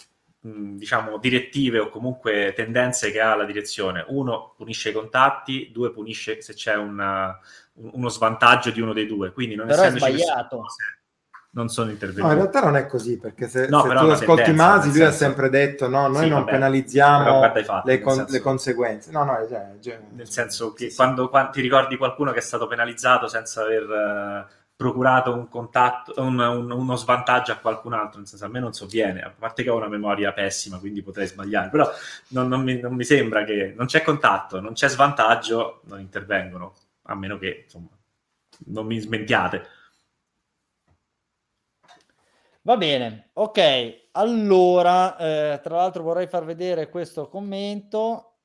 diciamo 0.46 1.18
direttive 1.18 1.80
o 1.80 1.90
comunque 1.90 2.54
tendenze 2.56 3.12
che 3.12 3.20
ha 3.20 3.36
la 3.36 3.46
direzione. 3.46 4.06
Uno 4.10 4.54
punisce 4.56 4.90
i 4.90 4.94
contatti, 4.94 5.72
due 5.74 5.92
punisce 5.92 6.42
se 6.42 6.54
c'è 6.54 6.76
una, 6.76 7.38
uno 7.74 8.10
svantaggio 8.10 8.70
di 8.70 8.80
uno 8.80 8.94
dei 8.94 9.08
due. 9.08 9.32
Quindi 9.32 9.56
non 9.56 9.66
Però 9.68 9.82
è 9.82 9.90
sbagliato. 9.90 10.58
Cose, 10.58 11.00
non 11.56 11.70
sono 11.70 11.90
intervenuti. 11.90 12.26
No, 12.26 12.32
in 12.32 12.40
realtà 12.42 12.62
non 12.62 12.76
è 12.76 12.86
così, 12.86 13.18
perché 13.18 13.48
se, 13.48 13.68
no, 13.68 13.82
se 13.82 13.88
tu 13.88 14.06
ascolti 14.06 14.52
Masi, 14.52 14.88
lui 14.90 14.98
senso... 14.98 15.10
ha 15.10 15.18
sempre 15.18 15.50
detto 15.50 15.88
no, 15.88 16.08
noi 16.08 16.24
sì, 16.24 16.30
non 16.30 16.40
vabbè, 16.40 16.52
penalizziamo 16.52 17.42
fatti, 17.64 17.90
le, 17.90 18.02
con, 18.02 18.14
senso... 18.14 18.34
le, 18.34 18.40
conseguenze. 18.42 19.12
No, 19.12 19.24
no, 19.24 19.38
cioè, 19.48 19.72
cioè, 19.80 20.00
nel 20.12 20.30
senso 20.30 20.74
che 20.74 20.90
sì, 20.90 20.96
quando, 20.96 21.30
quando, 21.30 21.52
ti 21.52 21.62
ricordi 21.62 21.96
qualcuno 21.96 22.34
che 22.34 22.40
è 22.40 22.42
stato 22.42 22.68
penalizzato 22.68 23.28
senza 23.28 23.62
aver 23.62 23.84
uh, 23.84 24.54
procurato 24.76 25.34
un 25.34 25.48
contatto, 25.48 26.14
un, 26.18 26.38
un, 26.38 26.70
uno 26.72 26.96
svantaggio 26.98 27.54
a 27.54 27.56
qualcun 27.56 27.94
altro, 27.94 28.20
nel 28.20 28.28
senso 28.28 28.44
a 28.44 28.50
me 28.50 28.60
non 28.60 28.74
sovviene, 28.74 29.22
a 29.22 29.34
parte 29.38 29.64
che 29.64 29.70
ho 29.70 29.78
una 29.78 29.88
memoria 29.88 30.34
pessima, 30.34 30.78
quindi 30.78 31.02
potrei 31.02 31.28
sbagliare, 31.28 31.70
però 31.70 31.90
non, 32.30 32.50
non, 32.50 32.64
mi, 32.64 32.82
non 32.82 32.94
mi 32.94 33.06
sembra 33.06 33.46
che 33.46 33.74
non 33.78 33.86
c'è 33.86 34.02
contatto, 34.02 34.60
non 34.60 34.74
c'è 34.74 34.90
svantaggio, 34.90 35.84
non 35.86 36.02
intervengono, 36.02 36.74
a 37.04 37.16
meno 37.16 37.38
che 37.38 37.62
insomma 37.64 37.88
non 38.66 38.86
mi 38.86 39.00
smentiate. 39.00 39.84
Va 42.66 42.78
bene, 42.78 43.30
ok. 43.34 44.08
Allora, 44.14 45.16
eh, 45.18 45.60
tra 45.62 45.76
l'altro 45.76 46.02
vorrei 46.02 46.26
far 46.26 46.46
vedere 46.46 46.90
questo 46.90 47.30
commento. 47.30 48.38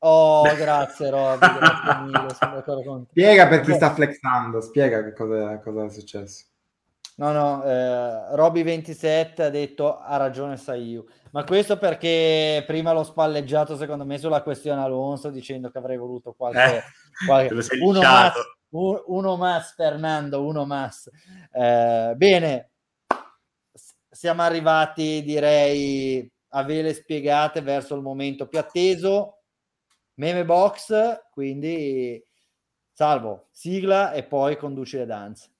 Oh, 0.00 0.42
grazie 0.56 1.08
Roby, 1.08 1.38
grazie 1.38 2.02
mille. 2.02 3.06
Spiega 3.08 3.48
per 3.48 3.60
chi 3.62 3.72
sta 3.72 3.94
flexando, 3.94 4.60
spiega 4.60 5.02
che 5.02 5.14
cosa, 5.14 5.58
cosa 5.60 5.86
è 5.86 5.88
successo. 5.88 6.44
No, 7.16 7.32
no, 7.32 7.64
eh, 7.64 8.34
Roby27 8.34 9.40
ha 9.40 9.48
detto 9.48 9.98
ha 9.98 10.18
ragione 10.18 10.58
Saiu, 10.58 11.06
ma 11.30 11.44
questo 11.44 11.78
perché 11.78 12.64
prima 12.66 12.92
l'ho 12.92 13.04
spalleggiato 13.04 13.76
secondo 13.76 14.04
me 14.04 14.18
sulla 14.18 14.42
questione 14.42 14.82
Alonso 14.82 15.30
dicendo 15.30 15.70
che 15.70 15.78
avrei 15.78 15.96
voluto 15.96 16.34
qualche... 16.36 16.76
Eh, 16.76 16.82
qualche 17.26 17.54
uno, 17.80 18.00
mas, 18.02 18.34
uno 19.06 19.36
mas, 19.36 19.72
Fernando, 19.74 20.44
uno 20.44 20.66
mas. 20.66 21.08
Eh, 21.52 22.12
bene, 22.16 22.71
siamo 24.12 24.42
arrivati, 24.42 25.22
direi, 25.22 26.30
a 26.50 26.62
vele 26.64 26.92
spiegate 26.92 27.62
verso 27.62 27.94
il 27.94 28.02
momento 28.02 28.46
più 28.46 28.58
atteso. 28.58 29.38
Meme 30.14 30.44
box, 30.44 31.28
quindi 31.30 32.22
salvo, 32.92 33.48
sigla 33.50 34.12
e 34.12 34.24
poi 34.24 34.58
conduci 34.58 34.98
le 34.98 35.06
danze. 35.06 35.50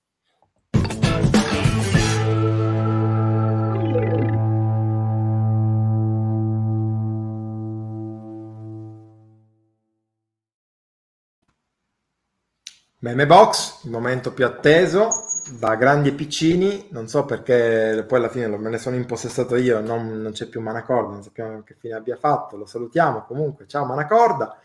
Meme 12.99 13.25
box, 13.25 13.83
il 13.83 13.91
momento 13.91 14.31
più 14.31 14.45
atteso, 14.45 15.09
da 15.49 15.75
grandi 15.75 16.09
e 16.09 16.13
piccini, 16.13 16.87
non 16.91 17.07
so 17.07 17.25
perché 17.25 18.05
poi 18.07 18.19
alla 18.19 18.29
fine 18.29 18.47
me 18.47 18.69
ne 18.69 18.77
sono 18.77 18.95
impossessato 18.95 19.55
io, 19.55 19.79
non, 19.81 20.21
non 20.21 20.31
c'è 20.31 20.47
più 20.47 20.61
Manacorda, 20.61 21.13
non 21.13 21.23
sappiamo 21.23 21.63
che 21.63 21.75
fine 21.77 21.95
abbia 21.95 22.15
fatto, 22.15 22.55
lo 22.55 22.65
salutiamo 22.65 23.25
comunque, 23.25 23.67
ciao 23.67 23.85
Manacorda. 23.85 24.59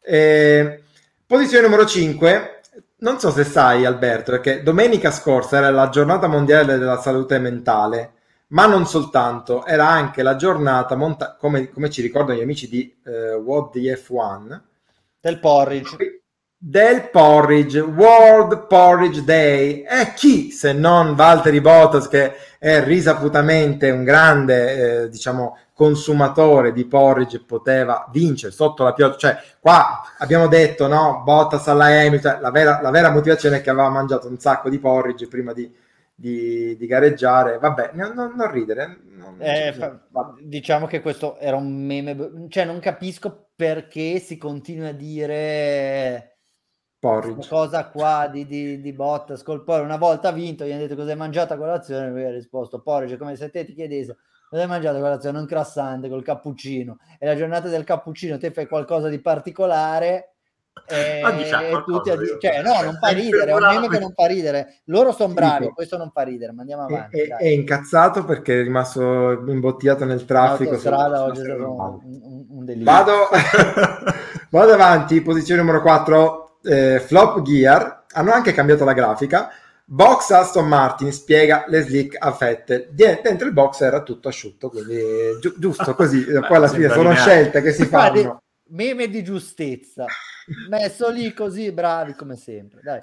Eh, 0.00 0.82
posizione 1.26 1.64
numero 1.64 1.84
5, 1.84 2.60
non 2.98 3.18
so 3.18 3.30
se 3.30 3.44
sai 3.44 3.84
Alberto, 3.84 4.30
perché 4.30 4.62
domenica 4.62 5.10
scorsa 5.10 5.56
era 5.58 5.70
la 5.70 5.88
giornata 5.88 6.26
mondiale 6.26 6.78
della 6.78 7.00
salute 7.00 7.38
mentale, 7.38 8.12
ma 8.48 8.66
non 8.66 8.86
soltanto, 8.86 9.66
era 9.66 9.88
anche 9.88 10.22
la 10.22 10.36
giornata, 10.36 10.94
monta- 10.94 11.36
come, 11.36 11.70
come, 11.70 11.90
ci 11.90 12.02
ricordano 12.02 12.38
gli 12.38 12.42
amici 12.42 12.68
di 12.68 12.94
uh, 13.04 13.40
What 13.40 13.72
the 13.72 13.80
F1, 13.80 14.60
del 15.20 15.40
porridge 15.40 16.23
del 16.66 17.10
porridge, 17.10 17.78
World 17.78 18.66
Porridge 18.66 19.22
Day. 19.22 19.82
E 19.82 20.14
chi 20.14 20.50
se 20.50 20.72
non 20.72 21.14
Valtteri 21.14 21.60
Bottas 21.60 22.08
che 22.08 22.32
è 22.58 22.82
risaputamente 22.82 23.90
un 23.90 24.02
grande, 24.02 25.02
eh, 25.02 25.08
diciamo, 25.10 25.58
consumatore 25.74 26.72
di 26.72 26.86
porridge 26.86 27.44
poteva 27.44 28.08
vincere 28.10 28.50
sotto 28.50 28.82
la 28.82 28.94
pioggia. 28.94 29.16
Cioè, 29.16 29.36
qua 29.60 30.00
abbiamo 30.16 30.48
detto, 30.48 30.86
no, 30.86 31.20
Bottas 31.22 31.68
alla 31.68 31.84
Hamilton, 31.84 32.40
la 32.40 32.50
vera, 32.50 32.80
la 32.80 32.90
vera 32.90 33.10
motivazione 33.10 33.58
è 33.58 33.60
che 33.60 33.68
aveva 33.68 33.90
mangiato 33.90 34.26
un 34.28 34.38
sacco 34.38 34.70
di 34.70 34.78
porridge 34.78 35.28
prima 35.28 35.52
di, 35.52 35.70
di, 36.14 36.74
di 36.78 36.86
gareggiare. 36.86 37.58
Vabbè, 37.58 37.90
non, 37.92 38.14
non 38.14 38.50
ridere. 38.50 39.00
Non, 39.10 39.36
eh, 39.38 39.74
fa, 39.74 40.00
diciamo 40.40 40.86
che 40.86 41.02
questo 41.02 41.36
era 41.36 41.56
un 41.56 41.84
meme, 41.84 42.46
cioè 42.48 42.64
non 42.64 42.78
capisco 42.78 43.48
perché 43.54 44.18
si 44.18 44.38
continua 44.38 44.88
a 44.88 44.92
dire 44.92 46.33
Porridge. 47.04 47.48
cosa 47.48 47.88
qua 47.88 48.28
di, 48.30 48.46
di, 48.46 48.80
di 48.80 48.92
Bottas 48.92 49.42
col 49.42 49.62
porridge. 49.62 49.86
Una 49.86 49.98
volta 49.98 50.32
vinto, 50.32 50.64
gli 50.64 50.70
hanno 50.70 50.80
detto 50.80 50.96
cosa 50.96 51.10
hai 51.10 51.16
mangiato 51.16 51.52
a 51.52 51.58
colazione, 51.58 52.10
lui 52.10 52.24
ha 52.24 52.30
risposto 52.30 52.80
porridge, 52.80 53.18
come 53.18 53.36
se 53.36 53.50
te 53.50 53.64
ti 53.64 53.74
chiedesse 53.74 54.16
cosa 54.48 54.62
hai 54.62 54.68
mangiato 54.68 54.98
a 54.98 55.00
colazione, 55.00 55.38
un 55.38 55.46
croissant 55.46 56.08
col 56.08 56.22
cappuccino. 56.22 56.98
E 57.18 57.26
la 57.26 57.36
giornata 57.36 57.68
del 57.68 57.84
cappuccino 57.84 58.38
te 58.38 58.52
fai 58.52 58.66
qualcosa 58.66 59.08
di 59.08 59.20
particolare 59.20 60.34
e, 60.86 61.20
e 61.20 61.82
tutti 61.84 62.10
a 62.10 62.16
dire, 62.16 62.38
cioè, 62.40 62.62
no, 62.62 62.82
non 62.82 62.98
fa 63.00 63.08
ridere, 63.14 63.50
è 63.50 63.54
un 63.54 63.66
meme 63.66 63.88
che 63.88 63.98
non 63.98 64.12
fa 64.14 64.26
ridere. 64.26 64.80
Loro 64.84 65.12
sono 65.12 65.34
bravi, 65.34 65.68
questo 65.68 65.96
non 65.96 66.10
fa 66.10 66.22
ridere, 66.22 66.52
ma 66.52 66.60
andiamo 66.60 66.84
avanti. 66.84 67.20
È, 67.20 67.36
è, 67.36 67.48
incazzato 67.48 68.24
perché 68.24 68.60
è 68.60 68.62
rimasto 68.62 69.44
imbottigliato 69.46 70.04
nel 70.04 70.24
traffico. 70.24 70.78
Strada, 70.78 71.24
oggi 71.24 71.40
è 71.40 71.54
un, 71.54 72.00
un, 72.02 72.46
un 72.48 72.82
vado, 72.82 73.28
vado 74.50 74.72
avanti, 74.72 75.20
posizione 75.20 75.60
numero 75.60 75.82
4 75.82 76.43
eh, 76.64 77.00
Flop 77.00 77.42
Gear 77.42 78.04
hanno 78.12 78.32
anche 78.32 78.52
cambiato 78.52 78.84
la 78.84 78.92
grafica. 78.92 79.50
Box 79.86 80.30
Aston 80.30 80.66
Martin 80.66 81.12
spiega 81.12 81.64
le 81.68 81.82
slick 81.82 82.16
a 82.18 82.32
fette. 82.32 82.88
Dentro 82.90 83.46
il 83.46 83.52
box 83.52 83.82
era 83.82 84.02
tutto 84.02 84.28
asciutto, 84.28 84.70
quindi 84.70 84.96
gi- 85.40 85.54
giusto 85.58 85.94
così. 85.94 86.24
Poi 86.24 86.56
alla 86.56 86.68
fine 86.68 86.88
sono 86.88 87.14
scelte 87.14 87.60
che 87.60 87.72
si 87.72 87.84
fanno. 87.86 88.42
Meme 88.70 89.08
di 89.08 89.22
giustezza, 89.22 90.06
messo 90.70 91.10
lì 91.10 91.34
così, 91.34 91.70
bravi 91.70 92.14
come 92.14 92.36
sempre. 92.36 92.80
Dai. 92.82 93.02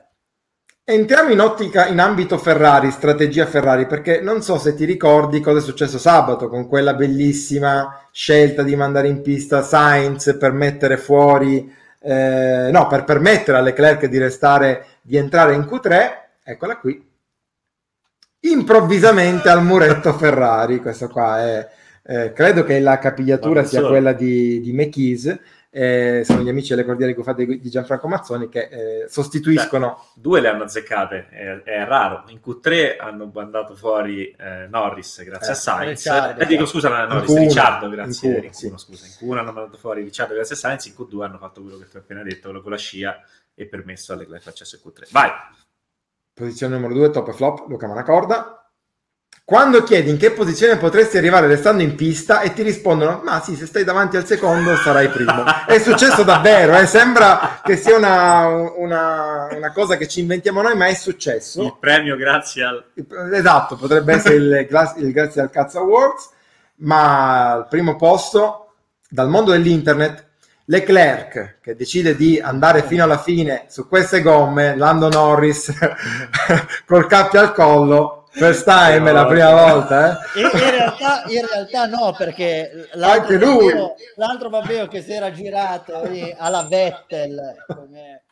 Entriamo 0.83 1.31
in 1.31 1.39
ottica 1.39 1.85
in 1.85 1.99
ambito 1.99 2.39
Ferrari, 2.39 2.89
strategia 2.89 3.45
Ferrari, 3.45 3.85
perché 3.85 4.19
non 4.19 4.41
so 4.41 4.57
se 4.57 4.73
ti 4.73 4.83
ricordi 4.83 5.39
cosa 5.39 5.59
è 5.59 5.61
successo 5.61 5.99
sabato 5.99 6.49
con 6.49 6.67
quella 6.67 6.95
bellissima 6.95 8.07
scelta 8.11 8.63
di 8.63 8.75
mandare 8.75 9.07
in 9.07 9.21
pista 9.21 9.61
Sainz 9.61 10.35
per 10.39 10.51
mettere 10.51 10.97
fuori 10.97 11.71
eh, 12.03 12.69
no, 12.71 12.87
per 12.87 13.03
permettere 13.03 13.57
a 13.57 13.61
Leclerc 13.61 14.05
di 14.05 14.17
restare, 14.17 14.85
di 15.01 15.17
entrare 15.17 15.53
in 15.53 15.61
Q3, 15.61 16.09
eccola 16.43 16.77
qui, 16.77 17.09
improvvisamente 18.41 19.49
al 19.49 19.63
muretto 19.63 20.13
Ferrari, 20.17 20.79
questo 20.79 21.07
qua 21.07 21.39
è, 21.41 21.69
eh, 22.03 22.33
credo 22.33 22.63
che 22.63 22.79
la 22.79 22.97
capigliatura 22.97 23.63
sia 23.63 23.85
quella 23.85 24.13
di, 24.13 24.59
di 24.61 24.73
McKees, 24.73 25.39
eh, 25.73 26.23
sono 26.25 26.41
gli 26.41 26.49
amici 26.49 26.71
delle 26.71 26.83
cordiali 26.83 27.13
guffate 27.13 27.45
di 27.45 27.69
Gianfranco 27.69 28.09
Mazzoni 28.09 28.49
che 28.49 28.67
eh, 28.69 29.05
sostituiscono. 29.07 29.87
Beh, 29.87 30.21
due 30.21 30.41
le 30.41 30.49
hanno 30.49 30.63
azzeccate, 30.63 31.29
è, 31.29 31.63
è, 31.63 31.85
raro. 31.85 32.25
In 32.27 32.41
Q3 32.45 32.97
hanno 32.99 33.31
mandato 33.33 33.73
fuori 33.73 34.35
eh, 34.37 34.67
Norris 34.69 35.23
grazie 35.23 35.47
eh, 35.47 35.51
a 35.51 35.55
Sainz. 35.55 35.89
Ricciardo, 36.03 36.41
eh, 36.41 36.45
dico 36.45 36.65
scusa, 36.65 37.05
Norris, 37.05 37.29
in 37.29 37.37
Ricciardo 37.37 37.89
grazie 37.89 38.29
in 38.29 38.41
Q, 38.41 38.43
in 38.43 38.53
sì. 38.53 38.73
scusa. 38.75 39.05
In 39.05 39.29
Q1 39.29 39.37
hanno 39.37 39.53
mandato 39.53 39.77
fuori 39.77 40.03
Ricciardo 40.03 40.33
grazie 40.33 40.55
a 40.55 40.57
Sainz, 40.57 40.85
in 40.87 40.93
Q2 40.97 41.23
hanno 41.23 41.37
fatto 41.37 41.61
quello 41.61 41.77
che 41.77 41.87
ti 41.87 41.95
ho 41.95 41.99
appena 41.99 42.21
detto, 42.21 42.49
quello 42.49 42.61
con 42.61 42.71
la 42.71 42.77
scia 42.77 43.21
e 43.55 43.65
permesso 43.65 44.11
alle 44.11 44.27
accesso 44.43 44.75
in 44.75 44.91
Q3. 44.91 45.07
Vai! 45.11 45.29
Posizione 46.33 46.75
numero 46.75 46.93
2, 46.93 47.11
top 47.11 47.29
e 47.29 47.33
flop, 47.33 47.67
Luca 47.69 47.87
Manacorda. 47.87 48.60
Quando 49.43 49.83
chiedi 49.83 50.09
in 50.09 50.17
che 50.17 50.31
posizione 50.31 50.77
potresti 50.77 51.17
arrivare 51.17 51.47
restando 51.47 51.83
in 51.83 51.95
pista 51.95 52.39
e 52.39 52.53
ti 52.53 52.61
rispondono, 52.61 53.21
ma 53.23 53.41
sì, 53.41 53.55
se 53.55 53.65
stai 53.65 53.83
davanti 53.83 54.15
al 54.15 54.25
secondo 54.25 54.75
sarai 54.77 55.09
primo. 55.09 55.43
È 55.67 55.77
successo 55.79 56.23
davvero, 56.23 56.77
eh? 56.77 56.85
sembra 56.85 57.59
che 57.61 57.75
sia 57.75 57.97
una, 57.97 58.47
una, 58.47 59.49
una, 59.51 59.71
cosa 59.73 59.97
che 59.97 60.07
ci 60.07 60.21
inventiamo 60.21 60.61
noi, 60.61 60.77
ma 60.77 60.85
è 60.85 60.93
successo. 60.93 61.63
Il 61.63 61.75
premio 61.79 62.15
grazie 62.15 62.63
al... 62.63 62.85
Esatto, 63.33 63.75
potrebbe 63.75 64.13
essere 64.13 64.35
il, 64.35 64.67
il 64.97 65.11
grazie 65.11 65.41
al 65.41 65.49
Cazzo 65.49 65.79
Awards, 65.79 66.29
ma 66.75 67.51
al 67.51 67.67
primo 67.67 67.97
posto, 67.97 68.73
dal 69.09 69.27
mondo 69.27 69.51
dell'internet, 69.51 70.29
Leclerc 70.65 71.57
che 71.61 71.75
decide 71.75 72.15
di 72.15 72.39
andare 72.39 72.83
fino 72.83 73.03
alla 73.03 73.17
fine 73.17 73.65
su 73.67 73.89
queste 73.89 74.21
gomme, 74.21 74.77
Lando 74.77 75.09
Norris 75.09 75.73
col 76.87 77.07
cappio 77.07 77.41
al 77.41 77.53
collo 77.53 78.20
First 78.33 78.63
time 78.63 79.09
è 79.09 79.11
la 79.11 79.25
prima 79.25 79.51
volta, 79.51 80.11
eh? 80.11 80.39
In, 80.39 80.49
realtà, 80.49 81.23
in 81.27 81.45
realtà 81.45 81.85
no, 81.87 82.15
perché 82.17 82.87
l'altro. 82.93 83.37
Babbeo, 83.37 83.95
l'altro 84.15 84.49
Babbeo 84.49 84.87
che 84.87 85.01
si 85.01 85.11
era 85.11 85.31
girato 85.31 86.01
alla 86.37 86.63
Vettel 86.63 87.65
come, 87.67 88.23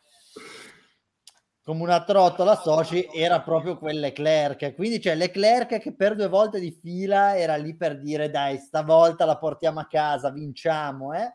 come 1.62 1.84
una 1.84 2.02
trottola 2.04 2.56
soci 2.56 3.10
era 3.14 3.42
proprio 3.42 3.78
quel 3.78 4.00
Leclerc. 4.00 4.74
Quindi 4.74 5.00
c'è 5.00 5.16
Leclerc 5.16 5.80
che 5.80 5.94
per 5.94 6.16
due 6.16 6.30
volte 6.30 6.62
di 6.62 6.72
fila 6.82 7.38
era 7.38 7.58
lì 7.58 7.76
per 7.76 8.00
dire 8.00 8.30
dai, 8.30 8.58
stavolta 8.58 9.26
la 9.26 9.38
portiamo 9.38 9.82
a 9.82 9.88
casa, 9.88 10.32
vinciamo, 10.32 11.14
eh? 11.14 11.34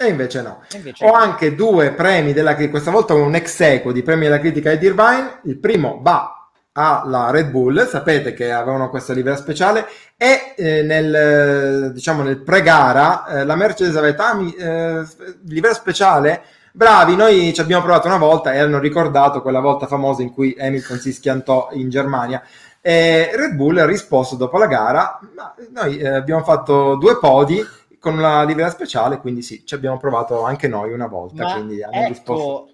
E 0.00 0.06
invece 0.06 0.40
no. 0.40 0.62
E 0.72 0.76
invece 0.76 1.04
Ho 1.04 1.08
no. 1.08 1.14
anche 1.14 1.54
due 1.54 1.92
premi 1.92 2.32
della 2.32 2.52
critica, 2.52 2.70
questa 2.70 2.90
volta 2.90 3.12
un 3.14 3.34
ex 3.34 3.60
equo 3.60 3.92
di 3.92 4.02
premi 4.02 4.22
della 4.22 4.38
critica 4.38 4.74
di 4.74 4.86
Irvine. 4.86 5.40
Il 5.44 5.58
primo 5.58 5.98
va 6.00 6.37
alla 6.78 7.30
Red 7.30 7.50
Bull, 7.50 7.88
sapete 7.88 8.32
che 8.32 8.52
avevano 8.52 8.88
questa 8.88 9.12
livrea 9.12 9.34
speciale 9.34 9.86
e 10.16 10.54
eh, 10.56 10.82
nel, 10.82 11.92
diciamo, 11.92 12.22
nel 12.22 12.38
pre-gara 12.38 13.26
eh, 13.26 13.44
la 13.44 13.56
Mercedes 13.56 13.96
aveva 13.96 14.30
ah, 14.30 14.40
eh, 14.40 15.06
livrea 15.46 15.74
speciale, 15.74 16.42
bravi, 16.72 17.16
noi 17.16 17.52
ci 17.52 17.60
abbiamo 17.60 17.82
provato 17.82 18.06
una 18.06 18.16
volta 18.16 18.52
e 18.52 18.58
hanno 18.58 18.78
ricordato 18.78 19.42
quella 19.42 19.58
volta 19.58 19.88
famosa 19.88 20.22
in 20.22 20.32
cui 20.32 20.54
Hamilton 20.56 20.98
si 20.98 21.12
schiantò 21.12 21.70
in 21.72 21.90
Germania. 21.90 22.42
E 22.80 23.32
Red 23.34 23.54
Bull 23.54 23.78
ha 23.78 23.84
risposto 23.84 24.36
dopo 24.36 24.56
la 24.56 24.66
gara, 24.66 25.18
ma 25.34 25.52
noi 25.72 25.98
eh, 25.98 26.08
abbiamo 26.08 26.44
fatto 26.44 26.94
due 26.94 27.18
podi 27.18 27.60
con 27.98 28.16
una 28.16 28.44
livrea 28.44 28.70
speciale, 28.70 29.18
quindi 29.18 29.42
sì, 29.42 29.66
ci 29.66 29.74
abbiamo 29.74 29.98
provato 29.98 30.44
anche 30.44 30.68
noi 30.68 30.92
una 30.92 31.08
volta. 31.08 31.42
Ma 31.42 31.52
quindi 31.54 31.82
hanno 31.82 31.96
ecco, 31.96 32.08
risposto... 32.08 32.68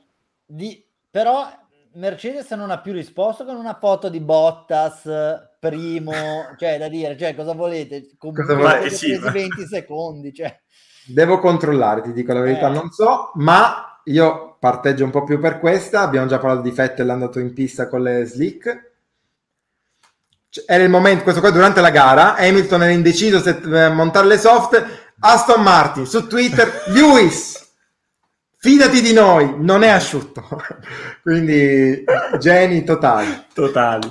di... 0.44 0.84
però 1.10 1.48
Mercedes 1.94 2.50
non 2.50 2.70
ha 2.70 2.80
più 2.80 2.92
risposto 2.92 3.44
con 3.44 3.56
una 3.56 3.76
foto 3.80 4.08
di 4.08 4.20
Bottas 4.20 5.08
primo, 5.60 6.12
cioè 6.58 6.78
da 6.78 6.88
dire, 6.88 7.16
cioè 7.16 7.34
cosa 7.34 7.54
volete? 7.54 8.08
Cosa 8.18 8.54
volete? 8.54 8.90
Sì, 8.90 9.16
20 9.16 9.66
secondi, 9.66 10.34
cioè. 10.34 10.60
Devo 11.06 11.38
controllare, 11.38 12.02
ti 12.02 12.12
dico 12.12 12.32
la 12.32 12.40
verità, 12.40 12.68
eh. 12.68 12.72
non 12.72 12.90
so, 12.90 13.30
ma 13.34 14.00
io 14.04 14.56
parteggio 14.58 15.04
un 15.04 15.10
po' 15.10 15.22
più 15.22 15.38
per 15.38 15.60
questa, 15.60 16.00
abbiamo 16.00 16.26
già 16.26 16.38
parlato 16.38 16.62
di 16.62 16.70
Vettel 16.70 17.10
andato 17.10 17.38
in 17.38 17.52
pista 17.52 17.88
con 17.88 18.02
le 18.02 18.24
slick, 18.24 18.92
era 20.66 20.82
il 20.82 20.90
momento, 20.90 21.22
questo 21.22 21.40
qua 21.40 21.50
durante 21.50 21.80
la 21.80 21.90
gara, 21.90 22.36
Hamilton 22.36 22.82
era 22.82 22.92
indeciso 22.92 23.40
se 23.40 23.60
eh, 23.62 23.88
montare 23.90 24.26
le 24.26 24.38
soft, 24.38 24.84
Aston 25.20 25.62
Martin 25.62 26.06
su 26.06 26.26
Twitter, 26.26 26.84
Lewis, 26.88 27.63
fidati 28.64 29.02
di 29.02 29.12
noi, 29.12 29.56
non 29.58 29.82
è 29.82 29.90
asciutto. 29.90 30.42
Quindi 31.20 32.02
geni 32.38 32.82
totali. 32.82 33.28
Totali. 33.52 34.10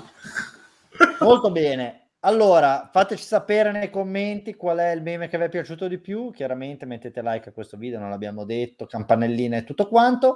Molto 1.21 1.51
bene. 1.51 2.09
Allora, 2.19 2.88
fateci 2.93 3.23
sapere 3.23 3.71
nei 3.71 3.89
commenti 3.89 4.53
qual 4.53 4.77
è 4.77 4.91
il 4.91 5.01
meme 5.01 5.27
che 5.27 5.39
vi 5.39 5.45
è 5.45 5.49
piaciuto 5.49 5.88
di 5.88 5.97
più. 5.97 6.30
Chiaramente 6.30 6.85
mettete 6.85 7.23
like 7.23 7.49
a 7.49 7.51
questo 7.51 7.77
video, 7.77 7.97
non 7.97 8.11
l'abbiamo 8.11 8.45
detto, 8.45 8.85
campanellina 8.85 9.57
e 9.57 9.63
tutto 9.63 9.88
quanto. 9.88 10.35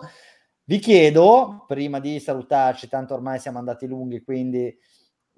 Vi 0.63 0.79
chiedo, 0.79 1.65
prima 1.67 1.99
di 1.99 2.19
salutarci, 2.19 2.89
tanto 2.89 3.13
ormai 3.13 3.37
siamo 3.37 3.59
andati 3.59 3.85
lunghi, 3.85 4.23
quindi 4.23 4.75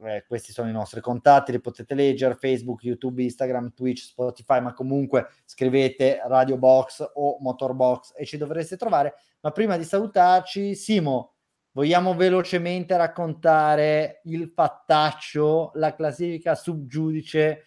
eh, 0.04 0.24
questi 0.28 0.52
sono 0.52 0.70
i 0.70 0.74
nostri 0.74 1.02
contatti, 1.02 1.52
li 1.52 1.60
potete 1.60 1.94
leggere, 1.94 2.36
Facebook, 2.36 2.84
YouTube, 2.84 3.24
Instagram, 3.24 3.74
Twitch, 3.74 4.04
Spotify, 4.04 4.62
ma 4.62 4.74
comunque 4.74 5.28
scrivete 5.46 6.22
Radio 6.26 6.58
Box 6.58 7.10
o 7.16 7.38
Motorbox 7.42 8.14
e 8.16 8.26
ci 8.26 8.38
dovreste 8.38 8.78
trovare. 8.78 9.16
Ma 9.42 9.52
prima 9.52 9.78
di 9.78 9.84
salutarci, 9.84 10.76
Simo, 10.76 11.34
vogliamo 11.72 12.16
velocemente 12.16 12.96
raccontare 12.96 14.22
il 14.26 14.52
fattaccio, 14.54 15.72
la 15.76 15.94
classifica 15.94 16.56
subgiudice 16.56 17.64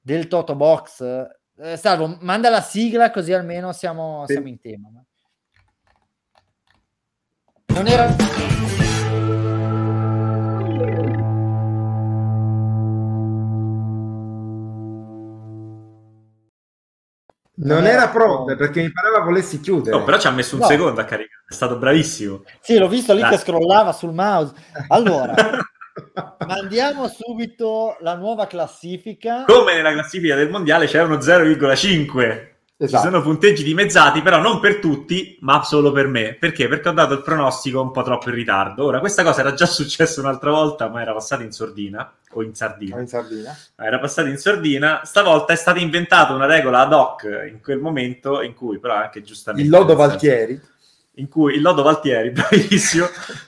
del 0.00 0.28
Toto 0.28 0.54
Box? 0.54 1.02
Eh, 1.56 1.76
Salvo, 1.76 2.18
manda 2.20 2.50
la 2.50 2.60
sigla 2.60 3.10
così 3.10 3.32
almeno 3.32 3.72
siamo, 3.72 4.24
sì. 4.26 4.34
siamo 4.34 4.48
in 4.48 4.60
tema. 4.60 4.88
Non 7.66 7.86
era... 7.86 8.67
Non 17.60 17.86
era 17.86 18.08
pronta 18.08 18.54
perché 18.54 18.82
mi 18.82 18.92
pareva 18.92 19.20
volessi 19.20 19.60
chiudere. 19.60 19.96
No, 19.96 20.04
però 20.04 20.18
ci 20.18 20.26
ha 20.26 20.30
messo 20.30 20.54
un 20.54 20.60
no. 20.62 20.66
secondo 20.68 21.00
a 21.00 21.04
caricare, 21.04 21.42
è 21.48 21.52
stato 21.52 21.76
bravissimo. 21.76 22.44
Sì, 22.60 22.78
l'ho 22.78 22.88
visto 22.88 23.12
lì 23.14 23.20
Dai. 23.20 23.30
che 23.30 23.38
scrollava 23.38 23.92
sul 23.92 24.12
mouse. 24.12 24.54
Allora, 24.88 25.34
mandiamo 26.46 27.08
subito 27.08 27.96
la 28.00 28.14
nuova 28.14 28.46
classifica. 28.46 29.44
Come 29.44 29.74
nella 29.74 29.92
classifica 29.92 30.36
del 30.36 30.50
mondiale 30.50 30.86
c'è 30.86 31.02
uno 31.02 31.16
0,5. 31.16 32.56
Esatto. 32.80 33.02
Ci 33.02 33.10
sono 33.10 33.22
punteggi 33.22 33.64
dimezzati, 33.64 34.22
però 34.22 34.40
non 34.40 34.60
per 34.60 34.76
tutti, 34.76 35.36
ma 35.40 35.64
solo 35.64 35.90
per 35.90 36.06
me. 36.06 36.34
Perché? 36.34 36.68
Perché 36.68 36.90
ho 36.90 36.92
dato 36.92 37.12
il 37.12 37.22
pronostico 37.22 37.82
un 37.82 37.90
po' 37.90 38.04
troppo 38.04 38.28
in 38.28 38.36
ritardo. 38.36 38.84
Ora, 38.84 39.00
questa 39.00 39.24
cosa 39.24 39.40
era 39.40 39.52
già 39.52 39.66
successa 39.66 40.20
un'altra 40.20 40.52
volta, 40.52 40.88
ma 40.88 41.00
era 41.02 41.12
passata 41.12 41.42
in 41.42 41.50
sordina 41.50 42.08
o 42.30 42.42
in 42.44 42.54
sardina. 42.54 42.94
O 42.94 43.00
in 43.00 43.08
sardina. 43.08 43.58
Era 43.74 43.98
passata 43.98 44.28
in 44.28 44.38
sordina. 44.38 45.00
Stavolta 45.02 45.52
è 45.52 45.56
stata 45.56 45.80
inventata 45.80 46.32
una 46.34 46.46
regola 46.46 46.78
ad 46.78 46.92
hoc 46.92 47.24
in 47.50 47.60
quel 47.60 47.80
momento 47.80 48.42
in 48.42 48.54
cui, 48.54 48.78
però, 48.78 48.94
anche 48.94 49.22
giustamente. 49.22 49.66
Il 49.66 49.74
lodo 49.74 49.96
Valtieri. 49.96 50.60
In 51.14 51.28
cui 51.28 51.54
il 51.54 51.62
lodo 51.62 51.82
Valtieri, 51.82 52.30
bravissimo. 52.30 53.06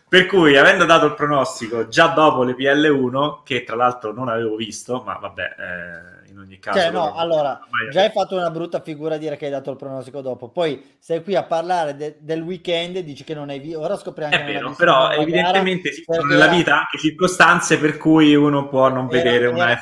per 0.09 0.27
cui, 0.27 0.57
avendo 0.57 0.85
dato 0.86 1.07
il 1.07 1.15
pronostico 1.15 1.86
già 1.86 2.09
dopo 2.09 2.43
le 2.43 2.57
PL1, 2.57 3.43
che 3.44 3.62
tra 3.62 3.77
l'altro 3.77 4.12
non 4.12 4.28
avevo 4.28 4.57
visto, 4.57 5.05
ma 5.07 5.15
vabbè. 5.20 5.43
Eh, 5.43 6.20
in 6.31 6.39
ogni 6.39 6.59
caso. 6.59 6.78
Cioè, 6.78 6.90
no, 6.90 7.15
allora, 7.15 7.61
già 7.90 8.02
hai 8.02 8.11
fatto 8.11 8.36
una 8.36 8.51
brutta 8.51 8.81
figura 8.81 9.16
a 9.16 9.19
dire 9.19 9.36
che 9.36 9.47
hai 9.47 9.51
dato 9.51 9.70
il 9.70 9.77
pronostico 9.77 10.20
dopo, 10.20 10.48
poi 10.48 10.97
sei 10.98 11.23
qui 11.23 11.35
a 11.35 11.44
parlare 11.44 11.97
de- 11.97 12.16
del 12.20 12.43
weekend 12.43 12.97
e 12.97 13.05
dici 13.05 13.24
che 13.24 13.35
non 13.35 13.48
hai 13.48 13.59
visto, 13.59 13.81
ora 13.81 13.97
scopriamo 13.97 14.35
che 14.35 14.43
È 14.43 14.44
vero, 14.44 14.74
però 14.77 15.11
evidentemente 15.11 15.90
esistono 15.90 16.24
nella 16.24 16.48
vita 16.48 16.78
anche 16.78 16.98
circostanze 16.98 17.78
per 17.78 17.97
cui 17.97 18.35
uno 18.35 18.69
può 18.69 18.89
non 18.89 19.09
era, 19.11 19.23
vedere 19.23 19.44
era, 19.44 19.51
una 19.51 19.73
F1. 19.73 19.78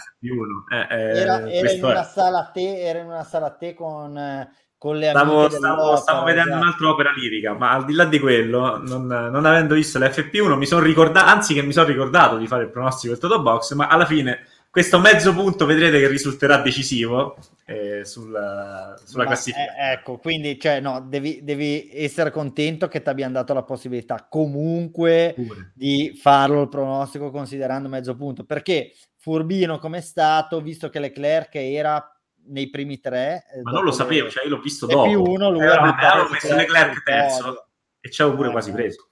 Eh, 0.72 0.94
eh, 0.94 1.20
era, 1.20 1.50
era, 1.50 1.70
in 1.70 1.84
una 1.84 2.02
sala 2.02 2.38
a 2.38 2.44
te, 2.44 2.80
era 2.80 2.98
in 2.98 3.06
una 3.06 3.24
sala 3.24 3.46
a 3.46 3.50
te 3.50 3.74
con 3.74 4.48
con 4.78 4.96
le 4.96 5.08
stavo, 5.08 5.50
stavo, 5.50 5.96
stavo 5.96 6.24
vedendo 6.24 6.50
esatto. 6.50 6.62
un'altra 6.62 6.88
opera 6.88 7.10
lirica, 7.10 7.52
ma 7.52 7.72
al 7.72 7.84
di 7.84 7.94
là 7.94 8.04
di 8.04 8.20
quello, 8.20 8.80
non, 8.80 9.06
non 9.06 9.44
avendo 9.44 9.74
visto 9.74 9.98
l'FP1, 9.98 10.56
mi 10.56 10.66
sono 10.66 10.82
ricordato, 10.82 11.26
anzi 11.26 11.52
che 11.52 11.62
mi 11.62 11.72
sono 11.72 11.88
ricordato 11.88 12.36
di 12.36 12.46
fare 12.46 12.62
il 12.62 12.70
pronostico 12.70 13.12
del 13.12 13.20
Toto 13.20 13.42
Box, 13.42 13.72
ma 13.74 13.88
alla 13.88 14.06
fine 14.06 14.46
questo 14.70 14.98
mezzo 14.98 15.34
punto 15.34 15.66
vedrete 15.66 15.98
che 15.98 16.08
risulterà 16.08 16.58
decisivo 16.58 17.36
eh, 17.64 18.04
sulla, 18.04 18.94
sulla 19.04 19.24
Ma, 19.24 19.30
classifica. 19.30 19.74
Eh, 19.74 19.92
ecco, 19.92 20.18
quindi 20.18 20.58
cioè, 20.60 20.80
no, 20.80 21.00
devi, 21.00 21.40
devi, 21.42 21.88
essere 21.92 22.30
contento 22.30 22.86
che 22.88 23.02
ti 23.02 23.08
abbiano 23.08 23.32
dato 23.32 23.54
la 23.54 23.62
possibilità 23.62 24.26
comunque 24.28 25.32
Pure. 25.34 25.72
di 25.74 26.18
farlo 26.20 26.62
il 26.62 26.68
pronostico 26.68 27.30
considerando 27.30 27.88
mezzo 27.88 28.14
punto, 28.14 28.44
perché 28.44 28.92
furbino 29.16 29.78
come 29.78 29.98
è 29.98 30.02
stato, 30.02 30.60
visto 30.60 30.88
che 30.88 31.00
Leclerc 31.00 31.54
era 31.56 32.12
nei 32.48 32.70
primi 32.70 33.00
tre. 33.00 33.44
Eh, 33.52 33.62
Ma 33.62 33.70
non 33.70 33.84
lo 33.84 33.92
sapevo, 33.92 34.26
le... 34.26 34.30
cioè 34.30 34.44
io 34.44 34.50
l'ho 34.50 34.60
visto 34.60 34.86
dopo. 34.86 35.08
Più 35.08 35.22
uno, 35.22 35.50
lui 35.50 35.62
eh, 35.62 35.66
avevo 35.66 36.30
messo 36.30 36.54
Leclerc 36.54 37.02
terzo 37.02 37.68
e 38.00 38.10
ci 38.10 38.22
avevo 38.22 38.36
pure 38.36 38.50
quasi 38.50 38.72
preso. 38.72 39.08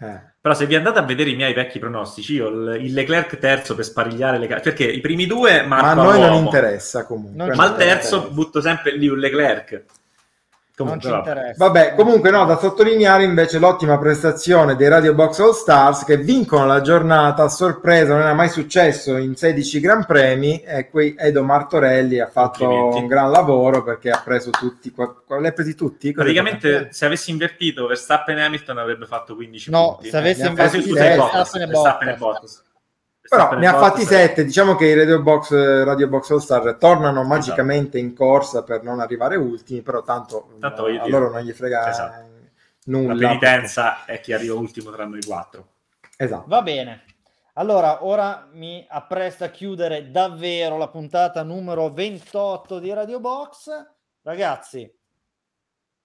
Eh. 0.00 0.20
Però 0.40 0.54
se 0.54 0.66
vi 0.66 0.76
andate 0.76 1.00
a 1.00 1.02
vedere 1.02 1.30
i 1.30 1.34
miei 1.34 1.52
vecchi 1.52 1.78
pronostici, 1.78 2.34
io 2.34 2.48
il, 2.48 2.84
il 2.84 2.92
Leclerc 2.92 3.38
terzo 3.38 3.74
per 3.74 3.84
sparigliare 3.84 4.38
le 4.38 4.46
carte, 4.46 4.70
perché 4.70 4.84
i 4.84 5.00
primi 5.00 5.26
due... 5.26 5.62
Ma 5.62 5.78
a 5.78 5.94
noi 5.94 6.20
non 6.20 6.34
interessa 6.34 7.04
comunque. 7.04 7.46
Non 7.46 7.56
ma 7.56 7.64
al 7.64 7.76
terzo 7.76 8.16
interessa. 8.16 8.34
butto 8.34 8.60
sempre 8.60 8.96
lì 8.96 9.08
un 9.08 9.18
Leclerc. 9.18 9.84
Comunque, 10.84 11.10
non 11.10 11.22
ci 11.22 11.28
interessa. 11.30 11.64
Vabbè, 11.64 11.94
comunque 11.94 12.30
no, 12.30 12.44
da 12.44 12.56
sottolineare 12.58 13.24
invece 13.24 13.58
l'ottima 13.58 13.98
prestazione 13.98 14.76
dei 14.76 14.88
Radio 14.88 15.14
Box 15.14 15.40
All 15.40 15.52
Stars 15.52 16.04
che 16.04 16.16
vincono 16.18 16.66
la 16.66 16.80
giornata 16.80 17.42
a 17.42 17.48
sorpresa, 17.48 18.12
non 18.12 18.22
era 18.22 18.34
mai 18.34 18.48
successo 18.48 19.16
in 19.16 19.34
16 19.34 19.80
Gran 19.80 20.06
Premi 20.06 20.60
e 20.62 20.88
qui 20.88 21.16
Edo 21.18 21.42
Martorelli 21.42 22.20
ha 22.20 22.28
fatto 22.28 22.94
un 22.94 23.06
gran 23.06 23.30
lavoro 23.30 23.82
perché 23.82 24.10
ha 24.10 24.22
preso 24.24 24.50
tutti, 24.50 24.92
quali 24.92 25.46
ha 25.46 25.52
presi 25.52 25.74
tutti? 25.74 26.12
Praticamente 26.12 26.88
se 26.92 27.06
avessi 27.06 27.30
invertito 27.30 27.86
Verstappen 27.86 28.38
e 28.38 28.44
Hamilton 28.44 28.78
avrebbe 28.78 29.06
fatto 29.06 29.34
15 29.34 29.70
no, 29.70 29.94
punti. 29.94 30.04
No, 30.04 30.10
se 30.10 30.16
avessi 30.16 30.46
invertito 30.46 30.94
Verstappen 30.94 32.08
e 32.08 32.14
Bottas. 32.16 32.66
Però 33.28 33.52
ne 33.58 33.66
ha 33.66 33.76
fatti 33.76 34.04
sette, 34.04 34.44
diciamo 34.44 34.74
che 34.74 34.86
i 34.86 34.94
Radio 34.94 35.20
Box, 35.20 35.50
Radio 35.84 36.08
Box 36.08 36.30
All 36.30 36.38
Star 36.38 36.76
tornano 36.76 37.20
esatto. 37.20 37.26
magicamente 37.26 37.98
in 37.98 38.14
corsa 38.14 38.62
per 38.62 38.82
non 38.82 39.00
arrivare 39.00 39.36
ultimi, 39.36 39.82
però 39.82 40.02
tanto, 40.02 40.56
tanto 40.58 40.86
a 40.86 41.08
loro 41.08 41.30
non 41.30 41.42
gli 41.42 41.52
frega 41.52 41.90
esatto. 41.90 42.26
nulla. 42.84 43.14
La 43.14 43.28
penitenza 43.28 44.04
è 44.06 44.20
chi 44.20 44.32
arriva 44.32 44.54
ultimo 44.54 44.90
tra 44.90 45.04
noi 45.04 45.20
quattro. 45.22 45.66
Esatto. 46.16 46.44
Va 46.46 46.62
bene. 46.62 47.04
Allora, 47.54 48.04
ora 48.04 48.48
mi 48.52 48.86
appresto 48.88 49.44
a 49.44 49.48
chiudere 49.48 50.10
davvero 50.10 50.78
la 50.78 50.88
puntata 50.88 51.42
numero 51.42 51.92
28 51.92 52.78
di 52.78 52.92
Radio 52.92 53.20
Box. 53.20 53.68
Ragazzi, 54.22 54.90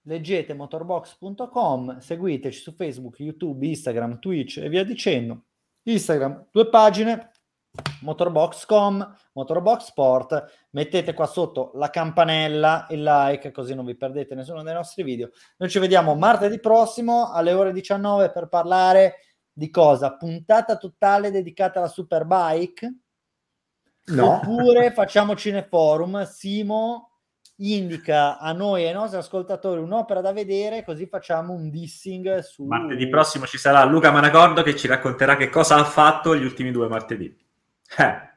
leggete 0.02 0.52
motorbox.com, 0.52 1.98
seguiteci 1.98 2.60
su 2.60 2.72
Facebook, 2.72 3.18
YouTube, 3.20 3.66
Instagram, 3.66 4.18
Twitch 4.18 4.58
e 4.58 4.68
via 4.68 4.84
dicendo 4.84 5.44
Instagram, 5.84 6.48
due 6.50 6.68
pagine, 6.68 7.30
motorbox.com, 8.00 9.16
motorbox 9.32 9.84
sport, 9.84 10.66
mettete 10.70 11.14
qua 11.14 11.26
sotto 11.26 11.72
la 11.74 11.90
campanella, 11.90 12.86
il 12.90 13.02
like, 13.02 13.50
così 13.50 13.74
non 13.74 13.84
vi 13.84 13.96
perdete 13.96 14.34
nessuno 14.34 14.62
dei 14.62 14.74
nostri 14.74 15.02
video. 15.02 15.30
Noi 15.56 15.68
ci 15.68 15.78
vediamo 15.78 16.14
martedì 16.14 16.60
prossimo 16.60 17.32
alle 17.32 17.52
ore 17.52 17.72
19 17.72 18.30
per 18.30 18.48
parlare 18.48 19.16
di 19.52 19.70
cosa? 19.70 20.16
Puntata 20.16 20.76
totale 20.76 21.30
dedicata 21.30 21.78
alla 21.78 21.88
Superbike? 21.88 22.94
No. 24.06 24.34
Oppure 24.34 24.92
facciamo 24.92 25.34
cineforum, 25.34 26.24
Simo 26.24 27.13
indica 27.56 28.38
a 28.38 28.52
noi 28.52 28.82
e 28.82 28.88
ai 28.88 28.94
nostri 28.94 29.18
ascoltatori 29.18 29.80
un'opera 29.80 30.20
da 30.20 30.32
vedere, 30.32 30.84
così 30.84 31.06
facciamo 31.06 31.52
un 31.52 31.70
dissing 31.70 32.38
su... 32.38 32.64
Martedì 32.64 33.08
prossimo 33.08 33.46
ci 33.46 33.58
sarà 33.58 33.84
Luca 33.84 34.10
Manacordo 34.10 34.62
che 34.62 34.76
ci 34.76 34.86
racconterà 34.86 35.36
che 35.36 35.48
cosa 35.48 35.76
ha 35.76 35.84
fatto 35.84 36.36
gli 36.36 36.44
ultimi 36.44 36.70
due 36.70 36.88
martedì. 36.88 37.36
Eh. 37.96 38.32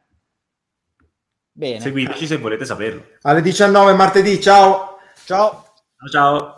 Bene. 1.52 1.80
Seguiteci 1.80 2.28
se 2.28 2.38
volete 2.38 2.66
saperlo. 2.66 3.04
Alle 3.22 3.42
19 3.42 3.94
martedì, 3.94 4.40
ciao! 4.40 5.00
Ciao! 5.26 5.74
Ciao! 5.98 6.10
ciao. 6.10 6.57